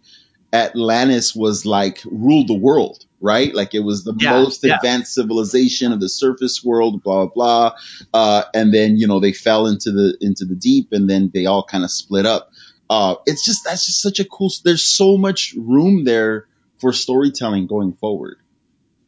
Atlantis 0.52 1.36
was 1.36 1.66
like 1.66 2.02
ruled 2.06 2.50
the 2.50 2.54
world, 2.58 3.06
right? 3.22 3.54
Like 3.56 3.74
it 3.74 3.82
was 3.82 4.04
the 4.04 4.16
Yeah, 4.20 4.32
most 4.42 4.64
yeah. 4.64 4.76
advanced 4.76 5.14
civilization 5.14 5.94
of 5.94 6.02
the 6.02 6.10
surface 6.10 6.64
world, 6.66 7.02
blah 7.02 7.28
blah 7.28 7.34
blah. 7.34 7.76
Uh, 8.14 8.44
and 8.54 8.74
then 8.74 8.98
you 8.98 9.08
know 9.08 9.22
they 9.22 9.34
fell 9.34 9.68
into 9.68 9.92
the 9.92 10.18
into 10.20 10.44
the 10.46 10.56
deep, 10.56 10.90
and 10.92 11.10
then 11.10 11.32
they 11.34 11.46
all 11.46 11.64
kind 11.64 11.86
of 11.86 11.92
split 11.92 12.26
up. 12.26 12.52
Uh, 12.90 13.16
it's 13.26 13.44
just 13.46 13.64
that's 13.64 13.86
just 13.86 14.02
such 14.02 14.20
a 14.20 14.26
cool. 14.26 14.52
There's 14.66 14.84
so 14.86 15.18
much 15.18 15.56
room 15.58 16.04
there 16.04 16.48
for 16.80 16.93
storytelling 16.93 17.68
going 17.68 17.93
forward, 17.93 18.38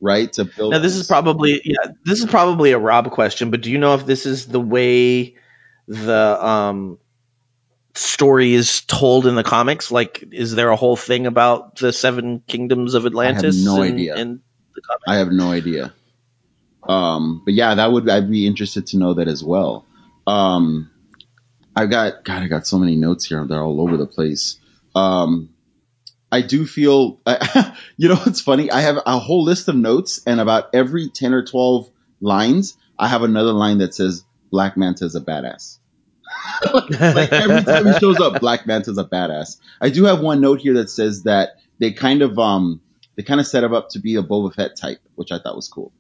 right? 0.02 0.32
To 0.34 0.46
build. 0.46 0.72
Now 0.72 0.80
this 0.80 0.96
is 0.96 1.08
probably 1.08 1.62
yeah, 1.64 1.92
this 2.04 2.20
is 2.20 2.26
probably 2.26 2.72
a 2.72 2.80
Rob 2.80 3.12
question, 3.12 3.52
but 3.52 3.62
do 3.62 3.72
you 3.72 3.78
know 3.78 3.94
if 3.96 4.06
this 4.06 4.26
is 4.26 4.46
the 4.46 4.62
way 4.62 5.36
the 5.88 6.46
um 6.46 7.00
story 7.96 8.54
is 8.54 8.82
told 8.82 9.26
in 9.26 9.36
the 9.36 9.44
comics? 9.44 9.92
Like, 9.92 10.24
is 10.32 10.56
there 10.56 10.70
a 10.70 10.76
whole 10.76 10.96
thing 10.96 11.28
about 11.28 11.78
the 11.78 11.92
seven 11.92 12.42
kingdoms 12.48 12.94
of 12.94 13.06
Atlantis? 13.06 13.64
no 13.64 13.82
in- 13.82 13.94
idea. 13.94 14.16
in 14.16 14.42
the 14.76 14.82
comics? 14.82 15.04
I 15.08 15.16
have 15.16 15.32
no 15.32 15.52
idea. 15.52 15.94
Um, 16.88 17.42
but 17.44 17.54
yeah, 17.54 17.76
that 17.76 17.92
would 17.92 18.10
I'd 18.10 18.30
be 18.30 18.48
interested 18.48 18.88
to 18.88 18.98
know 18.98 19.16
that 19.16 19.28
as 19.28 19.44
well. 19.44 19.86
Um, 20.26 20.90
I've 21.76 21.90
got 21.90 22.24
God, 22.24 22.44
I 22.44 22.48
got 22.48 22.66
so 22.66 22.80
many 22.80 22.96
notes 22.96 23.26
here; 23.26 23.46
they're 23.46 23.62
all 23.62 23.82
over 23.82 23.98
the 23.98 24.08
place. 24.08 24.58
Um, 24.96 25.50
I 26.32 26.42
do 26.42 26.66
feel, 26.66 27.20
you 27.98 28.10
know, 28.10 28.22
it's 28.26 28.42
funny. 28.42 28.70
I 28.72 28.82
have 28.82 28.98
a 29.06 29.18
whole 29.20 29.44
list 29.44 29.68
of 29.68 29.76
notes, 29.76 30.22
and 30.26 30.40
about 30.40 30.70
every 30.74 31.10
ten 31.10 31.34
or 31.34 31.46
twelve 31.46 31.90
lines, 32.20 32.78
I 33.00 33.08
have 33.08 33.24
another 33.24 33.54
line 33.54 33.78
that 33.80 33.94
says 33.96 34.24
"Black 34.52 34.76
Manta's 34.78 35.16
a 35.16 35.22
badass." 35.22 35.78
like 36.74 37.32
every 37.32 37.64
time 37.64 37.86
he 37.86 38.00
shows 38.00 38.20
up, 38.20 38.42
Black 38.42 38.68
Manta's 38.68 38.98
a 38.98 39.06
badass. 39.06 39.58
I 39.80 39.90
do 39.90 40.04
have 40.06 40.20
one 40.20 40.42
note 40.42 40.60
here 40.60 40.74
that 40.76 40.90
says 40.90 41.24
that 41.24 41.52
they 41.80 41.94
kind 41.94 42.22
of 42.22 42.38
um 42.38 42.82
they 43.16 43.24
kind 43.24 43.40
of 43.40 43.48
set 43.48 43.64
him 43.64 43.74
up 43.74 43.90
to 43.92 44.00
be 44.00 44.16
a 44.16 44.24
Boba 44.24 44.54
Fett 44.54 44.76
type, 44.76 45.00
which 45.16 45.32
I 45.32 45.40
thought 45.40 45.56
was 45.56 45.68
cool. 45.70 45.94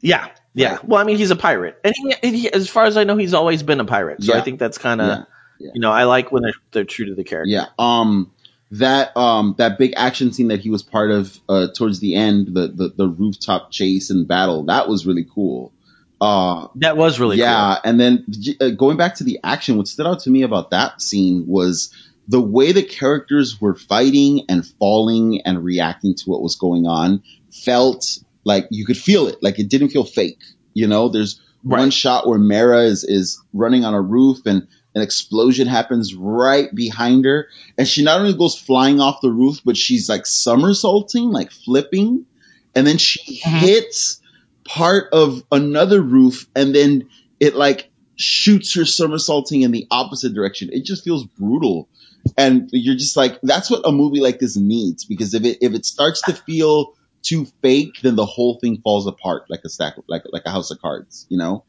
Yeah, 0.00 0.28
yeah. 0.54 0.78
Well, 0.84 1.00
I 1.00 1.04
mean, 1.04 1.16
he's 1.16 1.30
a 1.30 1.36
pirate, 1.36 1.78
and 1.82 1.94
he, 1.96 2.14
and 2.22 2.36
he, 2.36 2.52
as 2.52 2.68
far 2.68 2.84
as 2.84 2.96
I 2.96 3.04
know, 3.04 3.16
he's 3.16 3.34
always 3.34 3.62
been 3.62 3.80
a 3.80 3.84
pirate. 3.84 4.22
So 4.22 4.32
Yeah. 4.34 4.40
I 4.40 4.42
think 4.42 4.58
that's 4.58 4.78
kind 4.78 5.00
of, 5.00 5.08
Yeah, 5.08 5.24
yeah. 5.58 5.70
you 5.74 5.80
know, 5.80 5.90
I 5.90 6.04
like 6.04 6.30
when 6.30 6.42
they're 6.42 6.54
they're 6.70 6.84
true 6.84 7.06
to 7.06 7.14
the 7.14 7.24
character. 7.24 7.50
Yeah. 7.50 7.66
Um 7.78 8.32
that 8.72 9.16
um 9.16 9.54
that 9.58 9.78
big 9.78 9.92
action 9.96 10.32
scene 10.32 10.48
that 10.48 10.60
he 10.60 10.70
was 10.70 10.82
part 10.82 11.10
of 11.10 11.38
uh 11.48 11.68
towards 11.74 12.00
the 12.00 12.14
end, 12.14 12.48
the 12.48 12.68
the, 12.68 12.92
the 12.96 13.08
rooftop 13.08 13.70
chase 13.70 14.10
and 14.10 14.26
battle, 14.26 14.64
that 14.64 14.88
was 14.88 15.06
really 15.06 15.26
cool. 15.34 15.72
Uh 16.20 16.68
That 16.76 16.96
was 16.96 17.20
really 17.20 17.36
cool. 17.36 17.44
yeah, 17.44 17.78
and 17.84 18.00
then 18.00 18.24
uh, 18.60 18.70
going 18.70 18.96
back 18.96 19.16
to 19.16 19.24
the 19.24 19.38
action, 19.44 19.76
what 19.76 19.86
stood 19.88 20.06
out 20.06 20.20
to 20.20 20.30
me 20.30 20.42
about 20.42 20.70
that 20.70 21.00
scene 21.00 21.46
was 21.46 21.94
the 22.28 22.40
way 22.40 22.72
the 22.72 22.82
characters 22.82 23.60
were 23.60 23.74
fighting 23.76 24.46
and 24.48 24.66
falling 24.66 25.42
and 25.42 25.62
reacting 25.62 26.14
to 26.16 26.24
what 26.30 26.42
was 26.42 26.56
going 26.56 26.86
on 26.86 27.22
felt 27.52 28.18
like 28.44 28.66
you 28.70 28.84
could 28.84 28.96
feel 28.96 29.28
it, 29.28 29.36
like 29.42 29.58
it 29.58 29.68
didn't 29.68 29.90
feel 29.90 30.04
fake. 30.04 30.40
You 30.74 30.88
know, 30.88 31.08
there's 31.08 31.40
one 31.62 31.90
shot 31.90 32.26
where 32.26 32.38
Mera 32.38 32.80
is 32.82 33.04
is 33.04 33.40
running 33.52 33.84
on 33.84 33.94
a 33.94 34.00
roof 34.00 34.44
and 34.46 34.66
an 34.96 35.02
explosion 35.02 35.68
happens 35.68 36.14
right 36.14 36.74
behind 36.74 37.24
her, 37.26 37.48
and 37.78 37.86
she 37.86 38.02
not 38.02 38.18
only 38.18 38.34
goes 38.34 38.58
flying 38.58 39.00
off 39.00 39.20
the 39.20 39.30
roof, 39.30 39.60
but 39.64 39.76
she's 39.76 40.08
like 40.08 40.26
somersaulting, 40.26 41.30
like 41.30 41.52
flipping, 41.52 42.26
and 42.74 42.86
then 42.86 42.98
she 42.98 43.40
mm-hmm. 43.40 43.58
hits 43.58 44.20
part 44.64 45.12
of 45.12 45.42
another 45.52 46.00
roof 46.02 46.46
and 46.54 46.74
then 46.74 47.08
it 47.40 47.54
like 47.54 47.90
shoots 48.16 48.74
her 48.74 48.84
somersaulting 48.84 49.62
in 49.62 49.70
the 49.70 49.86
opposite 49.90 50.34
direction. 50.34 50.70
It 50.72 50.84
just 50.84 51.04
feels 51.04 51.24
brutal. 51.24 51.88
And 52.36 52.68
you're 52.72 52.96
just 52.96 53.16
like, 53.16 53.38
that's 53.42 53.70
what 53.70 53.86
a 53.86 53.92
movie 53.92 54.20
like 54.20 54.38
this 54.38 54.56
needs 54.56 55.04
because 55.04 55.34
if 55.34 55.44
it, 55.44 55.58
if 55.60 55.74
it 55.74 55.86
starts 55.86 56.22
to 56.22 56.32
feel 56.32 56.94
too 57.22 57.46
fake, 57.62 58.00
then 58.02 58.16
the 58.16 58.26
whole 58.26 58.58
thing 58.58 58.80
falls 58.82 59.06
apart 59.06 59.44
like 59.48 59.60
a 59.64 59.68
stack, 59.68 59.94
like, 60.08 60.22
like 60.32 60.42
a 60.44 60.50
house 60.50 60.70
of 60.70 60.80
cards, 60.80 61.26
you 61.28 61.38
know? 61.38 61.64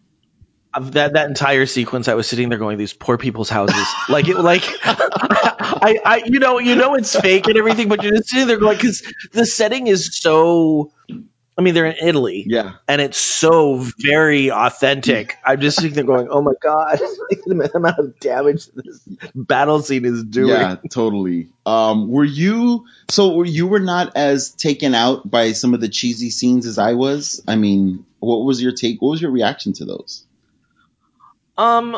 That 0.80 1.14
that 1.14 1.28
entire 1.28 1.66
sequence, 1.66 2.08
I 2.08 2.14
was 2.14 2.28
sitting 2.28 2.50
there 2.50 2.60
going, 2.60 2.78
"These 2.78 2.94
poor 2.94 3.18
people's 3.18 3.50
houses." 3.50 3.88
like 4.10 4.28
it, 4.28 4.38
like 4.38 4.64
I, 4.84 6.00
I, 6.04 6.22
you 6.26 6.40
know, 6.40 6.60
you 6.60 6.76
know, 6.76 6.96
it's 6.96 7.16
fake 7.16 7.48
and 7.48 7.58
everything, 7.58 7.90
but 7.90 8.04
you're 8.04 8.14
just 8.14 8.30
sitting 8.30 8.48
there 8.48 8.58
going, 8.58 8.78
because 8.78 9.04
the 9.32 9.46
setting 9.46 9.88
is 9.88 10.18
so. 10.18 10.92
I 11.60 11.64
mean, 11.64 11.74
they're 11.74 11.88
in 11.88 12.08
Italy, 12.08 12.46
yeah, 12.48 12.74
and 12.88 13.02
it's 13.02 13.18
so 13.18 13.84
very 13.98 14.52
authentic. 14.52 15.38
I'm 15.46 15.60
just 15.60 15.78
sitting 15.78 15.94
there 15.94 16.04
going, 16.04 16.28
"Oh 16.30 16.42
my 16.42 16.54
god, 16.62 17.00
the 17.00 17.72
amount 17.74 17.98
of 17.98 18.20
damage 18.20 18.68
this 18.68 19.00
battle 19.34 19.82
scene 19.82 20.06
is 20.06 20.24
doing." 20.24 20.50
Yeah, 20.50 20.76
totally. 20.92 21.50
Um, 21.66 22.10
were 22.10 22.24
you, 22.24 22.86
so 23.10 23.34
were 23.34 23.46
you 23.46 23.66
were 23.66 23.80
not 23.80 24.16
as 24.16 24.52
taken 24.52 24.94
out 24.94 25.28
by 25.28 25.54
some 25.54 25.74
of 25.74 25.82
the 25.82 25.90
cheesy 25.90 26.30
scenes 26.30 26.68
as 26.68 26.78
I 26.78 26.94
was? 26.94 27.44
I 27.48 27.56
mean, 27.56 28.06
what 28.20 28.46
was 28.46 28.62
your 28.62 28.74
take? 28.74 29.02
What 29.02 29.10
was 29.10 29.22
your 29.22 29.32
reaction 29.32 29.74
to 29.74 29.86
those? 29.86 30.26
Um, 31.58 31.98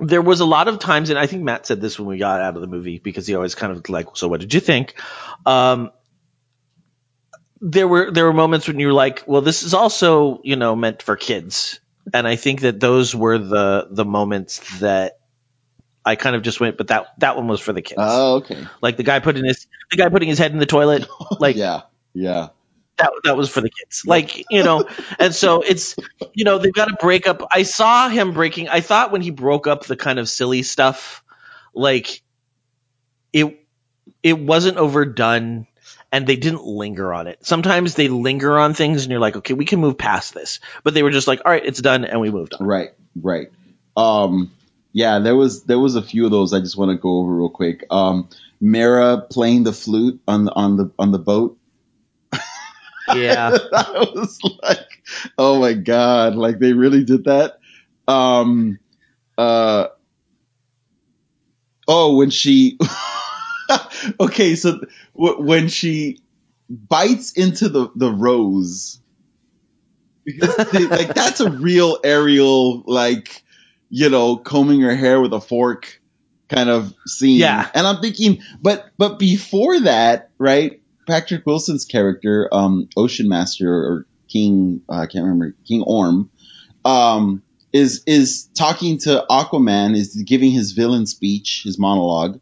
there 0.00 0.22
was 0.22 0.40
a 0.40 0.44
lot 0.46 0.68
of 0.68 0.78
times, 0.78 1.10
and 1.10 1.18
I 1.18 1.26
think 1.26 1.42
Matt 1.42 1.66
said 1.66 1.80
this 1.80 1.98
when 1.98 2.08
we 2.08 2.18
got 2.18 2.40
out 2.40 2.54
of 2.56 2.60
the 2.60 2.66
movie 2.66 2.98
because 2.98 3.26
he 3.26 3.34
always 3.34 3.54
kind 3.54 3.72
of 3.72 3.88
like, 3.88 4.16
"So 4.16 4.28
what 4.28 4.40
did 4.40 4.54
you 4.54 4.60
think?" 4.60 4.94
Um, 5.44 5.90
there 7.60 7.86
were 7.86 8.10
there 8.10 8.24
were 8.24 8.32
moments 8.32 8.66
when 8.66 8.78
you 8.80 8.86
were 8.88 8.92
like, 8.92 9.24
"Well, 9.26 9.42
this 9.42 9.62
is 9.62 9.74
also 9.74 10.40
you 10.42 10.56
know 10.56 10.74
meant 10.74 11.02
for 11.02 11.16
kids," 11.16 11.80
and 12.12 12.26
I 12.26 12.36
think 12.36 12.62
that 12.62 12.80
those 12.80 13.14
were 13.14 13.38
the 13.38 13.88
the 13.90 14.04
moments 14.04 14.80
that 14.80 15.18
I 16.04 16.16
kind 16.16 16.34
of 16.34 16.42
just 16.42 16.60
went, 16.60 16.78
"But 16.78 16.88
that 16.88 17.06
that 17.18 17.36
one 17.36 17.46
was 17.46 17.60
for 17.60 17.74
the 17.74 17.82
kids." 17.82 18.00
Oh, 18.02 18.36
okay. 18.36 18.66
Like 18.80 18.96
the 18.96 19.02
guy 19.02 19.20
putting 19.20 19.44
his 19.44 19.66
the 19.90 19.98
guy 19.98 20.08
putting 20.08 20.28
his 20.28 20.38
head 20.38 20.52
in 20.52 20.58
the 20.58 20.66
toilet, 20.66 21.06
like 21.40 21.56
yeah, 21.56 21.82
yeah. 22.14 22.48
That 23.00 23.12
that 23.24 23.36
was 23.36 23.48
for 23.48 23.60
the 23.60 23.70
kids. 23.70 24.02
Like, 24.06 24.44
you 24.50 24.62
know, 24.62 24.84
and 25.18 25.34
so 25.34 25.62
it's 25.62 25.96
you 26.34 26.44
know, 26.44 26.58
they've 26.58 26.72
got 26.72 26.86
to 26.86 26.96
break 27.00 27.26
up 27.26 27.42
I 27.52 27.62
saw 27.62 28.08
him 28.08 28.32
breaking 28.32 28.68
I 28.68 28.80
thought 28.80 29.12
when 29.12 29.22
he 29.22 29.30
broke 29.30 29.66
up 29.66 29.84
the 29.84 29.96
kind 29.96 30.18
of 30.18 30.28
silly 30.28 30.62
stuff, 30.62 31.22
like 31.74 32.22
it 33.32 33.66
it 34.22 34.38
wasn't 34.38 34.76
overdone 34.76 35.66
and 36.12 36.26
they 36.26 36.36
didn't 36.36 36.64
linger 36.64 37.12
on 37.12 37.26
it. 37.26 37.44
Sometimes 37.46 37.94
they 37.94 38.08
linger 38.08 38.58
on 38.58 38.74
things 38.74 39.02
and 39.02 39.10
you're 39.10 39.20
like, 39.20 39.36
okay, 39.36 39.54
we 39.54 39.64
can 39.64 39.80
move 39.80 39.96
past 39.96 40.34
this. 40.34 40.60
But 40.82 40.94
they 40.94 41.02
were 41.02 41.10
just 41.10 41.28
like, 41.28 41.42
all 41.44 41.52
right, 41.52 41.64
it's 41.64 41.80
done 41.80 42.04
and 42.04 42.20
we 42.20 42.30
moved 42.30 42.54
on. 42.54 42.66
Right, 42.66 42.90
right. 43.20 43.48
Um, 43.96 44.50
yeah, 44.92 45.20
there 45.20 45.36
was 45.36 45.64
there 45.64 45.78
was 45.78 45.94
a 45.94 46.02
few 46.02 46.24
of 46.24 46.30
those 46.30 46.52
I 46.52 46.60
just 46.60 46.76
want 46.76 46.90
to 46.90 46.96
go 46.96 47.20
over 47.20 47.32
real 47.32 47.50
quick. 47.50 47.84
Um, 47.90 48.28
Mera 48.60 49.24
playing 49.30 49.62
the 49.62 49.72
flute 49.72 50.20
on 50.26 50.44
the 50.44 50.52
on 50.52 50.76
the 50.76 50.90
on 50.98 51.12
the 51.12 51.18
boat. 51.18 51.58
Yeah. 53.10 53.56
I 53.72 54.06
was 54.14 54.38
like, 54.62 55.02
oh 55.38 55.60
my 55.60 55.74
god, 55.74 56.34
like 56.36 56.58
they 56.58 56.72
really 56.72 57.04
did 57.04 57.24
that. 57.24 57.58
Um, 58.08 58.78
uh, 59.38 59.88
oh, 61.88 62.16
when 62.16 62.30
she, 62.30 62.78
okay, 64.20 64.54
so 64.56 64.80
w- 65.16 65.42
when 65.42 65.68
she 65.68 66.20
bites 66.68 67.32
into 67.32 67.68
the 67.68 67.90
the 67.96 68.10
rose, 68.12 69.00
because 70.24 70.56
they- 70.72 70.86
like 70.86 71.14
that's 71.14 71.40
a 71.40 71.50
real 71.50 71.98
Ariel, 72.04 72.82
like 72.86 73.42
you 73.88 74.08
know, 74.08 74.36
combing 74.36 74.80
her 74.82 74.94
hair 74.94 75.20
with 75.20 75.32
a 75.32 75.40
fork 75.40 76.00
kind 76.48 76.68
of 76.70 76.94
scene. 77.06 77.40
Yeah. 77.40 77.68
and 77.74 77.86
I'm 77.86 78.00
thinking, 78.00 78.42
but 78.60 78.90
but 78.98 79.18
before 79.18 79.80
that, 79.80 80.30
right? 80.38 80.79
Patrick 81.06 81.46
Wilson's 81.46 81.84
character, 81.84 82.48
um, 82.52 82.88
Ocean 82.96 83.28
Master 83.28 83.68
or 83.72 84.06
King, 84.28 84.82
uh, 84.88 84.96
I 85.00 85.06
can't 85.06 85.24
remember, 85.24 85.54
King 85.66 85.82
Orm, 85.82 86.30
um, 86.84 87.42
is 87.72 88.02
is 88.06 88.48
talking 88.54 88.98
to 88.98 89.24
Aquaman, 89.30 89.96
is 89.96 90.14
giving 90.26 90.50
his 90.50 90.72
villain 90.72 91.06
speech, 91.06 91.62
his 91.64 91.78
monologue, 91.78 92.40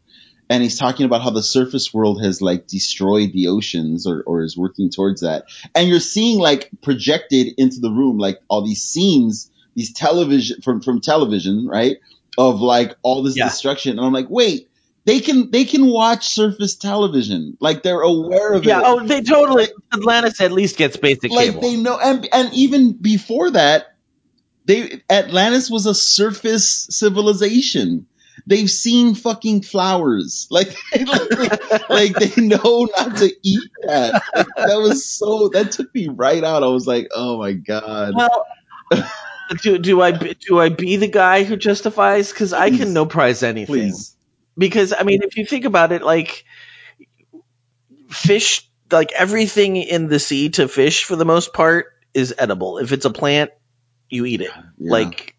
and 0.49 0.63
he's 0.63 0.77
talking 0.77 1.05
about 1.05 1.21
how 1.21 1.29
the 1.29 1.43
surface 1.43 1.93
world 1.93 2.23
has 2.23 2.41
like 2.41 2.67
destroyed 2.67 3.31
the 3.33 3.47
oceans 3.47 4.07
or, 4.07 4.23
or 4.23 4.43
is 4.43 4.57
working 4.57 4.89
towards 4.89 5.21
that. 5.21 5.45
And 5.75 5.87
you're 5.87 5.99
seeing 5.99 6.39
like 6.39 6.69
projected 6.81 7.53
into 7.57 7.79
the 7.79 7.91
room, 7.91 8.17
like 8.17 8.39
all 8.47 8.63
these 8.65 8.83
scenes, 8.83 9.51
these 9.75 9.93
television 9.93 10.61
from, 10.61 10.81
from 10.81 11.01
television, 11.01 11.67
right? 11.67 11.97
Of 12.37 12.61
like 12.61 12.95
all 13.03 13.21
this 13.21 13.37
Yeah. 13.37 13.45
destruction. 13.49 13.97
And 13.97 14.05
I'm 14.05 14.13
like, 14.13 14.29
wait, 14.29 14.68
they 15.05 15.19
can, 15.19 15.49
they 15.51 15.65
can 15.65 15.85
watch 15.87 16.27
surface 16.29 16.75
television. 16.75 17.57
Like 17.59 17.83
they're 17.83 18.01
aware 18.01 18.53
of 18.53 18.65
Yeah. 18.65 18.79
it. 18.79 18.81
Yeah, 18.81 18.87
oh, 18.87 19.05
they 19.05 19.21
totally. 19.21 19.67
Atlantis 19.93 20.39
at 20.41 20.51
least 20.51 20.77
gets 20.77 20.97
basic 20.97 21.31
like 21.31 21.47
cable. 21.51 21.61
they 21.61 21.77
know, 21.77 21.97
and, 21.99 22.27
and 22.31 22.53
even 22.53 22.93
before 22.93 23.51
that, 23.51 23.95
they, 24.65 25.01
Atlantis 25.09 25.69
was 25.69 25.85
a 25.87 25.95
surface 25.95 26.87
civilization. 26.91 28.05
They've 28.47 28.69
seen 28.69 29.15
fucking 29.15 29.63
flowers. 29.63 30.47
Like, 30.51 30.75
like, 30.95 31.89
like 31.89 32.13
they 32.15 32.41
know 32.41 32.87
not 32.97 33.17
to 33.17 33.31
eat 33.43 33.69
that. 33.83 34.21
Like, 34.35 34.47
that 34.55 34.77
was 34.79 35.05
so, 35.05 35.49
that 35.49 35.71
took 35.71 35.93
me 35.93 36.07
right 36.07 36.43
out. 36.43 36.63
I 36.63 36.67
was 36.67 36.87
like, 36.87 37.07
oh 37.15 37.37
my 37.37 37.53
God. 37.53 38.13
Well, 38.15 38.45
do 39.61 39.77
do 39.79 40.01
I 40.01 40.11
do 40.11 40.59
I 40.59 40.69
be 40.69 40.95
the 40.97 41.07
guy 41.07 41.43
who 41.43 41.55
justifies? 41.57 42.31
Because 42.31 42.53
I 42.53 42.69
can 42.69 42.93
no 42.93 43.05
prize 43.05 43.41
anything. 43.43 43.65
Please. 43.91 44.15
Because 44.59 44.93
I 44.93 45.03
mean, 45.03 45.23
if 45.23 45.37
you 45.37 45.45
think 45.45 45.65
about 45.65 45.91
it, 45.91 46.03
like 46.03 46.45
fish, 48.09 48.69
like 48.91 49.11
everything 49.13 49.77
in 49.77 50.07
the 50.07 50.19
sea 50.19 50.49
to 50.49 50.67
fish 50.67 51.05
for 51.05 51.15
the 51.15 51.25
most 51.25 51.53
part 51.53 51.87
is 52.13 52.35
edible. 52.37 52.77
If 52.77 52.91
it's 52.91 53.05
a 53.05 53.09
plant, 53.09 53.51
you 54.09 54.25
eat 54.25 54.41
it. 54.41 54.51
Yeah. 54.77 54.91
Like. 54.91 55.35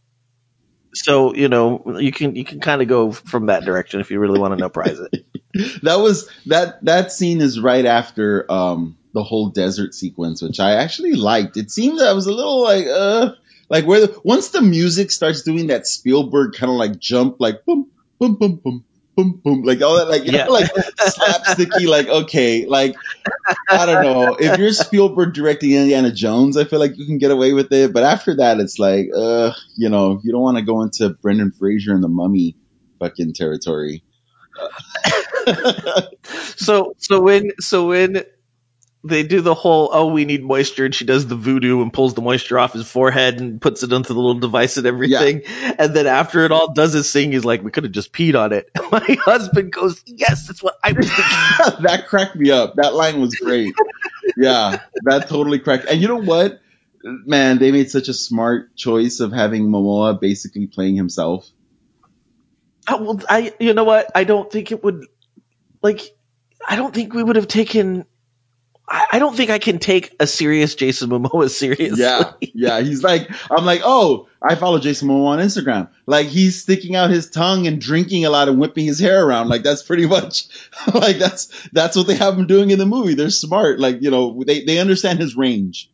So 0.93 1.35
you 1.37 1.49
know 1.49 1.99
you 2.01 2.11
can 2.11 2.35
you 2.35 2.45
can 2.45 2.59
kind 2.59 2.83
of 2.83 2.89
go 2.89 3.13
from 3.13 3.47
that 3.47 3.65
direction 3.65 4.01
if 4.01 4.11
you 4.11 4.19
really 4.19 4.41
want 4.41 4.55
to 4.55 4.61
no 4.61 4.69
prize 4.69 4.99
it. 4.99 5.25
that 5.83 5.97
was 5.97 6.29
that 6.47 6.85
that 6.85 7.13
scene 7.13 7.41
is 7.41 7.61
right 7.61 7.85
after 7.85 8.51
um 8.51 8.97
the 9.13 9.23
whole 9.23 9.49
desert 9.49 9.95
sequence 9.95 10.41
which 10.41 10.61
i 10.61 10.75
actually 10.75 11.15
liked 11.15 11.57
it 11.57 11.71
seemed 11.71 11.99
that 11.99 12.09
i 12.09 12.13
was 12.13 12.27
a 12.27 12.33
little 12.33 12.63
like 12.63 12.87
uh 12.87 13.33
like 13.69 13.85
where 13.85 14.07
the, 14.07 14.21
once 14.25 14.51
the 14.51 14.63
music 14.63 15.11
starts 15.11 15.43
doing 15.43 15.69
that 15.69 15.87
spielberg 15.87 16.55
kind 16.55 16.71
of 16.71 16.77
like 16.77 16.99
jump 16.99 17.37
like 17.41 17.65
boom 17.65 17.91
boom 18.19 18.37
boom 18.37 18.57
boom 18.57 18.85
boom 19.17 19.41
boom 19.45 19.63
like 19.63 19.83
all 19.83 19.97
that 19.97 20.09
like 20.09 20.25
you 20.25 20.33
Yeah. 20.33 20.45
know, 20.47 20.53
like 20.53 20.71
slapsticky 20.99 21.87
like 21.87 22.09
okay 22.09 22.67
like 22.67 22.97
i 23.71 23.87
don't 23.87 24.01
know 24.01 24.35
if 24.35 24.57
you're 24.57 24.73
spielberg 24.73 25.35
directing 25.35 25.73
indiana 25.73 26.13
jones 26.13 26.57
i 26.57 26.65
feel 26.65 26.79
like 26.79 26.97
you 26.97 27.07
can 27.07 27.19
get 27.19 27.31
away 27.31 27.53
with 27.53 27.73
it 27.73 27.93
but 27.93 28.03
after 28.05 28.37
that 28.37 28.61
it's 28.61 28.79
like 28.79 29.09
uh 29.15 29.53
you 29.77 29.89
know 29.89 30.21
you 30.23 30.33
don't 30.33 30.43
want 30.43 30.59
to 30.59 30.65
go 30.65 30.83
into 30.83 31.11
brendan 31.23 31.53
fraser 31.53 31.93
and 31.93 32.03
the 32.03 32.09
mummy 32.09 32.57
fucking 33.01 33.33
territory 33.35 34.05
So 36.57 36.95
so 36.99 37.21
when 37.21 37.51
so 37.61 37.89
when 37.89 38.23
they 39.03 39.23
do 39.23 39.41
the 39.41 39.55
whole 39.55 39.89
oh 39.93 40.07
we 40.07 40.25
need 40.25 40.45
moisture 40.45 40.85
and 40.85 40.95
she 40.95 41.05
does 41.05 41.27
the 41.27 41.37
voodoo 41.37 41.81
and 41.81 41.93
pulls 41.93 42.15
the 42.15 42.21
moisture 42.21 42.59
off 42.59 42.75
his 42.75 42.89
forehead 42.91 43.41
and 43.41 43.61
puts 43.61 43.83
it 43.83 43.93
onto 43.93 44.13
the 44.13 44.21
little 44.21 44.41
device 44.41 44.77
and 44.77 44.87
everything 44.87 45.43
and 45.79 45.95
then 45.95 46.07
after 46.07 46.45
it 46.45 46.53
all 46.53 46.73
does 46.73 46.93
his 46.93 47.11
thing 47.11 47.33
he's 47.33 47.45
like 47.45 47.63
we 47.63 47.71
could 47.71 47.85
have 47.85 47.93
just 47.93 48.13
peed 48.13 48.39
on 48.39 48.53
it 48.53 48.71
my 48.93 49.17
husband 49.25 49.73
goes 49.73 50.03
yes 50.07 50.47
that's 50.47 50.63
what 50.63 50.77
i 50.85 50.93
was 50.93 51.07
thinking 51.09 51.37
that 51.81 52.07
cracked 52.09 52.37
me 52.37 52.51
up. 52.51 52.77
That 52.77 52.95
line 52.95 53.21
was 53.21 53.35
great. 53.35 53.75
Yeah, 54.37 54.81
that 55.05 55.29
totally 55.29 55.59
cracked. 55.59 55.87
And 55.87 56.01
you 56.01 56.09
know 56.09 56.21
what? 56.21 56.61
Man, 57.03 57.59
they 57.59 57.73
made 57.73 57.91
such 57.91 58.09
a 58.09 58.15
smart 58.15 58.77
choice 58.77 59.21
of 59.21 59.33
having 59.33 59.69
Momoa 59.69 60.21
basically 60.21 60.67
playing 60.67 60.97
himself. 60.97 61.49
Oh, 62.89 63.03
well 63.03 63.21
i 63.29 63.53
you 63.61 63.75
know 63.75 63.85
what 63.85 64.11
i 64.15 64.25
don't 64.25 64.51
think 64.51 64.73
it 64.73 64.83
would 64.83 65.07
like 65.83 66.01
i 66.67 66.75
don't 66.77 66.93
think 66.93 67.13
we 67.13 67.23
would 67.23 67.37
have 67.37 67.47
taken 67.47 68.05
I 68.91 69.07
I 69.13 69.19
don't 69.19 69.37
think 69.37 69.51
I 69.51 69.59
can 69.59 69.79
take 69.79 70.15
a 70.21 70.27
serious 70.27 70.75
Jason 70.75 71.11
Momoa 71.11 71.49
seriously. 71.51 72.03
Yeah, 72.03 72.33
yeah. 72.41 72.81
He's 72.81 73.03
like, 73.03 73.31
I'm 73.51 73.65
like, 73.65 73.83
oh, 73.85 74.29
I 74.43 74.57
follow 74.57 74.79
Jason 74.79 75.09
Momoa 75.09 75.29
on 75.29 75.39
Instagram. 75.39 75.89
Like 76.07 76.27
he's 76.27 76.61
sticking 76.61 76.97
out 76.97 77.11
his 77.11 77.31
tongue 77.31 77.67
and 77.67 77.81
drinking 77.81 78.25
a 78.25 78.31
lot 78.31 78.49
and 78.49 78.59
whipping 78.59 78.87
his 78.87 78.99
hair 78.99 79.25
around. 79.25 79.49
Like 79.49 79.63
that's 79.63 79.83
pretty 79.83 80.07
much, 80.07 80.49
like 80.95 81.19
that's 81.19 81.47
that's 81.71 81.97
what 81.97 82.07
they 82.07 82.17
have 82.17 82.37
him 82.37 82.47
doing 82.47 82.71
in 82.71 82.79
the 82.79 82.87
movie. 82.87 83.15
They're 83.15 83.31
smart. 83.31 83.79
Like 83.79 84.03
you 84.03 84.11
know, 84.11 84.43
they 84.45 84.65
they 84.65 84.79
understand 84.79 85.21
his 85.21 85.37
range. 85.37 85.91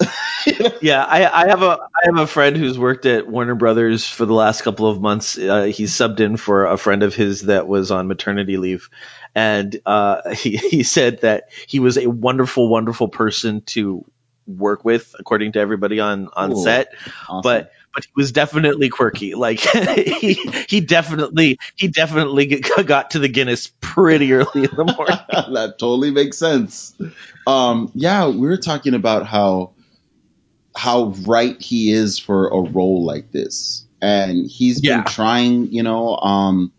Yeah, 0.80 1.04
I, 1.04 1.26
I 1.26 1.48
have 1.48 1.62
a 1.62 1.78
I 1.78 2.06
have 2.06 2.16
a 2.16 2.26
friend 2.26 2.56
who's 2.56 2.78
worked 2.78 3.04
at 3.04 3.28
Warner 3.28 3.54
Brothers 3.54 4.08
for 4.08 4.24
the 4.24 4.32
last 4.32 4.62
couple 4.62 4.88
of 4.88 4.98
months. 4.98 5.36
Uh, 5.36 5.64
he 5.64 5.84
subbed 5.84 6.20
in 6.20 6.38
for 6.38 6.64
a 6.64 6.78
friend 6.78 7.02
of 7.02 7.14
his 7.14 7.42
that 7.42 7.68
was 7.68 7.90
on 7.90 8.08
maternity 8.08 8.56
leave, 8.56 8.88
and 9.34 9.80
uh, 9.86 10.30
he 10.34 10.56
he 10.56 10.82
said 10.82 11.20
that 11.22 11.44
he 11.68 11.80
was 11.80 11.96
a 11.98 12.06
wonderful, 12.08 12.68
wonderful 12.68 13.08
person 13.08 13.62
to 13.62 14.04
work 14.46 14.84
with, 14.84 15.14
according 15.18 15.52
to 15.52 15.60
everybody 15.60 16.00
on 16.00 16.28
on 16.34 16.52
Cool. 16.52 16.62
set. 16.64 16.88
Awesome. 17.28 17.42
But 17.42 17.72
but 17.94 18.04
he 18.04 18.10
was 18.16 18.32
definitely 18.32 18.88
quirky. 18.88 19.34
Like 19.34 19.60
he 19.60 20.34
he 20.68 20.80
definitely 20.80 21.58
he 21.76 21.88
definitely 21.88 22.46
got 22.84 23.12
to 23.12 23.18
the 23.18 23.28
Guinness 23.28 23.72
pretty 23.80 24.32
early 24.32 24.64
in 24.64 24.70
the 24.76 24.84
morning. 24.96 25.18
that 25.54 25.76
totally 25.78 26.10
makes 26.10 26.38
sense. 26.38 26.94
Um, 27.46 27.90
yeah, 27.94 28.28
we 28.28 28.46
were 28.46 28.56
talking 28.56 28.94
about 28.94 29.26
how 29.26 29.72
how 30.76 31.06
right 31.26 31.60
he 31.60 31.90
is 31.90 32.18
for 32.18 32.48
a 32.48 32.60
role 32.60 33.04
like 33.04 33.32
this, 33.32 33.84
and 34.00 34.48
he's 34.48 34.80
been 34.80 34.90
Yeah. 34.98 35.02
trying. 35.04 35.72
You 35.72 35.82
know, 35.82 36.16
um, 36.16 36.72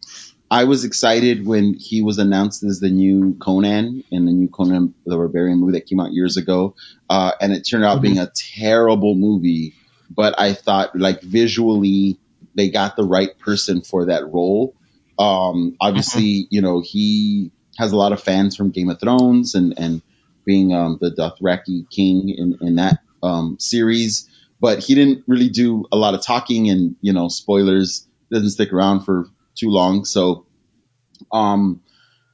I 0.52 0.66
was 0.66 0.84
excited 0.84 1.46
when 1.46 1.76
he 1.76 2.02
was 2.02 2.18
announced 2.18 2.62
as 2.64 2.82
the 2.82 2.90
new 2.90 3.36
Conan 3.36 4.04
in 4.12 4.26
the 4.26 4.34
new 4.34 4.50
Conan 4.50 4.94
the 5.06 5.16
Barbarian 5.16 5.60
movie 5.60 5.80
that 5.80 5.86
came 5.86 6.02
out 6.02 6.12
years 6.12 6.36
ago, 6.36 6.76
uh, 7.10 7.32
and 7.40 7.54
it 7.54 7.62
turned 7.62 7.86
out 7.86 8.02
being 8.02 8.20
a 8.20 8.30
terrible 8.36 9.16
movie. 9.16 9.74
But 10.10 10.38
I 10.38 10.52
thought, 10.52 10.94
like 10.94 11.22
visually, 11.22 12.20
they 12.54 12.70
got 12.70 12.98
the 12.98 13.06
right 13.06 13.40
person 13.40 13.82
for 13.82 14.08
that 14.08 14.28
role. 14.28 14.76
Um, 15.18 15.78
obviously, 15.80 16.48
you 16.50 16.62
know, 16.62 16.82
he 16.82 17.52
has 17.78 17.94
a 17.94 17.98
lot 17.98 18.12
of 18.12 18.22
fans 18.22 18.58
from 18.58 18.72
Game 18.72 18.90
of 18.90 19.00
Thrones 19.00 19.56
and, 19.56 19.74
and 19.78 20.02
being, 20.44 20.74
um, 20.74 20.98
the 21.00 21.12
Dothraki 21.12 21.90
king 21.90 22.28
in, 22.28 22.58
in 22.60 22.76
that, 22.76 23.00
um, 23.24 23.58
series. 23.58 24.30
But 24.60 24.80
he 24.80 24.96
didn't 24.96 25.24
really 25.28 25.48
do 25.48 25.86
a 25.94 25.96
lot 25.96 26.14
of 26.14 26.24
talking 26.24 26.70
and, 26.70 26.98
you 27.00 27.14
know, 27.14 27.30
spoilers 27.30 28.06
doesn't 28.30 28.50
stick 28.50 28.74
around 28.74 29.02
for 29.06 29.28
too 29.56 29.70
long. 29.70 30.06
So, 30.06 30.46
um, 31.32 31.82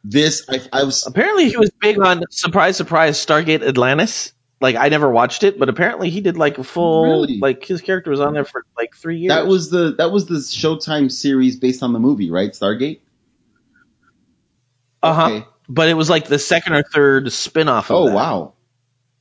this, 0.03 0.47
I, 0.49 0.61
I 0.71 0.83
was, 0.83 1.05
Apparently, 1.05 1.49
he 1.49 1.57
was 1.57 1.71
big 1.81 1.99
on 1.99 2.23
surprise, 2.29 2.77
surprise, 2.77 3.17
Stargate 3.23 3.67
Atlantis. 3.67 4.33
Like 4.59 4.75
I 4.75 4.89
never 4.89 5.07
watched 5.09 5.43
it, 5.43 5.59
but 5.59 5.69
apparently 5.69 6.09
he 6.09 6.19
did 6.21 6.35
like 6.35 6.57
a 6.57 6.63
full 6.63 7.03
Really? 7.03 7.39
like 7.39 7.63
his 7.63 7.81
character 7.81 8.09
was 8.09 8.19
on 8.19 8.33
there 8.33 8.43
for 8.45 8.63
like 8.75 8.95
three 8.95 9.17
years. 9.19 9.29
that 9.35 9.45
was 9.45 9.69
the, 9.69 9.93
that 9.99 10.11
was 10.11 10.25
the 10.25 10.37
Showtime 10.37 11.11
series 11.11 11.57
based 11.57 11.83
on 11.83 11.93
the 11.93 11.99
movie, 11.99 12.31
right? 12.31 12.51
Stargate? 12.51 13.01
uh 15.03 15.13
huh. 15.13 15.25
Okay. 15.27 15.45
But 15.69 15.89
it 15.89 15.93
was 15.95 16.09
like 16.09 16.25
the 16.27 16.39
second 16.39 16.73
or 16.73 16.83
third 16.83 17.31
spin-off 17.31 17.91
of 17.91 17.97
Oh 17.97 18.05
that. 18.05 18.15
wow. 18.15 18.53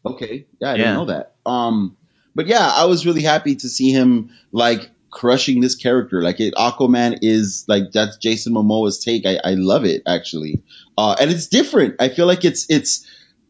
Okay. 0.04 0.46
Yeah, 0.60 0.68
I 0.68 0.72
Yeah. 0.72 0.76
didn't 0.78 0.94
know 0.94 1.04
that. 1.06 1.34
Um, 1.44 1.96
but 2.34 2.46
yeah, 2.46 2.66
I 2.72 2.84
was 2.84 3.04
really 3.04 3.22
happy 3.22 3.56
to 3.56 3.68
see 3.68 3.90
him 3.90 4.30
like 4.52 4.88
crushing 5.16 5.62
this 5.62 5.74
character. 5.74 6.20
Like 6.20 6.40
it, 6.40 6.54
Aquaman 6.54 7.20
is 7.22 7.64
like 7.66 7.90
that's 7.90 8.18
Jason 8.18 8.52
Momoa's 8.52 8.98
take. 9.02 9.24
I, 9.24 9.38
I 9.42 9.54
love 9.54 9.86
it 9.86 10.02
actually. 10.06 10.62
Uh, 10.98 11.16
and 11.18 11.30
it's 11.30 11.46
different. 11.46 11.96
I 12.00 12.10
feel 12.10 12.26
like 12.26 12.44
it's 12.44 12.66
it's 12.68 13.06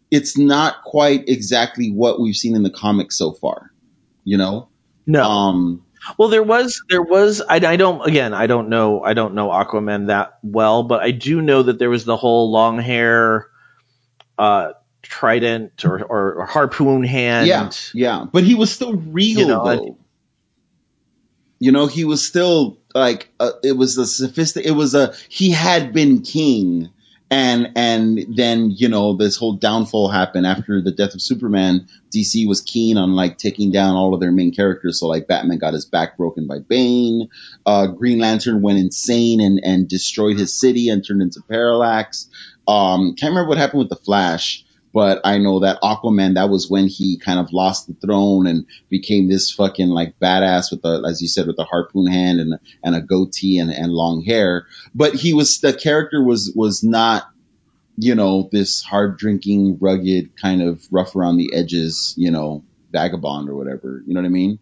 it's 0.08 0.38
not 0.38 0.84
quite 0.84 1.28
exactly 1.28 1.90
what 1.90 2.20
we've 2.20 2.36
seen 2.36 2.54
in 2.54 2.62
the 2.62 2.70
comics 2.70 3.18
so 3.18 3.32
far. 3.32 3.72
You 4.22 4.38
know. 4.38 4.68
No. 5.08 5.22
Um. 5.24 5.84
Well, 6.16 6.28
there 6.28 6.44
was 6.44 6.84
there 6.88 7.02
was 7.02 7.42
I, 7.42 7.56
I 7.56 7.74
don't 7.74 8.06
again 8.06 8.32
I 8.32 8.46
don't 8.46 8.68
know 8.68 9.02
I 9.02 9.14
don't 9.14 9.34
know 9.34 9.48
Aquaman 9.48 10.06
that 10.06 10.38
well, 10.44 10.84
but 10.84 11.00
I 11.00 11.10
do 11.10 11.42
know 11.42 11.64
that 11.64 11.80
there 11.80 11.90
was 11.90 12.04
the 12.04 12.16
whole 12.16 12.52
long 12.52 12.78
hair, 12.78 13.48
uh, 14.38 14.74
trident 15.02 15.84
or, 15.84 16.00
or, 16.04 16.34
or 16.34 16.46
harpoon 16.46 17.02
hand. 17.02 17.48
yeah. 17.48 17.70
Yeah. 17.92 18.26
But 18.32 18.44
he 18.44 18.54
was 18.54 18.70
still 18.70 18.94
real 18.94 19.40
You 19.40 19.46
know, 19.48 19.64
though. 19.64 19.98
You 21.58 21.72
know, 21.72 21.86
he 21.86 22.04
was 22.04 22.26
still 22.26 22.78
like 22.94 23.30
uh, 23.40 23.52
it 23.62 23.72
was 23.72 23.96
a 23.98 24.06
sophisticated. 24.06 24.70
It 24.70 24.74
was 24.74 24.94
a 24.94 25.14
he 25.28 25.50
had 25.50 25.92
been 25.92 26.22
king, 26.22 26.90
and 27.30 27.72
and 27.76 28.36
then 28.36 28.70
you 28.70 28.88
know 28.88 29.16
this 29.16 29.36
whole 29.36 29.54
downfall 29.54 30.08
happened 30.08 30.46
after 30.46 30.82
the 30.82 30.92
death 30.92 31.14
of 31.14 31.22
Superman. 31.22 31.88
DC 32.14 32.46
was 32.46 32.60
keen 32.60 32.98
on 32.98 33.14
like 33.14 33.38
taking 33.38 33.72
down 33.72 33.96
all 33.96 34.14
of 34.14 34.20
their 34.20 34.32
main 34.32 34.52
characters. 34.52 35.00
So 35.00 35.06
like 35.06 35.28
Batman 35.28 35.58
got 35.58 35.74
his 35.74 35.86
back 35.86 36.16
broken 36.16 36.46
by 36.46 36.58
Bane. 36.58 37.28
Uh, 37.64 37.86
Green 37.88 38.18
Lantern 38.18 38.60
went 38.60 38.78
insane 38.78 39.40
and 39.40 39.60
and 39.64 39.88
destroyed 39.88 40.38
his 40.38 40.54
city 40.54 40.90
and 40.90 41.06
turned 41.06 41.22
into 41.22 41.40
Parallax. 41.48 42.28
Um, 42.68 43.14
can't 43.14 43.30
remember 43.30 43.48
what 43.48 43.58
happened 43.58 43.80
with 43.80 43.88
the 43.90 43.96
Flash. 43.96 44.65
But 44.96 45.20
I 45.24 45.36
know 45.36 45.60
that 45.60 45.82
Aquaman, 45.82 46.36
that 46.36 46.48
was 46.48 46.70
when 46.70 46.86
he 46.88 47.18
kind 47.18 47.38
of 47.38 47.52
lost 47.52 47.86
the 47.86 47.92
throne 47.92 48.46
and 48.46 48.64
became 48.88 49.28
this 49.28 49.52
fucking 49.52 49.88
like 49.90 50.18
badass 50.18 50.70
with 50.70 50.80
the, 50.80 51.04
as 51.06 51.20
you 51.20 51.28
said, 51.28 51.46
with 51.46 51.58
the 51.58 51.64
harpoon 51.64 52.06
hand 52.06 52.40
and, 52.40 52.54
and 52.82 52.96
a 52.96 53.02
goatee 53.02 53.58
and, 53.58 53.70
and 53.70 53.92
long 53.92 54.22
hair. 54.22 54.64
But 54.94 55.12
he 55.12 55.34
was, 55.34 55.60
the 55.60 55.74
character 55.74 56.24
was, 56.24 56.50
was 56.56 56.82
not, 56.82 57.28
you 57.98 58.14
know, 58.14 58.48
this 58.50 58.80
hard 58.80 59.18
drinking, 59.18 59.76
rugged, 59.82 60.34
kind 60.40 60.62
of 60.62 60.82
rough 60.90 61.14
around 61.14 61.36
the 61.36 61.52
edges, 61.52 62.14
you 62.16 62.30
know, 62.30 62.64
vagabond 62.90 63.50
or 63.50 63.54
whatever. 63.54 64.02
You 64.06 64.14
know 64.14 64.22
what 64.22 64.28
I 64.28 64.30
mean? 64.30 64.58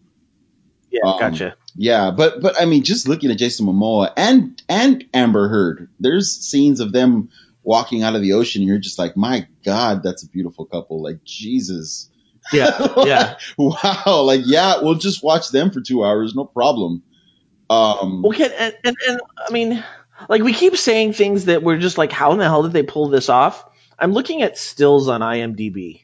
Yeah, 0.91 1.11
Um, 1.11 1.17
gotcha. 1.17 1.55
Yeah, 1.77 2.11
but 2.11 2.41
but 2.41 2.59
I 2.61 2.65
mean, 2.65 2.83
just 2.83 3.07
looking 3.07 3.31
at 3.31 3.37
Jason 3.37 3.67
Momoa 3.67 4.11
and 4.17 4.61
and 4.67 5.05
Amber 5.13 5.47
Heard, 5.47 5.87
there's 5.97 6.35
scenes 6.35 6.81
of 6.81 6.91
them 6.91 7.29
walking 7.65 8.03
out 8.03 8.15
of 8.15 8.21
the 8.21 8.33
ocean. 8.33 8.61
You're 8.61 8.77
just 8.77 8.99
like, 8.99 9.17
my 9.17 9.47
God, 9.65 10.03
that's 10.03 10.23
a 10.23 10.29
beautiful 10.29 10.65
couple. 10.65 11.01
Like 11.01 11.23
Jesus, 11.25 12.09
Yeah, 12.53 12.87
yeah. 13.05 13.37
wow. 13.57 14.21
Like 14.21 14.41
yeah, 14.45 14.81
we'll 14.81 14.95
just 14.95 15.23
watch 15.23 15.49
them 15.49 15.71
for 15.71 15.81
two 15.81 16.03
hours, 16.05 16.35
no 16.35 16.45
problem. 16.45 17.03
Um, 17.69 18.23
Okay, 18.25 18.53
and, 18.55 18.75
and, 18.85 18.95
and 19.07 19.21
I 19.37 19.51
mean, 19.51 19.83
like 20.29 20.43
we 20.43 20.53
keep 20.53 20.77
saying 20.77 21.13
things 21.13 21.45
that 21.45 21.63
we're 21.63 21.79
just 21.79 21.97
like, 21.97 22.11
how 22.11 22.31
in 22.31 22.37
the 22.37 22.45
hell 22.45 22.63
did 22.63 22.73
they 22.73 22.83
pull 22.83 23.09
this 23.09 23.27
off? 23.27 23.65
I'm 23.97 24.11
looking 24.11 24.43
at 24.43 24.57
stills 24.57 25.07
on 25.09 25.21
IMDb. 25.21 26.01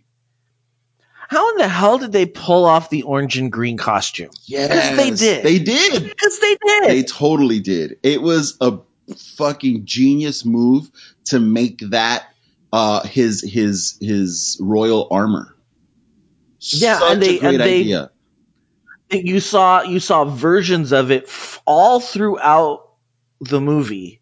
How 1.30 1.52
in 1.52 1.58
the 1.60 1.68
hell 1.68 1.98
did 1.98 2.12
they 2.12 2.26
pull 2.26 2.66
off 2.66 2.90
the 2.90 3.04
orange 3.04 3.38
and 3.38 3.52
green 3.52 3.78
costume? 3.78 4.32
yes, 4.46 4.98
they 4.98 5.12
did. 5.12 5.46
They 5.46 5.60
did. 5.60 6.04
Because 6.04 6.40
they 6.40 6.56
did. 6.66 6.90
They 6.90 7.04
totally 7.04 7.60
did. 7.62 8.00
It 8.04 8.22
was 8.22 8.58
a 8.60 8.80
fucking 9.14 9.86
genius 9.86 10.46
move 10.46 10.90
to 11.26 11.40
make 11.40 11.80
that 11.92 12.26
uh 12.74 13.04
his 13.06 13.42
his 13.42 13.98
his 14.02 14.58
royal 14.62 15.08
armor. 15.12 15.56
Yeah, 16.60 17.00
Such 17.00 17.12
and 17.14 17.22
they- 17.22 17.38
a 17.38 17.40
great 17.40 17.54
and 17.56 17.64
they- 17.64 17.80
idea. 17.82 18.12
you 19.12 19.40
saw 19.40 19.82
you 19.84 20.00
saw 20.00 20.26
versions 20.26 20.92
of 20.94 21.12
it 21.12 21.24
f- 21.26 21.62
all 21.66 22.00
throughout 22.00 22.88
the 23.42 23.60
movie. 23.60 24.20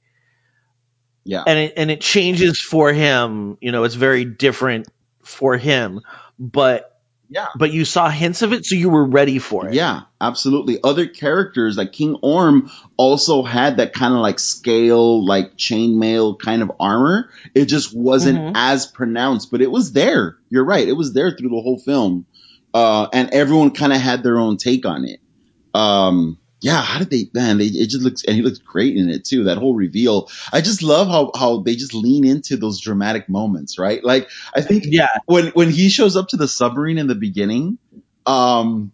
Yeah. 1.26 1.44
and 1.45 1.60
it 1.60 1.74
and 1.78 1.91
it 1.91 2.02
changes 2.02 2.60
for 2.60 2.91
him. 2.91 3.57
You 3.61 3.72
know, 3.72 3.84
it's 3.84 3.94
very 3.95 4.26
different 4.26 4.88
for 5.24 5.57
him, 5.57 6.02
but 6.40 6.89
yeah, 7.30 7.47
but 7.56 7.72
you 7.72 7.85
saw 7.85 8.10
hints 8.10 8.41
of 8.41 8.53
it, 8.53 8.65
so 8.65 8.76
you 8.76 8.89
were 8.89 9.06
ready 9.06 9.39
for 9.39 9.68
it. 9.68 9.73
Yeah, 9.76 10.01
absolutely. 10.19 10.80
Other 10.84 11.06
characters 11.07 11.77
like 11.77 11.91
King 11.93 12.15
Orm 12.22 12.72
also 12.97 13.43
had 13.43 13.77
that 13.77 13.93
kind 13.93 14.14
of 14.14 14.19
like 14.19 14.39
scale, 14.39 15.26
like 15.26 15.56
chainmail 15.56 16.39
kind 16.39 16.61
of 16.61 16.72
armor. 16.80 17.30
It 17.53 17.65
just 17.65 17.95
wasn't 17.95 18.39
Mhm. 18.39 18.51
as 18.56 18.85
pronounced, 18.88 19.51
but 19.51 19.61
it 19.61 19.72
was 19.72 19.91
there. 19.93 20.38
You're 20.49 20.65
right. 20.65 20.88
It 20.88 20.93
was 20.97 21.14
there 21.14 21.31
through 21.31 21.49
the 21.49 21.61
whole 21.61 21.80
film. 21.80 22.26
Uh, 22.73 23.07
and 23.14 23.30
everyone 23.31 23.72
kind 23.72 23.93
of 23.93 23.99
had 23.99 24.22
their 24.23 24.38
own 24.38 24.57
take 24.57 24.85
on 24.85 25.06
it. 25.06 25.19
Um, 25.73 26.38
yeah, 26.61 26.81
how 26.81 26.99
did 26.99 27.10
they, 27.10 27.30
man, 27.34 27.57
they, 27.57 27.65
it 27.65 27.88
just 27.90 28.03
looks, 28.03 28.23
and 28.26 28.36
he 28.36 28.41
looks 28.41 28.60
great 28.60 28.98
in 28.98 29.10
it 29.10 29.23
too. 29.23 29.45
That 29.45 29.57
whole 29.57 29.73
reveal. 29.73 30.30
I 30.52 30.61
just 30.61 30.84
love 30.84 31.07
how, 31.07 31.31
how 31.34 31.61
they 31.61 31.76
just 31.76 31.94
lean 31.94 32.26
into 32.26 32.57
those 32.57 32.81
dramatic 32.81 33.30
moments, 33.30 33.80
right? 33.80 34.03
Like, 34.03 34.30
I 34.53 34.61
think 34.61 34.84
Yeah, 34.88 35.10
when 35.26 35.48
when 35.48 35.69
he 35.69 35.90
shows 35.90 36.15
up 36.18 36.30
to 36.30 36.38
the 36.38 36.48
submarine 36.48 36.98
in 36.98 37.07
the 37.07 37.15
beginning, 37.15 37.77
um, 38.26 38.91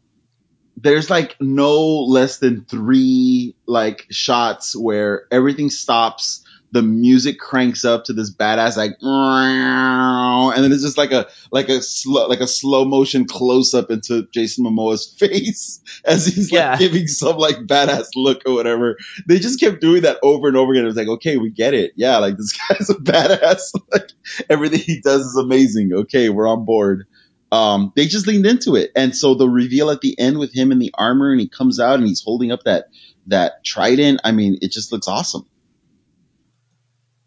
there's 0.77 1.09
like 1.09 1.35
no 1.39 2.03
less 2.03 2.37
than 2.37 2.65
three 2.65 3.55
like 3.65 4.05
shots 4.11 4.75
where 4.75 5.25
everything 5.31 5.69
stops, 5.71 6.44
the 6.75 6.81
music 6.81 7.39
cranks 7.39 7.85
up 7.85 8.03
to 8.03 8.11
this 8.13 8.35
badass 8.35 8.75
like, 8.75 8.97
and 9.01 10.61
then 10.61 10.73
it's 10.73 10.83
just 10.83 10.97
like 10.97 11.13
a 11.13 11.27
like 11.49 11.69
a 11.69 11.81
slow 11.81 12.27
like 12.27 12.41
a 12.41 12.47
slow 12.47 12.83
motion 12.83 13.25
close 13.25 13.73
up 13.73 13.89
into 13.91 14.27
Jason 14.33 14.65
Momoa's 14.65 15.05
face 15.19 15.79
as 16.03 16.25
he's 16.25 16.51
Yeah. 16.51 16.71
like 16.71 16.79
giving 16.79 17.07
some 17.07 17.37
like 17.37 17.59
badass 17.59 18.07
look 18.17 18.41
or 18.45 18.53
whatever. 18.53 18.97
They 19.25 19.39
just 19.39 19.61
kept 19.61 19.79
doing 19.79 20.01
that 20.01 20.19
over 20.21 20.49
and 20.49 20.57
over 20.57 20.73
again. 20.73 20.83
It 20.83 20.87
was 20.87 20.97
like, 20.97 21.07
okay, 21.07 21.37
we 21.37 21.49
get 21.49 21.73
it. 21.73 21.93
Yeah, 21.95 22.17
like 22.17 22.35
this 22.35 22.51
guy's 22.69 22.89
a 22.89 22.95
badass. 22.95 23.71
Like 23.93 24.09
everything 24.49 24.79
he 24.81 24.99
does 24.99 25.21
is 25.21 25.37
amazing. 25.37 25.93
Okay, 25.93 26.27
we're 26.27 26.47
on 26.47 26.65
board. 26.65 27.07
Um, 27.53 27.93
they 27.95 28.07
just 28.07 28.27
leaned 28.27 28.45
into 28.45 28.75
it. 28.75 28.91
And 28.97 29.15
so 29.15 29.35
the 29.35 29.47
reveal 29.47 29.89
at 29.91 30.01
the 30.01 30.19
end 30.19 30.39
with 30.39 30.53
him 30.53 30.73
in 30.73 30.79
the 30.79 30.93
armor 30.97 31.31
and 31.31 31.39
he 31.39 31.47
comes 31.47 31.79
out 31.79 31.99
and 31.99 32.05
he's 32.07 32.21
holding 32.21 32.51
up 32.51 32.63
that, 32.63 32.87
that 33.27 33.63
trident. 33.63 34.19
I 34.25 34.33
mean, 34.33 34.57
it 34.61 34.71
just 34.73 34.91
looks 34.91 35.07
awesome. 35.07 35.45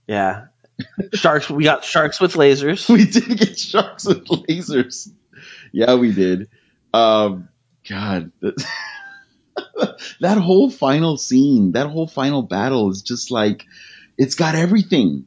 Yeah. 0.09 0.47
Sharks. 1.15 1.49
We 1.51 1.65
got 1.65 1.85
sharks 1.85 2.21
with 2.21 2.35
lasers. 2.35 2.89
We 2.93 3.05
did 3.05 3.39
get 3.39 3.59
sharks 3.59 4.05
with 4.07 4.25
lasers. 4.27 5.09
Yeah, 5.73 5.95
we 5.97 6.13
did. 6.13 6.49
Um, 6.95 7.49
God, 7.89 8.33
that, 10.21 10.39
whole 10.39 10.71
final 10.71 11.17
scene, 11.17 11.73
that 11.73 11.89
whole 11.89 12.07
final 12.07 12.43
battle 12.43 12.91
is 12.91 13.03
just 13.03 13.31
like, 13.31 13.67
it's 14.17 14.35
got 14.35 14.55
everything. 14.55 15.27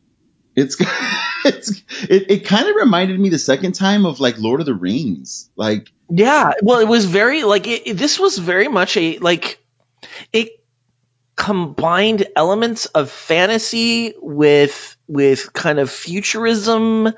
It's 0.56 0.76
got, 0.76 0.90
it's, 1.46 1.82
it, 2.10 2.32
it 2.32 2.46
kind 2.46 2.68
of 2.68 2.76
reminded 2.76 3.20
me 3.20 3.30
the 3.30 3.40
second 3.40 3.74
time 3.74 4.06
of 4.06 4.20
like 4.20 4.38
Lord 4.40 4.60
of 4.60 4.66
the 4.66 4.74
Rings. 4.74 5.50
Like, 5.56 5.92
Yeah. 6.10 6.54
Well, 6.62 6.80
it 6.80 6.88
was 6.88 7.06
very 7.06 7.44
like 7.44 7.68
it, 7.68 7.88
it- 7.88 7.98
this 7.98 8.20
was 8.20 8.38
very 8.38 8.68
much 8.68 8.98
a 8.98 9.18
like 9.20 9.60
it 10.34 10.50
combined 11.42 12.28
elements 12.36 12.86
of 12.86 13.10
fantasy 13.10 14.14
with 14.22 14.96
with 15.08 15.52
kind 15.54 15.80
of 15.80 15.90
futurism 15.90 17.12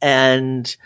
and 0.00 0.76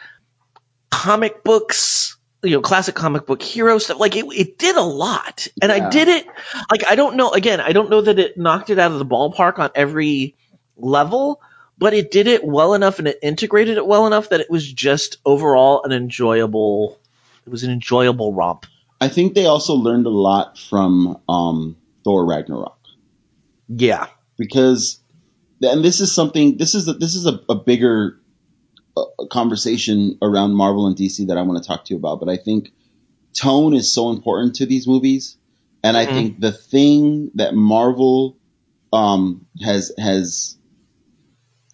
comic 0.90 1.44
books 1.44 2.16
you 2.42 2.52
know 2.52 2.62
classic 2.62 2.94
comic 2.94 3.26
book 3.26 3.42
hero 3.42 3.76
stuff. 3.76 4.00
Like 4.00 4.16
it, 4.16 4.24
it 4.34 4.56
did 4.56 4.76
a 4.76 4.82
lot. 4.82 5.46
And 5.60 5.70
Yeah. 5.70 5.86
i 5.86 5.90
did 5.90 6.08
it 6.08 6.26
like 6.70 6.90
i 6.90 6.94
don't 6.94 7.16
know 7.16 7.30
again 7.30 7.60
i 7.60 7.72
don't 7.72 7.90
know 7.90 8.00
that 8.00 8.18
it 8.18 8.38
knocked 8.38 8.70
it 8.70 8.78
out 8.78 8.90
of 8.90 8.98
the 8.98 9.04
ballpark 9.04 9.58
on 9.58 9.68
every 9.74 10.34
level 10.78 11.42
but 11.76 11.92
it 11.92 12.10
did 12.10 12.26
it 12.26 12.42
well 12.42 12.72
enough 12.72 12.98
and 13.00 13.08
it 13.08 13.18
integrated 13.20 13.76
it 13.76 13.86
well 13.86 14.06
enough 14.06 14.30
that 14.30 14.40
it 14.40 14.48
was 14.48 14.72
just 14.72 15.18
overall 15.26 15.82
an 15.84 15.92
enjoyable 15.92 16.98
it 17.44 17.50
was 17.50 17.64
an 17.64 17.70
enjoyable 17.70 18.32
romp. 18.32 18.64
I 18.98 19.08
think 19.08 19.34
they 19.34 19.44
also 19.44 19.74
learned 19.74 20.06
a 20.06 20.10
lot 20.10 20.58
from 20.58 21.20
um, 21.28 21.76
Thor 22.02 22.24
Ragnarok 22.24 22.77
yeah 23.68 24.06
because, 24.38 25.02
and 25.62 25.84
this 25.84 26.00
is 26.00 26.12
something. 26.14 26.56
This 26.58 26.74
is 26.74 26.88
a, 26.88 26.94
this 26.94 27.14
is 27.14 27.26
a, 27.26 27.40
a 27.48 27.54
bigger 27.56 28.16
uh, 28.96 29.04
conversation 29.30 30.18
around 30.22 30.54
Marvel 30.54 30.86
and 30.86 30.96
DC 30.96 31.26
that 31.28 31.38
I 31.38 31.42
want 31.42 31.62
to 31.62 31.66
talk 31.66 31.84
to 31.86 31.94
you 31.94 31.98
about. 31.98 32.20
But 32.20 32.28
I 32.28 32.36
think 32.36 32.70
tone 33.36 33.74
is 33.74 33.92
so 33.92 34.10
important 34.10 34.56
to 34.56 34.66
these 34.66 34.86
movies, 34.86 35.36
and 35.82 35.96
I 35.96 36.06
Mhm. 36.06 36.14
think 36.14 36.40
the 36.40 36.52
thing 36.52 37.30
that 37.34 37.54
Marvel 37.54 38.38
um, 38.92 39.46
has 39.62 39.92
has 39.98 40.56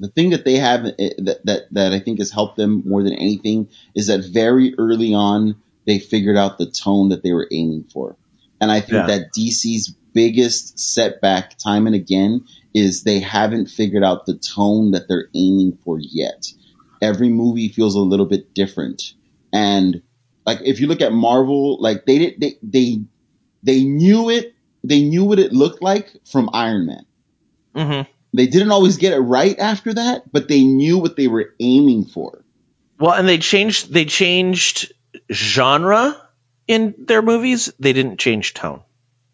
the 0.00 0.08
thing 0.08 0.30
that 0.30 0.44
they 0.44 0.56
have 0.56 0.86
eh, 0.86 1.10
that, 1.18 1.40
that 1.44 1.62
that 1.72 1.92
I 1.92 2.00
think 2.00 2.18
has 2.18 2.30
helped 2.30 2.56
them 2.56 2.82
more 2.86 3.02
than 3.02 3.14
anything 3.14 3.68
is 3.94 4.08
that 4.08 4.24
very 4.24 4.74
early 4.78 5.14
on 5.14 5.56
they 5.86 5.98
figured 5.98 6.36
out 6.36 6.58
the 6.58 6.70
tone 6.70 7.10
that 7.10 7.22
they 7.22 7.32
were 7.32 7.48
aiming 7.52 7.84
for. 7.92 8.16
And 8.60 8.72
I 8.72 8.80
think 8.80 9.06
Yeah. 9.06 9.06
that 9.06 9.32
DC's 9.36 9.94
biggest 10.14 10.78
setback 10.78 11.58
time 11.58 11.86
and 11.86 11.94
again 11.94 12.44
is 12.72 13.02
they 13.02 13.20
haven't 13.20 13.66
figured 13.66 14.02
out 14.04 14.26
the 14.26 14.34
tone 14.34 14.92
that 14.92 15.06
they're 15.08 15.28
aiming 15.34 15.78
for 15.84 15.98
yet. 16.00 16.46
Every 17.02 17.28
movie 17.28 17.68
feels 17.68 17.94
a 17.94 18.00
little 18.00 18.26
bit 18.26 18.54
different. 18.54 19.14
And 19.52 20.02
like 20.46 20.60
if 20.64 20.80
you 20.80 20.86
look 20.86 21.00
at 21.00 21.12
Marvel, 21.12 21.80
like 21.80 22.06
they 22.06 22.18
did 22.18 22.40
they 22.40 22.58
they 22.62 23.02
they 23.62 23.84
knew 23.84 24.30
it 24.30 24.54
they 24.82 25.02
knew 25.02 25.24
what 25.24 25.38
it 25.38 25.52
looked 25.52 25.82
like 25.82 26.10
from 26.30 26.50
Iron 26.52 26.86
Man. 26.86 27.06
mm-hmm. 27.74 28.10
They 28.36 28.46
didn't 28.48 28.72
always 28.72 28.96
get 28.96 29.12
it 29.12 29.20
right 29.20 29.56
after 29.58 29.94
that, 29.94 30.30
but 30.32 30.48
they 30.48 30.64
knew 30.64 30.98
what 30.98 31.14
they 31.16 31.28
were 31.28 31.54
aiming 31.60 32.06
for. 32.06 32.44
well 32.98 33.12
and 33.12 33.28
they 33.28 33.38
changed 33.38 33.92
they 33.92 34.04
changed 34.04 34.92
genre 35.32 36.16
in 36.66 36.94
their 36.98 37.22
movies 37.22 37.72
they 37.78 37.92
didn't 37.92 38.18
change 38.18 38.54
tone 38.54 38.82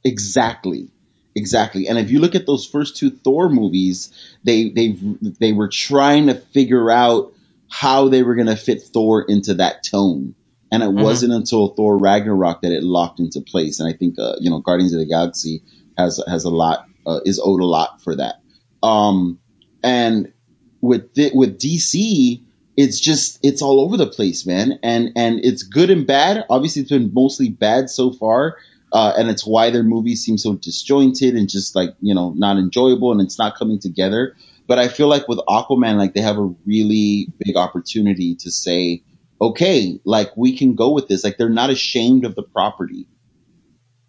Exactly. 0.04 0.90
Exactly. 1.34 1.86
And 1.88 1.98
if 1.98 2.10
you 2.10 2.18
look 2.20 2.34
at 2.34 2.46
those 2.46 2.66
first 2.66 2.96
two 2.96 3.10
Thor 3.10 3.48
movies, 3.48 4.12
they 4.42 4.70
they 4.70 4.96
they 5.38 5.52
were 5.52 5.68
trying 5.68 6.26
to 6.26 6.34
figure 6.34 6.90
out 6.90 7.32
how 7.68 8.08
they 8.08 8.22
were 8.22 8.34
going 8.34 8.48
to 8.48 8.56
fit 8.56 8.82
Thor 8.82 9.22
into 9.28 9.54
that 9.54 9.84
tone. 9.84 10.34
And 10.72 10.82
it 10.82 10.88
Mhm. 10.90 11.02
wasn't 11.02 11.32
until 11.32 11.68
Thor 11.68 11.96
Ragnarok 11.98 12.62
that 12.62 12.72
it 12.72 12.82
locked 12.82 13.20
into 13.20 13.40
place. 13.42 13.78
And 13.80 13.88
I 13.88 13.96
think 13.96 14.18
uh, 14.18 14.36
you 14.40 14.50
know 14.50 14.58
Guardians 14.60 14.92
of 14.92 15.00
the 15.00 15.06
Galaxy 15.06 15.62
has 15.96 16.20
has 16.26 16.44
a 16.44 16.50
lot 16.50 16.86
uh, 17.06 17.20
is 17.24 17.40
owed 17.42 17.60
a 17.60 17.66
lot 17.66 18.02
for 18.02 18.16
that. 18.16 18.36
Um 18.82 19.38
and 19.82 20.32
with 20.80 21.14
the, 21.14 21.30
with 21.34 21.58
DC, 21.58 22.42
it's 22.76 22.98
just 23.00 23.38
it's 23.42 23.62
all 23.62 23.80
over 23.80 23.96
the 23.96 24.06
place, 24.06 24.46
man. 24.46 24.78
And 24.82 25.12
and 25.16 25.44
it's 25.44 25.62
good 25.62 25.90
and 25.90 26.06
bad. 26.06 26.44
Obviously, 26.50 26.82
it's 26.82 26.90
been 26.90 27.12
mostly 27.14 27.50
bad 27.50 27.90
so 27.90 28.10
far, 28.12 28.56
uh, 28.92 29.12
and 29.16 29.30
it's 29.30 29.46
why 29.46 29.70
their 29.70 29.82
movies 29.82 30.24
seem 30.24 30.38
so 30.38 30.54
disjointed 30.54 31.34
and 31.34 31.48
just 31.48 31.74
like 31.74 31.94
you 32.00 32.14
know 32.14 32.32
not 32.36 32.56
enjoyable, 32.58 33.12
and 33.12 33.20
it's 33.20 33.38
not 33.38 33.56
coming 33.56 33.78
together. 33.78 34.36
But 34.66 34.78
I 34.78 34.88
feel 34.88 35.08
like 35.08 35.26
with 35.26 35.40
Aquaman, 35.48 35.96
like 35.96 36.14
they 36.14 36.20
have 36.20 36.38
a 36.38 36.54
really 36.64 37.26
big 37.44 37.56
opportunity 37.56 38.36
to 38.36 38.50
say, 38.52 39.02
okay, 39.40 39.98
like 40.04 40.36
we 40.36 40.56
can 40.56 40.76
go 40.76 40.92
with 40.92 41.08
this. 41.08 41.24
Like 41.24 41.38
they're 41.38 41.48
not 41.48 41.70
ashamed 41.70 42.24
of 42.24 42.34
the 42.36 42.44
property. 42.44 43.08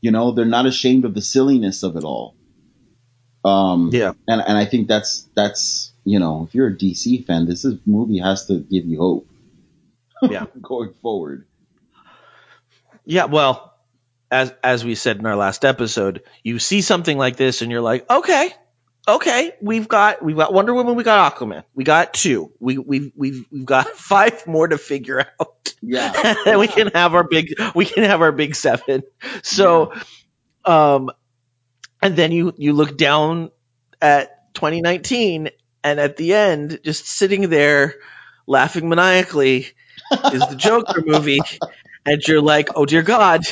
You 0.02 0.12
know, 0.12 0.32
they're 0.32 0.46
not 0.46 0.68
ashamed 0.68 1.06
of 1.06 1.14
the 1.16 1.22
silliness 1.22 1.82
of 1.84 1.96
it 1.96 2.04
all. 2.04 2.36
Um, 3.44 3.90
Yeah. 3.92 4.14
and, 4.28 4.42
and 4.42 4.58
I 4.58 4.66
think 4.66 4.88
that's, 4.88 5.28
that's, 5.36 5.94
you 6.04 6.20
know, 6.20 6.46
if 6.48 6.54
you're 6.54 6.68
a 6.68 6.76
DC 6.76 7.26
fan, 7.26 7.48
this 7.48 7.66
is, 7.66 7.80
movie 7.86 8.20
has 8.20 8.46
to 8.48 8.60
give 8.60 8.86
you 8.86 9.00
hope. 9.00 9.28
Yeah. 10.22 10.46
going 10.62 10.94
forward. 11.02 11.48
Yeah, 13.06 13.26
well, 13.26 13.71
as 14.32 14.54
as 14.64 14.86
we 14.86 14.96
said 14.96 15.18
in 15.18 15.26
our 15.26 15.36
last 15.36 15.66
episode, 15.66 16.24
you 16.44 16.58
see 16.58 16.82
something 16.82 17.18
like 17.18 17.36
this 17.36 17.62
and 17.62 17.70
you're 17.72 17.82
like, 17.82 18.10
okay, 18.10 18.54
okay, 19.08 19.54
we've 19.62 19.88
got 19.88 20.24
we've 20.24 20.38
got 20.38 20.54
Wonder 20.54 20.74
Woman, 20.74 20.96
we 20.96 21.04
got 21.04 21.36
Aquaman, 21.36 21.64
we 21.76 21.84
got 21.84 22.14
two, 22.14 22.52
we 22.60 22.78
we've 22.78 23.12
we've 23.16 23.46
we've 23.52 23.66
got 23.66 23.88
five 23.96 24.48
more 24.48 24.68
to 24.68 24.78
figure 24.78 25.20
out. 25.20 25.74
Yeah. 25.82 26.36
and 26.46 26.60
we 26.60 26.68
can 26.68 26.88
have 26.94 27.14
our 27.14 27.28
big 27.28 27.54
we 27.76 27.86
can 27.86 28.04
have 28.04 28.22
our 28.22 28.32
big 28.32 28.56
seven. 28.56 29.04
So, 29.44 29.94
um, 30.66 31.12
and 32.02 32.16
then 32.16 32.32
you 32.32 32.54
you 32.58 32.74
look 32.74 32.98
down 32.98 33.52
at 34.02 34.54
2019, 34.54 35.50
and 35.84 36.00
at 36.00 36.18
the 36.18 36.34
end, 36.34 36.80
just 36.84 37.06
sitting 37.06 37.50
there 37.50 37.96
laughing 38.48 38.90
maniacally, 38.90 39.68
is 40.34 40.48
the 40.48 40.56
Joker 40.58 41.04
movie. 41.06 41.40
And 42.06 42.22
you're 42.28 42.42
like, 42.42 42.70
oh 42.76 42.86
dear 42.86 43.04
God. 43.04 43.42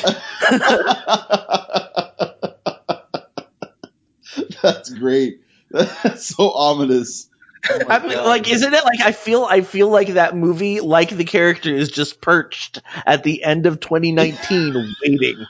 That's 4.62 4.90
great. 4.90 5.40
That's 5.70 6.26
so 6.26 6.50
ominous. 6.50 7.28
Oh 7.70 7.78
I 7.88 7.98
mean, 8.06 8.16
like, 8.16 8.50
isn't 8.50 8.72
it 8.72 8.84
like 8.84 9.00
I 9.00 9.12
feel 9.12 9.44
I 9.44 9.60
feel 9.60 9.88
like 9.88 10.08
that 10.14 10.34
movie, 10.34 10.80
like 10.80 11.10
the 11.10 11.24
character, 11.24 11.74
is 11.74 11.90
just 11.90 12.20
perched 12.20 12.82
at 13.06 13.22
the 13.22 13.44
end 13.44 13.66
of 13.66 13.80
2019, 13.80 14.94
waiting. 15.02 15.46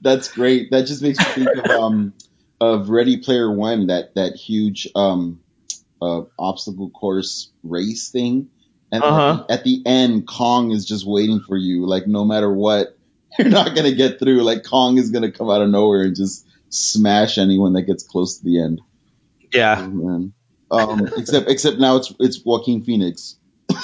That's 0.00 0.32
great. 0.32 0.70
That 0.70 0.86
just 0.86 1.02
makes 1.02 1.18
me 1.18 1.24
think 1.44 1.64
of 1.64 1.70
um 1.70 2.14
of 2.60 2.88
Ready 2.88 3.18
Player 3.18 3.50
One, 3.52 3.88
that 3.88 4.14
that 4.14 4.34
huge 4.34 4.88
um 4.94 5.40
uh, 6.00 6.22
obstacle 6.38 6.90
course 6.90 7.50
race 7.62 8.10
thing. 8.10 8.48
And 8.90 9.02
Uh-huh. 9.04 9.42
at, 9.42 9.46
the, 9.48 9.52
at 9.54 9.64
the 9.64 9.82
end, 9.86 10.26
Kong 10.26 10.70
is 10.70 10.86
just 10.86 11.06
waiting 11.06 11.40
for 11.40 11.56
you. 11.56 11.86
Like 11.86 12.06
no 12.06 12.24
matter 12.24 12.52
what, 12.52 12.96
you're 13.38 13.48
not 13.48 13.74
gonna 13.74 13.92
get 13.92 14.18
through. 14.18 14.42
Like 14.42 14.64
Kong 14.64 14.98
is 14.98 15.10
gonna 15.10 15.30
come 15.30 15.50
out 15.50 15.62
of 15.62 15.68
nowhere 15.70 16.02
and 16.02 16.16
just 16.16 16.46
smash 16.70 17.38
anyone 17.38 17.74
that 17.74 17.82
gets 17.82 18.02
close 18.02 18.38
to 18.38 18.44
the 18.44 18.60
end. 18.62 18.80
Yeah. 19.52 19.86
Man. 19.86 20.32
Um, 20.70 21.08
except 21.16 21.48
except 21.48 21.78
now 21.78 21.96
it's 21.96 22.12
it's 22.20 22.44
Joaquin 22.44 22.84
Phoenix. 22.84 23.36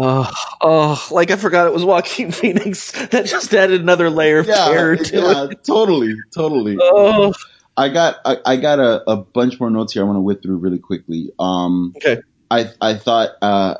Oh, 0.00 0.30
oh, 0.60 1.08
like 1.10 1.32
I 1.32 1.36
forgot 1.36 1.66
it 1.66 1.72
was 1.72 1.84
Joaquin 1.84 2.30
Phoenix. 2.30 2.92
That 3.08 3.26
just 3.26 3.52
added 3.52 3.80
another 3.80 4.08
layer 4.08 4.38
of 4.38 4.46
terror 4.46 4.94
to 4.96 5.16
yeah, 5.16 5.48
it. 5.50 5.64
totally, 5.64 6.14
totally. 6.32 6.76
Oh. 6.80 7.34
I 7.76 7.88
got 7.88 8.16
I, 8.24 8.36
I 8.44 8.56
got 8.56 8.78
a, 8.78 9.10
a 9.10 9.16
bunch 9.16 9.58
more 9.58 9.68
notes 9.70 9.94
here. 9.94 10.02
I 10.02 10.06
want 10.06 10.16
to 10.16 10.20
whip 10.20 10.42
through 10.42 10.58
really 10.58 10.78
quickly. 10.78 11.32
Um, 11.40 11.92
Okay. 11.96 12.22
I 12.50 12.70
I 12.80 12.94
thought 12.94 13.30
uh, 13.42 13.74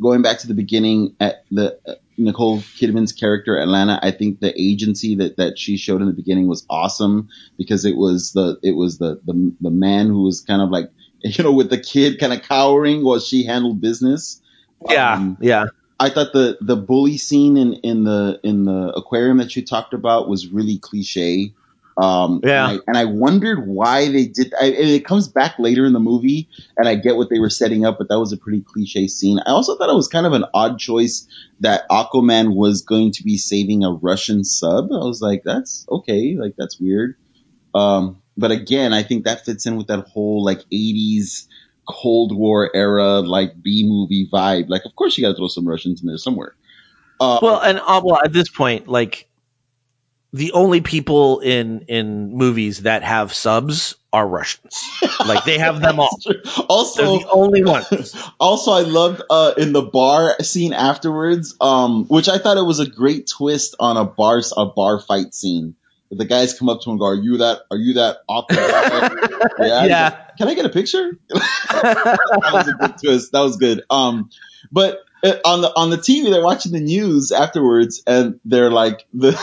going 0.00 0.22
back 0.22 0.38
to 0.38 0.46
the 0.46 0.54
beginning 0.54 1.14
at 1.20 1.44
the 1.50 1.78
uh, 1.86 1.94
Nicole 2.18 2.58
Kidman's 2.58 3.12
character 3.12 3.56
Atlanna. 3.56 3.98
I 4.02 4.10
think 4.10 4.40
the 4.40 4.52
agency 4.60 5.16
that 5.16 5.36
that 5.36 5.58
she 5.58 5.76
showed 5.76 6.00
in 6.00 6.06
the 6.06 6.12
beginning 6.12 6.48
was 6.48 6.64
awesome 6.68 7.28
because 7.56 7.84
it 7.84 7.96
was 7.96 8.32
the 8.32 8.58
it 8.62 8.72
was 8.72 8.98
the 8.98 9.20
the 9.24 9.54
the 9.60 9.70
man 9.70 10.08
who 10.08 10.22
was 10.22 10.40
kind 10.40 10.62
of 10.62 10.70
like 10.70 10.90
you 11.22 11.44
know 11.44 11.52
with 11.52 11.70
the 11.70 11.80
kid 11.80 12.18
kind 12.18 12.32
of 12.32 12.42
cowering 12.42 13.04
while 13.04 13.18
she 13.18 13.44
handled 13.44 13.80
business. 13.80 14.40
Yeah, 14.88 15.14
Um, 15.14 15.36
yeah. 15.40 15.66
I 15.98 16.08
thought 16.08 16.32
the 16.32 16.56
the 16.62 16.76
bully 16.76 17.18
scene 17.18 17.56
in 17.58 17.74
in 17.74 18.04
the 18.04 18.40
in 18.42 18.64
the 18.64 18.92
aquarium 18.96 19.36
that 19.38 19.54
you 19.54 19.64
talked 19.64 19.92
about 19.92 20.28
was 20.28 20.48
really 20.48 20.78
cliche. 20.78 21.52
Um, 22.00 22.40
Yeah. 22.42 22.70
and 22.70 22.78
I, 22.78 22.82
and 22.86 22.96
I 22.96 23.04
wondered 23.04 23.66
why 23.66 24.10
they 24.10 24.26
did. 24.26 24.54
I, 24.58 24.66
and 24.66 24.88
it 24.88 25.04
comes 25.04 25.28
back 25.28 25.58
later 25.58 25.84
in 25.84 25.92
the 25.92 26.00
movie, 26.00 26.48
and 26.76 26.88
I 26.88 26.94
get 26.94 27.16
what 27.16 27.28
they 27.28 27.38
were 27.38 27.50
setting 27.50 27.84
up, 27.84 27.98
but 27.98 28.08
that 28.08 28.18
was 28.18 28.32
a 28.32 28.38
pretty 28.38 28.62
cliche 28.62 29.06
scene. 29.06 29.38
I 29.40 29.50
also 29.50 29.76
thought 29.76 29.90
it 29.90 29.94
was 29.96 30.08
kind 30.08 30.26
of 30.26 30.32
an 30.32 30.44
odd 30.54 30.78
choice 30.78 31.28
that 31.60 31.88
Aquaman 31.90 32.54
was 32.54 32.82
going 32.82 33.12
to 33.12 33.22
be 33.22 33.36
saving 33.36 33.84
a 33.84 33.92
Russian 33.92 34.44
sub. 34.44 34.86
I 34.92 35.04
was 35.04 35.20
like, 35.20 35.42
that's 35.44 35.86
okay, 35.90 36.36
like 36.38 36.54
that's 36.56 36.80
weird. 36.80 37.16
Um, 37.74 38.22
but 38.36 38.50
again, 38.50 38.94
I 38.94 39.02
think 39.02 39.24
that 39.24 39.44
fits 39.44 39.66
in 39.66 39.76
with 39.76 39.88
that 39.88 40.06
whole 40.08 40.42
like 40.42 40.60
'80s 40.72 41.46
Cold 41.86 42.34
War 42.34 42.70
era 42.74 43.20
like 43.20 43.60
B 43.60 43.84
movie 43.86 44.28
vibe. 44.32 44.68
Like, 44.68 44.86
of 44.86 44.94
course 44.96 45.18
you 45.18 45.24
got 45.24 45.30
to 45.30 45.36
throw 45.36 45.48
some 45.48 45.68
Russians 45.68 46.00
in 46.00 46.06
there 46.06 46.16
somewhere. 46.16 46.54
Uh, 47.20 47.38
Well, 47.42 47.60
and 47.60 47.78
uh, 47.78 48.00
well, 48.02 48.20
at 48.24 48.32
this 48.32 48.48
point, 48.48 48.88
like 48.88 49.28
the 50.32 50.52
only 50.52 50.80
people 50.80 51.40
in 51.40 51.80
in 51.88 52.32
movies 52.36 52.82
that 52.82 53.02
have 53.02 53.32
subs 53.32 53.96
are 54.12 54.26
Russians. 54.26 54.76
like 55.26 55.44
they 55.44 55.58
have 55.58 55.80
them 55.80 55.98
all. 56.00 56.16
also, 56.68 57.02
They're 57.02 57.18
the 57.20 57.28
only 57.30 57.64
ones. 57.64 58.14
also, 58.40 58.72
I 58.72 58.82
loved 58.82 59.22
uh, 59.30 59.54
in 59.56 59.72
the 59.72 59.82
bar 59.82 60.36
scene 60.40 60.72
afterwards, 60.72 61.56
um, 61.60 62.06
which 62.06 62.28
I 62.28 62.38
thought 62.38 62.56
it 62.58 62.64
was 62.64 62.80
a 62.80 62.86
great 62.88 63.26
twist 63.28 63.74
on 63.80 63.96
a 63.96 64.04
bar 64.04 64.40
a 64.56 64.66
bar 64.66 65.00
fight 65.00 65.34
scene. 65.34 65.74
The 66.12 66.24
guys 66.24 66.58
come 66.58 66.68
up 66.68 66.80
to 66.82 66.90
him 66.90 66.94
and 66.94 67.00
go, 67.00 67.06
"Are 67.06 67.14
you 67.14 67.36
that? 67.38 67.60
Are 67.70 67.76
you 67.76 67.94
that 67.94 68.18
awkward 68.28 68.58
yeah. 69.60 69.84
Yeah. 69.84 70.04
like, 70.08 70.36
Can 70.38 70.48
I 70.48 70.54
get 70.54 70.64
a 70.64 70.70
picture? 70.70 71.16
that 71.28 72.50
was 72.52 72.68
a 72.68 72.72
good 72.72 72.98
twist. 72.98 73.32
That 73.32 73.40
was 73.40 73.56
good. 73.58 73.82
Um, 73.90 74.28
but 74.72 74.98
uh, 75.22 75.34
on 75.44 75.60
the 75.60 75.68
on 75.76 75.90
the 75.90 75.98
TV, 75.98 76.30
they're 76.30 76.42
watching 76.42 76.72
the 76.72 76.80
news 76.80 77.30
afterwards, 77.30 78.02
and 78.08 78.40
they're 78.44 78.70
like 78.72 79.06
the 79.14 79.40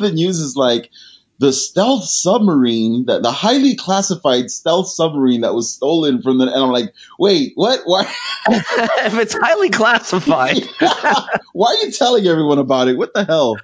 the 0.00 0.12
news 0.12 0.38
is 0.38 0.56
like 0.56 0.90
the 1.38 1.52
stealth 1.52 2.04
submarine 2.04 3.06
that 3.06 3.22
the 3.22 3.32
highly 3.32 3.74
classified 3.74 4.48
stealth 4.48 4.88
submarine 4.88 5.40
that 5.40 5.54
was 5.54 5.74
stolen 5.74 6.22
from 6.22 6.38
the. 6.38 6.46
And 6.46 6.54
I'm 6.54 6.70
like, 6.70 6.94
wait, 7.18 7.52
what? 7.56 7.80
Why? 7.84 8.02
if 8.48 9.18
it's 9.18 9.36
highly 9.36 9.70
classified, 9.70 10.62
why 11.52 11.74
are 11.74 11.84
you 11.84 11.90
telling 11.90 12.26
everyone 12.26 12.58
about 12.58 12.88
it? 12.88 12.96
What 12.96 13.12
the 13.12 13.24
hell? 13.24 13.56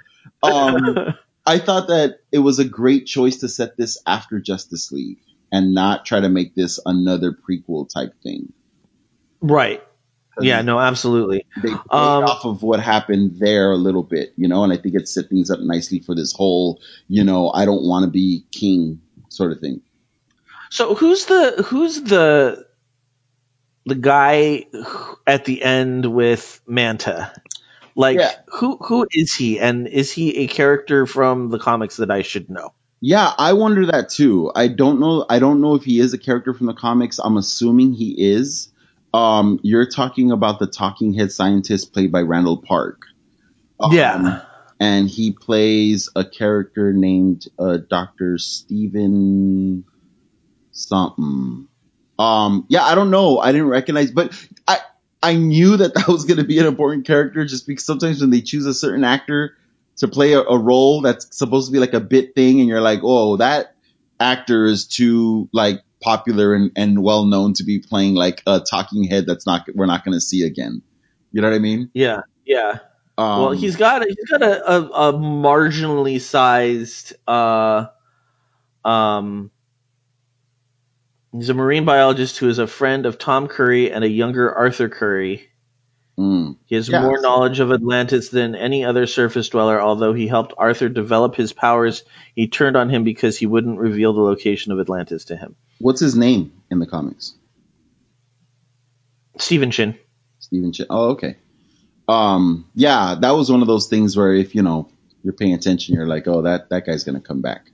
Um, 0.43 1.15
I 1.47 1.59
thought 1.59 1.89
that 1.89 2.19
it 2.33 2.41
was 2.41 2.59
a 2.59 2.65
great 2.65 3.07
choice 3.07 3.39
to 3.39 3.49
set 3.49 3.77
this 3.77 4.03
after 4.07 4.41
Justice 4.41 4.91
League 4.91 5.19
and 5.53 5.73
not 5.73 6.05
try 6.05 6.21
to 6.21 6.29
make 6.29 6.55
this 6.55 6.81
another 6.85 7.33
prequel 7.33 7.89
type 7.89 8.13
thing. 8.23 8.53
right? 9.41 9.83
Yeah, 10.41 10.63
no, 10.63 10.79
absolutely. 10.79 11.45
They 11.57 11.71
played 11.71 11.83
Um, 11.91 12.25
off 12.25 12.45
of 12.45 12.63
what 12.63 12.81
happened 12.81 13.39
there 13.39 13.73
a 13.73 13.77
little 13.77 14.03
bit, 14.03 14.33
you 14.37 14.49
know, 14.49 14.65
and 14.65 14.73
I 14.73 14.77
think 14.77 14.95
it 14.95 15.09
set 15.09 15.29
things 15.29 15.51
up 15.51 15.61
nicely 15.61 16.01
for 16.01 16.15
this 16.15 16.33
whole, 16.33 16.81
you 17.09 17.25
know, 17.25 17.51
I 17.51 17.65
don't 17.65 17.83
want 17.83 18.05
to 18.05 18.11
be 18.11 18.45
king 18.53 19.01
sort 19.29 19.53
of 19.53 19.61
thing. 19.61 19.81
So 20.71 20.95
who's 20.95 21.25
the 21.27 21.65
who's 21.67 22.03
the 22.03 22.67
the 23.87 23.95
guy 23.95 24.67
at 25.27 25.45
the 25.45 25.63
end 25.63 26.07
with 26.07 26.61
Manta? 26.67 27.33
Like 27.97 28.19
Yeah. 28.19 28.33
who 28.49 28.77
who 28.77 29.07
is 29.11 29.35
he, 29.35 29.59
and 29.59 29.89
is 29.89 30.13
he 30.13 30.39
a 30.39 30.47
character 30.47 31.07
from 31.07 31.51
the 31.51 31.59
comics 31.59 31.97
that 31.97 32.11
I 32.11 32.23
should 32.23 32.49
know? 32.51 32.73
Yeah, 33.01 33.33
I 33.39 33.53
wonder 33.53 33.87
that 33.87 34.11
too. 34.11 34.51
I 34.55 34.69
don't 34.69 35.01
know. 35.01 35.25
I 35.29 35.39
don't 35.39 35.61
know 35.61 35.75
if 35.75 35.85
he 35.85 36.01
is 36.01 36.13
a 36.13 36.19
character 36.19 36.53
from 36.53 36.67
the 36.67 36.75
comics. 36.75 37.19
I'm 37.19 37.37
assuming 37.37 37.93
he 37.93 38.15
is. 38.19 38.73
Um, 39.15 39.59
you're 39.63 39.89
talking 39.89 40.31
about 40.33 40.59
the 40.59 40.67
talking 40.67 41.15
head 41.15 41.33
scientist 41.33 41.93
played 41.93 42.13
by 42.13 42.23
Randall 42.23 42.59
Park. 42.59 43.03
Um, 43.81 43.93
Yeah. 43.93 44.43
And 44.81 45.09
he 45.09 45.33
plays 45.33 46.09
a 46.15 46.25
character 46.25 46.93
named 46.93 47.47
uh, 47.59 47.79
Dr. 47.89 48.39
Steven 48.39 49.85
something. 50.71 51.67
Um, 52.19 52.67
yeah, 52.69 52.85
I 52.85 52.95
don't 52.95 53.11
know. 53.11 53.39
I 53.39 53.53
didn't 53.53 53.69
recognize, 53.69 54.13
but 54.13 54.33
I, 54.67 54.79
I 55.23 55.35
knew 55.35 55.77
that 55.77 55.95
that 55.95 56.09
was 56.09 56.25
going 56.25 56.39
to 56.39 56.45
be 56.45 56.59
an 56.59 56.67
important 56.67 57.07
character 57.07 57.45
just 57.45 57.67
because 57.67 57.85
sometimes 57.85 58.21
when 58.21 58.31
they 58.31 58.41
choose 58.41 58.67
a 58.67 58.75
certain 58.75 59.05
actor 59.05 59.57
to 59.97 60.09
play 60.09 60.33
a, 60.33 60.41
a 60.41 60.59
role 60.59 61.01
that's 61.01 61.37
supposed 61.37 61.69
to 61.69 61.73
be 61.73 61.81
like 61.81 61.95
a 61.95 62.01
bit 62.01 62.35
thing 62.35 62.61
and 62.61 62.69
you're 62.69 62.81
like, 62.81 63.01
oh, 63.03 63.37
that 63.39 63.75
actor 64.21 64.67
is 64.67 64.87
too 64.87 65.49
like 65.53 65.83
popular 66.01 66.55
and, 66.55 66.71
and 66.77 67.03
well 67.03 67.25
known 67.27 67.55
to 67.55 67.65
be 67.65 67.81
playing 67.81 68.15
like 68.15 68.43
a 68.47 68.61
talking 68.61 69.05
head 69.05 69.27
that's 69.27 69.47
not, 69.47 69.67
we're 69.75 69.87
not 69.87 70.05
going 70.05 70.15
to 70.17 70.21
see 70.21 70.43
again. 70.45 70.83
You 71.33 71.43
know 71.43 71.49
what 71.51 71.57
I 71.57 71.61
mean? 71.61 71.91
Yeah, 71.93 72.21
yeah. 72.45 72.79
Um, 73.19 73.41
well, 73.41 73.51
he's 73.51 73.77
got 73.77 74.03
he's 74.05 74.31
got 74.31 74.43
a, 74.43 74.73
a, 74.73 74.83
a 75.11 75.13
marginally 75.13 76.21
sized 76.21 77.15
uh 77.27 77.87
um 78.85 79.51
he's 81.33 81.49
a 81.49 81.55
marine 81.55 81.85
biologist 81.85 82.39
who 82.39 82.49
is 82.49 82.59
a 82.59 82.67
friend 82.67 83.07
of 83.07 83.19
Tom 83.19 83.49
Curry 83.49 83.91
and 83.91 84.05
a 84.05 84.09
younger 84.09 84.55
Arthur 84.55 84.89
Curry. 84.89 85.49
mm, 86.19 86.57
He 86.67 86.77
has 86.77 86.89
Yeah. 86.89 87.01
more 87.03 87.21
knowledge 87.21 87.61
of 87.61 87.73
Atlantis 87.73 88.29
than 88.31 88.55
any 88.55 88.85
other 88.85 89.07
surface 89.07 89.49
dweller, 89.49 89.81
although 89.81 90.13
he 90.13 90.27
helped 90.29 90.55
Arthur 90.57 90.89
develop 90.89 91.35
his 91.35 91.53
powers. 91.53 92.05
He 92.35 92.49
turned 92.49 92.77
on 92.77 92.89
him 92.89 93.05
because 93.05 93.37
he 93.37 93.47
wouldn't 93.47 93.79
reveal 93.79 94.13
the 94.13 94.23
location 94.23 94.73
of 94.73 94.81
Atlantis 94.81 95.27
to 95.27 95.37
him. 95.37 95.57
What's 95.79 96.01
his 96.01 96.17
name 96.17 96.53
in 96.71 96.79
the 96.79 96.87
comics? 96.87 97.35
Stephen 99.39 99.71
Shin. 99.71 99.97
Stephen 100.41 100.73
Shin. 100.73 100.87
Oh, 100.91 101.11
okay. 101.11 101.37
Um, 102.09 102.69
yeah, 102.75 103.17
that 103.21 103.31
was 103.33 103.51
one 103.51 103.61
of 103.61 103.67
those 103.69 103.87
things 103.89 104.17
where 104.17 104.33
if 104.33 104.55
you 104.55 104.63
know 104.63 104.89
you're 105.23 105.35
paying 105.35 105.55
attention, 105.55 105.95
you're 105.95 106.07
like, 106.07 106.27
oh, 106.27 106.43
that 106.43 106.71
that 106.71 106.87
guy's 106.87 107.05
gonna 107.05 107.21
come 107.21 107.43
back. 107.43 107.71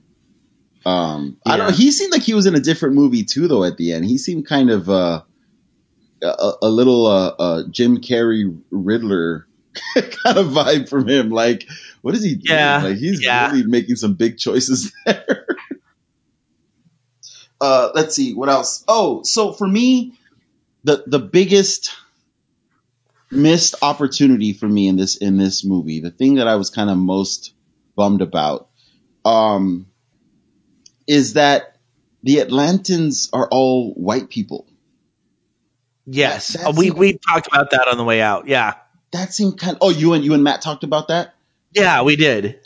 Um, 0.85 1.37
I 1.45 1.57
don't. 1.57 1.73
He 1.73 1.91
seemed 1.91 2.11
like 2.11 2.21
he 2.21 2.33
was 2.33 2.45
in 2.45 2.53
a 2.55 2.59
different 2.59 2.95
movie 2.95 3.23
too, 3.23 3.47
though. 3.47 3.63
At 3.63 3.77
the 3.77 3.93
end, 3.93 4.05
he 4.05 4.17
seemed 4.17 4.45
kind 4.45 4.69
of 4.69 4.89
uh, 4.89 5.21
a, 6.21 6.51
a 6.63 6.69
little 6.69 7.07
uh, 7.07 7.27
uh, 7.39 7.63
Jim 7.69 7.97
Carrey 8.01 8.59
Riddler 8.69 9.47
kind 9.95 10.37
of 10.37 10.47
vibe 10.47 10.87
from 10.89 11.07
him. 11.07 11.29
Like, 11.29 11.65
what 12.01 12.13
is 12.13 12.23
he 12.23 12.35
doing? 12.35 12.57
Yeah, 12.57 12.83
Like, 12.83 12.97
he's 12.97 13.23
yeah. 13.23 13.49
really 13.51 13.63
making 13.65 13.95
some 13.95 14.13
big 14.13 14.37
choices 14.37 14.91
there. 15.05 15.47
Uh, 17.61 17.89
let's 17.95 18.15
see 18.15 18.33
what 18.33 18.49
else. 18.49 18.83
Oh, 18.87 19.23
so 19.23 19.51
for 19.53 19.67
me, 19.67 20.17
the 20.83 21.03
the 21.07 21.19
biggest 21.19 21.91
missed 23.31 23.75
opportunity 23.81 24.53
for 24.53 24.67
me 24.67 24.87
in 24.87 24.95
this 24.95 25.17
in 25.17 25.37
this 25.37 25.63
movie, 25.63 25.99
the 25.99 26.11
thing 26.11 26.35
that 26.35 26.47
I 26.47 26.55
was 26.55 26.69
kind 26.69 26.89
of 26.89 26.97
most 26.97 27.53
bummed 27.95 28.21
about, 28.21 28.69
um, 29.23 29.87
is 31.07 31.33
that 31.33 31.77
the 32.23 32.37
Atlantans 32.37 33.29
are 33.33 33.47
all 33.49 33.93
white 33.93 34.29
people. 34.29 34.67
Yes, 36.05 36.49
That- 36.53 36.61
that 36.63 36.75
we 36.75 36.85
seemed- 36.87 36.97
we 36.97 37.17
talked 37.29 37.47
about 37.47 37.71
that 37.71 37.87
on 37.87 37.97
the 37.97 38.03
way 38.03 38.21
out. 38.21 38.47
Yeah, 38.47 38.73
That 39.11 39.33
seemed 39.33 39.57
kind. 39.57 39.73
Of, 39.75 39.79
oh, 39.81 39.89
you 39.89 40.13
and 40.13 40.23
you 40.25 40.33
and 40.33 40.43
Matt 40.43 40.61
talked 40.61 40.83
about 40.83 41.07
that. 41.07 41.33
yeah, 41.73 42.01
we 42.03 42.15
did. 42.15 42.59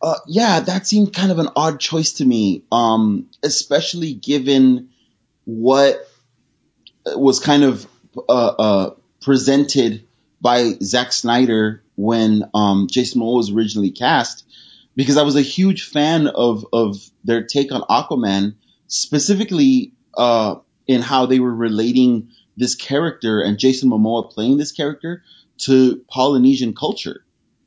Uh, 0.00 0.16
yeah, 0.26 0.60
that 0.60 0.86
seemed 0.86 1.14
kind 1.14 1.32
of 1.32 1.38
an 1.38 1.48
odd 1.56 1.80
choice 1.80 2.12
to 2.14 2.24
me, 2.24 2.64
um, 2.70 3.28
especially 3.42 4.12
given 4.12 4.90
what 5.44 6.06
was 7.06 7.40
kind 7.40 7.64
of 7.64 7.86
uh, 8.28 8.46
uh, 8.58 8.90
presented 9.22 10.06
by 10.40 10.72
Zack 10.82 11.12
Snyder 11.12 11.82
when 11.96 12.44
um, 12.52 12.88
Jason 12.90 13.20
Momoa 13.20 13.36
was 13.36 13.50
originally 13.50 13.90
cast. 13.90 14.44
Because 14.94 15.18
I 15.18 15.22
was 15.22 15.36
a 15.36 15.42
huge 15.42 15.84
fan 15.84 16.26
of 16.26 16.64
of 16.72 16.96
their 17.22 17.42
take 17.44 17.70
on 17.70 17.82
Aquaman, 17.82 18.54
specifically 18.86 19.92
uh, 20.16 20.56
in 20.86 21.02
how 21.02 21.26
they 21.26 21.38
were 21.38 21.54
relating 21.54 22.30
this 22.56 22.74
character 22.74 23.42
and 23.42 23.58
Jason 23.58 23.90
Momoa 23.90 24.30
playing 24.30 24.56
this 24.56 24.72
character 24.72 25.22
to 25.58 26.02
Polynesian 26.08 26.74
culture 26.74 27.25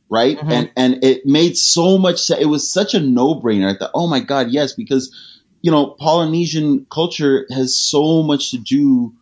right? 0.09 0.37
Mhm. 0.37 0.51
And 0.51 0.71
and 0.75 1.03
it 1.03 1.25
made 1.25 1.57
so 1.57 1.97
much 1.97 2.19
sense. 2.21 2.41
It 2.41 2.45
was 2.45 2.71
such 2.71 2.93
a 2.93 2.99
no 2.99 3.35
brainer. 3.35 3.73
I 3.73 3.77
thought, 3.77 3.91
oh 3.93 4.07
my 4.07 4.19
god, 4.19 4.49
yes, 4.49 4.73
because 4.73 5.13
you 5.61 5.71
know 5.71 5.87
Polynesian 5.87 6.85
culture 6.89 7.45
has 7.51 7.75
so 7.75 8.23
much 8.23 8.51
to 8.51 8.57
do. 8.57 9.13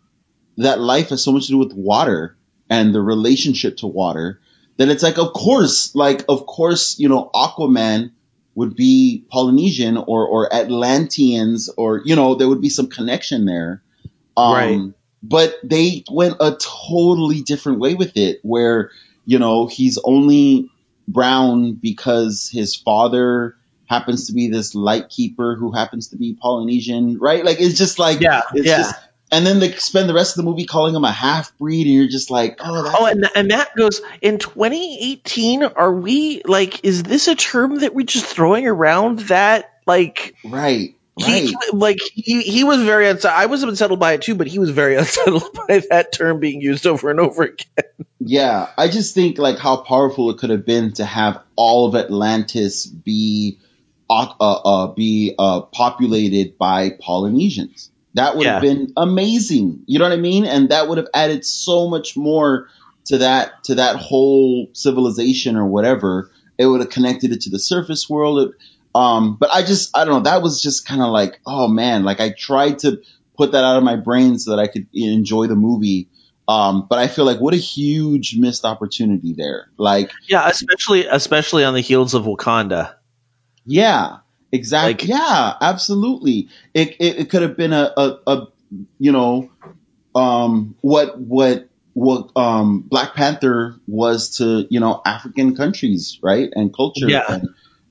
That 0.60 0.80
life 0.80 1.10
has 1.10 1.24
so 1.24 1.32
much 1.32 1.46
to 1.46 1.52
do 1.52 1.58
with 1.60 1.74
water 1.74 2.36
and 2.68 2.94
the 2.94 3.02
relationship 3.02 3.78
to 3.78 3.88
water 3.88 4.40
that 4.78 4.90
it's 4.90 5.04
like, 5.04 5.20
of 5.20 5.32
course, 5.34 5.94
like 5.94 6.26
of 6.28 6.48
course, 6.48 6.98
you 7.00 7.10
know, 7.10 7.30
Aquaman 7.34 8.12
would 8.56 8.76
be 8.76 9.24
Polynesian 9.30 9.98
or 9.98 10.28
or 10.28 10.52
Atlanteans 10.52 11.70
or 11.78 12.02
you 12.06 12.16
know 12.16 12.36
there 12.36 12.48
would 12.50 12.62
be 12.62 12.70
some 12.70 12.88
connection 12.88 13.46
there. 13.46 13.84
Um, 14.36 14.54
Right. 14.54 14.94
But 15.24 15.56
they 15.64 16.04
went 16.12 16.38
a 16.40 16.56
totally 16.60 17.42
different 17.42 17.80
way 17.80 17.96
with 17.96 18.18
it, 18.18 18.40
where 18.44 18.92
you 19.26 19.40
know 19.40 19.68
he's 19.68 19.98
only 20.04 20.70
brown 21.08 21.74
because 21.74 22.50
his 22.52 22.76
father 22.76 23.56
happens 23.86 24.28
to 24.28 24.34
be 24.34 24.50
this 24.50 24.76
light 24.76 25.10
keeper 25.10 25.56
who 25.56 25.72
happens 25.72 26.10
to 26.10 26.18
be 26.18 26.38
Polynesian, 26.40 27.18
right? 27.20 27.44
Like 27.46 27.60
it's 27.60 27.78
just 27.78 28.00
like 28.00 28.20
Yeah, 28.20 28.42
it's 28.54 28.68
yeah. 28.68 28.78
just 28.78 28.96
and 29.32 29.46
then 29.46 29.60
they 29.60 29.72
spend 29.74 30.08
the 30.10 30.14
rest 30.14 30.38
of 30.38 30.44
the 30.44 30.50
movie 30.50 30.66
calling 30.66 30.96
him 30.96 31.04
a 31.04 31.12
half 31.12 31.58
breed, 31.58 31.86
and 31.86 31.96
you're 31.96 32.08
just 32.08 32.32
like, 32.32 32.58
oh, 32.60 32.96
Oh, 33.00 33.06
and 33.06 33.28
and 33.36 33.48
Matt 33.50 33.76
goes 33.76 34.02
in 34.22 34.38
2018. 34.40 35.64
Are 35.64 35.94
we 35.94 36.42
like? 36.46 36.86
Is 36.86 37.04
this 37.04 37.28
a 37.28 37.36
term 37.36 37.80
that 37.80 37.94
we're 37.94 38.06
just 38.06 38.26
throwing 38.26 38.68
around? 38.68 39.20
That 39.20 39.70
like 39.86 40.36
right, 40.46 40.96
he 41.18 41.56
like 41.74 42.00
he 42.14 42.42
he 42.42 42.64
was 42.64 42.82
very 42.84 43.08
unsettled. 43.08 43.40
I 43.40 43.46
was 43.48 43.64
unsettled 43.64 44.00
by 44.00 44.14
it 44.14 44.22
too, 44.22 44.36
but 44.36 44.48
he 44.48 44.60
was 44.60 44.70
very 44.70 44.96
unsettled 44.98 45.52
by 45.68 45.82
that 45.90 46.14
term 46.14 46.40
being 46.40 46.62
used 46.62 46.86
over 46.88 47.10
and 47.10 47.20
over 47.20 47.44
again. 47.44 47.86
Yeah, 48.20 48.70
I 48.78 48.88
just 48.88 49.16
think 49.16 49.38
like 49.38 49.58
how 49.58 49.78
powerful 49.78 50.30
it 50.32 50.38
could 50.38 50.50
have 50.50 50.66
been 50.66 50.94
to 50.94 51.06
have 51.06 51.42
all 51.56 51.88
of 51.88 51.96
Atlantis 51.96 52.86
be 52.86 53.60
uh, 54.10 54.34
uh, 54.40 54.88
be 54.94 55.36
uh, 55.38 55.62
populated 55.62 56.58
by 56.58 56.92
Polynesians. 57.00 57.92
That 58.14 58.36
would 58.36 58.46
have 58.54 58.62
been 58.62 58.94
amazing. 58.98 59.84
You 59.86 60.00
know 60.00 60.06
what 60.06 60.14
I 60.14 60.18
mean? 60.18 60.46
And 60.46 60.70
that 60.70 60.88
would 60.88 60.98
have 60.98 61.08
added 61.14 61.46
so 61.46 61.88
much 61.88 62.18
more 62.18 62.68
to 63.06 63.20
that 63.20 63.64
to 63.66 63.76
that 63.76 63.98
whole 63.98 64.70
civilization 64.74 65.56
or 65.56 65.66
whatever. 65.66 66.32
It 66.58 66.66
would 66.66 66.82
have 66.82 66.90
connected 66.90 67.32
it 67.32 67.42
to 67.42 67.50
the 67.50 67.60
surface 67.60 68.10
world. 68.10 68.50
It- 68.50 68.56
um, 68.98 69.38
but 69.40 69.50
I 69.54 69.64
just 69.64 69.96
I 69.96 70.06
don't 70.06 70.14
know. 70.16 70.30
That 70.32 70.42
was 70.42 70.62
just 70.62 70.88
kind 70.88 71.02
of 71.02 71.10
like 71.10 71.40
oh 71.46 71.68
man. 71.68 72.04
Like 72.04 72.20
I 72.20 72.32
tried 72.32 72.80
to 72.80 73.02
put 73.38 73.52
that 73.52 73.64
out 73.64 73.78
of 73.78 73.84
my 73.84 73.96
brain 73.96 74.40
so 74.40 74.56
that 74.56 74.60
I 74.60 74.68
could 74.68 74.88
enjoy 74.94 75.48
the 75.48 75.56
movie. 75.56 76.10
Um, 76.48 76.88
but 76.90 76.98
I 76.98 77.08
feel 77.08 77.26
like 77.26 77.40
what 77.40 77.54
a 77.54 77.58
huge 77.58 78.38
missed 78.38 78.64
opportunity 78.66 79.34
there. 79.34 79.70
Like, 79.78 80.12
Yeah, 80.28 80.48
especially 80.48 81.06
especially 81.06 81.66
on 81.66 81.74
the 81.74 81.82
heels 81.82 82.14
of 82.14 82.24
Wakanda. 82.24 82.96
yeah, 83.66 84.20
exactly. 84.52 85.10
yeah, 85.10 85.54
absolutely. 85.60 86.48
It, 86.74 86.96
it, 87.00 87.20
it 87.20 87.30
could 87.30 87.42
have 87.42 87.58
been 87.58 87.74
a, 87.74 87.92
a, 87.98 88.20
a, 88.26 88.48
you 88.98 89.12
know, 89.12 89.52
um, 90.16 90.76
what, 90.82 91.20
what, 91.20 91.68
what, 91.94 92.32
um, 92.38 92.80
Black 92.82 93.14
Panther 93.14 93.76
was 93.86 94.38
to, 94.38 94.66
you 94.70 94.80
know, 94.80 95.02
African 95.06 95.56
countries, 95.56 96.18
right? 96.24 96.50
And 96.54 96.74
culture. 96.74 97.10
Yeah. 97.10 97.26
And, 97.28 97.50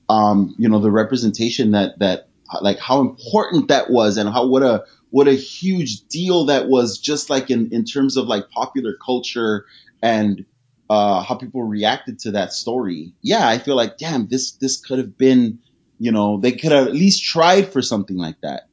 um, 0.09 0.55
you 0.57 0.69
know, 0.69 0.79
the 0.79 0.91
representation 0.91 1.71
that, 1.71 1.99
that, 1.99 2.29
like 2.61 2.79
how 2.79 3.01
important 3.01 3.67
that 3.67 3.89
was 3.89 4.17
and 4.17 4.29
how, 4.29 4.47
what 4.47 4.63
a, 4.63 4.85
what 5.09 5.27
a 5.27 5.33
huge 5.33 6.07
deal 6.07 6.45
that 6.45 6.67
was 6.67 6.97
just 6.97 7.29
like 7.29 7.49
in, 7.49 7.73
in 7.73 7.83
terms 7.83 8.17
of 8.17 8.27
like 8.27 8.49
popular 8.49 8.93
culture 8.93 9.65
and, 10.01 10.45
uh, 10.89 11.21
how 11.21 11.35
people 11.35 11.63
reacted 11.63 12.19
to 12.19 12.31
that 12.31 12.53
story. 12.53 13.13
Yeah, 13.21 13.47
I 13.47 13.57
feel 13.57 13.75
like, 13.75 13.97
damn, 13.97 14.27
this, 14.27 14.51
this 14.51 14.77
could 14.77 14.99
have 14.99 15.17
been, 15.17 15.59
you 15.99 16.11
know, 16.11 16.39
they 16.39 16.53
could 16.53 16.71
have 16.71 16.87
at 16.87 16.93
least 16.93 17.23
tried 17.23 17.73
for 17.73 17.81
something 17.81 18.17
like 18.17 18.39
that. 18.41 18.69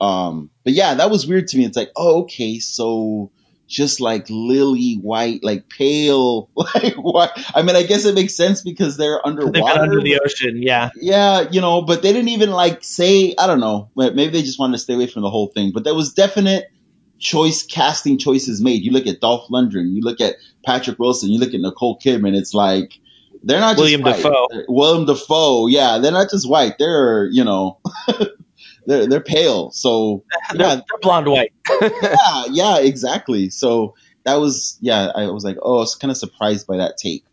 Um, 0.00 0.50
but 0.64 0.72
yeah, 0.72 0.94
that 0.94 1.10
was 1.10 1.26
weird 1.26 1.48
to 1.48 1.58
me. 1.58 1.64
It's 1.64 1.76
like, 1.76 1.92
oh, 1.94 2.22
okay, 2.22 2.58
so 2.58 3.30
just 3.72 4.00
like 4.00 4.26
lily 4.28 4.94
white, 4.94 5.42
like 5.42 5.68
pale, 5.68 6.50
like 6.54 6.94
what? 6.94 7.32
I 7.54 7.62
mean, 7.62 7.74
I 7.74 7.82
guess 7.82 8.04
it 8.04 8.14
makes 8.14 8.34
sense 8.36 8.60
because 8.60 8.96
they're 8.96 9.26
underwater. 9.26 9.80
Under 9.80 10.00
the 10.00 10.20
ocean. 10.20 10.62
Yeah. 10.62 10.90
Yeah, 10.94 11.48
you 11.50 11.60
know, 11.60 11.82
but 11.82 12.02
they 12.02 12.12
didn't 12.12 12.28
even 12.28 12.50
like 12.50 12.84
say, 12.84 13.34
I 13.38 13.46
don't 13.46 13.60
know, 13.60 13.90
maybe 13.96 14.28
they 14.28 14.42
just 14.42 14.58
wanted 14.58 14.74
to 14.74 14.78
stay 14.78 14.94
away 14.94 15.06
from 15.06 15.22
the 15.22 15.30
whole 15.30 15.48
thing. 15.48 15.72
But 15.72 15.84
there 15.84 15.94
was 15.94 16.12
definite 16.12 16.70
choice 17.18 17.62
casting 17.62 18.18
choices 18.18 18.60
made. 18.60 18.82
You 18.82 18.92
look 18.92 19.06
at 19.06 19.20
Dolph 19.20 19.48
Lundgren, 19.48 19.94
you 19.94 20.02
look 20.02 20.20
at 20.20 20.36
Patrick 20.64 20.98
Wilson, 20.98 21.30
you 21.30 21.38
look 21.40 21.54
at 21.54 21.60
Nicole 21.60 21.98
Kidman. 21.98 22.36
It's 22.36 22.52
like 22.52 22.98
they're 23.42 23.60
not 23.60 23.76
William 23.78 24.02
just 24.04 24.24
white. 24.24 24.48
They're- 24.50 24.66
William 24.68 25.06
Dafoe, 25.06 25.66
yeah, 25.68 25.98
they're 25.98 26.12
not 26.12 26.30
just 26.30 26.48
white. 26.48 26.74
They're 26.78 27.26
you 27.26 27.44
know, 27.44 27.78
they're 28.86 29.06
they're 29.06 29.20
pale. 29.20 29.70
So 29.70 30.24
yeah, 30.54 30.76
They're 30.76 30.98
blonde 31.00 31.28
white. 31.28 31.52
yeah, 31.80 32.44
yeah, 32.50 32.78
exactly. 32.78 33.50
So 33.50 33.94
that 34.24 34.36
was 34.36 34.78
yeah, 34.80 35.10
I 35.14 35.26
was 35.26 35.44
like, 35.44 35.56
oh, 35.62 35.76
I 35.76 35.80
was 35.80 35.96
kind 35.96 36.10
of 36.10 36.16
surprised 36.16 36.66
by 36.66 36.78
that 36.78 36.96
take. 36.96 37.24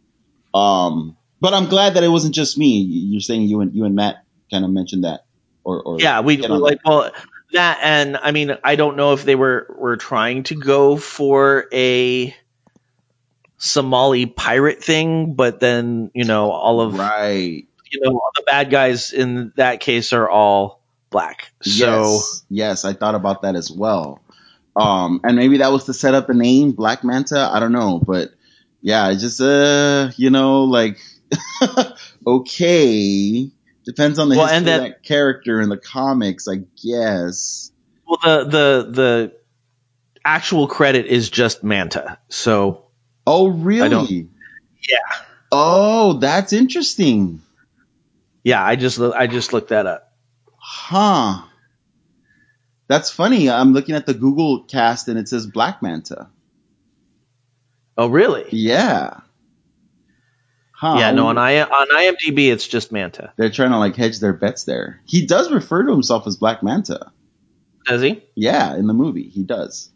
Um, 0.53 1.17
but 1.41 1.53
I'm 1.53 1.67
glad 1.67 1.93
that 1.95 2.03
it 2.03 2.09
wasn't 2.09 2.35
just 2.35 2.57
me. 2.57 2.79
You're 2.79 3.21
saying 3.21 3.43
you 3.43 3.61
and 3.61 3.73
you 3.73 3.85
and 3.85 3.95
Matt 3.95 4.23
kind 4.51 4.65
of 4.65 4.71
mentioned 4.71 5.03
that, 5.03 5.25
or, 5.63 5.81
or 5.81 5.99
Yeah, 5.99 6.21
we 6.21 6.43
on 6.43 6.59
like 6.59 6.79
well 6.85 7.11
that 7.53 7.79
and 7.81 8.17
I 8.17 8.31
mean 8.31 8.57
I 8.63 8.75
don't 8.75 8.97
know 8.97 9.13
if 9.13 9.23
they 9.23 9.35
were 9.35 9.75
were 9.77 9.97
trying 9.97 10.43
to 10.43 10.55
go 10.55 10.97
for 10.97 11.67
a 11.73 12.35
Somali 13.57 14.25
pirate 14.25 14.83
thing, 14.83 15.33
but 15.33 15.59
then 15.59 16.11
you 16.13 16.25
know 16.25 16.51
all 16.51 16.81
of 16.81 16.97
right. 16.97 17.67
you 17.91 18.01
know 18.01 18.21
the 18.35 18.43
bad 18.43 18.69
guys 18.69 19.11
in 19.13 19.53
that 19.55 19.79
case 19.79 20.13
are 20.13 20.29
all 20.29 20.78
black. 21.09 21.51
So 21.63 21.71
yes, 22.13 22.45
yes, 22.49 22.85
I 22.85 22.93
thought 22.93 23.15
about 23.15 23.41
that 23.43 23.55
as 23.55 23.71
well. 23.71 24.21
Um, 24.75 25.19
and 25.23 25.35
maybe 25.35 25.57
that 25.57 25.71
was 25.71 25.85
to 25.85 25.93
set 25.93 26.13
up 26.13 26.27
the 26.27 26.33
name 26.33 26.71
Black 26.71 27.03
Manta. 27.03 27.49
I 27.51 27.59
don't 27.59 27.71
know, 27.73 27.99
but 28.05 28.29
yeah, 28.81 29.11
just 29.13 29.41
uh, 29.41 30.11
you 30.15 30.29
know, 30.29 30.63
like 30.63 30.97
okay, 32.27 33.49
depends 33.85 34.19
on 34.19 34.29
the 34.29 34.37
Well, 34.37 34.45
history 34.47 34.57
and 34.57 34.67
of 34.67 34.73
that- 34.83 34.89
that 34.89 35.03
character 35.03 35.59
in 35.61 35.69
the 35.69 35.77
comics, 35.77 36.47
I 36.47 36.57
guess. 36.83 37.71
well 38.07 38.17
the 38.23 38.43
the 38.49 38.91
the 38.91 39.33
actual 40.23 40.67
credit 40.67 41.05
is 41.07 41.29
just 41.29 41.63
Manta. 41.63 42.19
So 42.29 42.85
Oh, 43.25 43.47
really? 43.47 44.27
yeah. 44.89 45.17
Oh, 45.51 46.13
that's 46.13 46.53
interesting. 46.53 47.41
yeah, 48.43 48.63
I 48.63 48.75
just 48.75 48.99
I 48.99 49.27
just 49.27 49.53
looked 49.53 49.69
that 49.69 49.85
up. 49.85 50.08
Huh. 50.89 51.43
That's 52.87 53.11
funny. 53.11 53.47
I'm 53.47 53.73
looking 53.73 53.93
at 53.93 54.07
the 54.07 54.15
Google 54.15 54.63
cast 54.63 55.07
and 55.07 55.19
it 55.19 55.29
says 55.29 55.45
Black 55.45 55.83
Manta. 55.83 56.29
Oh, 57.95 58.07
really? 58.07 58.45
Yeah. 58.49 59.19
Huh. 60.71 60.95
Yeah, 60.97 61.11
no, 61.11 61.27
on, 61.27 61.37
I, 61.37 61.61
on 61.61 61.87
IMDb, 61.89 62.51
it's 62.51 62.67
just 62.67 62.91
Manta. 62.91 63.31
They're 63.37 63.51
trying 63.51 63.69
to 63.69 63.77
like 63.77 63.95
hedge 63.95 64.19
their 64.19 64.33
bets 64.33 64.63
there. 64.63 64.99
He 65.05 65.27
does 65.27 65.51
refer 65.51 65.83
to 65.83 65.91
himself 65.91 66.25
as 66.25 66.37
Black 66.37 66.63
Manta. 66.63 67.11
Does 67.85 68.01
he? 68.01 68.23
Yeah, 68.33 68.75
in 68.75 68.87
the 68.87 68.95
movie, 68.95 69.29
he 69.29 69.43
does. 69.43 69.91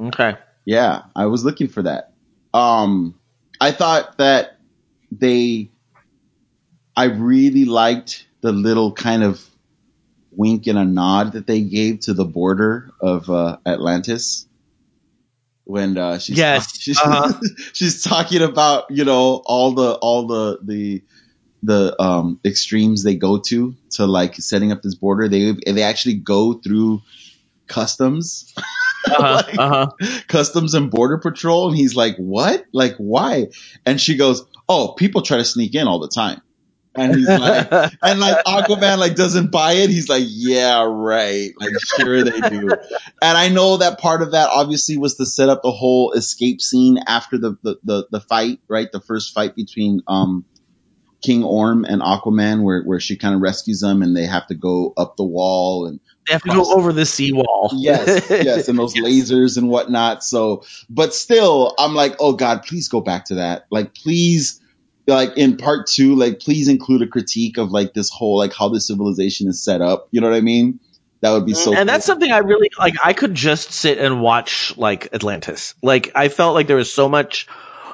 Okay. 0.00 0.38
Yeah, 0.64 1.02
I 1.14 1.26
was 1.26 1.44
looking 1.44 1.68
for 1.68 1.82
that. 1.82 2.14
Um, 2.54 3.14
I 3.60 3.72
thought 3.72 4.16
that 4.16 4.56
they, 5.12 5.68
I 6.96 7.04
really 7.04 7.66
liked 7.66 8.26
the 8.40 8.52
little 8.52 8.92
kind 8.92 9.22
of 9.22 9.44
wink 10.38 10.68
and 10.68 10.78
a 10.78 10.84
nod 10.84 11.32
that 11.32 11.46
they 11.48 11.62
gave 11.62 12.00
to 12.00 12.14
the 12.14 12.24
border 12.24 12.90
of 13.00 13.28
uh, 13.28 13.58
Atlantis 13.66 14.46
when 15.64 15.98
uh, 15.98 16.18
she's 16.18 16.38
Yes, 16.38 16.78
she's, 16.80 16.98
uh-huh. 16.98 17.40
she's 17.74 18.02
talking 18.02 18.42
about 18.42 18.86
you 18.90 19.04
know 19.04 19.42
all 19.44 19.72
the 19.74 19.92
all 19.94 20.26
the 20.26 20.58
the 20.62 21.02
the 21.62 22.00
um 22.00 22.40
extremes 22.44 23.02
they 23.02 23.16
go 23.16 23.38
to 23.38 23.74
to 23.90 24.06
like 24.06 24.36
setting 24.36 24.72
up 24.72 24.80
this 24.82 24.94
border. 24.94 25.28
They 25.28 25.54
they 25.66 25.82
actually 25.82 26.14
go 26.14 26.54
through 26.54 27.02
customs. 27.66 28.54
Uh-huh, 29.06 29.42
Like, 29.46 29.58
uh-huh. 29.58 30.22
customs 30.26 30.74
and 30.74 30.90
border 30.90 31.18
patrol 31.18 31.68
and 31.68 31.76
he's 31.76 31.94
like 31.94 32.16
what? 32.16 32.64
Like 32.72 32.96
why? 32.96 33.46
And 33.86 34.00
she 34.00 34.16
goes 34.16 34.44
oh 34.68 34.94
people 34.98 35.22
try 35.22 35.38
to 35.38 35.44
sneak 35.44 35.74
in 35.76 35.86
all 35.86 36.00
the 36.00 36.08
time 36.08 36.42
and 36.98 37.14
he's 37.14 37.28
like 37.28 37.70
and 38.02 38.20
like 38.20 38.44
aquaman 38.44 38.98
like 38.98 39.14
doesn't 39.14 39.50
buy 39.50 39.72
it 39.72 39.90
he's 39.90 40.08
like 40.08 40.24
yeah 40.26 40.84
right 40.88 41.50
like 41.58 41.72
sure 41.96 42.22
they 42.22 42.40
do 42.48 42.68
and 43.22 43.38
i 43.38 43.48
know 43.48 43.76
that 43.78 43.98
part 43.98 44.22
of 44.22 44.32
that 44.32 44.48
obviously 44.52 44.96
was 44.98 45.16
to 45.16 45.26
set 45.26 45.48
up 45.48 45.62
the 45.62 45.70
whole 45.70 46.12
escape 46.12 46.60
scene 46.60 46.98
after 47.06 47.38
the 47.38 47.56
the 47.62 47.76
the, 47.84 48.06
the 48.10 48.20
fight 48.20 48.60
right 48.68 48.90
the 48.92 49.00
first 49.00 49.32
fight 49.34 49.54
between 49.54 50.00
um 50.08 50.44
king 51.20 51.42
orm 51.42 51.84
and 51.84 52.00
aquaman 52.00 52.62
where 52.62 52.82
where 52.84 53.00
she 53.00 53.16
kind 53.16 53.34
of 53.34 53.40
rescues 53.40 53.80
them 53.80 54.02
and 54.02 54.16
they 54.16 54.26
have 54.26 54.46
to 54.46 54.54
go 54.54 54.92
up 54.96 55.16
the 55.16 55.24
wall 55.24 55.86
and 55.86 55.98
They 56.28 56.34
have 56.34 56.42
to 56.42 56.50
go 56.50 56.72
over 56.74 56.92
the 56.92 57.04
seawall. 57.04 57.70
yes, 57.74 58.30
yes, 58.30 58.68
and 58.68 58.78
those 58.78 58.94
lasers 59.04 59.56
and 59.56 59.68
whatnot. 59.68 60.22
So, 60.22 60.62
but 60.88 61.12
still, 61.14 61.74
I'm 61.76 61.94
like, 61.96 62.14
oh 62.20 62.34
God, 62.34 62.62
please 62.62 62.88
go 62.88 63.00
back 63.00 63.24
to 63.26 63.36
that. 63.36 63.64
Like, 63.70 63.94
please, 63.94 64.60
like 65.14 65.36
in 65.36 65.56
part 65.56 65.86
two, 65.86 66.14
like 66.14 66.40
please 66.40 66.68
include 66.68 67.02
a 67.02 67.06
critique 67.06 67.58
of 67.58 67.70
like 67.70 67.94
this 67.94 68.10
whole 68.10 68.36
like 68.38 68.52
how 68.54 68.68
the 68.68 68.80
civilization 68.80 69.48
is 69.48 69.62
set 69.62 69.80
up. 69.80 70.08
You 70.10 70.20
know 70.20 70.28
what 70.30 70.36
I 70.36 70.40
mean? 70.42 70.80
That 71.20 71.32
would 71.32 71.46
be 71.46 71.54
so. 71.54 71.74
and 71.74 71.88
that's 71.88 72.06
something 72.06 72.30
I 72.30 72.38
really 72.38 72.70
like. 72.78 72.94
I 73.02 73.12
could 73.12 73.34
just 73.34 73.72
sit 73.72 73.98
and 73.98 74.20
watch 74.22 74.76
like 74.76 75.12
Atlantis. 75.12 75.74
Like 75.82 76.12
I 76.14 76.28
felt 76.28 76.54
like 76.54 76.68
there 76.68 76.76
was 76.76 76.92
so 76.92 77.08
much, 77.08 77.48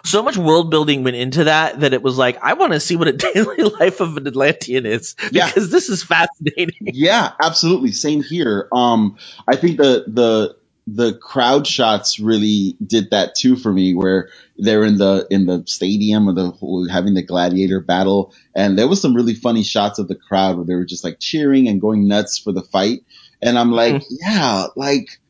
so 0.05 0.23
much 0.23 0.36
world 0.36 0.70
building 0.70 1.05
went 1.05 1.16
into 1.16 1.45
that 1.45 1.81
that 1.81 1.95
it 1.95 2.03
was 2.03 2.19
like 2.19 2.36
I 2.43 2.53
want 2.53 2.74
to 2.74 2.81
see 2.81 2.97
what 2.97 3.09
a 3.09 3.12
daily 3.35 3.62
life 3.62 4.01
of 4.01 4.19
an 4.19 4.27
Atlantean 4.27 4.85
is 4.85 5.15
Yeah. 5.32 5.47
because 5.47 5.70
this 5.70 5.89
is 5.89 6.03
fascinating. 6.03 6.91
yeah, 6.93 7.32
absolutely. 7.43 7.93
Same 7.93 8.23
here. 8.23 8.69
Um, 8.73 9.16
I 9.49 9.57
think 9.57 9.78
the 9.78 10.05
the 10.07 10.57
the 10.86 11.15
crowd 11.15 11.66
shots 11.66 12.20
really 12.20 12.77
did 12.85 13.11
that 13.11 13.35
too 13.35 13.56
for 13.56 13.73
me, 13.73 13.94
where 13.94 14.28
they're 14.59 14.85
in 14.85 14.98
the 14.98 15.27
in 15.31 15.47
the 15.47 15.65
stadium 15.66 16.28
or 16.28 16.35
the 16.35 16.89
having 16.90 17.15
the 17.15 17.23
gladiator 17.23 17.81
battle, 17.81 18.35
and 18.55 18.78
there 18.78 18.89
was 18.89 19.01
some 19.01 19.15
really 19.15 19.35
funny 19.35 19.62
shots 19.62 19.98
of 19.98 20.09
the 20.09 20.15
crowd 20.15 20.56
where 20.56 20.66
they 20.66 20.74
were 20.74 20.85
just 20.85 21.05
like 21.05 21.19
cheering 21.19 21.69
and 21.69 21.81
going 21.81 22.06
nuts 22.06 22.39
for 22.39 22.52
the 22.52 22.62
fight, 22.62 23.05
and 23.40 23.59
I'm 23.59 23.73
like, 23.73 24.02
yeah, 24.09 24.66
like. 24.77 25.20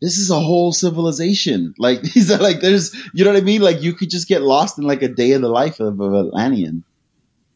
This 0.00 0.18
is 0.18 0.30
a 0.30 0.38
whole 0.38 0.70
civilization. 0.70 1.74
Like 1.78 2.02
these 2.02 2.30
are 2.30 2.38
like 2.38 2.60
there's 2.60 2.94
you 3.12 3.24
know 3.24 3.32
what 3.32 3.42
I 3.42 3.44
mean? 3.44 3.62
Like 3.62 3.82
you 3.82 3.94
could 3.94 4.08
just 4.08 4.28
get 4.28 4.42
lost 4.42 4.78
in 4.78 4.84
like 4.84 5.02
a 5.02 5.08
day 5.08 5.32
in 5.32 5.42
the 5.42 5.48
life 5.48 5.80
of, 5.80 5.98
of 5.98 6.14
Atlantean. 6.14 6.84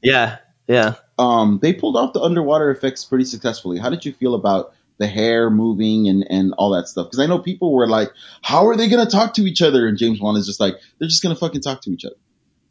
Yeah, 0.02 0.38
yeah. 0.66 0.94
Um, 1.20 1.60
they 1.62 1.72
pulled 1.72 1.96
off 1.96 2.14
the 2.14 2.20
underwater 2.20 2.72
effects 2.72 3.04
pretty 3.04 3.26
successfully. 3.26 3.78
How 3.78 3.90
did 3.90 4.04
you 4.04 4.12
feel 4.12 4.34
about 4.34 4.74
the 4.98 5.06
hair 5.06 5.50
moving 5.50 6.08
and, 6.08 6.24
and 6.30 6.52
all 6.58 6.70
that 6.70 6.88
stuff? 6.88 7.06
Because 7.06 7.18
I 7.18 7.26
know 7.26 7.38
people 7.38 7.72
were 7.72 7.88
like, 7.88 8.10
how 8.42 8.66
are 8.68 8.76
they 8.76 8.88
going 8.88 9.04
to 9.04 9.10
talk 9.10 9.34
to 9.34 9.42
each 9.42 9.62
other? 9.62 9.86
And 9.86 9.98
James 9.98 10.20
Wan 10.20 10.36
is 10.36 10.46
just 10.46 10.60
like, 10.60 10.74
they're 10.98 11.08
just 11.08 11.22
going 11.22 11.34
to 11.34 11.38
fucking 11.40 11.60
talk 11.62 11.82
to 11.82 11.90
each 11.90 12.04
other. 12.04 12.16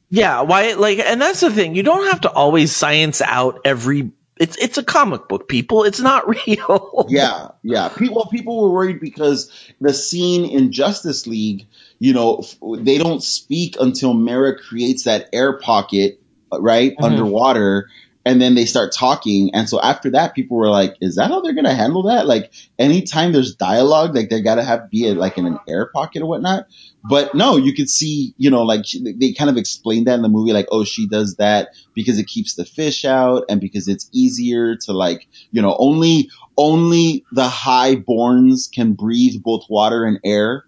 Yeah, 0.09 0.41
why? 0.41 0.73
Like, 0.73 0.99
and 0.99 1.21
that's 1.21 1.39
the 1.39 1.49
thing. 1.51 1.73
You 1.75 1.83
don't 1.83 2.11
have 2.11 2.21
to 2.21 2.29
always 2.31 2.75
science 2.75 3.21
out 3.21 3.61
every. 3.65 4.11
It's 4.37 4.57
it's 4.57 4.77
a 4.77 4.83
comic 4.83 5.27
book, 5.27 5.47
people. 5.47 5.83
It's 5.83 5.99
not 6.01 6.27
real. 6.47 7.05
Yeah, 7.09 7.49
yeah. 7.63 7.89
People, 7.89 8.15
well, 8.15 8.25
people 8.25 8.61
were 8.61 8.71
worried 8.73 8.99
because 8.99 9.51
the 9.79 9.93
scene 9.93 10.45
in 10.45 10.71
Justice 10.71 11.27
League, 11.27 11.67
you 11.99 12.13
know, 12.13 12.37
f- 12.39 12.55
they 12.79 12.97
don't 12.97 13.23
speak 13.23 13.77
until 13.79 14.13
Mera 14.13 14.57
creates 14.57 15.03
that 15.03 15.29
air 15.31 15.57
pocket, 15.59 16.19
uh, 16.51 16.59
right, 16.59 16.97
Mhm. 16.97 17.03
underwater, 17.05 17.87
and 18.25 18.41
then 18.41 18.55
they 18.55 18.65
start 18.65 18.93
talking. 18.93 19.51
And 19.53 19.67
so 19.67 19.81
after 19.81 20.11
that, 20.11 20.35
people 20.35 20.57
were 20.57 20.69
like, 20.69 20.95
"Is 21.01 21.15
that 21.15 21.29
how 21.29 21.41
they're 21.41 21.55
gonna 21.55 21.73
handle 21.73 22.03
that?" 22.03 22.27
Like, 22.27 22.51
anytime 22.77 23.31
there's 23.31 23.55
dialogue, 23.55 24.15
like 24.15 24.29
they 24.29 24.41
gotta 24.41 24.63
have 24.63 24.89
be 24.91 25.05
it 25.05 25.17
like 25.17 25.37
in 25.37 25.47
an 25.47 25.57
air 25.67 25.89
pocket 25.93 26.21
or 26.21 26.27
whatnot. 26.27 26.65
But 27.09 27.33
no, 27.33 27.57
you 27.57 27.73
could 27.73 27.89
see, 27.89 28.33
you 28.37 28.51
know, 28.51 28.63
like 28.63 28.85
they 29.19 29.33
kind 29.33 29.49
of 29.49 29.57
explained 29.57 30.07
that 30.07 30.15
in 30.15 30.21
the 30.21 30.29
movie, 30.29 30.53
like, 30.53 30.67
oh, 30.71 30.83
she 30.83 31.07
does 31.07 31.35
that 31.37 31.69
because 31.95 32.19
it 32.19 32.27
keeps 32.27 32.55
the 32.55 32.65
fish 32.65 33.05
out 33.05 33.45
and 33.49 33.59
because 33.59 33.87
it's 33.87 34.07
easier 34.13 34.75
to 34.85 34.93
like, 34.93 35.27
you 35.51 35.61
know, 35.61 35.75
only 35.79 36.29
only 36.57 37.23
the 37.31 37.47
highborns 37.47 38.71
can 38.71 38.93
breathe 38.93 39.41
both 39.41 39.63
water 39.69 40.05
and 40.05 40.19
air. 40.23 40.65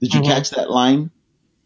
Did 0.00 0.14
you 0.14 0.20
Mhm. 0.20 0.26
catch 0.26 0.50
that 0.50 0.70
line? 0.70 1.10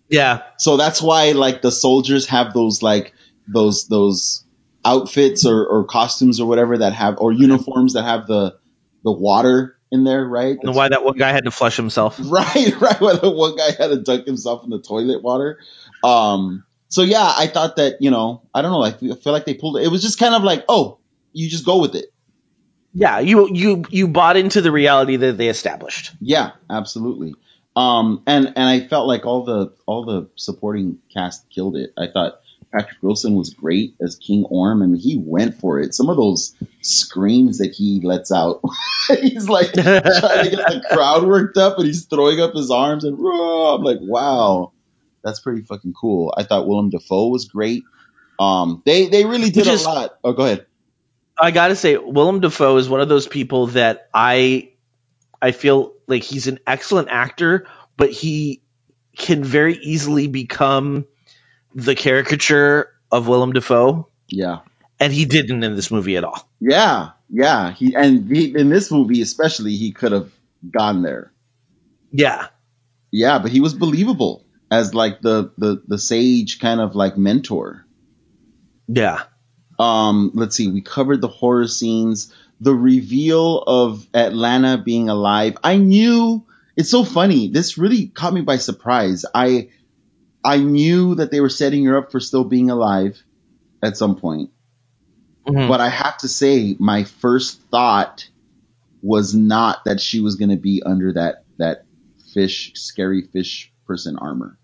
Yeah, 0.09 0.43
So 0.59 0.77
that's 0.77 1.01
why 1.01 1.33
like 1.33 1.63
the 1.63 1.73
soldiers 1.73 2.27
have 2.27 2.53
those 2.53 2.83
like 2.83 3.15
those 3.49 3.87
those 3.89 4.42
outfits 4.85 5.47
or, 5.47 5.67
or 5.67 5.85
costumes 5.85 6.41
or 6.41 6.49
whatever 6.49 6.79
that 6.79 6.93
have 6.93 7.19
or 7.19 7.33
uniforms 7.33 7.95
that 7.95 8.05
have 8.05 8.27
the 8.27 8.57
the 9.05 9.13
water 9.13 9.77
in 9.91 10.05
there, 10.05 10.25
right? 10.25 10.57
and 10.63 10.75
why 10.75 10.89
that 10.89 11.05
one 11.05 11.17
guy 11.17 11.33
had 11.33 11.45
to 11.45 11.51
flush 11.51 11.77
himself. 11.77 12.19
Right, 12.25 12.81
right. 12.81 13.01
Where 13.01 13.17
the 13.17 13.31
one 13.31 13.57
guy 13.57 13.73
had 13.73 13.89
to 13.89 14.01
dunk 14.03 14.27
himself 14.27 14.65
in 14.65 14.71
the 14.71 14.81
toilet 14.81 15.23
water. 15.23 15.59
Um, 16.03 16.65
so 16.89 17.03
yeah, 17.03 17.33
I 17.37 17.47
thought 17.47 17.77
that, 17.77 18.01
you 18.01 18.11
know, 18.11 18.43
I 18.55 18.63
don't 18.63 18.73
know, 18.73 18.99
feel, 18.99 19.13
I 19.13 19.17
feel 19.17 19.33
like 19.33 19.45
they 19.45 19.55
pulled 19.55 19.77
it. 19.77 19.85
It 19.85 19.89
was 19.89 20.03
just 20.03 20.19
kind 20.19 20.35
of 20.35 20.43
like, 20.43 20.65
oh, 20.69 20.99
you 21.33 21.49
just 21.49 21.65
go 21.65 21.81
with 21.81 21.95
it. 21.95 22.07
Yeah, 22.95 23.21
you 23.21 23.49
you 23.51 23.85
you 23.89 24.07
bought 24.09 24.37
into 24.37 24.61
the 24.61 24.71
reality 24.71 25.17
that 25.17 25.39
they 25.39 25.49
established. 25.49 26.13
Yeah, 26.21 26.51
absolutely. 26.69 27.35
Um, 27.75 28.23
and, 28.27 28.49
and 28.49 28.65
I 28.69 28.87
felt 28.87 29.09
like 29.09 29.25
all 29.25 29.45
the, 29.45 29.73
all 29.87 30.05
the 30.05 30.29
supporting 30.37 30.99
cast 31.13 31.49
killed 31.49 31.77
it. 31.77 31.95
I 31.97 32.09
thought 32.13 32.42
Patrick 32.73 33.03
Wilson 33.03 33.35
was 33.35 33.51
great 33.51 33.95
as 34.01 34.17
King 34.17 34.45
Orm 34.45 34.81
and 34.81 34.97
he 34.97 35.17
went 35.17 35.61
for 35.61 35.79
it. 35.81 35.95
Some 35.95 36.09
of 36.09 36.17
those 36.17 36.55
screams 36.81 37.59
that 37.59 37.73
he 37.73 38.01
lets 38.03 38.33
out, 38.33 38.63
he's 39.21 39.49
like 39.49 39.73
trying 39.75 40.03
to 40.03 40.51
get 40.51 40.67
the 40.67 40.85
crowd 40.91 41.25
worked 41.25 41.59
up 41.59 41.77
and 41.77 41.87
he's 41.87 42.07
throwing 42.07 42.41
up 42.41 42.55
his 42.55 42.71
arms 42.71 43.05
and 43.05 43.19
"Roar!" 43.19 43.77
I'm 43.77 43.83
like, 43.83 43.99
wow, 44.01 44.73
that's 45.23 45.41
pretty 45.41 45.63
fucking 45.63 45.93
cool. 45.93 46.33
I 46.37 46.45
thought 46.45 46.67
Willem 46.67 46.91
Dafoe 46.91 47.29
was 47.29 47.45
great. 47.45 47.85
Um, 48.41 48.83
they, 48.87 49.09
they 49.09 49.25
really 49.25 49.51
did 49.51 49.67
Which 49.67 49.81
a 49.83 49.85
lot. 49.85 50.19
Oh, 50.25 50.33
go 50.33 50.45
ahead. 50.45 50.67
I 51.39 51.51
gotta 51.51 51.77
say, 51.77 51.97
Willem 51.97 52.41
Dafoe 52.41 52.77
is 52.79 52.89
one 52.89 53.01
of 53.01 53.09
those 53.09 53.27
people 53.27 53.69
that 53.69 54.09
I 54.15 54.71
I 55.41 55.51
feel 55.51 55.95
like 56.07 56.23
he's 56.23 56.47
an 56.47 56.61
excellent 56.67 57.09
actor, 57.11 57.67
but 57.97 58.11
he 58.11 58.63
can 59.17 59.45
very 59.45 59.75
easily 59.75 60.29
become 60.29 61.07
the 61.75 61.95
caricature 61.95 62.89
of 63.11 63.29
Willem 63.29 63.53
Dafoe, 63.53 64.09
Yeah. 64.29 64.61
and 65.01 65.13
he 65.13 65.25
didn't 65.25 65.63
in 65.65 65.77
this 65.77 65.91
movie 65.91 66.17
at 66.17 66.25
all. 66.25 66.49
Yeah, 66.61 67.11
yeah. 67.31 67.73
He 67.73 67.95
and 67.95 68.31
he, 68.35 68.55
in 68.57 68.69
this 68.69 68.91
movie 68.91 69.21
especially, 69.23 69.77
he 69.77 69.93
could 69.93 70.13
have 70.13 70.31
gone 70.71 71.03
there. 71.03 71.33
Yeah, 72.13 72.47
Yeah, 73.11 73.39
but 73.39 73.51
he 73.51 73.61
was 73.61 73.75
believable 73.75 74.45
as 74.71 74.95
like 74.95 75.21
the 75.21 75.53
the 75.59 75.83
the 75.87 75.99
sage 75.99 76.59
kind 76.61 76.81
of 76.81 76.95
like 76.95 77.17
mentor. 77.19 77.85
yeah, 78.89 79.23
Um, 79.79 80.31
let's 80.35 80.57
see, 80.57 80.69
we 80.69 80.81
covered 80.83 81.21
the 81.21 81.29
horror 81.29 81.67
scenes, 81.69 82.33
the 82.61 82.75
reveal 82.75 83.59
of 83.63 84.07
Atlanna 84.13 84.83
being 84.85 85.09
alive. 85.09 85.57
I 85.65 85.77
knew 85.77 86.45
it's 86.77 86.91
so 86.91 87.05
funny. 87.05 87.49
This 87.49 87.77
really 87.79 88.07
caught 88.09 88.33
me 88.35 88.43
by 88.43 88.57
surprise. 88.59 89.25
I 89.35 89.71
I 90.45 90.59
knew 90.59 91.15
that 91.17 91.31
they 91.31 91.41
were 91.41 91.49
setting 91.49 91.85
her 91.85 91.97
up 91.99 92.11
for 92.11 92.21
still 92.21 92.45
being 92.45 92.71
alive 92.71 93.23
at 93.83 93.97
some 93.97 94.17
point. 94.17 94.51
Mhm. 95.47 95.69
But 95.69 95.81
I 95.81 95.89
have 95.89 96.19
to 96.19 96.29
say, 96.29 96.77
my 96.79 97.05
first 97.05 97.61
thought 97.71 98.29
was 99.03 99.35
not 99.35 99.85
that 99.85 100.01
she 100.01 100.21
was 100.21 100.37
going 100.37 100.51
to 100.51 100.57
be 100.57 100.83
under 100.85 101.13
that 101.15 101.45
that 101.59 101.85
fish, 102.33 102.73
scary 102.75 103.23
fish 103.23 103.73
person 103.87 104.17
armor. 104.17 104.59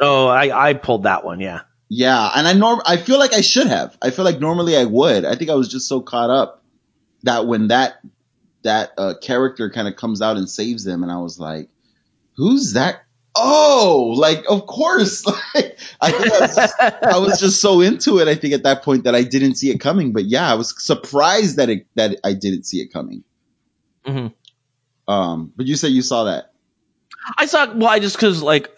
Oh, 0.00 0.26
I 0.26 0.70
I 0.70 0.74
pulled 0.74 1.02
that 1.04 1.24
one. 1.24 1.40
Yeah, 1.40 1.60
Yeah, 1.88 2.30
and 2.34 2.46
I 2.48 2.52
norm 2.54 2.80
I 2.86 2.96
feel 2.96 3.18
like 3.18 3.34
I 3.34 3.40
should 3.40 3.66
have. 3.66 3.96
I 4.00 4.10
feel 4.10 4.24
like 4.24 4.40
normally 4.40 4.76
I 4.76 4.84
would. 4.84 5.24
I 5.24 5.34
think 5.34 5.50
I 5.50 5.54
was 5.54 5.68
just 5.68 5.88
so 5.88 6.00
caught 6.00 6.30
up 6.30 6.62
that 7.24 7.46
when 7.46 7.68
that 7.68 8.00
that 8.62 8.92
uh, 8.98 9.14
character 9.20 9.70
kind 9.70 9.88
of 9.88 9.96
comes 9.96 10.20
out 10.22 10.36
and 10.36 10.48
saves 10.48 10.84
them, 10.84 11.02
and 11.02 11.12
I 11.12 11.18
was 11.18 11.38
like, 11.38 11.68
"Who's 12.36 12.72
that?" 12.74 13.02
Oh, 13.40 14.14
like 14.16 14.44
of 14.48 14.66
course. 14.66 15.24
Like 15.54 15.78
I 16.00 16.10
was, 16.12 16.56
just, 16.56 16.74
I 16.80 17.18
was 17.18 17.40
just 17.40 17.60
so 17.60 17.80
into 17.80 18.18
it. 18.20 18.28
I 18.28 18.36
think 18.36 18.54
at 18.54 18.62
that 18.62 18.84
point 18.84 19.04
that 19.04 19.14
I 19.16 19.24
didn't 19.24 19.56
see 19.56 19.70
it 19.70 19.78
coming. 19.78 20.12
But 20.12 20.26
yeah, 20.26 20.48
I 20.48 20.54
was 20.54 20.74
surprised 20.80 21.56
that 21.56 21.68
it 21.68 21.86
that 21.96 22.20
I 22.22 22.34
didn't 22.34 22.64
see 22.64 22.78
it 22.78 22.92
coming. 22.92 23.24
Mhm. 24.06 24.32
Um, 25.08 25.52
but 25.56 25.66
you 25.66 25.74
said 25.74 25.90
you 25.90 26.02
saw 26.02 26.24
that. 26.24 26.52
I 27.36 27.46
saw. 27.46 27.72
Well, 27.74 27.88
I 27.88 27.98
just 27.98 28.16
because 28.16 28.42
like, 28.42 28.70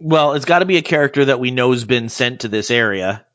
well, 0.00 0.32
it's 0.34 0.46
got 0.46 0.60
to 0.60 0.64
be 0.66 0.78
a 0.78 0.82
character 0.82 1.26
that 1.26 1.40
we 1.40 1.50
know's 1.50 1.84
been 1.84 2.08
sent 2.08 2.40
to 2.40 2.48
this 2.48 2.70
area, 2.70 3.26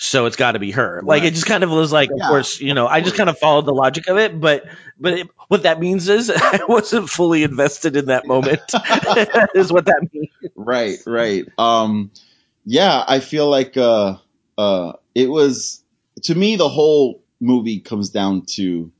so 0.00 0.26
it's 0.26 0.36
got 0.36 0.52
to 0.52 0.58
be 0.60 0.70
her. 0.70 1.02
Like 1.04 1.22
Right. 1.22 1.28
it 1.32 1.34
just 1.34 1.46
kind 1.46 1.64
of 1.64 1.70
was 1.70 1.92
like, 1.92 2.08
of 2.10 2.20
course, 2.20 2.60
you 2.60 2.72
know, 2.72 2.86
I 2.86 3.00
just 3.00 3.16
kind 3.16 3.28
of 3.28 3.36
followed 3.38 3.66
the 3.66 3.74
logic 3.74 4.08
of 4.08 4.16
it, 4.16 4.40
but 4.40 4.64
but 4.98 5.12
it, 5.12 5.28
what 5.48 5.64
that 5.64 5.80
means 5.80 6.08
is 6.08 6.30
I 6.34 6.60
wasn't 6.68 7.10
fully 7.10 7.42
invested 7.42 7.96
in 7.96 8.06
that 8.06 8.26
moment. 8.26 8.60
is 9.54 9.72
what 9.72 9.86
that 9.86 10.08
means. 10.12 10.28
right 10.54 10.98
right 11.06 11.46
um 11.58 12.10
yeah 12.64 13.02
i 13.06 13.20
feel 13.20 13.48
like 13.48 13.76
uh 13.76 14.16
uh 14.56 14.92
it 15.14 15.28
was 15.30 15.82
to 16.24 16.34
me 16.34 16.56
the 16.56 16.68
whole 16.68 17.22
movie 17.40 17.80
comes 17.80 18.10
down 18.10 18.42
to 18.46 18.90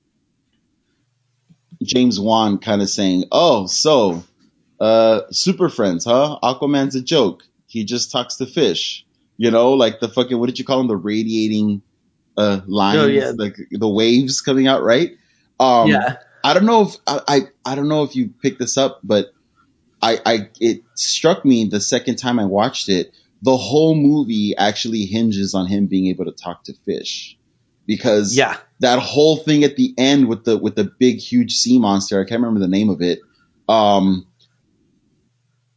james 1.82 2.18
wan 2.20 2.58
kind 2.58 2.80
of 2.82 2.88
saying 2.88 3.24
oh 3.32 3.66
so 3.66 4.22
uh 4.80 5.22
super 5.30 5.68
friends 5.68 6.04
huh 6.04 6.38
aquaman's 6.42 6.94
a 6.94 7.02
joke 7.02 7.42
he 7.66 7.84
just 7.84 8.10
talks 8.10 8.36
to 8.36 8.46
fish 8.46 9.04
you 9.39 9.51
know 9.51 9.73
like 9.73 10.01
the 10.01 10.09
fucking 10.09 10.39
what 10.39 10.47
did 10.47 10.59
you 10.59 10.65
call 10.66 10.78
them 10.78 10.89
the 10.89 10.97
radiating 10.97 11.81
uh 12.36 12.60
lines 12.66 12.98
Oh, 13.01 13.06
yeah. 13.06 13.32
like 13.35 13.56
the 13.70 13.89
waves 13.89 14.40
coming 14.43 14.66
out 14.66 14.82
right 14.82 15.12
um 15.59 15.89
yeah. 15.89 16.16
I 16.44 16.55
don't 16.55 16.66
know 16.66 16.82
if 16.82 16.97
I, 17.06 17.20
I 17.27 17.40
I 17.73 17.74
don't 17.74 17.89
know 17.89 18.05
if 18.05 18.15
you 18.15 18.28
picked 18.43 18.60
this 18.60 18.77
up, 18.77 19.01
but 19.02 19.27
I 20.01 20.20
I 20.24 20.48
it 20.60 20.82
struck 20.94 21.44
me 21.44 21.65
the 21.65 21.81
second 21.81 22.16
time 22.16 22.39
I 22.39 22.44
watched 22.44 22.89
it. 22.89 23.12
The 23.43 23.56
whole 23.56 23.94
movie 23.97 24.56
actually 24.56 25.05
hinges 25.06 25.55
on 25.55 25.66
him 25.66 25.86
being 25.86 26.06
able 26.06 26.27
to 26.27 26.32
talk 26.32 26.62
to 26.65 26.74
fish, 26.85 27.36
because 27.86 28.36
Yeah. 28.36 28.56
that 28.81 29.01
whole 29.01 29.36
thing 29.36 29.65
at 29.65 29.74
the 29.77 29.94
end 29.98 30.28
with 30.28 30.44
the 30.44 30.56
with 30.56 30.77
the 30.77 30.85
big 30.85 31.19
huge 31.19 31.56
sea 31.56 31.81
monster. 31.81 32.20
I 32.20 32.24
can't 32.24 32.40
remember 32.40 32.60
the 32.60 32.69
name 32.69 32.89
of 32.89 33.02
it. 33.02 33.19
Um, 33.69 34.27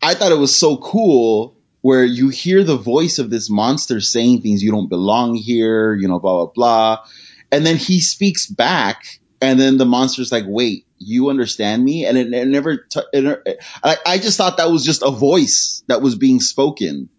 I 0.02 0.14
thought 0.14 0.32
it 0.32 0.38
was 0.38 0.56
so 0.56 0.78
cool 0.78 1.56
where 1.82 2.04
you 2.04 2.30
hear 2.30 2.64
the 2.64 2.78
voice 2.78 3.20
of 3.20 3.30
this 3.30 3.50
monster 3.50 4.00
saying 4.00 4.42
things 4.42 4.64
you 4.64 4.72
don't 4.72 4.90
belong 4.90 5.36
here, 5.36 5.94
you 5.94 6.08
know, 6.08 6.20
blah 6.20 6.46
blah 6.46 6.52
blah, 6.54 7.06
and 7.52 7.66
then 7.66 7.78
he 7.78 8.00
speaks 8.00 8.48
back, 8.48 9.20
and 9.42 9.60
then 9.60 9.78
the 9.78 9.86
monster's 9.86 10.32
like, 10.32 10.46
"Wait, 10.48 10.86
you 10.98 11.30
understand 11.30 11.84
me?" 11.84 12.06
And 12.06 12.18
it, 12.18 12.34
it 12.34 12.48
never. 12.48 12.78
T- 12.78 13.02
it, 13.14 13.60
I, 13.84 13.98
I 14.06 14.18
just 14.18 14.38
thought 14.38 14.58
that 14.58 14.72
was 14.72 14.86
just 14.86 15.02
a 15.02 15.12
voice 15.12 15.84
that 15.88 16.02
was 16.02 16.16
being 16.16 16.40
spoken. 16.40 17.10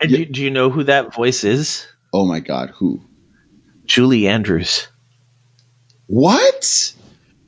And 0.00 0.10
do, 0.10 0.24
do 0.24 0.42
you 0.42 0.50
know 0.50 0.70
who 0.70 0.84
that 0.84 1.14
voice 1.14 1.44
is? 1.44 1.86
Oh 2.12 2.24
my 2.24 2.40
god, 2.40 2.70
who? 2.70 3.02
Julie 3.84 4.28
Andrews. 4.28 4.88
What? 6.06 6.94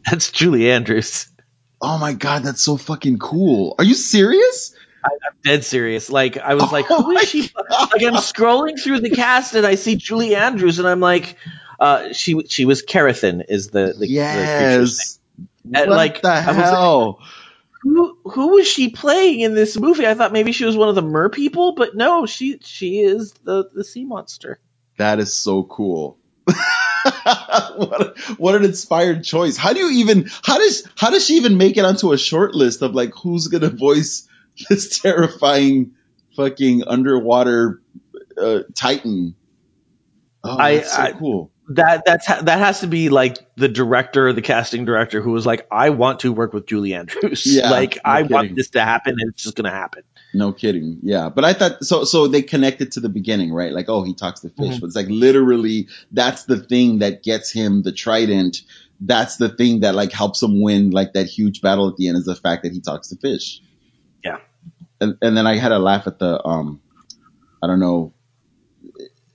That's 0.04 0.30
Julie 0.30 0.70
Andrews. 0.70 1.28
Oh 1.80 1.98
my 1.98 2.12
god, 2.12 2.42
that's 2.42 2.60
so 2.60 2.76
fucking 2.76 3.18
cool. 3.18 3.74
Are 3.78 3.84
you 3.84 3.94
serious? 3.94 4.74
I, 5.04 5.08
am 5.26 5.32
dead 5.44 5.64
serious. 5.64 6.10
Like 6.10 6.38
I 6.38 6.54
was 6.54 6.70
like, 6.72 6.86
Oh 6.90 7.02
who 7.02 7.12
is 7.12 7.28
she? 7.28 7.42
Like 7.42 8.02
I'm 8.02 8.14
scrolling 8.14 8.80
through 8.82 9.00
the 9.00 9.10
cast 9.10 9.54
and 9.54 9.66
I 9.66 9.74
see 9.76 9.96
Julie 9.96 10.34
Andrews 10.34 10.78
and 10.78 10.88
I'm 10.88 11.00
like, 11.00 11.36
uh, 11.80 12.12
she 12.12 12.44
she 12.48 12.64
was 12.64 12.82
Karathen 12.82 13.44
is 13.48 13.68
the 13.68 13.88
the, 13.88 13.98
the 14.00 14.08
Yes. 14.08 15.18
And, 15.64 15.88
what 15.88 15.96
like, 15.96 16.22
the 16.22 16.28
I 16.28 16.46
was 16.48 16.56
like- 16.56 16.56
hell? 16.56 17.20
who 17.82 18.16
who 18.24 18.48
was 18.54 18.68
she 18.68 18.90
playing 18.90 19.40
in 19.40 19.54
this 19.54 19.76
movie? 19.76 20.06
I 20.06 20.14
thought 20.14 20.32
maybe 20.32 20.52
she 20.52 20.64
was 20.64 20.76
one 20.76 20.88
of 20.88 20.94
the 20.94 21.02
mer 21.02 21.28
people, 21.28 21.74
but 21.74 21.96
no, 21.96 22.26
she 22.26 22.58
she 22.62 23.00
is 23.00 23.32
the 23.44 23.68
the 23.74 23.84
sea 23.84 24.04
monster. 24.04 24.60
That 24.98 25.18
is 25.18 25.32
so 25.32 25.64
cool. 25.64 26.18
what, 26.46 28.18
what 28.38 28.54
an 28.54 28.64
inspired 28.64 29.24
choice. 29.24 29.56
How 29.56 29.72
do 29.72 29.80
you 29.80 29.90
even 30.00 30.30
how 30.44 30.58
does 30.58 30.86
how 30.96 31.10
does 31.10 31.26
she 31.26 31.34
even 31.34 31.58
make 31.58 31.76
it 31.76 31.84
onto 31.84 32.12
a 32.12 32.18
short 32.18 32.54
list 32.54 32.82
of 32.82 32.94
like 32.94 33.12
who's 33.20 33.48
gonna 33.48 33.70
voice 33.70 34.28
this 34.68 34.98
terrifying 35.00 35.92
fucking 36.36 36.84
underwater 36.86 37.80
uh, 38.38 38.60
titan? 38.74 39.34
Oh, 40.44 40.56
I- 40.58 40.80
so 40.82 41.02
I- 41.02 41.12
cool. 41.12 41.48
That 41.68 42.02
that's 42.04 42.26
ha- 42.26 42.42
that 42.42 42.58
has 42.58 42.80
to 42.80 42.88
be 42.88 43.08
like 43.08 43.38
the 43.56 43.68
director, 43.68 44.32
the 44.32 44.42
casting 44.42 44.84
director, 44.84 45.22
who 45.22 45.30
was 45.30 45.46
like, 45.46 45.66
I 45.70 45.90
want 45.90 46.20
to 46.20 46.32
work 46.32 46.52
with 46.52 46.66
Julie 46.66 46.92
Andrews. 46.92 47.46
Yeah, 47.46 47.70
like 47.70 47.94
no 47.94 48.00
I 48.04 48.22
kidding. 48.22 48.34
want 48.34 48.56
this 48.56 48.70
to 48.70 48.82
happen, 48.82 49.14
and 49.18 49.30
it's 49.30 49.44
just 49.44 49.54
gonna 49.54 49.70
happen. 49.70 50.02
No 50.34 50.52
kidding. 50.52 50.98
Yeah. 51.02 51.28
But 51.30 51.44
I 51.44 51.52
thought 51.52 51.84
so 51.84 52.02
so 52.04 52.26
they 52.26 52.42
connected 52.42 52.92
to 52.92 53.00
the 53.00 53.08
beginning, 53.08 53.52
right? 53.54 53.72
Like, 53.72 53.88
oh, 53.88 54.02
he 54.02 54.12
talks 54.12 54.40
to 54.40 54.48
fish. 54.50 54.74
Mhm. 54.76 54.80
But 54.80 54.86
it's 54.88 54.96
like 54.96 55.06
literally 55.08 55.86
that's 56.10 56.44
the 56.44 56.58
thing 56.58 56.98
that 56.98 57.22
gets 57.22 57.50
him 57.52 57.82
the 57.82 57.92
trident. 57.92 58.62
That's 59.00 59.36
the 59.36 59.48
thing 59.48 59.80
that 59.80 59.94
like 59.94 60.12
helps 60.12 60.42
him 60.42 60.60
win 60.60 60.90
like 60.90 61.12
that 61.12 61.26
huge 61.28 61.60
battle 61.62 61.88
at 61.88 61.96
the 61.96 62.08
end 62.08 62.18
is 62.18 62.24
the 62.24 62.34
fact 62.34 62.64
that 62.64 62.72
he 62.72 62.80
talks 62.80 63.08
to 63.10 63.16
fish. 63.16 63.62
And 65.02 65.18
and 65.20 65.36
then 65.36 65.46
I 65.46 65.56
had 65.56 65.72
a 65.72 65.78
laugh 65.78 66.06
at 66.06 66.18
the 66.18 66.44
um 66.46 66.80
I 67.62 67.66
don't 67.66 67.80
know 67.80 68.14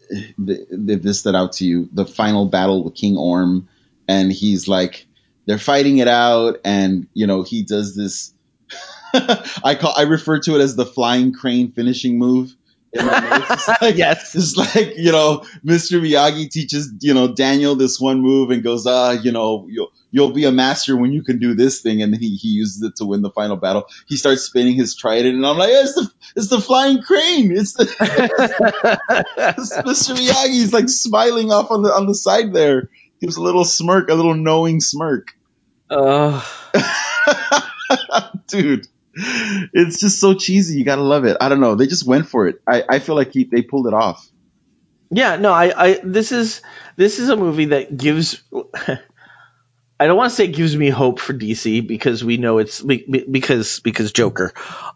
if 0.10 1.02
this 1.02 1.20
stood 1.20 1.36
out 1.36 1.54
to 1.54 1.66
you, 1.66 1.90
the 1.92 2.06
final 2.06 2.46
battle 2.46 2.84
with 2.84 2.96
King 2.96 3.18
Orm 3.18 3.68
and 4.08 4.32
he's 4.32 4.68
like 4.68 5.06
they're 5.46 5.58
fighting 5.58 5.98
it 5.98 6.08
out 6.08 6.60
and 6.64 7.08
you 7.14 7.28
know 7.28 7.44
he 7.44 7.64
does 7.64 7.96
this 7.96 8.34
I 9.14 9.76
call 9.80 9.94
I 9.96 10.04
refer 10.04 10.40
to 10.40 10.56
it 10.56 10.62
as 10.62 10.76
the 10.76 10.86
flying 10.86 11.34
crane 11.34 11.72
finishing 11.72 12.18
move. 12.18 12.56
In 12.98 13.06
my 13.06 13.20
notes. 13.20 13.68
It's 13.68 13.82
like, 13.82 13.98
yes. 13.98 14.36
it's 14.36 14.56
like 14.58 14.98
you 14.98 15.12
know, 15.12 15.46
Mr. 15.66 16.02
Miyagi 16.02 16.50
teaches 16.50 16.92
you 17.00 17.14
know 17.14 17.34
Daniel 17.34 17.76
this 17.76 18.00
one 18.00 18.22
move 18.22 18.52
and 18.52 18.64
goes, 18.64 18.86
ah, 18.86 19.12
you 19.12 19.32
know, 19.32 19.68
you'll 19.70 19.92
you'll 20.12 20.32
be 20.32 20.46
a 20.46 20.52
master 20.52 20.98
when 20.98 21.12
you 21.12 21.24
can 21.24 21.40
do 21.40 21.54
this 21.54 21.82
thing, 21.82 22.02
and 22.02 22.14
then 22.14 22.20
he, 22.20 22.36
he 22.36 22.50
uses 22.50 22.82
it 22.82 22.96
to 22.98 23.06
win 23.06 23.22
the 23.22 23.32
final 23.32 23.56
battle. 23.56 23.88
He 24.08 24.18
starts 24.18 24.44
spinning 24.44 24.76
his 24.76 24.96
trident, 24.96 25.36
and 25.36 25.46
I'm 25.46 25.58
like, 25.58 25.72
it's 25.72 25.96
the 25.96 26.12
it's 26.36 26.48
the 26.48 26.60
flying 26.60 27.02
crane. 27.02 27.52
It's 27.52 27.74
the 27.74 27.86
Mr. 29.86 30.16
Miyagi's 30.16 30.74
like 30.74 30.90
smiling 30.90 31.52
off 31.52 31.72
on 31.72 31.84
the 31.84 31.94
on 31.94 32.08
the 32.08 32.16
side 32.16 32.54
there. 32.54 32.90
He 33.20 33.26
Gives 33.26 33.38
a 33.38 33.42
little 33.42 33.66
smirk, 33.66 34.10
a 34.10 34.14
little 34.14 34.36
knowing 34.36 34.80
smirk. 34.80 35.30
Uh, 35.90 36.44
dude 38.48 38.88
it's 39.74 40.00
just 40.00 40.20
so 40.20 40.34
cheesy. 40.34 40.78
You 40.78 40.86
gotta 40.86 41.02
love 41.02 41.26
it. 41.26 41.38
I 41.42 41.50
don't 41.50 41.60
know. 41.60 41.76
They 41.76 41.88
just 41.88 42.06
went 42.06 42.28
for 42.28 42.48
it. 42.48 42.62
I, 42.68 42.84
I 42.88 43.00
feel 43.00 43.16
like 43.16 43.32
he, 43.32 43.44
they 43.46 43.62
pulled 43.62 43.88
it 43.88 43.94
off. 43.94 44.30
Yeah, 45.10 45.38
no, 45.38 45.54
I, 45.54 45.72
I 45.76 46.00
this 46.04 46.32
is 46.32 46.62
this 46.96 47.20
is 47.20 47.30
a 47.30 47.36
movie 47.38 47.66
that 47.66 47.96
gives. 47.96 48.42
I 50.00 50.06
don't 50.06 50.18
want 50.18 50.30
to 50.30 50.36
say 50.36 50.44
it 50.44 50.54
gives 50.54 50.78
me 50.78 50.90
hope 50.90 51.20
for 51.20 51.34
DC 51.34 51.88
because 51.88 52.24
we 52.24 52.38
know 52.38 52.60
it's 52.60 52.82
be- 52.82 53.06
be- 53.10 53.26
because 53.26 53.80
because 53.80 54.12
Joker, 54.12 54.54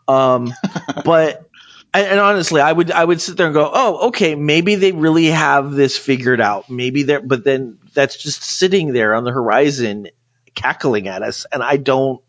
um, 0.08 0.54
but 1.06 1.50
and, 1.94 2.08
and 2.08 2.20
honestly, 2.20 2.62
I 2.62 2.72
would 2.72 2.92
I 2.92 3.04
would 3.04 3.20
sit 3.20 3.38
there 3.38 3.48
and 3.48 3.54
go, 3.54 3.70
oh, 3.74 4.08
okay, 4.10 4.36
maybe 4.36 4.76
they 4.76 4.92
really 4.92 5.28
have 5.28 5.72
this 5.72 5.98
figured 5.98 6.40
out. 6.40 6.70
Maybe 6.70 7.04
they're, 7.04 7.22
but 7.22 7.44
then 7.44 7.80
that's 7.94 8.16
just 8.16 8.44
sitting 8.44 8.94
there 8.94 9.16
on 9.16 9.24
the 9.24 9.32
horizon, 9.32 10.08
cackling 10.54 11.08
at 11.08 11.24
us, 11.24 11.46
and 11.52 11.64
I 11.64 11.78
don't 11.78 12.22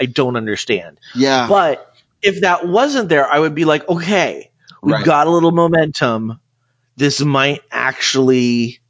I 0.00 0.06
don't 0.06 0.36
understand. 0.36 0.98
yeah 1.14 1.48
But 1.48 1.86
if 2.22 2.40
that 2.42 2.66
wasn't 2.66 3.08
there, 3.08 3.26
I 3.28 3.38
would 3.38 3.54
be 3.54 3.64
like, 3.64 3.88
okay, 3.88 4.50
we've 4.82 4.94
Right. 4.94 5.04
got 5.04 5.26
a 5.26 5.30
little 5.30 5.52
momentum. 5.52 6.40
This 6.96 7.20
might 7.20 7.62
actually 7.70 8.80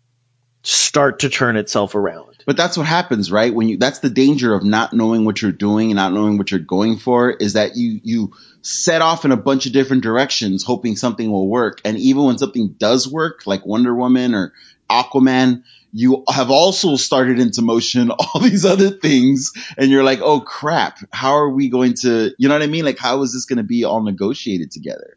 start 0.63 1.21
to 1.21 1.29
turn 1.29 1.57
itself 1.57 1.95
around. 1.95 2.37
but 2.47 2.57
that's 2.57 2.77
what 2.79 2.87
happens 2.87 3.31
right 3.31 3.55
when 3.55 3.69
you 3.69 3.77
that's 3.77 3.99
the 3.99 4.09
danger 4.11 4.55
of 4.55 4.65
not 4.65 4.95
knowing 4.95 5.25
what 5.27 5.43
you're 5.43 5.53
doing 5.53 5.91
and 5.91 5.97
not 5.97 6.13
knowing 6.13 6.39
what 6.39 6.51
you're 6.51 6.61
going 6.61 6.97
for 6.97 7.31
is 7.31 7.53
that 7.53 7.77
you 7.77 8.01
you 8.03 8.33
set 8.63 9.03
off 9.03 9.27
in 9.27 9.33
a 9.33 9.37
bunch 9.37 9.67
of 9.67 9.73
different 9.73 10.03
directions 10.03 10.65
hoping 10.65 10.97
something 10.97 11.31
will 11.31 11.49
work 11.49 11.81
and 11.85 11.99
even 11.99 12.25
when 12.25 12.39
something 12.39 12.69
does 12.79 13.07
work 13.07 13.47
like 13.47 13.67
wonder 13.67 13.95
woman 13.95 14.35
or 14.35 14.55
aquaman 14.90 15.62
you 15.97 16.24
have 16.28 16.51
also 16.51 16.97
started 16.97 17.39
into 17.39 17.62
motion 17.62 18.11
all 18.19 18.40
these 18.40 18.65
other 18.65 18.90
things 18.90 19.52
and 19.78 19.90
you're 19.90 20.02
like 20.05 20.20
oh 20.23 20.40
crap 20.40 20.98
how 21.12 21.35
are 21.36 21.51
we 21.51 21.69
going 21.69 21.94
to 21.94 22.32
you 22.39 22.48
know 22.48 22.55
what 22.55 22.62
i 22.62 22.66
mean 22.66 22.85
like 22.85 22.98
how 22.98 23.23
is 23.23 23.32
this 23.32 23.44
going 23.44 23.59
to 23.59 23.62
be 23.65 23.85
all 23.85 24.02
negotiated 24.02 24.70
together 24.70 25.16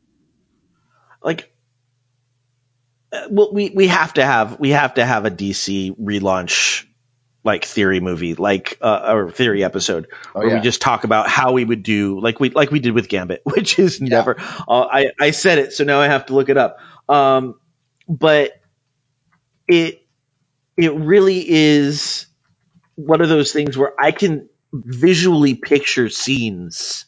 Like, 1.24 1.52
uh, 3.12 3.28
well, 3.32 3.52
we 3.54 3.70
we 3.70 3.88
have 3.88 4.14
to 4.16 4.24
have 4.26 4.60
we 4.60 4.70
have 4.72 4.94
to 4.96 5.06
have 5.06 5.26
a 5.26 5.32
DC 5.32 5.96
relaunch 5.98 6.86
like 7.44 7.64
theory 7.66 8.00
movie, 8.02 8.36
like 8.36 8.78
uh, 8.82 9.14
or 9.14 9.32
theory 9.32 9.64
episode 9.64 10.08
Oh, 10.36 10.40
where 10.40 10.50
yeah. 10.50 10.56
we 10.56 10.62
just 10.62 10.82
talk 10.82 11.06
about 11.06 11.28
how 11.30 11.54
we 11.54 11.64
would 11.66 11.84
do 11.84 12.20
like 12.20 12.40
we 12.40 12.50
like 12.50 12.72
we 12.72 12.80
did 12.80 12.94
with 12.94 13.08
Gambit, 13.08 13.42
which 13.46 13.80
is 13.80 14.00
never. 14.02 14.36
Uh, 14.40 14.88
I 14.92 15.12
I 15.20 15.32
said 15.32 15.58
it, 15.58 15.74
so 15.74 15.84
now 15.84 16.00
I 16.02 16.08
have 16.08 16.26
to 16.28 16.34
look 16.36 16.50
it 16.50 16.58
up. 16.58 16.78
Um, 17.10 17.56
but 18.08 18.52
it 19.68 20.06
it 20.78 20.94
really 20.94 21.44
is 21.48 22.28
one 22.96 23.22
of 23.22 23.30
those 23.30 23.52
things 23.52 23.78
where 23.78 23.94
I 24.00 24.12
can 24.12 24.50
visually 24.74 25.56
picture 25.56 26.10
scenes 26.10 27.06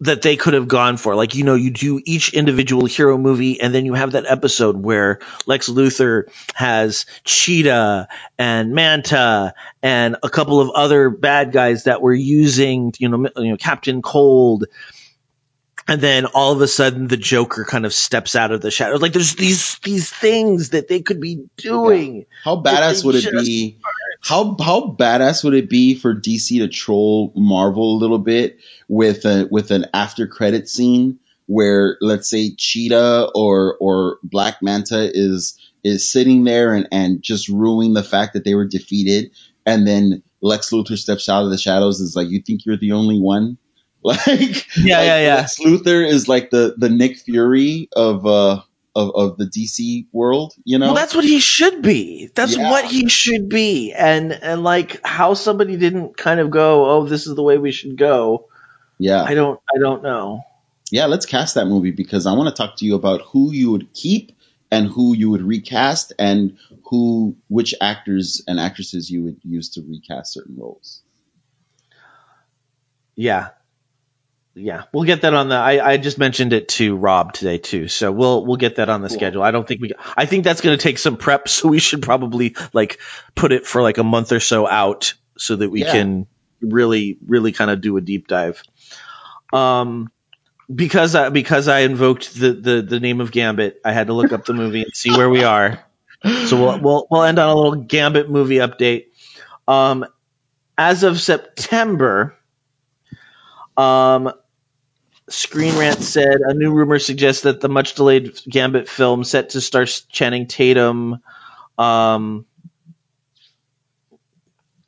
that 0.00 0.20
they 0.20 0.36
could 0.36 0.52
have 0.52 0.68
gone 0.68 0.98
for. 0.98 1.14
Like, 1.14 1.34
you 1.34 1.44
know, 1.44 1.54
you 1.54 1.70
do 1.70 2.00
each 2.04 2.34
individual 2.34 2.84
hero 2.84 3.16
movie 3.16 3.60
and 3.60 3.74
then 3.74 3.86
you 3.86 3.94
have 3.94 4.12
that 4.12 4.26
episode 4.28 4.76
where 4.76 5.20
Lex 5.46 5.70
Luthor 5.70 6.24
has 6.54 7.06
Cheetah 7.24 8.08
and 8.38 8.74
Manta 8.74 9.54
and 9.82 10.16
a 10.22 10.28
couple 10.28 10.60
of 10.60 10.70
other 10.70 11.08
bad 11.08 11.50
guys 11.50 11.84
that 11.84 12.02
were 12.02 12.12
using, 12.14 12.92
you 12.98 13.08
know, 13.08 13.28
you 13.36 13.50
know, 13.50 13.56
Captain 13.56 14.02
Cold. 14.02 14.66
And 15.88 16.00
then 16.00 16.26
all 16.26 16.52
of 16.52 16.60
a 16.60 16.68
sudden 16.68 17.06
the 17.06 17.16
Joker 17.16 17.64
kind 17.64 17.86
of 17.86 17.94
steps 17.94 18.34
out 18.34 18.50
of 18.50 18.60
the 18.60 18.70
shadows. 18.70 19.00
Like 19.00 19.12
there's 19.12 19.36
these, 19.36 19.78
these 19.80 20.10
things 20.10 20.70
that 20.70 20.88
they 20.88 21.02
could 21.02 21.20
be 21.20 21.46
doing. 21.56 22.26
How 22.42 22.60
badass 22.60 23.04
would 23.04 23.14
it 23.14 23.30
be? 23.32 23.78
How 24.20 24.56
how 24.58 24.96
badass 24.98 25.44
would 25.44 25.54
it 25.54 25.70
be 25.70 25.94
for 25.94 26.14
DC 26.14 26.58
to 26.58 26.68
troll 26.68 27.32
Marvel 27.36 27.96
a 27.96 28.00
little 28.00 28.18
bit 28.18 28.58
with 28.88 29.24
a 29.24 29.46
with 29.50 29.70
an 29.70 29.86
after 29.94 30.26
credit 30.26 30.68
scene 30.68 31.20
where 31.46 31.96
let's 32.00 32.28
say 32.28 32.54
Cheetah 32.56 33.30
or 33.34 33.76
or 33.78 34.18
Black 34.24 34.62
Manta 34.62 35.08
is 35.12 35.56
is 35.84 36.10
sitting 36.10 36.42
there 36.42 36.74
and, 36.74 36.88
and 36.90 37.22
just 37.22 37.48
ruining 37.48 37.94
the 37.94 38.02
fact 38.02 38.32
that 38.32 38.44
they 38.44 38.56
were 38.56 38.66
defeated 38.66 39.30
and 39.64 39.86
then 39.86 40.22
Lex 40.40 40.70
Luthor 40.70 40.96
steps 40.96 41.28
out 41.28 41.44
of 41.44 41.50
the 41.50 41.58
shadows 41.58 42.00
is 42.00 42.16
like 42.16 42.28
you 42.28 42.40
think 42.40 42.64
you're 42.64 42.76
the 42.76 42.92
only 42.92 43.20
one? 43.20 43.58
Like 44.02 44.66
Yeah, 44.76 44.98
like 44.98 45.06
yeah, 45.06 45.18
yeah. 45.20 45.34
Lex 45.36 45.58
Luthor 45.58 46.06
is 46.06 46.28
like 46.28 46.50
the 46.50 46.74
the 46.78 46.88
Nick 46.88 47.18
Fury 47.18 47.88
of 47.94 48.24
uh 48.26 48.62
of, 48.94 49.10
of 49.14 49.36
the 49.36 49.44
DC 49.46 50.06
world, 50.12 50.54
you 50.64 50.78
know? 50.78 50.86
Well, 50.86 50.94
that's 50.94 51.14
what 51.14 51.24
he 51.24 51.38
should 51.40 51.82
be. 51.82 52.30
That's 52.34 52.56
Yeah. 52.56 52.70
what 52.70 52.84
he 52.86 53.08
should 53.08 53.48
be. 53.48 53.92
And 53.92 54.32
and 54.32 54.62
like 54.64 55.04
how 55.04 55.34
somebody 55.34 55.76
didn't 55.76 56.16
kind 56.16 56.40
of 56.40 56.50
go, 56.50 56.88
oh, 56.90 57.04
this 57.06 57.26
is 57.26 57.34
the 57.34 57.42
way 57.42 57.58
we 57.58 57.72
should 57.72 57.96
go. 57.96 58.48
yeah. 58.98 59.22
I 59.22 59.34
don't 59.34 59.60
I 59.74 59.78
don't 59.80 60.02
know. 60.02 60.42
yeah, 60.92 61.06
let's 61.06 61.26
cast 61.26 61.56
that 61.56 61.66
movie 61.66 61.90
because 61.90 62.26
I 62.26 62.32
want 62.34 62.48
to 62.48 62.54
talk 62.54 62.76
to 62.78 62.84
you 62.86 62.94
about 62.94 63.22
who 63.22 63.52
you 63.52 63.72
would 63.72 63.92
keep 63.92 64.32
and 64.70 64.88
who 64.88 65.14
you 65.14 65.30
would 65.30 65.42
recast 65.42 66.12
and 66.18 66.56
who 66.84 67.36
which 67.48 67.74
actors 67.80 68.42
and 68.46 68.58
actresses 68.60 69.10
you 69.10 69.24
would 69.24 69.40
use 69.42 69.70
to 69.70 69.82
recast 69.82 70.32
certain 70.32 70.56
roles. 70.56 71.02
Yeah. 73.16 73.50
Yeah, 74.58 74.84
we'll 74.90 75.04
get 75.04 75.20
that 75.20 75.34
on 75.34 75.50
the. 75.50 75.54
I, 75.54 75.86
I 75.86 75.96
just 75.98 76.16
mentioned 76.16 76.54
it 76.54 76.68
to 76.70 76.96
Rob 76.96 77.34
today 77.34 77.58
too, 77.58 77.88
so 77.88 78.10
we'll 78.10 78.44
we'll 78.46 78.56
get 78.56 78.76
that 78.76 78.88
on 78.88 79.02
the 79.02 79.10
schedule. 79.10 79.42
I 79.42 79.50
don't 79.50 79.68
think 79.68 79.82
we. 79.82 79.92
I 80.16 80.24
think 80.24 80.44
that's 80.44 80.62
going 80.62 80.76
to 80.78 80.82
take 80.82 80.96
some 80.98 81.18
prep, 81.18 81.46
so 81.50 81.68
we 81.68 81.78
should 81.78 82.02
probably 82.02 82.56
like 82.72 82.98
put 83.34 83.52
it 83.52 83.66
for 83.66 83.82
like 83.82 83.98
a 83.98 84.02
month 84.02 84.32
or 84.32 84.40
so 84.40 84.66
out, 84.66 85.12
so 85.36 85.56
that 85.56 85.68
we 85.68 85.82
Yeah. 85.82 85.92
can 85.92 86.26
really 86.62 87.18
really 87.26 87.52
kind 87.52 87.70
of 87.70 87.82
do 87.82 87.98
a 87.98 88.00
deep 88.00 88.28
dive. 88.28 88.62
Um, 89.52 90.10
because 90.74 91.14
I, 91.14 91.28
because 91.28 91.68
I 91.68 91.80
invoked 91.80 92.34
the, 92.34 92.52
the 92.54 92.82
the 92.82 92.98
name 92.98 93.20
of 93.20 93.30
Gambit, 93.32 93.82
I 93.84 93.92
had 93.92 94.06
to 94.06 94.14
look 94.14 94.32
up 94.32 94.46
the 94.46 94.54
movie 94.54 94.82
and 94.84 94.94
see 94.94 95.10
where 95.10 95.28
we 95.28 95.44
are. 95.44 95.84
So 96.24 96.56
we'll 96.58 96.80
we'll 96.82 97.06
we'll 97.10 97.22
end 97.24 97.38
on 97.38 97.50
a 97.50 97.54
little 97.54 97.84
Gambit 97.84 98.30
movie 98.30 98.56
update. 98.56 99.08
Um, 99.68 100.06
as 100.78 101.02
of 101.02 101.20
September, 101.20 102.34
um, 103.76 104.32
Screen 105.28 105.76
Rant 105.76 106.02
said 106.02 106.40
a 106.40 106.54
new 106.54 106.72
rumor 106.72 106.98
suggests 106.98 107.42
that 107.42 107.60
the 107.60 107.68
much 107.68 107.94
delayed 107.94 108.38
Gambit 108.48 108.88
film 108.88 109.24
set 109.24 109.50
to 109.50 109.60
star 109.60 109.84
Channing 109.84 110.46
Tatum. 110.46 111.20
Um, 111.76 112.46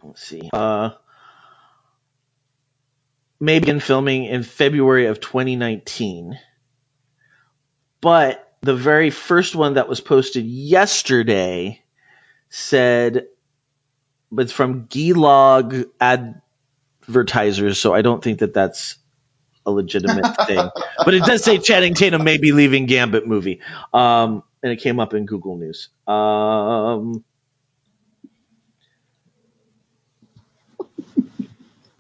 let's 0.03 0.23
see. 0.23 0.49
Uh, 0.53 0.91
may 3.41 3.59
begin 3.59 3.81
filming 3.81 4.25
in 4.27 4.43
February 4.45 5.07
of 5.07 5.21
2019. 5.21 6.39
But 8.01 8.53
the 8.61 8.77
very 8.77 9.11
first 9.11 9.57
one 9.57 9.75
that 9.75 9.89
was 9.89 10.01
posted 10.01 10.45
yesterday 10.47 11.83
said, 12.49 13.27
but 14.31 14.43
it's 14.43 14.53
from 14.53 14.87
Geelog 14.87 15.87
advertisers, 16.01 17.79
so 17.81 17.93
I 17.93 18.03
don't 18.03 18.23
think 18.23 18.39
that 18.41 18.55
that's 18.55 18.97
a 19.69 19.71
legitimate 19.71 20.27
thing. 20.47 20.71
But 21.05 21.15
it 21.15 21.25
does 21.25 21.45
say 21.45 21.59
Channing 21.59 21.95
Tatum 21.95 22.25
may 22.25 22.39
be 22.39 22.53
leaving 22.53 22.87
Gambit 22.87 23.27
movie. 23.27 23.61
Um, 23.93 24.43
and 24.63 24.73
it 24.73 24.77
came 24.77 24.99
up 24.99 25.15
in 25.15 25.27
Google 25.27 25.57
News. 25.57 25.91
Um, 26.07 27.25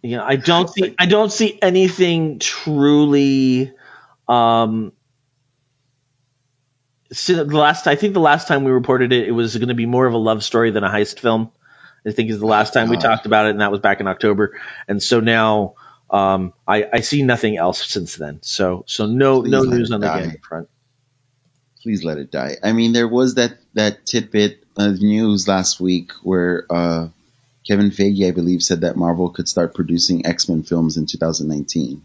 yeah, 0.03 0.25
I 0.25 0.37
don't 0.37 0.69
see 0.69 0.95
I 0.99 1.07
don't 1.07 1.31
see 1.31 1.59
anything 1.61 2.39
truly 2.39 3.73
um 4.27 4.93
the 7.11 7.45
last 7.45 7.87
I 7.87 7.95
think 7.97 8.15
the 8.15 8.21
last 8.21 8.49
time 8.49 8.65
we 8.65 8.71
reported 8.71 9.13
it 9.13 9.29
it 9.29 9.33
was 9.33 9.57
going 9.57 9.69
to 9.69 9.75
be 9.75 9.87
more 9.87 10.07
of 10.07 10.15
a 10.15 10.19
love 10.19 10.43
story 10.45 10.71
than 10.71 10.85
a 10.85 10.91
heist 10.91 11.21
film. 11.21 11.51
I 12.07 12.13
think 12.13 12.31
is 12.31 12.39
the 12.39 12.47
last 12.47 12.73
time 12.73 12.89
we 12.89 12.97
God. 12.97 13.03
talked 13.03 13.27
about 13.27 13.47
it 13.47 13.51
and 13.51 13.61
that 13.61 13.71
was 13.71 13.81
back 13.81 14.01
in 14.01 14.07
October. 14.07 14.59
And 14.87 15.03
so 15.03 15.21
now 15.21 15.75
um 16.11 16.53
I 16.67 16.87
I 16.93 17.01
see 17.01 17.23
nothing 17.23 17.57
else 17.57 17.85
since 17.89 18.17
then. 18.17 18.41
So 18.43 18.85
so 18.87 19.07
no 19.07 19.43
Please 19.43 19.51
no 19.51 19.63
news 19.63 19.91
on 19.93 20.01
the 20.01 20.07
die. 20.07 20.21
Gambit 20.23 20.45
front. 20.45 20.69
Please 21.83 22.05
let 22.05 22.19
it 22.19 22.31
die. 22.31 22.57
I 22.63 22.73
mean, 22.73 22.93
there 22.93 23.09
was 23.09 23.35
that 23.37 23.59
that 23.75 24.05
tidbit 24.07 24.65
of 24.77 25.01
news 25.01 25.47
last 25.49 25.81
week 25.81 26.13
where 26.23 26.67
uh, 26.71 27.09
Kevin 27.67 27.91
Feige, 27.91 28.27
I 28.27 28.31
believe, 28.33 28.63
said 28.63 28.81
that 28.83 28.97
Marvel 28.97 29.31
could 29.31 29.49
start 29.49 29.75
producing 29.75 30.27
X 30.27 30.49
Men 30.49 30.63
films 30.63 30.97
in 30.97 31.07
2019. 31.07 32.03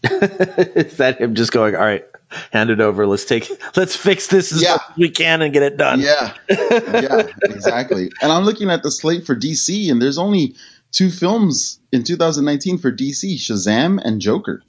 is 0.04 0.96
that 0.98 1.20
him 1.20 1.34
just 1.34 1.50
going, 1.52 1.74
all 1.74 1.80
right, 1.82 2.06
hand 2.52 2.70
it 2.70 2.80
over. 2.80 3.06
Let's 3.06 3.24
take, 3.24 3.50
let's 3.76 3.96
fix 3.96 4.28
this 4.28 4.52
as 4.52 4.62
Yeah. 4.62 4.72
much 4.74 4.82
as 4.90 4.96
we 4.96 5.10
can 5.10 5.42
and 5.42 5.52
get 5.52 5.64
it 5.64 5.76
done. 5.76 6.00
Yeah, 6.00 6.34
yeah, 6.48 7.26
exactly. 7.42 8.10
And 8.22 8.30
I'm 8.30 8.44
looking 8.44 8.70
at 8.70 8.82
the 8.84 8.90
slate 8.92 9.26
for 9.26 9.34
DC, 9.34 9.90
and 9.90 10.00
there's 10.00 10.18
only 10.18 10.54
two 10.92 11.10
films 11.10 11.80
in 11.92 12.04
2019 12.04 12.78
for 12.78 12.92
DC: 12.92 13.36
Shazam 13.36 14.00
and 14.02 14.20
Joker. 14.20 14.62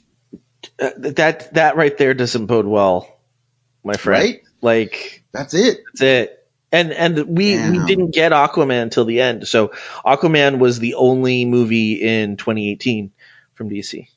Uh, 0.79 0.89
that 0.97 1.53
that 1.53 1.75
right 1.75 1.97
there 1.97 2.13
doesn't 2.13 2.47
bode 2.47 2.65
well, 2.65 3.19
my 3.83 3.93
friend. 3.93 4.23
Right? 4.23 4.41
Like 4.61 5.23
That's 5.31 5.53
it. 5.53 5.81
that's 5.93 6.01
it. 6.01 6.35
And 6.71 6.91
and 6.91 7.17
we 7.37 7.57
we 7.57 7.85
didn't 7.85 8.11
get 8.11 8.31
Aquaman 8.31 8.83
until 8.83 9.05
the 9.05 9.21
end. 9.21 9.47
So 9.47 9.69
Aquaman 10.05 10.59
was 10.59 10.77
the 10.77 10.95
only 10.95 11.45
movie 11.45 11.93
in 11.93 12.37
2018 12.37 13.11
from 13.55 13.69
DC. 13.69 14.07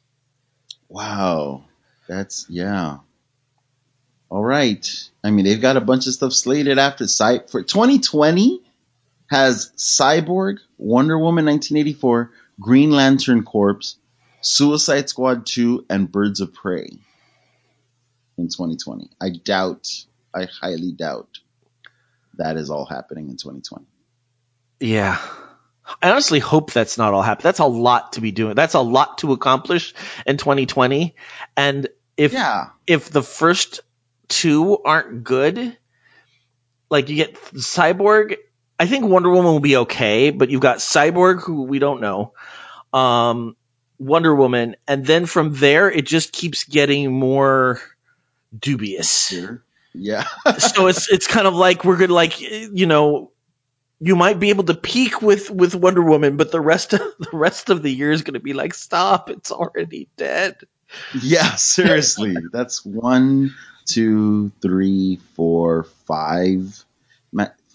Wow, 0.89 1.65
that's 2.07 2.47
yeah. 2.51 2.99
All 4.29 4.45
right. 4.45 5.11
I 5.24 5.31
mean, 5.31 5.45
they've 5.45 5.61
got 5.61 5.77
a 5.77 5.81
bunch 5.81 6.07
of 6.07 6.12
stuff 6.12 6.33
slated 6.33 6.79
after 6.79 7.07
Cy 7.07 7.39
for 7.39 7.62
2020 7.62 8.62
has 9.32 9.72
Cyborg, 9.76 10.59
Wonder 10.76 11.18
Woman 11.18 11.46
1984, 11.46 12.30
Green 12.60 12.90
Lantern 12.90 13.44
Corps, 13.44 13.96
Suicide 14.42 15.09
Squad 15.09 15.46
2, 15.46 15.86
and 15.88 16.10
Birds 16.12 16.40
of 16.40 16.52
Prey 16.52 16.90
in 18.36 18.48
2020. 18.48 19.09
I 19.20 19.30
doubt, 19.30 19.88
I 20.34 20.46
highly 20.60 20.92
doubt 20.92 21.38
that 22.36 22.56
is 22.56 22.70
all 22.70 22.84
happening 22.84 23.28
in 23.30 23.36
2020. 23.36 23.86
Yeah. 24.80 25.18
I 26.02 26.10
honestly 26.10 26.38
hope 26.38 26.72
that's 26.72 26.98
not 26.98 27.14
all 27.14 27.22
happening. 27.22 27.44
That's 27.44 27.59
a 27.59 27.66
lot 27.66 28.12
to 28.14 28.20
be 28.20 28.32
doing. 28.32 28.54
That's 28.54 28.74
a 28.74 28.80
lot 28.80 29.18
to 29.18 29.32
accomplish 29.32 29.94
in 30.26 30.36
2020. 30.36 31.16
And 31.56 31.88
if 32.16 32.32
Yeah. 32.32 32.68
if 32.86 33.10
the 33.10 33.22
first 33.22 33.80
two 34.28 34.78
aren't 34.78 35.24
good, 35.24 35.76
like 36.90 37.09
you 37.09 37.16
get 37.16 37.34
Cyborg, 37.54 38.36
I 38.82 38.86
think 38.86 39.04
Wonder 39.04 39.30
Woman 39.30 39.52
will 39.52 39.60
be 39.60 39.76
okay, 39.76 40.30
but 40.30 40.50
you've 40.50 40.60
got 40.60 40.78
Cyborg 40.78 41.40
who 41.40 41.62
we 41.62 41.78
don't 41.78 42.00
know. 42.00 42.32
Um 42.92 43.54
Wonder 44.00 44.34
Woman 44.34 44.74
and 44.88 45.06
then 45.06 45.26
from 45.26 45.54
there 45.54 45.88
it 45.88 46.04
just 46.04 46.32
keeps 46.32 46.64
getting 46.64 47.12
more 47.12 47.80
dubious. 48.59 49.28
Here. 49.28 49.62
Yeah. 49.94 50.24
so 50.59 50.88
it's 50.88 51.09
it's 51.12 51.28
kind 51.28 51.46
of 51.46 51.54
like 51.54 51.84
we're 51.84 51.96
gonna 51.96 52.12
like 52.12 52.40
you 52.40 52.86
know 52.86 53.30
you 54.00 54.16
might 54.16 54.40
be 54.40 54.50
able 54.50 54.64
to 54.64 54.74
peak 54.74 55.22
with 55.22 55.48
with 55.48 55.76
Wonder 55.76 56.02
Woman, 56.02 56.36
but 56.36 56.50
the 56.50 56.60
rest 56.60 56.92
of 56.92 57.00
the 57.20 57.30
rest 57.32 57.70
of 57.70 57.84
the 57.84 57.90
year 57.92 58.10
is 58.10 58.22
gonna 58.22 58.40
be 58.40 58.52
like 58.52 58.74
stop, 58.74 59.30
it's 59.30 59.52
already 59.52 60.09
dead. 60.16 60.56
Yeah, 61.22 61.54
seriously. 61.54 62.34
That's 62.52 62.84
one, 62.84 63.54
two, 63.86 64.50
three, 64.60 65.20
four, 65.36 65.84
five. 66.09 66.84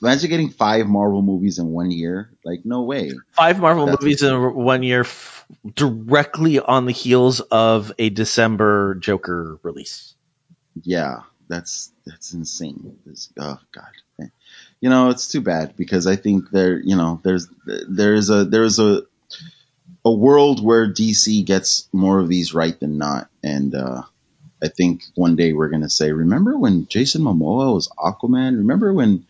Ma- 0.02 0.10
Imagine 0.10 0.30
getting 0.30 0.49
five 0.49 0.88
Marvel 0.88 1.22
movies 1.22 1.60
in 1.60 1.68
one 1.68 1.91
year. 1.91 2.32
Like, 2.44 2.61
no 2.65 2.84
way. 2.84 3.11
Five 3.32 3.60
Marvel 3.60 3.86
That's 3.86 4.02
movies 4.02 4.24
in 4.24 4.53
one 4.53 4.84
year, 4.84 5.02
f- 5.02 5.45
directly 5.74 6.60
on 6.60 6.86
the 6.86 6.91
heels 6.91 7.40
of 7.40 7.91
a 7.98 8.10
December 8.10 8.95
Joker 8.95 9.60
release. 9.64 10.14
Yeah, 10.84 11.22
that's 11.48 11.91
that's 12.06 12.34
insane. 12.34 12.98
This, 13.06 13.32
oh 13.40 13.60
God. 13.72 14.30
you 14.80 14.90
know, 14.90 15.10
it's 15.10 15.28
too 15.28 15.41
bad 15.41 15.76
because 15.76 16.07
I 16.07 16.15
think 16.15 16.49
there, 16.52 16.80
you 16.80 16.95
know, 16.95 17.19
there's 17.24 17.48
there's 17.65 18.30
a 18.30 18.45
there's 18.45 18.80
a 18.80 19.03
a 20.06 20.11
world 20.11 20.64
where 20.64 20.91
DC 20.91 21.45
gets 21.45 21.88
more 21.91 22.19
of 22.19 22.30
these 22.30 22.53
right 22.53 22.80
than 22.80 22.98
not, 22.98 23.30
and 23.44 23.74
uh, 23.74 24.03
I 24.61 24.68
think 24.68 25.03
one 25.15 25.36
day 25.36 25.53
we're 25.53 25.69
gonna 25.69 25.90
say, 25.90 26.11
remember 26.11 26.57
when 26.57 26.88
Jason 26.88 27.22
Momoa 27.22 27.74
was 27.74 27.90
Aquaman? 27.98 28.57
Remember 28.57 28.94
when 28.94 29.26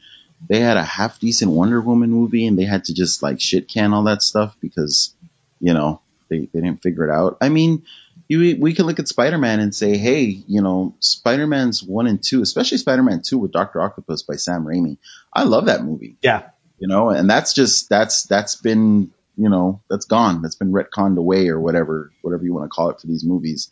they 0.49 0.59
had 0.59 0.77
a 0.77 0.83
half 0.83 1.19
decent 1.19 1.51
Wonder 1.51 1.81
Woman 1.81 2.11
movie 2.11 2.45
and 2.45 2.57
they 2.57 2.65
had 2.65 2.85
to 2.85 2.93
just 2.93 3.23
like 3.23 3.41
shit 3.41 3.67
can 3.67 3.93
all 3.93 4.03
that 4.03 4.21
stuff 4.21 4.55
because 4.61 5.13
you 5.59 5.73
know 5.73 6.01
they, 6.29 6.39
they 6.39 6.61
didn't 6.61 6.83
figure 6.83 7.07
it 7.07 7.11
out. 7.11 7.37
I 7.41 7.49
mean, 7.49 7.83
you, 8.27 8.57
we 8.59 8.73
can 8.73 8.85
look 8.85 8.99
at 8.99 9.07
Spider 9.07 9.37
Man 9.37 9.59
and 9.59 9.73
say, 9.73 9.97
hey, 9.97 10.23
you 10.23 10.61
know, 10.61 10.95
Spider 10.99 11.47
Man's 11.47 11.81
one 11.81 12.07
and 12.07 12.21
two, 12.21 12.41
especially 12.41 12.77
Spider 12.77 13.03
Man 13.03 13.21
two 13.21 13.37
with 13.37 13.51
Doctor 13.51 13.81
Octopus 13.81 14.23
by 14.23 14.35
Sam 14.35 14.65
Raimi. 14.65 14.97
I 15.33 15.43
love 15.43 15.65
that 15.67 15.83
movie. 15.83 16.17
Yeah, 16.21 16.49
you 16.77 16.87
know, 16.87 17.09
and 17.09 17.29
that's 17.29 17.53
just 17.53 17.89
that's 17.89 18.23
that's 18.23 18.55
been 18.55 19.11
you 19.37 19.49
know 19.49 19.81
that's 19.89 20.05
gone. 20.05 20.41
That's 20.41 20.55
been 20.55 20.71
retconned 20.71 21.17
away 21.17 21.47
or 21.47 21.59
whatever 21.59 22.11
whatever 22.21 22.43
you 22.43 22.53
want 22.53 22.65
to 22.65 22.75
call 22.75 22.89
it 22.89 22.99
for 22.99 23.07
these 23.07 23.23
movies. 23.23 23.71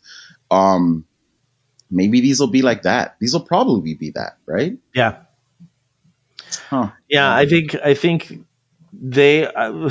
Um, 0.50 1.04
maybe 1.90 2.20
these 2.20 2.40
will 2.40 2.46
be 2.46 2.62
like 2.62 2.82
that. 2.82 3.16
These 3.20 3.34
will 3.34 3.40
probably 3.40 3.94
be 3.94 4.10
that, 4.12 4.38
right? 4.46 4.78
Yeah. 4.94 5.18
Huh. 6.70 6.90
Yeah, 7.08 7.34
I 7.34 7.46
think 7.46 7.74
I 7.74 7.94
think 7.94 8.44
they 8.92 9.46
uh, 9.46 9.90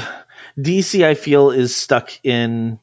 DC 0.57 1.03
I 1.03 1.14
feel 1.14 1.52
is 1.52 1.76
stuck 1.76 2.11
in 2.23 2.80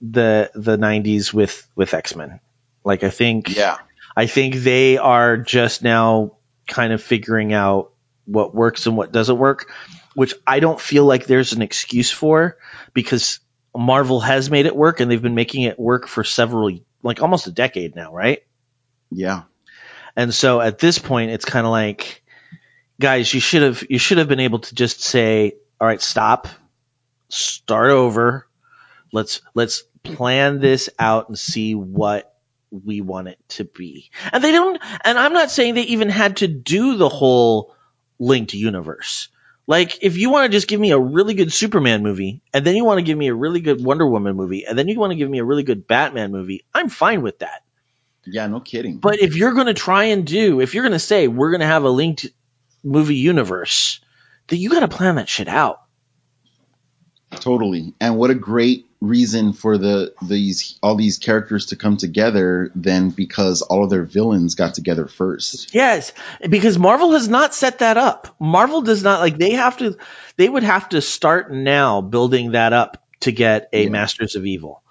the 0.00 0.50
the 0.54 0.76
90s 0.76 1.32
with 1.32 1.68
with 1.74 1.94
X-Men. 1.94 2.40
Like 2.84 3.02
I 3.02 3.10
think 3.10 3.54
Yeah. 3.54 3.78
I 4.16 4.26
think 4.26 4.56
they 4.56 4.98
are 4.98 5.36
just 5.36 5.82
now 5.82 6.36
kind 6.66 6.92
of 6.92 7.02
figuring 7.02 7.52
out 7.52 7.92
what 8.24 8.54
works 8.54 8.86
and 8.86 8.96
what 8.96 9.12
doesn't 9.12 9.38
work, 9.38 9.70
which 10.14 10.34
I 10.46 10.60
don't 10.60 10.80
feel 10.80 11.04
like 11.04 11.26
there's 11.26 11.52
an 11.52 11.62
excuse 11.62 12.10
for 12.10 12.58
because 12.92 13.40
Marvel 13.76 14.20
has 14.20 14.50
made 14.50 14.66
it 14.66 14.74
work 14.76 15.00
and 15.00 15.10
they've 15.10 15.22
been 15.22 15.34
making 15.34 15.62
it 15.62 15.78
work 15.78 16.06
for 16.08 16.24
several 16.24 16.78
like 17.02 17.22
almost 17.22 17.46
a 17.46 17.52
decade 17.52 17.94
now, 17.94 18.12
right? 18.12 18.40
Yeah. 19.10 19.42
And 20.16 20.34
so 20.34 20.60
at 20.60 20.78
this 20.78 20.98
point 20.98 21.30
it's 21.30 21.44
kind 21.44 21.64
of 21.66 21.70
like 21.70 22.22
guys, 23.00 23.32
you 23.32 23.40
should 23.40 23.62
have 23.62 23.84
you 23.88 23.98
should 23.98 24.18
have 24.18 24.28
been 24.28 24.40
able 24.40 24.60
to 24.60 24.74
just 24.74 25.00
say, 25.00 25.54
"All 25.80 25.86
right, 25.86 26.02
stop. 26.02 26.48
Start 27.28 27.90
over. 27.90 28.46
Let's 29.12 29.40
let's 29.54 29.82
plan 30.02 30.60
this 30.60 30.88
out 30.98 31.28
and 31.28 31.38
see 31.38 31.74
what 31.74 32.34
we 32.70 33.00
want 33.00 33.28
it 33.28 33.38
to 33.50 33.64
be." 33.64 34.10
And 34.32 34.42
they 34.42 34.52
don't 34.52 34.80
and 35.04 35.18
I'm 35.18 35.32
not 35.32 35.50
saying 35.50 35.74
they 35.74 35.82
even 35.82 36.08
had 36.08 36.38
to 36.38 36.48
do 36.48 36.96
the 36.96 37.08
whole 37.08 37.74
linked 38.18 38.54
universe. 38.54 39.28
Like 39.66 39.98
if 40.02 40.16
you 40.16 40.30
want 40.30 40.50
to 40.50 40.56
just 40.56 40.66
give 40.66 40.80
me 40.80 40.92
a 40.92 40.98
really 40.98 41.34
good 41.34 41.52
Superman 41.52 42.02
movie 42.02 42.40
and 42.54 42.64
then 42.64 42.74
you 42.74 42.84
want 42.84 42.98
to 42.98 43.02
give 43.02 43.18
me 43.18 43.28
a 43.28 43.34
really 43.34 43.60
good 43.60 43.84
Wonder 43.84 44.06
Woman 44.06 44.34
movie 44.34 44.64
and 44.64 44.78
then 44.78 44.88
you 44.88 44.98
want 44.98 45.10
to 45.10 45.16
give 45.16 45.28
me 45.28 45.38
a 45.38 45.44
really 45.44 45.62
good 45.62 45.86
Batman 45.86 46.32
movie, 46.32 46.64
I'm 46.74 46.88
fine 46.88 47.20
with 47.20 47.40
that. 47.40 47.62
Yeah, 48.24 48.46
no 48.46 48.60
kidding. 48.60 48.96
But 48.96 49.20
if 49.20 49.36
you're 49.36 49.52
going 49.52 49.66
to 49.66 49.74
try 49.74 50.04
and 50.04 50.26
do, 50.26 50.60
if 50.60 50.74
you're 50.74 50.84
going 50.84 50.92
to 50.92 50.98
say 50.98 51.28
we're 51.28 51.50
going 51.50 51.60
to 51.60 51.66
have 51.66 51.84
a 51.84 51.90
linked 51.90 52.26
movie 52.82 53.16
universe, 53.16 54.00
that 54.48 54.56
you 54.56 54.70
got 54.70 54.80
to 54.80 54.88
plan 54.88 55.16
that 55.16 55.28
shit 55.28 55.48
out. 55.48 55.82
Totally. 57.30 57.94
And 58.00 58.16
what 58.16 58.30
a 58.30 58.34
great 58.34 58.86
reason 59.00 59.52
for 59.52 59.78
the 59.78 60.12
these 60.22 60.76
all 60.82 60.96
these 60.96 61.18
characters 61.18 61.66
to 61.66 61.76
come 61.76 61.96
together 61.96 62.72
then 62.74 63.10
because 63.10 63.62
all 63.62 63.84
of 63.84 63.90
their 63.90 64.02
villains 64.02 64.54
got 64.54 64.74
together 64.74 65.06
first. 65.06 65.74
Yes, 65.74 66.12
because 66.48 66.78
Marvel 66.78 67.12
has 67.12 67.28
not 67.28 67.54
set 67.54 67.78
that 67.80 67.96
up. 67.96 68.34
Marvel 68.40 68.82
does 68.82 69.02
not 69.02 69.20
like 69.20 69.38
they 69.38 69.52
have 69.52 69.76
to 69.78 69.96
they 70.36 70.48
would 70.48 70.64
have 70.64 70.88
to 70.90 71.00
start 71.00 71.52
now 71.52 72.00
building 72.00 72.52
that 72.52 72.72
up 72.72 73.04
to 73.20 73.32
get 73.32 73.68
a 73.72 73.88
Masters 73.88 74.34
of 74.34 74.46
Evil. 74.46 74.82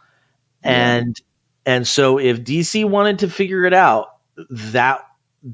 And 0.63 1.19
and 1.65 1.87
so 1.87 2.19
if 2.19 2.43
DC 2.43 2.87
wanted 2.87 3.19
to 3.19 3.29
figure 3.29 3.65
it 3.65 3.73
out, 3.73 4.09
that 4.49 5.05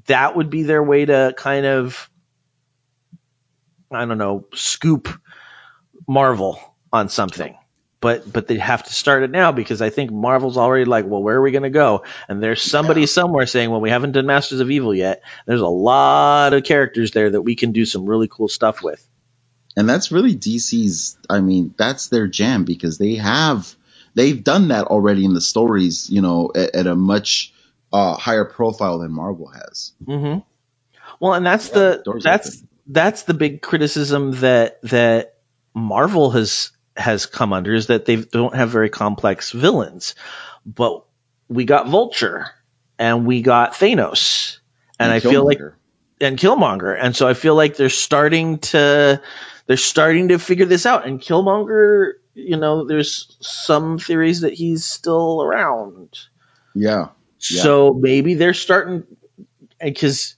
that 0.07 0.35
would 0.35 0.49
be 0.49 0.63
their 0.63 0.83
way 0.83 1.05
to 1.05 1.33
kind 1.35 1.65
of 1.65 2.09
I 3.95 4.05
don't 4.05 4.17
know, 4.17 4.45
scoop 4.53 5.09
Marvel 6.07 6.59
on 6.91 7.09
something. 7.09 7.57
But 7.99 8.31
but 8.31 8.47
they 8.47 8.57
have 8.57 8.83
to 8.83 8.93
start 8.93 9.23
it 9.23 9.31
now 9.31 9.53
because 9.53 9.81
I 9.81 9.89
think 9.89 10.11
Marvel's 10.11 10.57
already 10.57 10.83
like, 10.83 11.05
well, 11.05 11.23
where 11.23 11.37
are 11.37 11.41
we 11.41 11.51
going 11.51 11.63
to 11.63 11.69
go? 11.69 12.03
And 12.27 12.43
there's 12.43 12.61
somebody 12.61 13.05
somewhere 13.05 13.45
saying, 13.45 13.71
well, 13.71 13.79
we 13.79 13.89
haven't 13.89 14.11
done 14.11 14.25
Masters 14.25 14.59
of 14.59 14.69
Evil 14.69 14.93
yet. 14.93 15.21
There's 15.45 15.61
a 15.61 15.67
lot 15.67 16.53
of 16.53 16.65
characters 16.65 17.11
there 17.11 17.29
that 17.29 17.41
we 17.41 17.55
can 17.55 17.71
do 17.71 17.85
some 17.85 18.05
really 18.05 18.27
cool 18.27 18.49
stuff 18.49 18.83
with. 18.83 19.07
And 19.77 19.87
that's 19.87 20.11
really 20.11 20.35
DC's 20.35 21.17
I 21.29 21.39
mean, 21.39 21.73
that's 21.77 22.07
their 22.07 22.27
jam 22.27 22.65
because 22.65 22.97
they 22.97 23.15
have 23.15 23.73
they've 24.15 24.43
done 24.43 24.67
that 24.67 24.87
already 24.87 25.23
in 25.23 25.33
the 25.33 25.41
stories, 25.41 26.09
you 26.09 26.21
know, 26.21 26.51
at, 26.53 26.75
at 26.75 26.87
a 26.87 26.95
much 26.95 27.53
uh, 27.93 28.15
higher 28.15 28.45
profile 28.45 28.99
than 28.99 29.11
Marvel 29.11 29.47
has. 29.47 29.93
Mm-hmm. 30.03 30.39
Well, 31.19 31.33
and 31.33 31.45
that's 31.45 31.69
the 31.69 32.03
that's 32.21 32.61
that's 32.87 33.23
the 33.23 33.33
big 33.33 33.61
criticism 33.61 34.31
that 34.39 34.81
that 34.83 35.35
Marvel 35.73 36.31
has 36.31 36.71
has 36.95 37.25
come 37.25 37.53
under 37.53 37.73
is 37.73 37.87
that 37.87 38.05
they 38.05 38.17
don't 38.17 38.55
have 38.55 38.69
very 38.69 38.89
complex 38.89 39.51
villains. 39.51 40.15
But 40.65 41.05
we 41.47 41.65
got 41.65 41.87
Vulture 41.87 42.47
and 42.99 43.25
we 43.25 43.41
got 43.41 43.73
Thanos, 43.73 44.59
and, 44.99 45.11
And 45.11 45.13
I 45.13 45.19
feel 45.19 45.45
like 45.45 45.59
and 46.21 46.37
Killmonger, 46.37 46.97
and 46.99 47.15
so 47.15 47.27
I 47.27 47.33
feel 47.33 47.55
like 47.55 47.75
they're 47.75 47.89
starting 47.89 48.59
to 48.59 49.21
they're 49.65 49.77
starting 49.77 50.29
to 50.29 50.39
figure 50.39 50.65
this 50.65 50.85
out. 50.85 51.07
And 51.07 51.19
Killmonger, 51.19 52.13
you 52.33 52.57
know, 52.57 52.85
there's 52.85 53.37
some 53.41 53.97
theories 53.97 54.41
that 54.41 54.53
he's 54.53 54.85
still 54.85 55.41
around. 55.41 56.17
Yeah. 56.75 57.09
Yeah. 57.39 57.61
So 57.61 57.93
maybe 57.93 58.35
they're 58.35 58.53
starting 58.53 59.03
because 59.81 60.35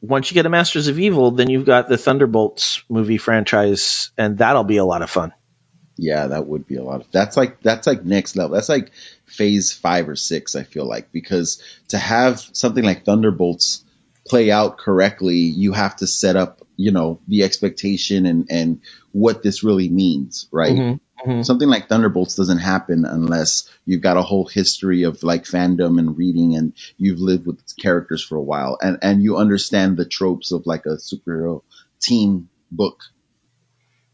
once 0.00 0.30
you 0.30 0.34
get 0.34 0.46
a 0.46 0.50
Masters 0.50 0.88
of 0.88 0.98
Evil, 0.98 1.30
then 1.30 1.50
you've 1.50 1.66
got 1.66 1.88
the 1.88 1.98
Thunderbolts 1.98 2.82
movie 2.88 3.18
franchise, 3.18 4.10
and 4.18 4.38
that'll 4.38 4.64
be 4.64 4.78
a 4.78 4.84
lot 4.84 5.02
of 5.02 5.10
fun. 5.10 5.32
Yeah, 5.96 6.28
that 6.28 6.46
would 6.46 6.66
be 6.66 6.76
a 6.76 6.82
lot 6.82 7.02
of 7.02 7.10
that's 7.10 7.36
like 7.36 7.60
that's 7.60 7.86
like 7.86 8.04
next 8.04 8.34
level. 8.34 8.54
That's 8.54 8.68
like 8.70 8.90
phase 9.26 9.72
five 9.72 10.08
or 10.08 10.16
six, 10.16 10.56
I 10.56 10.62
feel 10.62 10.86
like, 10.86 11.12
because 11.12 11.62
to 11.88 11.98
have 11.98 12.40
something 12.40 12.82
like 12.82 13.04
Thunderbolts 13.04 13.84
play 14.26 14.50
out 14.50 14.78
correctly, 14.78 15.36
you 15.36 15.72
have 15.72 15.96
to 15.96 16.06
set 16.06 16.36
up, 16.36 16.62
you 16.76 16.90
know, 16.90 17.20
the 17.28 17.42
expectation 17.42 18.24
and 18.26 18.46
and 18.50 18.80
what 19.12 19.42
this 19.42 19.62
really 19.62 19.88
means, 19.88 20.48
right? 20.50 20.72
Mhm, 20.72 21.00
mhm. 21.26 21.44
Something 21.44 21.68
like 21.68 21.88
Thunderbolts 21.88 22.34
doesn't 22.34 22.58
happen 22.58 23.04
unless 23.04 23.68
you've 23.84 24.02
got 24.02 24.16
a 24.16 24.22
whole 24.22 24.46
history 24.46 25.04
of 25.04 25.22
like 25.22 25.44
fandom 25.44 25.98
and 25.98 26.16
reading 26.16 26.56
and 26.56 26.72
you've 26.96 27.20
lived 27.20 27.46
with 27.46 27.60
characters 27.76 28.22
for 28.22 28.36
a 28.36 28.42
while 28.42 28.78
and 28.80 28.98
and 29.02 29.22
you 29.22 29.36
understand 29.36 29.96
the 29.96 30.04
tropes 30.04 30.52
of 30.52 30.66
like 30.66 30.86
a 30.86 30.96
superhero 30.96 31.62
team 32.00 32.48
book. 32.70 33.02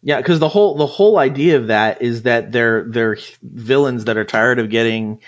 Yeah, 0.02 0.18
because 0.18 0.38
the 0.38 0.48
whole 0.48 0.76
the 0.76 0.86
whole 0.86 1.18
idea 1.18 1.56
of 1.56 1.68
that 1.68 2.02
is 2.02 2.22
that 2.22 2.52
they're 2.52 2.84
they're 2.88 3.18
villains 3.42 4.04
that 4.04 4.16
are 4.16 4.24
tired 4.24 4.58
of 4.58 4.70
getting 4.70 5.20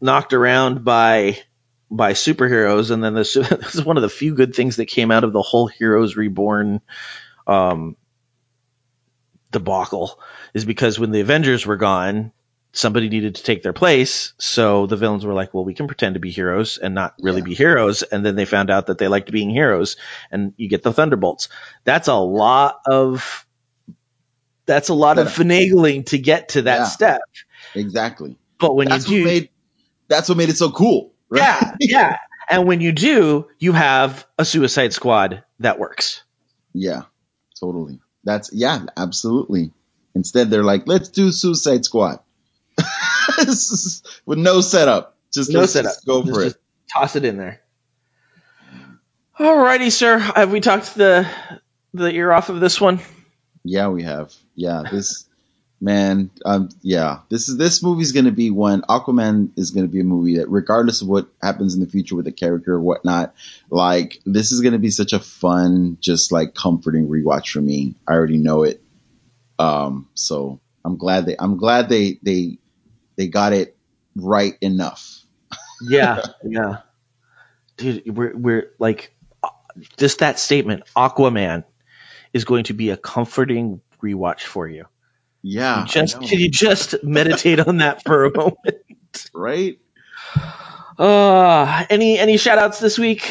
knocked 0.00 0.32
around 0.32 0.84
by 0.84 1.38
by 1.90 2.14
superheroes, 2.14 2.90
and 2.90 3.04
then 3.04 3.14
this, 3.14 3.34
this 3.34 3.74
is 3.74 3.84
one 3.84 3.98
of 3.98 4.02
the 4.02 4.08
few 4.08 4.34
good 4.34 4.54
things 4.54 4.76
that 4.76 4.86
came 4.86 5.10
out 5.10 5.24
of 5.24 5.32
the 5.32 5.42
whole 5.42 5.66
Heroes 5.66 6.16
Reborn 6.16 6.80
um, 7.46 7.96
debacle 9.52 10.18
is 10.54 10.64
because 10.64 10.98
when 10.98 11.10
the 11.12 11.20
Avengers 11.20 11.64
were 11.66 11.76
gone, 11.76 12.32
somebody 12.72 13.08
needed 13.08 13.34
to 13.36 13.42
take 13.42 13.62
their 13.62 13.72
place. 13.74 14.32
So 14.38 14.86
the 14.86 14.96
villains 14.96 15.24
were 15.26 15.34
like, 15.34 15.52
well, 15.54 15.64
we 15.64 15.74
can 15.74 15.86
pretend 15.86 16.14
to 16.14 16.20
be 16.20 16.30
heroes 16.30 16.78
and 16.78 16.94
not 16.94 17.14
really 17.20 17.42
be 17.42 17.54
heroes. 17.54 18.02
And 18.02 18.24
then 18.24 18.34
they 18.34 18.46
found 18.46 18.70
out 18.70 18.86
that 18.86 18.98
they 18.98 19.08
liked 19.08 19.30
being 19.30 19.50
heroes 19.50 19.96
and 20.30 20.54
you 20.56 20.68
get 20.68 20.82
the 20.82 20.92
Thunderbolts. 20.92 21.48
That's 21.84 22.08
a 22.08 22.14
lot 22.14 22.80
of, 22.86 23.46
that's 24.64 24.88
a 24.88 24.94
lot 24.94 25.18
of 25.18 25.28
finagling 25.28 26.06
to 26.06 26.18
get 26.18 26.50
to 26.50 26.62
that 26.62 26.78
Yeah. 26.78 26.84
step. 26.84 27.20
Exactly. 27.74 28.36
But 28.58 28.74
when 28.74 28.88
That's 28.88 29.08
you 29.08 29.18
do, 29.18 29.24
made 29.24 29.48
that's 30.08 30.28
what 30.28 30.38
made 30.38 30.48
it 30.50 30.56
so 30.56 30.70
cool. 30.70 31.12
Right? 31.28 31.40
yeah, 31.40 31.76
yeah. 31.80 32.18
And 32.48 32.66
when 32.66 32.80
you 32.80 32.92
do, 32.92 33.48
you 33.58 33.72
have 33.72 34.26
a 34.38 34.44
Suicide 34.44 34.92
Squad 34.92 35.42
that 35.60 35.78
works. 35.78 36.22
Yeah, 36.74 37.02
totally. 37.58 38.00
That's 38.24 38.50
yeah, 38.52 38.86
absolutely. 38.96 39.72
Instead, 40.14 40.50
they're 40.50 40.62
like, 40.64 40.86
let's 40.86 41.08
do 41.08 41.32
Suicide 41.32 41.84
Squad 41.84 42.20
with 44.26 44.38
no 44.38 44.60
setup. 44.60 45.16
Just 45.32 45.50
No 45.50 45.60
let's 45.60 45.72
setup. 45.72 45.92
just 45.94 46.06
go 46.06 46.22
Just- 46.22 46.34
for 46.34 46.44
just 46.44 46.56
it. 46.56 46.62
Toss 46.92 47.16
it 47.16 47.24
in 47.24 47.38
there. 47.38 47.60
Alrighty, 49.38 49.90
sir. 49.90 50.18
Have 50.18 50.52
we 50.52 50.60
talked 50.60 50.94
the 50.94 51.26
the 51.94 52.10
ear 52.10 52.30
off 52.32 52.48
of 52.50 52.60
this 52.60 52.80
one? 52.80 53.00
Yeah, 53.64 53.88
we 53.88 54.02
have. 54.02 54.32
Yeah, 54.54 54.82
this 54.90 55.26
man, 55.82 56.30
um, 56.44 56.68
yeah, 56.80 57.18
this 57.28 57.48
is 57.48 57.56
this 57.56 57.82
movie's 57.82 58.12
going 58.12 58.26
to 58.26 58.30
be 58.30 58.50
one. 58.50 58.82
Aquaman 58.82 59.50
is 59.56 59.72
going 59.72 59.84
to 59.84 59.92
be 59.92 60.00
a 60.00 60.04
movie 60.04 60.38
that, 60.38 60.48
regardless 60.48 61.02
of 61.02 61.08
what 61.08 61.28
happens 61.42 61.74
in 61.74 61.80
the 61.80 61.88
future 61.88 62.14
with 62.14 62.24
the 62.24 62.32
character 62.32 62.74
or 62.74 62.80
whatnot, 62.80 63.34
like 63.68 64.20
this 64.24 64.52
is 64.52 64.60
going 64.60 64.74
to 64.74 64.78
be 64.78 64.92
such 64.92 65.12
a 65.12 65.18
fun, 65.18 65.98
just 66.00 66.30
like 66.30 66.54
comforting 66.54 67.08
rewatch 67.08 67.50
for 67.50 67.60
me. 67.60 67.96
I 68.08 68.12
already 68.12 68.38
know 68.38 68.62
it, 68.62 68.80
um, 69.58 70.08
so 70.14 70.60
I'm 70.84 70.96
glad 70.96 71.26
they, 71.26 71.36
I'm 71.38 71.56
glad 71.56 71.88
they, 71.88 72.18
they, 72.22 72.58
they 73.16 73.26
got 73.26 73.52
it 73.52 73.76
right 74.14 74.54
enough. 74.60 75.20
Yeah, 75.82 76.22
yeah, 76.44 76.78
dude, 77.76 78.16
we're 78.16 78.36
we're 78.36 78.70
like 78.78 79.12
just 79.96 80.20
that 80.20 80.38
statement. 80.38 80.84
Aquaman 80.96 81.64
is 82.32 82.44
going 82.44 82.64
to 82.64 82.72
be 82.72 82.90
a 82.90 82.96
comforting 82.96 83.80
rewatch 84.00 84.42
for 84.42 84.68
you. 84.68 84.86
Yeah, 85.42 85.84
just 85.88 86.20
can 86.20 86.38
you 86.38 86.48
just 86.50 87.02
meditate 87.02 87.60
on 87.60 87.78
that 87.78 88.04
for 88.04 88.24
a 88.24 88.36
moment, 88.36 89.30
right? 89.34 89.78
Uh, 90.98 91.84
any 91.90 92.18
any 92.18 92.36
shout 92.36 92.58
outs 92.58 92.78
this 92.78 92.98
week? 92.98 93.28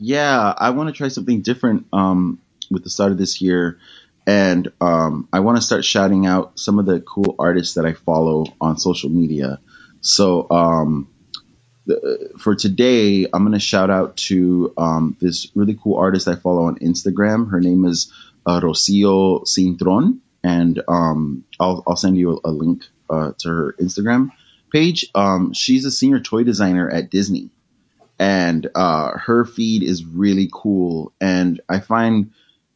yeah, 0.00 0.54
I 0.56 0.70
want 0.70 0.88
to 0.88 0.94
try 0.94 1.08
something 1.08 1.42
different 1.42 1.86
um, 1.92 2.40
with 2.70 2.82
the 2.84 2.90
start 2.90 3.12
of 3.12 3.18
this 3.18 3.42
year. 3.42 3.78
And 4.26 4.72
um, 4.80 5.28
I 5.30 5.40
want 5.40 5.58
to 5.58 5.62
start 5.62 5.84
shouting 5.84 6.26
out 6.26 6.58
some 6.58 6.78
of 6.78 6.86
the 6.86 7.00
cool 7.00 7.36
artists 7.38 7.74
that 7.74 7.84
I 7.84 7.92
follow 7.92 8.46
on 8.60 8.78
social 8.78 9.10
media. 9.10 9.60
So 10.00 10.46
um, 10.50 11.12
the, 11.84 12.30
for 12.38 12.54
today, 12.54 13.26
I'm 13.26 13.42
going 13.42 13.52
to 13.52 13.58
shout 13.58 13.90
out 13.90 14.16
to 14.28 14.72
um, 14.78 15.18
this 15.20 15.48
really 15.54 15.78
cool 15.80 15.98
artist 15.98 16.28
I 16.28 16.36
follow 16.36 16.62
on 16.62 16.78
Instagram. 16.78 17.50
Her 17.50 17.60
name 17.60 17.84
is 17.84 18.10
uh, 18.46 18.60
Rocio 18.60 19.42
Cintron. 19.44 20.20
And 20.42 20.82
um, 20.88 21.44
I'll, 21.58 21.82
I'll 21.86 21.96
send 21.96 22.16
you 22.16 22.40
a, 22.44 22.48
a 22.48 22.52
link 22.52 22.84
uh, 23.08 23.32
to 23.38 23.48
her 23.48 23.74
Instagram 23.80 24.30
page. 24.72 25.10
Um, 25.14 25.52
she's 25.52 25.84
a 25.84 25.90
senior 25.90 26.20
toy 26.20 26.44
designer 26.44 26.88
at 26.88 27.10
Disney 27.10 27.50
and 28.20 28.68
uh, 28.74 29.16
her 29.16 29.46
feed 29.46 29.82
is 29.82 30.04
really 30.04 30.50
cool. 30.52 31.14
And 31.22 31.58
I 31.70 31.80
find 31.80 32.32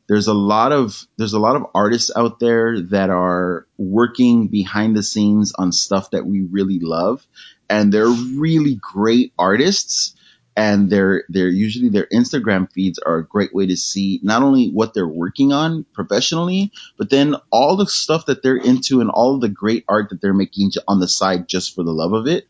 there's 0.09 0.27
a 0.27 0.33
lot 0.35 0.73
of 0.73 1.07
there's 1.19 1.35
a 1.35 1.39
lot 1.39 1.55
of 1.55 1.67
artists 1.75 2.11
out 2.17 2.41
there 2.41 2.81
that 2.81 3.11
are 3.11 3.67
working 3.77 4.49
behind 4.49 4.97
the 4.97 5.03
scenes 5.03 5.53
on 5.53 5.71
stuff 5.71 6.13
that 6.13 6.25
we 6.25 6.41
really 6.41 6.79
love, 6.79 7.27
and 7.69 7.93
they're 7.93 8.09
really 8.09 8.81
great 8.81 9.35
artists. 9.39 10.17
And 10.57 10.89
they're 10.89 11.25
they're 11.29 11.49
usually 11.49 11.89
their 11.89 12.07
Instagram 12.13 12.71
feeds 12.71 13.01
are 13.01 13.17
a 13.17 13.27
great 13.27 13.53
way 13.53 13.67
to 13.67 13.77
see 13.77 14.21
not 14.23 14.43
only 14.43 14.71
what 14.71 14.95
they're 14.95 15.09
working 15.09 15.53
on 15.53 15.85
professionally, 15.93 16.71
but 16.97 17.11
then 17.11 17.35
all 17.51 17.77
the 17.77 17.87
stuff 17.87 18.27
that 18.27 18.43
they're 18.43 18.57
into 18.57 19.01
and 19.01 19.11
all 19.11 19.39
the 19.41 19.49
great 19.49 19.85
art 19.89 20.11
that 20.11 20.21
they're 20.21 20.33
making 20.33 20.71
on 20.87 21.01
the 21.01 21.09
side 21.09 21.49
just 21.49 21.75
for 21.75 21.83
the 21.83 21.93
love 21.93 22.13
of 22.13 22.29
it. 22.29 22.47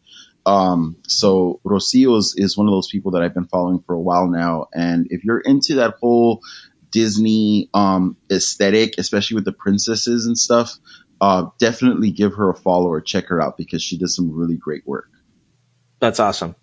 Um, 0.46 0.96
so 1.06 1.60
Rocio 1.64 2.18
is, 2.18 2.34
is 2.36 2.56
one 2.56 2.66
of 2.66 2.72
those 2.72 2.88
people 2.88 3.12
that 3.12 3.22
I've 3.22 3.34
been 3.34 3.46
following 3.46 3.82
for 3.86 3.94
a 3.94 4.00
while 4.00 4.28
now. 4.28 4.66
And 4.74 5.08
if 5.10 5.24
you're 5.24 5.40
into 5.40 5.76
that 5.76 5.94
whole 6.00 6.42
Disney, 6.90 7.70
um, 7.74 8.16
aesthetic, 8.30 8.96
especially 8.98 9.36
with 9.36 9.44
the 9.44 9.52
princesses 9.52 10.26
and 10.26 10.38
stuff, 10.38 10.76
uh, 11.20 11.46
definitely 11.58 12.10
give 12.10 12.34
her 12.34 12.50
a 12.50 12.54
follow 12.54 12.88
or 12.88 13.00
check 13.00 13.28
her 13.28 13.40
out 13.40 13.56
because 13.56 13.82
she 13.82 13.96
does 13.96 14.14
some 14.14 14.30
really 14.30 14.56
great 14.56 14.86
work. 14.86 15.08
That's 16.00 16.20
awesome. 16.20 16.54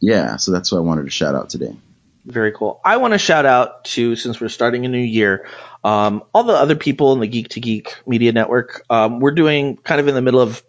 Yeah. 0.00 0.36
So 0.36 0.52
that's 0.52 0.70
what 0.70 0.78
I 0.78 0.82
wanted 0.82 1.04
to 1.04 1.10
shout 1.10 1.34
out 1.34 1.50
today. 1.50 1.76
Very 2.24 2.52
cool. 2.52 2.80
I 2.84 2.98
want 2.98 3.14
to 3.14 3.18
shout 3.18 3.46
out 3.46 3.84
to, 3.86 4.14
since 4.14 4.38
we're 4.40 4.50
starting 4.50 4.84
a 4.84 4.88
new 4.88 4.98
year, 4.98 5.48
um, 5.82 6.22
all 6.34 6.44
the 6.44 6.52
other 6.52 6.76
people 6.76 7.14
in 7.14 7.20
the 7.20 7.26
Geek 7.26 7.48
to 7.50 7.60
Geek 7.60 7.96
Media 8.06 8.32
Network. 8.32 8.84
Um, 8.90 9.20
we're 9.20 9.30
doing 9.30 9.76
kind 9.78 9.98
of 10.00 10.08
in 10.08 10.14
the 10.14 10.20
middle 10.20 10.40
of 10.40 10.62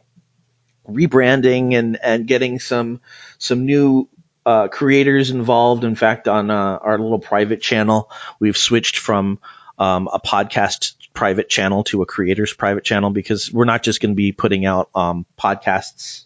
rebranding 0.88 1.74
and, 1.74 2.00
and 2.02 2.28
getting 2.28 2.60
some, 2.60 3.02
some 3.40 3.66
new, 3.66 4.08
uh, 4.46 4.70
creators 4.70 5.32
involved. 5.32 5.84
In 5.84 5.96
fact, 5.96 6.30
on, 6.30 6.50
uh, 6.50 6.80
our 6.82 6.98
little 6.98 7.20
private 7.20 7.62
channel, 7.62 8.10
we've 8.40 8.58
switched 8.58 8.98
from, 8.98 9.40
um, 9.78 10.08
a 10.12 10.20
podcast 10.20 10.96
private 11.14 11.50
channel 11.50 11.84
to 11.86 12.02
a 12.02 12.06
creators 12.06 12.54
private 12.54 12.86
channel 12.86 13.10
because 13.10 13.52
we're 13.52 13.66
not 13.66 13.84
just 13.84 14.00
going 14.02 14.12
to 14.12 14.16
be 14.16 14.32
putting 14.32 14.66
out, 14.66 14.90
um, 14.96 15.26
podcasts, 15.38 16.24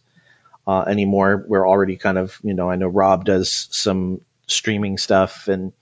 uh, 0.68 0.82
anymore. 0.82 1.46
We're 1.48 1.68
already 1.68 1.98
kind 1.98 2.18
of, 2.18 2.38
you 2.44 2.54
know, 2.54 2.70
I 2.70 2.76
know 2.76 2.88
Rob 2.88 3.26
does 3.26 3.68
some 3.72 4.22
streaming 4.48 4.98
stuff 4.98 5.48
and, 5.48 5.74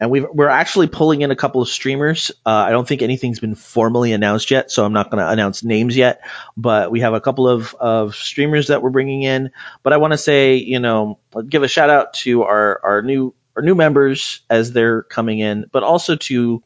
and 0.00 0.10
we 0.10 0.20
we're 0.20 0.48
actually 0.48 0.88
pulling 0.88 1.22
in 1.22 1.30
a 1.30 1.36
couple 1.36 1.62
of 1.62 1.68
streamers. 1.68 2.32
Uh, 2.44 2.50
I 2.50 2.70
don't 2.70 2.86
think 2.86 3.02
anything's 3.02 3.38
been 3.38 3.54
formally 3.54 4.12
announced 4.12 4.50
yet, 4.50 4.70
so 4.70 4.84
I'm 4.84 4.92
not 4.92 5.10
going 5.10 5.22
to 5.22 5.30
announce 5.30 5.62
names 5.62 5.96
yet. 5.96 6.20
But 6.56 6.90
we 6.90 7.00
have 7.00 7.14
a 7.14 7.20
couple 7.20 7.48
of, 7.48 7.74
of 7.74 8.16
streamers 8.16 8.68
that 8.68 8.82
we're 8.82 8.90
bringing 8.90 9.22
in. 9.22 9.52
But 9.82 9.92
I 9.92 9.98
want 9.98 10.12
to 10.12 10.18
say, 10.18 10.56
you 10.56 10.80
know, 10.80 11.20
give 11.48 11.62
a 11.62 11.68
shout 11.68 11.90
out 11.90 12.14
to 12.14 12.42
our, 12.42 12.80
our 12.82 13.02
new 13.02 13.34
our 13.56 13.62
new 13.62 13.74
members 13.74 14.40
as 14.50 14.72
they're 14.72 15.02
coming 15.02 15.38
in, 15.38 15.66
but 15.70 15.84
also 15.84 16.16
to 16.16 16.62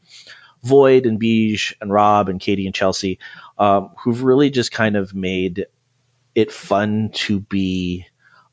Void 0.63 1.05
and 1.05 1.19
Beige 1.19 1.73
and 1.79 1.93
Rob 1.93 2.29
and 2.29 2.39
Katie 2.39 2.65
and 2.65 2.75
Chelsea, 2.75 3.19
um, 3.57 3.91
who've 3.99 4.23
really 4.23 4.49
just 4.49 4.71
kind 4.71 4.97
of 4.97 5.13
made 5.13 5.67
it 6.39 6.51
fun 6.51 7.09
to 7.13 7.39
be 7.39 8.05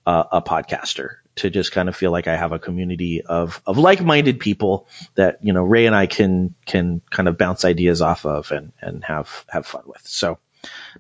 uh, 0.04 0.24
a 0.32 0.42
podcaster 0.42 1.16
to 1.36 1.50
just 1.50 1.70
kind 1.70 1.88
of 1.88 1.94
feel 1.94 2.10
like 2.10 2.28
I 2.28 2.36
have 2.36 2.52
a 2.52 2.58
community 2.58 3.22
of, 3.22 3.60
of 3.66 3.76
like-minded 3.76 4.40
people 4.40 4.88
that, 5.16 5.38
you 5.42 5.52
know, 5.52 5.62
Ray 5.62 5.86
and 5.86 5.94
I 5.94 6.06
can, 6.06 6.54
can 6.64 7.02
kind 7.10 7.28
of 7.28 7.36
bounce 7.36 7.64
ideas 7.64 8.00
off 8.00 8.24
of 8.24 8.50
and, 8.52 8.72
and 8.80 9.04
have, 9.04 9.44
have 9.48 9.66
fun 9.66 9.82
with. 9.84 10.00
So 10.04 10.38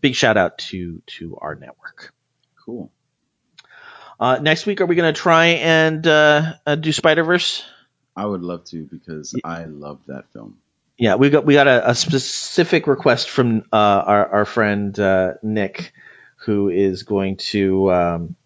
big 0.02 0.14
shout 0.14 0.36
out 0.36 0.58
to, 0.58 1.02
to 1.06 1.38
our 1.40 1.54
network. 1.54 2.12
Cool. 2.64 2.92
Uh, 4.20 4.38
next 4.40 4.66
week, 4.66 4.80
are 4.80 4.86
we 4.86 4.94
going 4.94 5.12
to 5.12 5.18
try 5.18 5.46
and, 5.46 6.06
uh, 6.06 6.52
uh, 6.66 6.74
do 6.74 6.92
Spider-Verse? 6.92 7.64
I 8.14 8.26
would 8.26 8.42
love 8.42 8.64
to 8.66 8.84
because 8.84 9.34
I 9.42 9.64
love 9.64 10.00
that 10.06 10.30
film. 10.32 10.58
Yeah, 10.98 11.14
we 11.16 11.30
got, 11.30 11.46
we 11.46 11.54
got 11.54 11.66
a, 11.66 11.90
a 11.90 11.94
specific 11.94 12.86
request 12.86 13.30
from, 13.30 13.64
uh, 13.72 13.76
our, 13.76 14.28
our 14.28 14.44
friend, 14.44 14.98
uh, 14.98 15.34
Nick, 15.42 15.92
who 16.46 16.68
is 16.68 17.02
going 17.02 17.36
to, 17.36 17.92
um, 17.92 18.36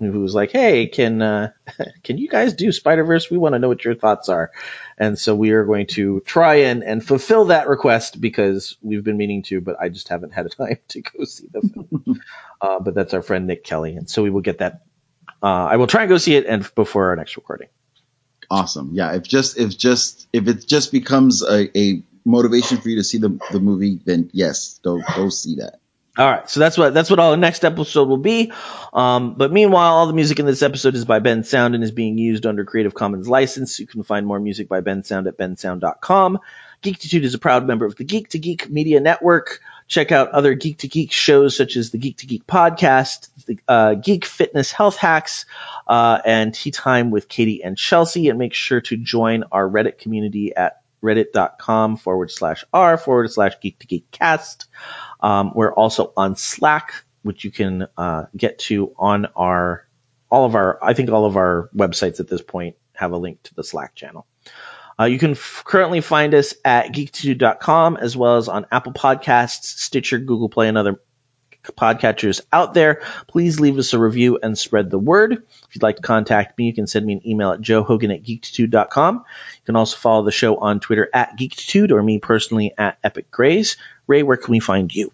who 0.00 0.20
was 0.20 0.34
like, 0.34 0.50
"Hey, 0.50 0.88
can 0.88 1.22
uh, 1.22 1.52
can 2.02 2.18
you 2.18 2.28
guys 2.28 2.54
do 2.54 2.72
Spider 2.72 3.04
Verse? 3.04 3.30
We 3.30 3.38
want 3.38 3.54
to 3.54 3.60
know 3.60 3.68
what 3.68 3.84
your 3.84 3.94
thoughts 3.94 4.28
are." 4.28 4.50
And 4.98 5.18
so 5.18 5.34
we 5.34 5.52
are 5.52 5.64
going 5.64 5.86
to 5.88 6.20
try 6.26 6.56
and 6.56 6.82
and 6.82 7.04
fulfill 7.04 7.46
that 7.46 7.68
request 7.68 8.20
because 8.20 8.76
we've 8.82 9.04
been 9.04 9.16
meaning 9.16 9.44
to, 9.44 9.60
but 9.60 9.76
I 9.80 9.88
just 9.88 10.08
haven't 10.08 10.34
had 10.34 10.46
a 10.46 10.48
time 10.50 10.78
to 10.88 11.00
go 11.00 11.24
see 11.24 11.46
the 11.50 11.60
film. 11.62 12.20
uh, 12.60 12.80
but 12.80 12.94
that's 12.94 13.14
our 13.14 13.22
friend 13.22 13.46
Nick 13.46 13.64
Kelly, 13.64 13.94
and 13.96 14.10
so 14.10 14.22
we 14.22 14.30
will 14.30 14.42
get 14.42 14.58
that. 14.58 14.82
Uh, 15.42 15.46
I 15.46 15.76
will 15.76 15.86
try 15.86 16.02
and 16.02 16.08
go 16.08 16.18
see 16.18 16.34
it 16.34 16.46
and 16.46 16.68
before 16.74 17.08
our 17.10 17.16
next 17.16 17.36
recording. 17.36 17.68
Awesome. 18.50 18.90
Yeah. 18.92 19.14
If 19.14 19.22
just 19.22 19.58
if 19.58 19.76
just 19.78 20.26
if 20.32 20.48
it 20.48 20.66
just 20.66 20.92
becomes 20.92 21.42
a, 21.42 21.78
a 21.78 22.02
motivation 22.24 22.78
for 22.78 22.88
you 22.88 22.96
to 22.96 23.04
see 23.04 23.18
the 23.18 23.38
the 23.52 23.60
movie, 23.60 24.00
then 24.04 24.30
yes, 24.32 24.80
go 24.82 25.00
go 25.14 25.28
see 25.28 25.56
that. 25.56 25.80
All 26.16 26.30
right, 26.30 26.48
so 26.48 26.60
that's 26.60 26.78
what 26.78 26.94
that's 26.94 27.10
what 27.10 27.18
our 27.18 27.36
next 27.36 27.64
episode 27.64 28.08
will 28.08 28.18
be. 28.18 28.52
Um, 28.92 29.34
but 29.34 29.52
meanwhile, 29.52 29.94
all 29.94 30.06
the 30.06 30.12
music 30.12 30.38
in 30.38 30.46
this 30.46 30.62
episode 30.62 30.94
is 30.94 31.04
by 31.04 31.18
Bensound 31.18 31.74
and 31.74 31.82
is 31.82 31.90
being 31.90 32.18
used 32.18 32.46
under 32.46 32.64
Creative 32.64 32.94
Commons 32.94 33.28
license. 33.28 33.80
You 33.80 33.88
can 33.88 34.04
find 34.04 34.24
more 34.24 34.38
music 34.38 34.68
by 34.68 34.80
Bensound 34.80 35.26
at 35.26 35.36
bensound.com. 35.36 36.38
Geektitude 36.84 37.24
is 37.24 37.34
a 37.34 37.38
proud 37.38 37.66
member 37.66 37.84
of 37.84 37.96
the 37.96 38.04
Geek 38.04 38.28
to 38.28 38.38
Geek 38.38 38.70
Media 38.70 39.00
Network. 39.00 39.60
Check 39.88 40.12
out 40.12 40.30
other 40.30 40.54
Geek 40.54 40.78
to 40.78 40.88
Geek 40.88 41.10
shows 41.10 41.56
such 41.56 41.76
as 41.76 41.90
the 41.90 41.98
Geek 41.98 42.18
to 42.18 42.26
Geek 42.26 42.46
podcast, 42.46 43.28
the 43.46 43.58
uh, 43.66 43.94
Geek 43.94 44.24
Fitness 44.24 44.70
Health 44.70 44.96
Hacks, 44.96 45.46
uh, 45.88 46.20
and 46.24 46.54
Tea 46.54 46.70
Time 46.70 47.10
with 47.10 47.28
Katie 47.28 47.64
and 47.64 47.76
Chelsea. 47.76 48.28
And 48.28 48.38
make 48.38 48.54
sure 48.54 48.80
to 48.82 48.96
join 48.96 49.42
our 49.50 49.68
Reddit 49.68 49.98
community 49.98 50.54
at 50.54 50.83
reddit.com 51.04 51.96
forward 51.98 52.30
slash 52.30 52.64
r 52.72 52.96
forward 52.96 53.30
slash 53.30 53.54
geek 53.60 53.78
to 53.78 53.86
geek 53.86 54.10
cast. 54.10 54.66
Um, 55.20 55.52
we're 55.54 55.72
also 55.72 56.12
on 56.16 56.36
Slack, 56.36 57.04
which 57.22 57.44
you 57.44 57.50
can 57.50 57.86
uh, 57.96 58.24
get 58.36 58.58
to 58.60 58.94
on 58.98 59.26
our 59.36 59.86
all 60.30 60.46
of 60.46 60.54
our. 60.54 60.82
I 60.82 60.94
think 60.94 61.10
all 61.10 61.26
of 61.26 61.36
our 61.36 61.70
websites 61.76 62.20
at 62.20 62.28
this 62.28 62.42
point 62.42 62.76
have 62.94 63.12
a 63.12 63.16
link 63.18 63.42
to 63.44 63.54
the 63.54 63.64
Slack 63.64 63.94
channel. 63.94 64.26
Uh, 64.98 65.04
you 65.04 65.18
can 65.18 65.32
f- 65.32 65.62
currently 65.64 66.00
find 66.00 66.34
us 66.34 66.54
at 66.64 66.92
geektitude.com 66.92 67.96
as 67.96 68.16
well 68.16 68.36
as 68.36 68.48
on 68.48 68.66
Apple 68.70 68.92
Podcasts, 68.92 69.64
Stitcher, 69.64 70.18
Google 70.18 70.48
Play, 70.48 70.68
and 70.68 70.78
other 70.78 71.00
podcatchers 71.72 72.40
out 72.52 72.74
there. 72.74 73.02
Please 73.26 73.60
leave 73.60 73.78
us 73.78 73.92
a 73.92 73.98
review 73.98 74.38
and 74.42 74.56
spread 74.56 74.90
the 74.90 74.98
word. 74.98 75.32
If 75.32 75.74
you'd 75.74 75.82
like 75.82 75.96
to 75.96 76.02
contact 76.02 76.58
me, 76.58 76.66
you 76.66 76.74
can 76.74 76.86
send 76.86 77.06
me 77.06 77.14
an 77.14 77.26
email 77.26 77.52
at 77.52 77.60
joehogan 77.60 78.14
at 78.14 78.22
geektitude.com. 78.22 79.16
You 79.16 79.64
can 79.64 79.76
also 79.76 79.96
follow 79.96 80.24
the 80.24 80.32
show 80.32 80.56
on 80.56 80.80
Twitter 80.80 81.08
at 81.12 81.38
geektitude 81.38 81.90
or 81.90 82.02
me 82.02 82.18
personally 82.18 82.72
at 82.76 82.98
Epic 83.02 83.30
Grays. 83.30 83.76
Ray, 84.06 84.22
where 84.22 84.36
can 84.36 84.52
we 84.52 84.60
find 84.60 84.94
you? 84.94 85.12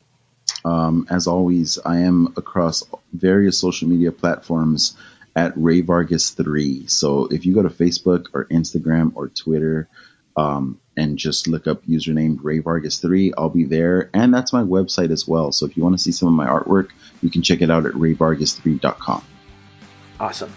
Um, 0.65 1.07
as 1.09 1.27
always, 1.27 1.79
I 1.79 2.01
am 2.01 2.35
across 2.37 2.83
various 3.13 3.59
social 3.59 3.89
media 3.89 4.13
platforms 4.13 4.97
at 5.37 5.53
Ray 5.57 5.83
Vargas3. 5.83 6.91
So 6.91 7.27
if 7.27 7.47
you 7.47 7.55
go 7.55 7.63
to 7.63 7.71
Facebook 7.71 8.27
or 8.33 8.47
Instagram 8.47 9.13
or 9.15 9.29
Twitter, 9.29 9.89
um, 10.37 10.81
and 10.97 11.19
just 11.19 11.49
look 11.49 11.67
up 11.67 11.85
username 11.87 12.39
Ray 12.43 12.61
Vargas3. 12.61 13.33
I'll 13.37 13.49
be 13.49 13.65
there, 13.65 14.11
and 14.13 14.33
that's 14.33 14.53
my 14.53 14.63
website 14.63 15.11
as 15.11 15.27
well. 15.27 15.53
So 15.53 15.67
if 15.67 15.77
you 15.77 15.83
want 15.83 15.97
to 15.97 16.03
see 16.03 16.13
some 16.13 16.29
of 16.29 16.35
my 16.35 16.47
artwork, 16.47 16.91
you 17.23 17.31
can 17.31 17.43
check 17.43 17.63
it 17.63 17.71
out 17.71 17.87
at 17.87 17.93
rayvargas3.com. 17.93 19.25
Awesome. 20.19 20.53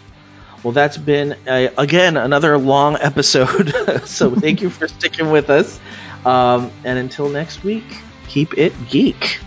Well, 0.63 0.73
that's 0.73 0.97
been 0.97 1.35
uh, 1.47 1.69
again 1.77 2.17
another 2.17 2.57
long 2.57 2.97
episode. 2.99 3.73
so 4.05 4.33
thank 4.33 4.61
you 4.61 4.69
for 4.69 4.87
sticking 4.87 5.29
with 5.31 5.49
us. 5.49 5.79
Um, 6.25 6.71
and 6.85 6.97
until 6.97 7.29
next 7.29 7.63
week, 7.63 7.83
keep 8.27 8.57
it 8.57 8.73
geek. 8.89 9.39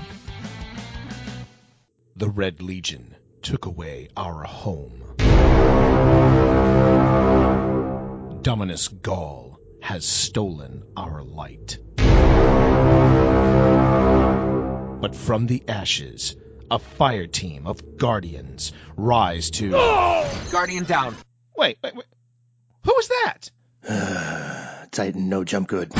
The 2.16 2.28
Red 2.28 2.62
Legion 2.62 3.14
took 3.42 3.66
away 3.66 4.08
our 4.16 4.42
home. 4.42 5.02
Dominus 8.42 8.88
Ghaul 8.88 9.55
has 9.86 10.04
stolen 10.04 10.82
our 10.96 11.22
light. 11.22 11.78
But 15.00 15.14
from 15.14 15.46
the 15.46 15.62
ashes, 15.68 16.34
a 16.68 16.80
fire 16.80 17.28
team 17.28 17.68
of 17.68 17.96
guardians 17.96 18.72
rise 18.96 19.50
to. 19.52 19.70
Guardian 20.50 20.82
down. 20.82 21.14
Wait, 21.56 21.78
wait, 21.84 21.94
wait. 21.94 22.06
Who 22.82 22.94
was 22.96 23.08
that? 23.84 24.88
Titan, 24.90 25.28
no 25.28 25.44
jump 25.44 25.68
good. 25.68 25.92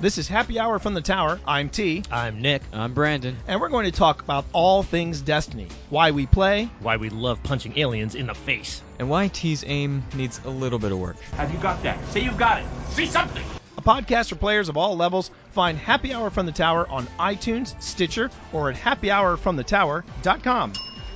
This 0.00 0.16
is 0.16 0.26
Happy 0.26 0.58
Hour 0.58 0.78
from 0.78 0.94
the 0.94 1.02
Tower. 1.02 1.38
I'm 1.46 1.68
T. 1.68 2.02
I'm 2.10 2.40
Nick. 2.40 2.62
I'm 2.72 2.94
Brandon. 2.94 3.36
And 3.46 3.60
we're 3.60 3.68
going 3.68 3.84
to 3.84 3.92
talk 3.92 4.22
about 4.22 4.46
all 4.54 4.82
things 4.82 5.20
Destiny. 5.20 5.68
Why 5.90 6.12
we 6.12 6.24
play. 6.24 6.70
Why 6.80 6.96
we 6.96 7.10
love 7.10 7.42
punching 7.42 7.78
aliens 7.78 8.14
in 8.14 8.26
the 8.26 8.34
face. 8.34 8.80
And 8.98 9.10
why 9.10 9.28
T's 9.28 9.62
aim 9.66 10.02
needs 10.14 10.40
a 10.46 10.48
little 10.48 10.78
bit 10.78 10.92
of 10.92 10.98
work. 10.98 11.20
Have 11.32 11.52
you 11.52 11.58
got 11.58 11.82
that? 11.82 12.02
Say 12.12 12.20
you've 12.20 12.38
got 12.38 12.62
it. 12.62 12.66
Say 12.92 13.04
something. 13.04 13.44
A 13.76 13.82
podcast 13.82 14.30
for 14.30 14.36
players 14.36 14.70
of 14.70 14.78
all 14.78 14.96
levels. 14.96 15.30
Find 15.50 15.76
Happy 15.76 16.14
Hour 16.14 16.30
from 16.30 16.46
the 16.46 16.52
Tower 16.52 16.88
on 16.88 17.06
iTunes, 17.18 17.78
Stitcher, 17.82 18.30
or 18.54 18.70
at 18.70 18.76
happyhourfromthetower.com. 18.76 20.72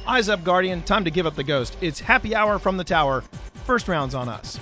Eyes 0.06 0.28
up, 0.28 0.44
Guardian. 0.44 0.82
Time 0.82 1.05
to 1.05 1.11
give 1.11 1.24
up 1.24 1.36
the 1.36 1.43
ghost. 1.43 1.74
It's 1.81 2.01
Happy 2.01 2.35
Hour 2.35 2.59
from 2.59 2.77
the 2.77 2.85
Tower. 2.85 3.24
First 3.65 3.89
round's 3.89 4.15
on 4.15 4.28
us. 4.28 4.61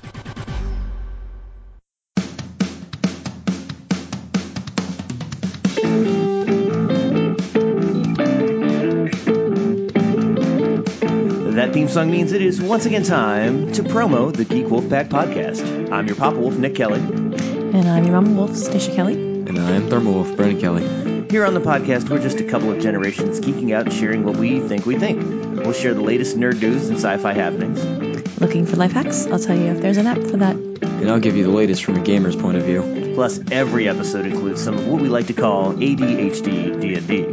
That 11.52 11.74
theme 11.74 11.88
song 11.88 12.10
means 12.10 12.32
it 12.32 12.40
is 12.40 12.62
once 12.62 12.86
again 12.86 13.02
time 13.02 13.72
to 13.72 13.82
promo 13.82 14.34
the 14.34 14.46
Geek 14.46 14.70
Wolf 14.70 14.88
Pack 14.88 15.08
podcast. 15.08 15.92
I'm 15.92 16.06
your 16.06 16.16
Papa 16.16 16.38
Wolf, 16.38 16.56
Nick 16.56 16.74
Kelly. 16.74 16.98
And 16.98 17.86
I'm 17.86 18.04
your 18.04 18.14
Mama 18.14 18.30
Wolf, 18.30 18.56
Stacia 18.56 18.94
Kelly. 18.94 19.12
And 19.12 19.58
I'm 19.58 19.90
Thermal 19.90 20.14
Wolf, 20.14 20.34
Brandon 20.34 20.58
Kelly. 20.58 21.26
Here 21.30 21.44
on 21.44 21.52
the 21.52 21.60
podcast, 21.60 22.08
we're 22.08 22.22
just 22.22 22.40
a 22.40 22.44
couple 22.44 22.72
of 22.72 22.80
generations 22.80 23.38
geeking 23.38 23.74
out 23.74 23.84
and 23.84 23.92
sharing 23.92 24.24
what 24.24 24.36
we 24.36 24.60
think 24.60 24.86
we 24.86 24.98
think. 24.98 25.22
We'll 25.58 25.74
share 25.74 25.92
the 25.92 26.00
latest 26.00 26.38
nerd 26.38 26.62
news 26.62 26.88
and 26.88 26.96
sci-fi 26.96 27.34
happenings. 27.34 28.40
Looking 28.40 28.64
for 28.64 28.76
life 28.76 28.92
hacks? 28.92 29.26
I'll 29.26 29.38
tell 29.38 29.56
you 29.56 29.72
if 29.72 29.82
there's 29.82 29.98
an 29.98 30.06
app 30.06 30.22
for 30.22 30.38
that. 30.38 30.56
And 30.56 31.10
I'll 31.10 31.20
give 31.20 31.36
you 31.36 31.44
the 31.44 31.50
latest 31.50 31.84
from 31.84 31.96
a 31.96 32.00
gamer's 32.00 32.34
point 32.34 32.56
of 32.56 32.62
view. 32.62 33.12
Plus, 33.14 33.38
every 33.50 33.90
episode 33.90 34.24
includes 34.24 34.64
some 34.64 34.78
of 34.78 34.88
what 34.88 35.02
we 35.02 35.10
like 35.10 35.26
to 35.26 35.34
call 35.34 35.74
ADHD 35.74 36.80
D&D. 36.80 37.26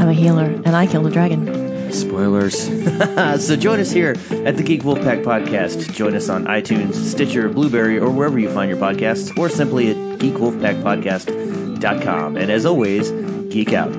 I'm 0.00 0.08
a 0.08 0.14
healer, 0.14 0.44
and 0.44 0.76
I 0.76 0.86
killed 0.86 1.08
a 1.08 1.10
dragon. 1.10 1.69
Spoilers. 1.92 2.56
so 3.44 3.56
join 3.56 3.80
us 3.80 3.90
here 3.90 4.14
at 4.30 4.56
the 4.56 4.62
Geek 4.62 4.82
Wolfpack 4.82 5.24
Podcast. 5.24 5.92
Join 5.92 6.14
us 6.14 6.28
on 6.28 6.44
iTunes, 6.44 6.94
Stitcher, 6.94 7.48
Blubrry, 7.48 7.98
or 7.98 8.10
wherever 8.10 8.38
you 8.38 8.50
find 8.50 8.70
your 8.70 8.78
podcasts, 8.78 9.36
or 9.38 9.48
simply 9.48 9.90
at 9.90 9.96
geekwolfpackpodcast.com. 10.18 12.36
And 12.36 12.50
as 12.50 12.66
always, 12.66 13.10
geek 13.50 13.72
out. 13.72 13.90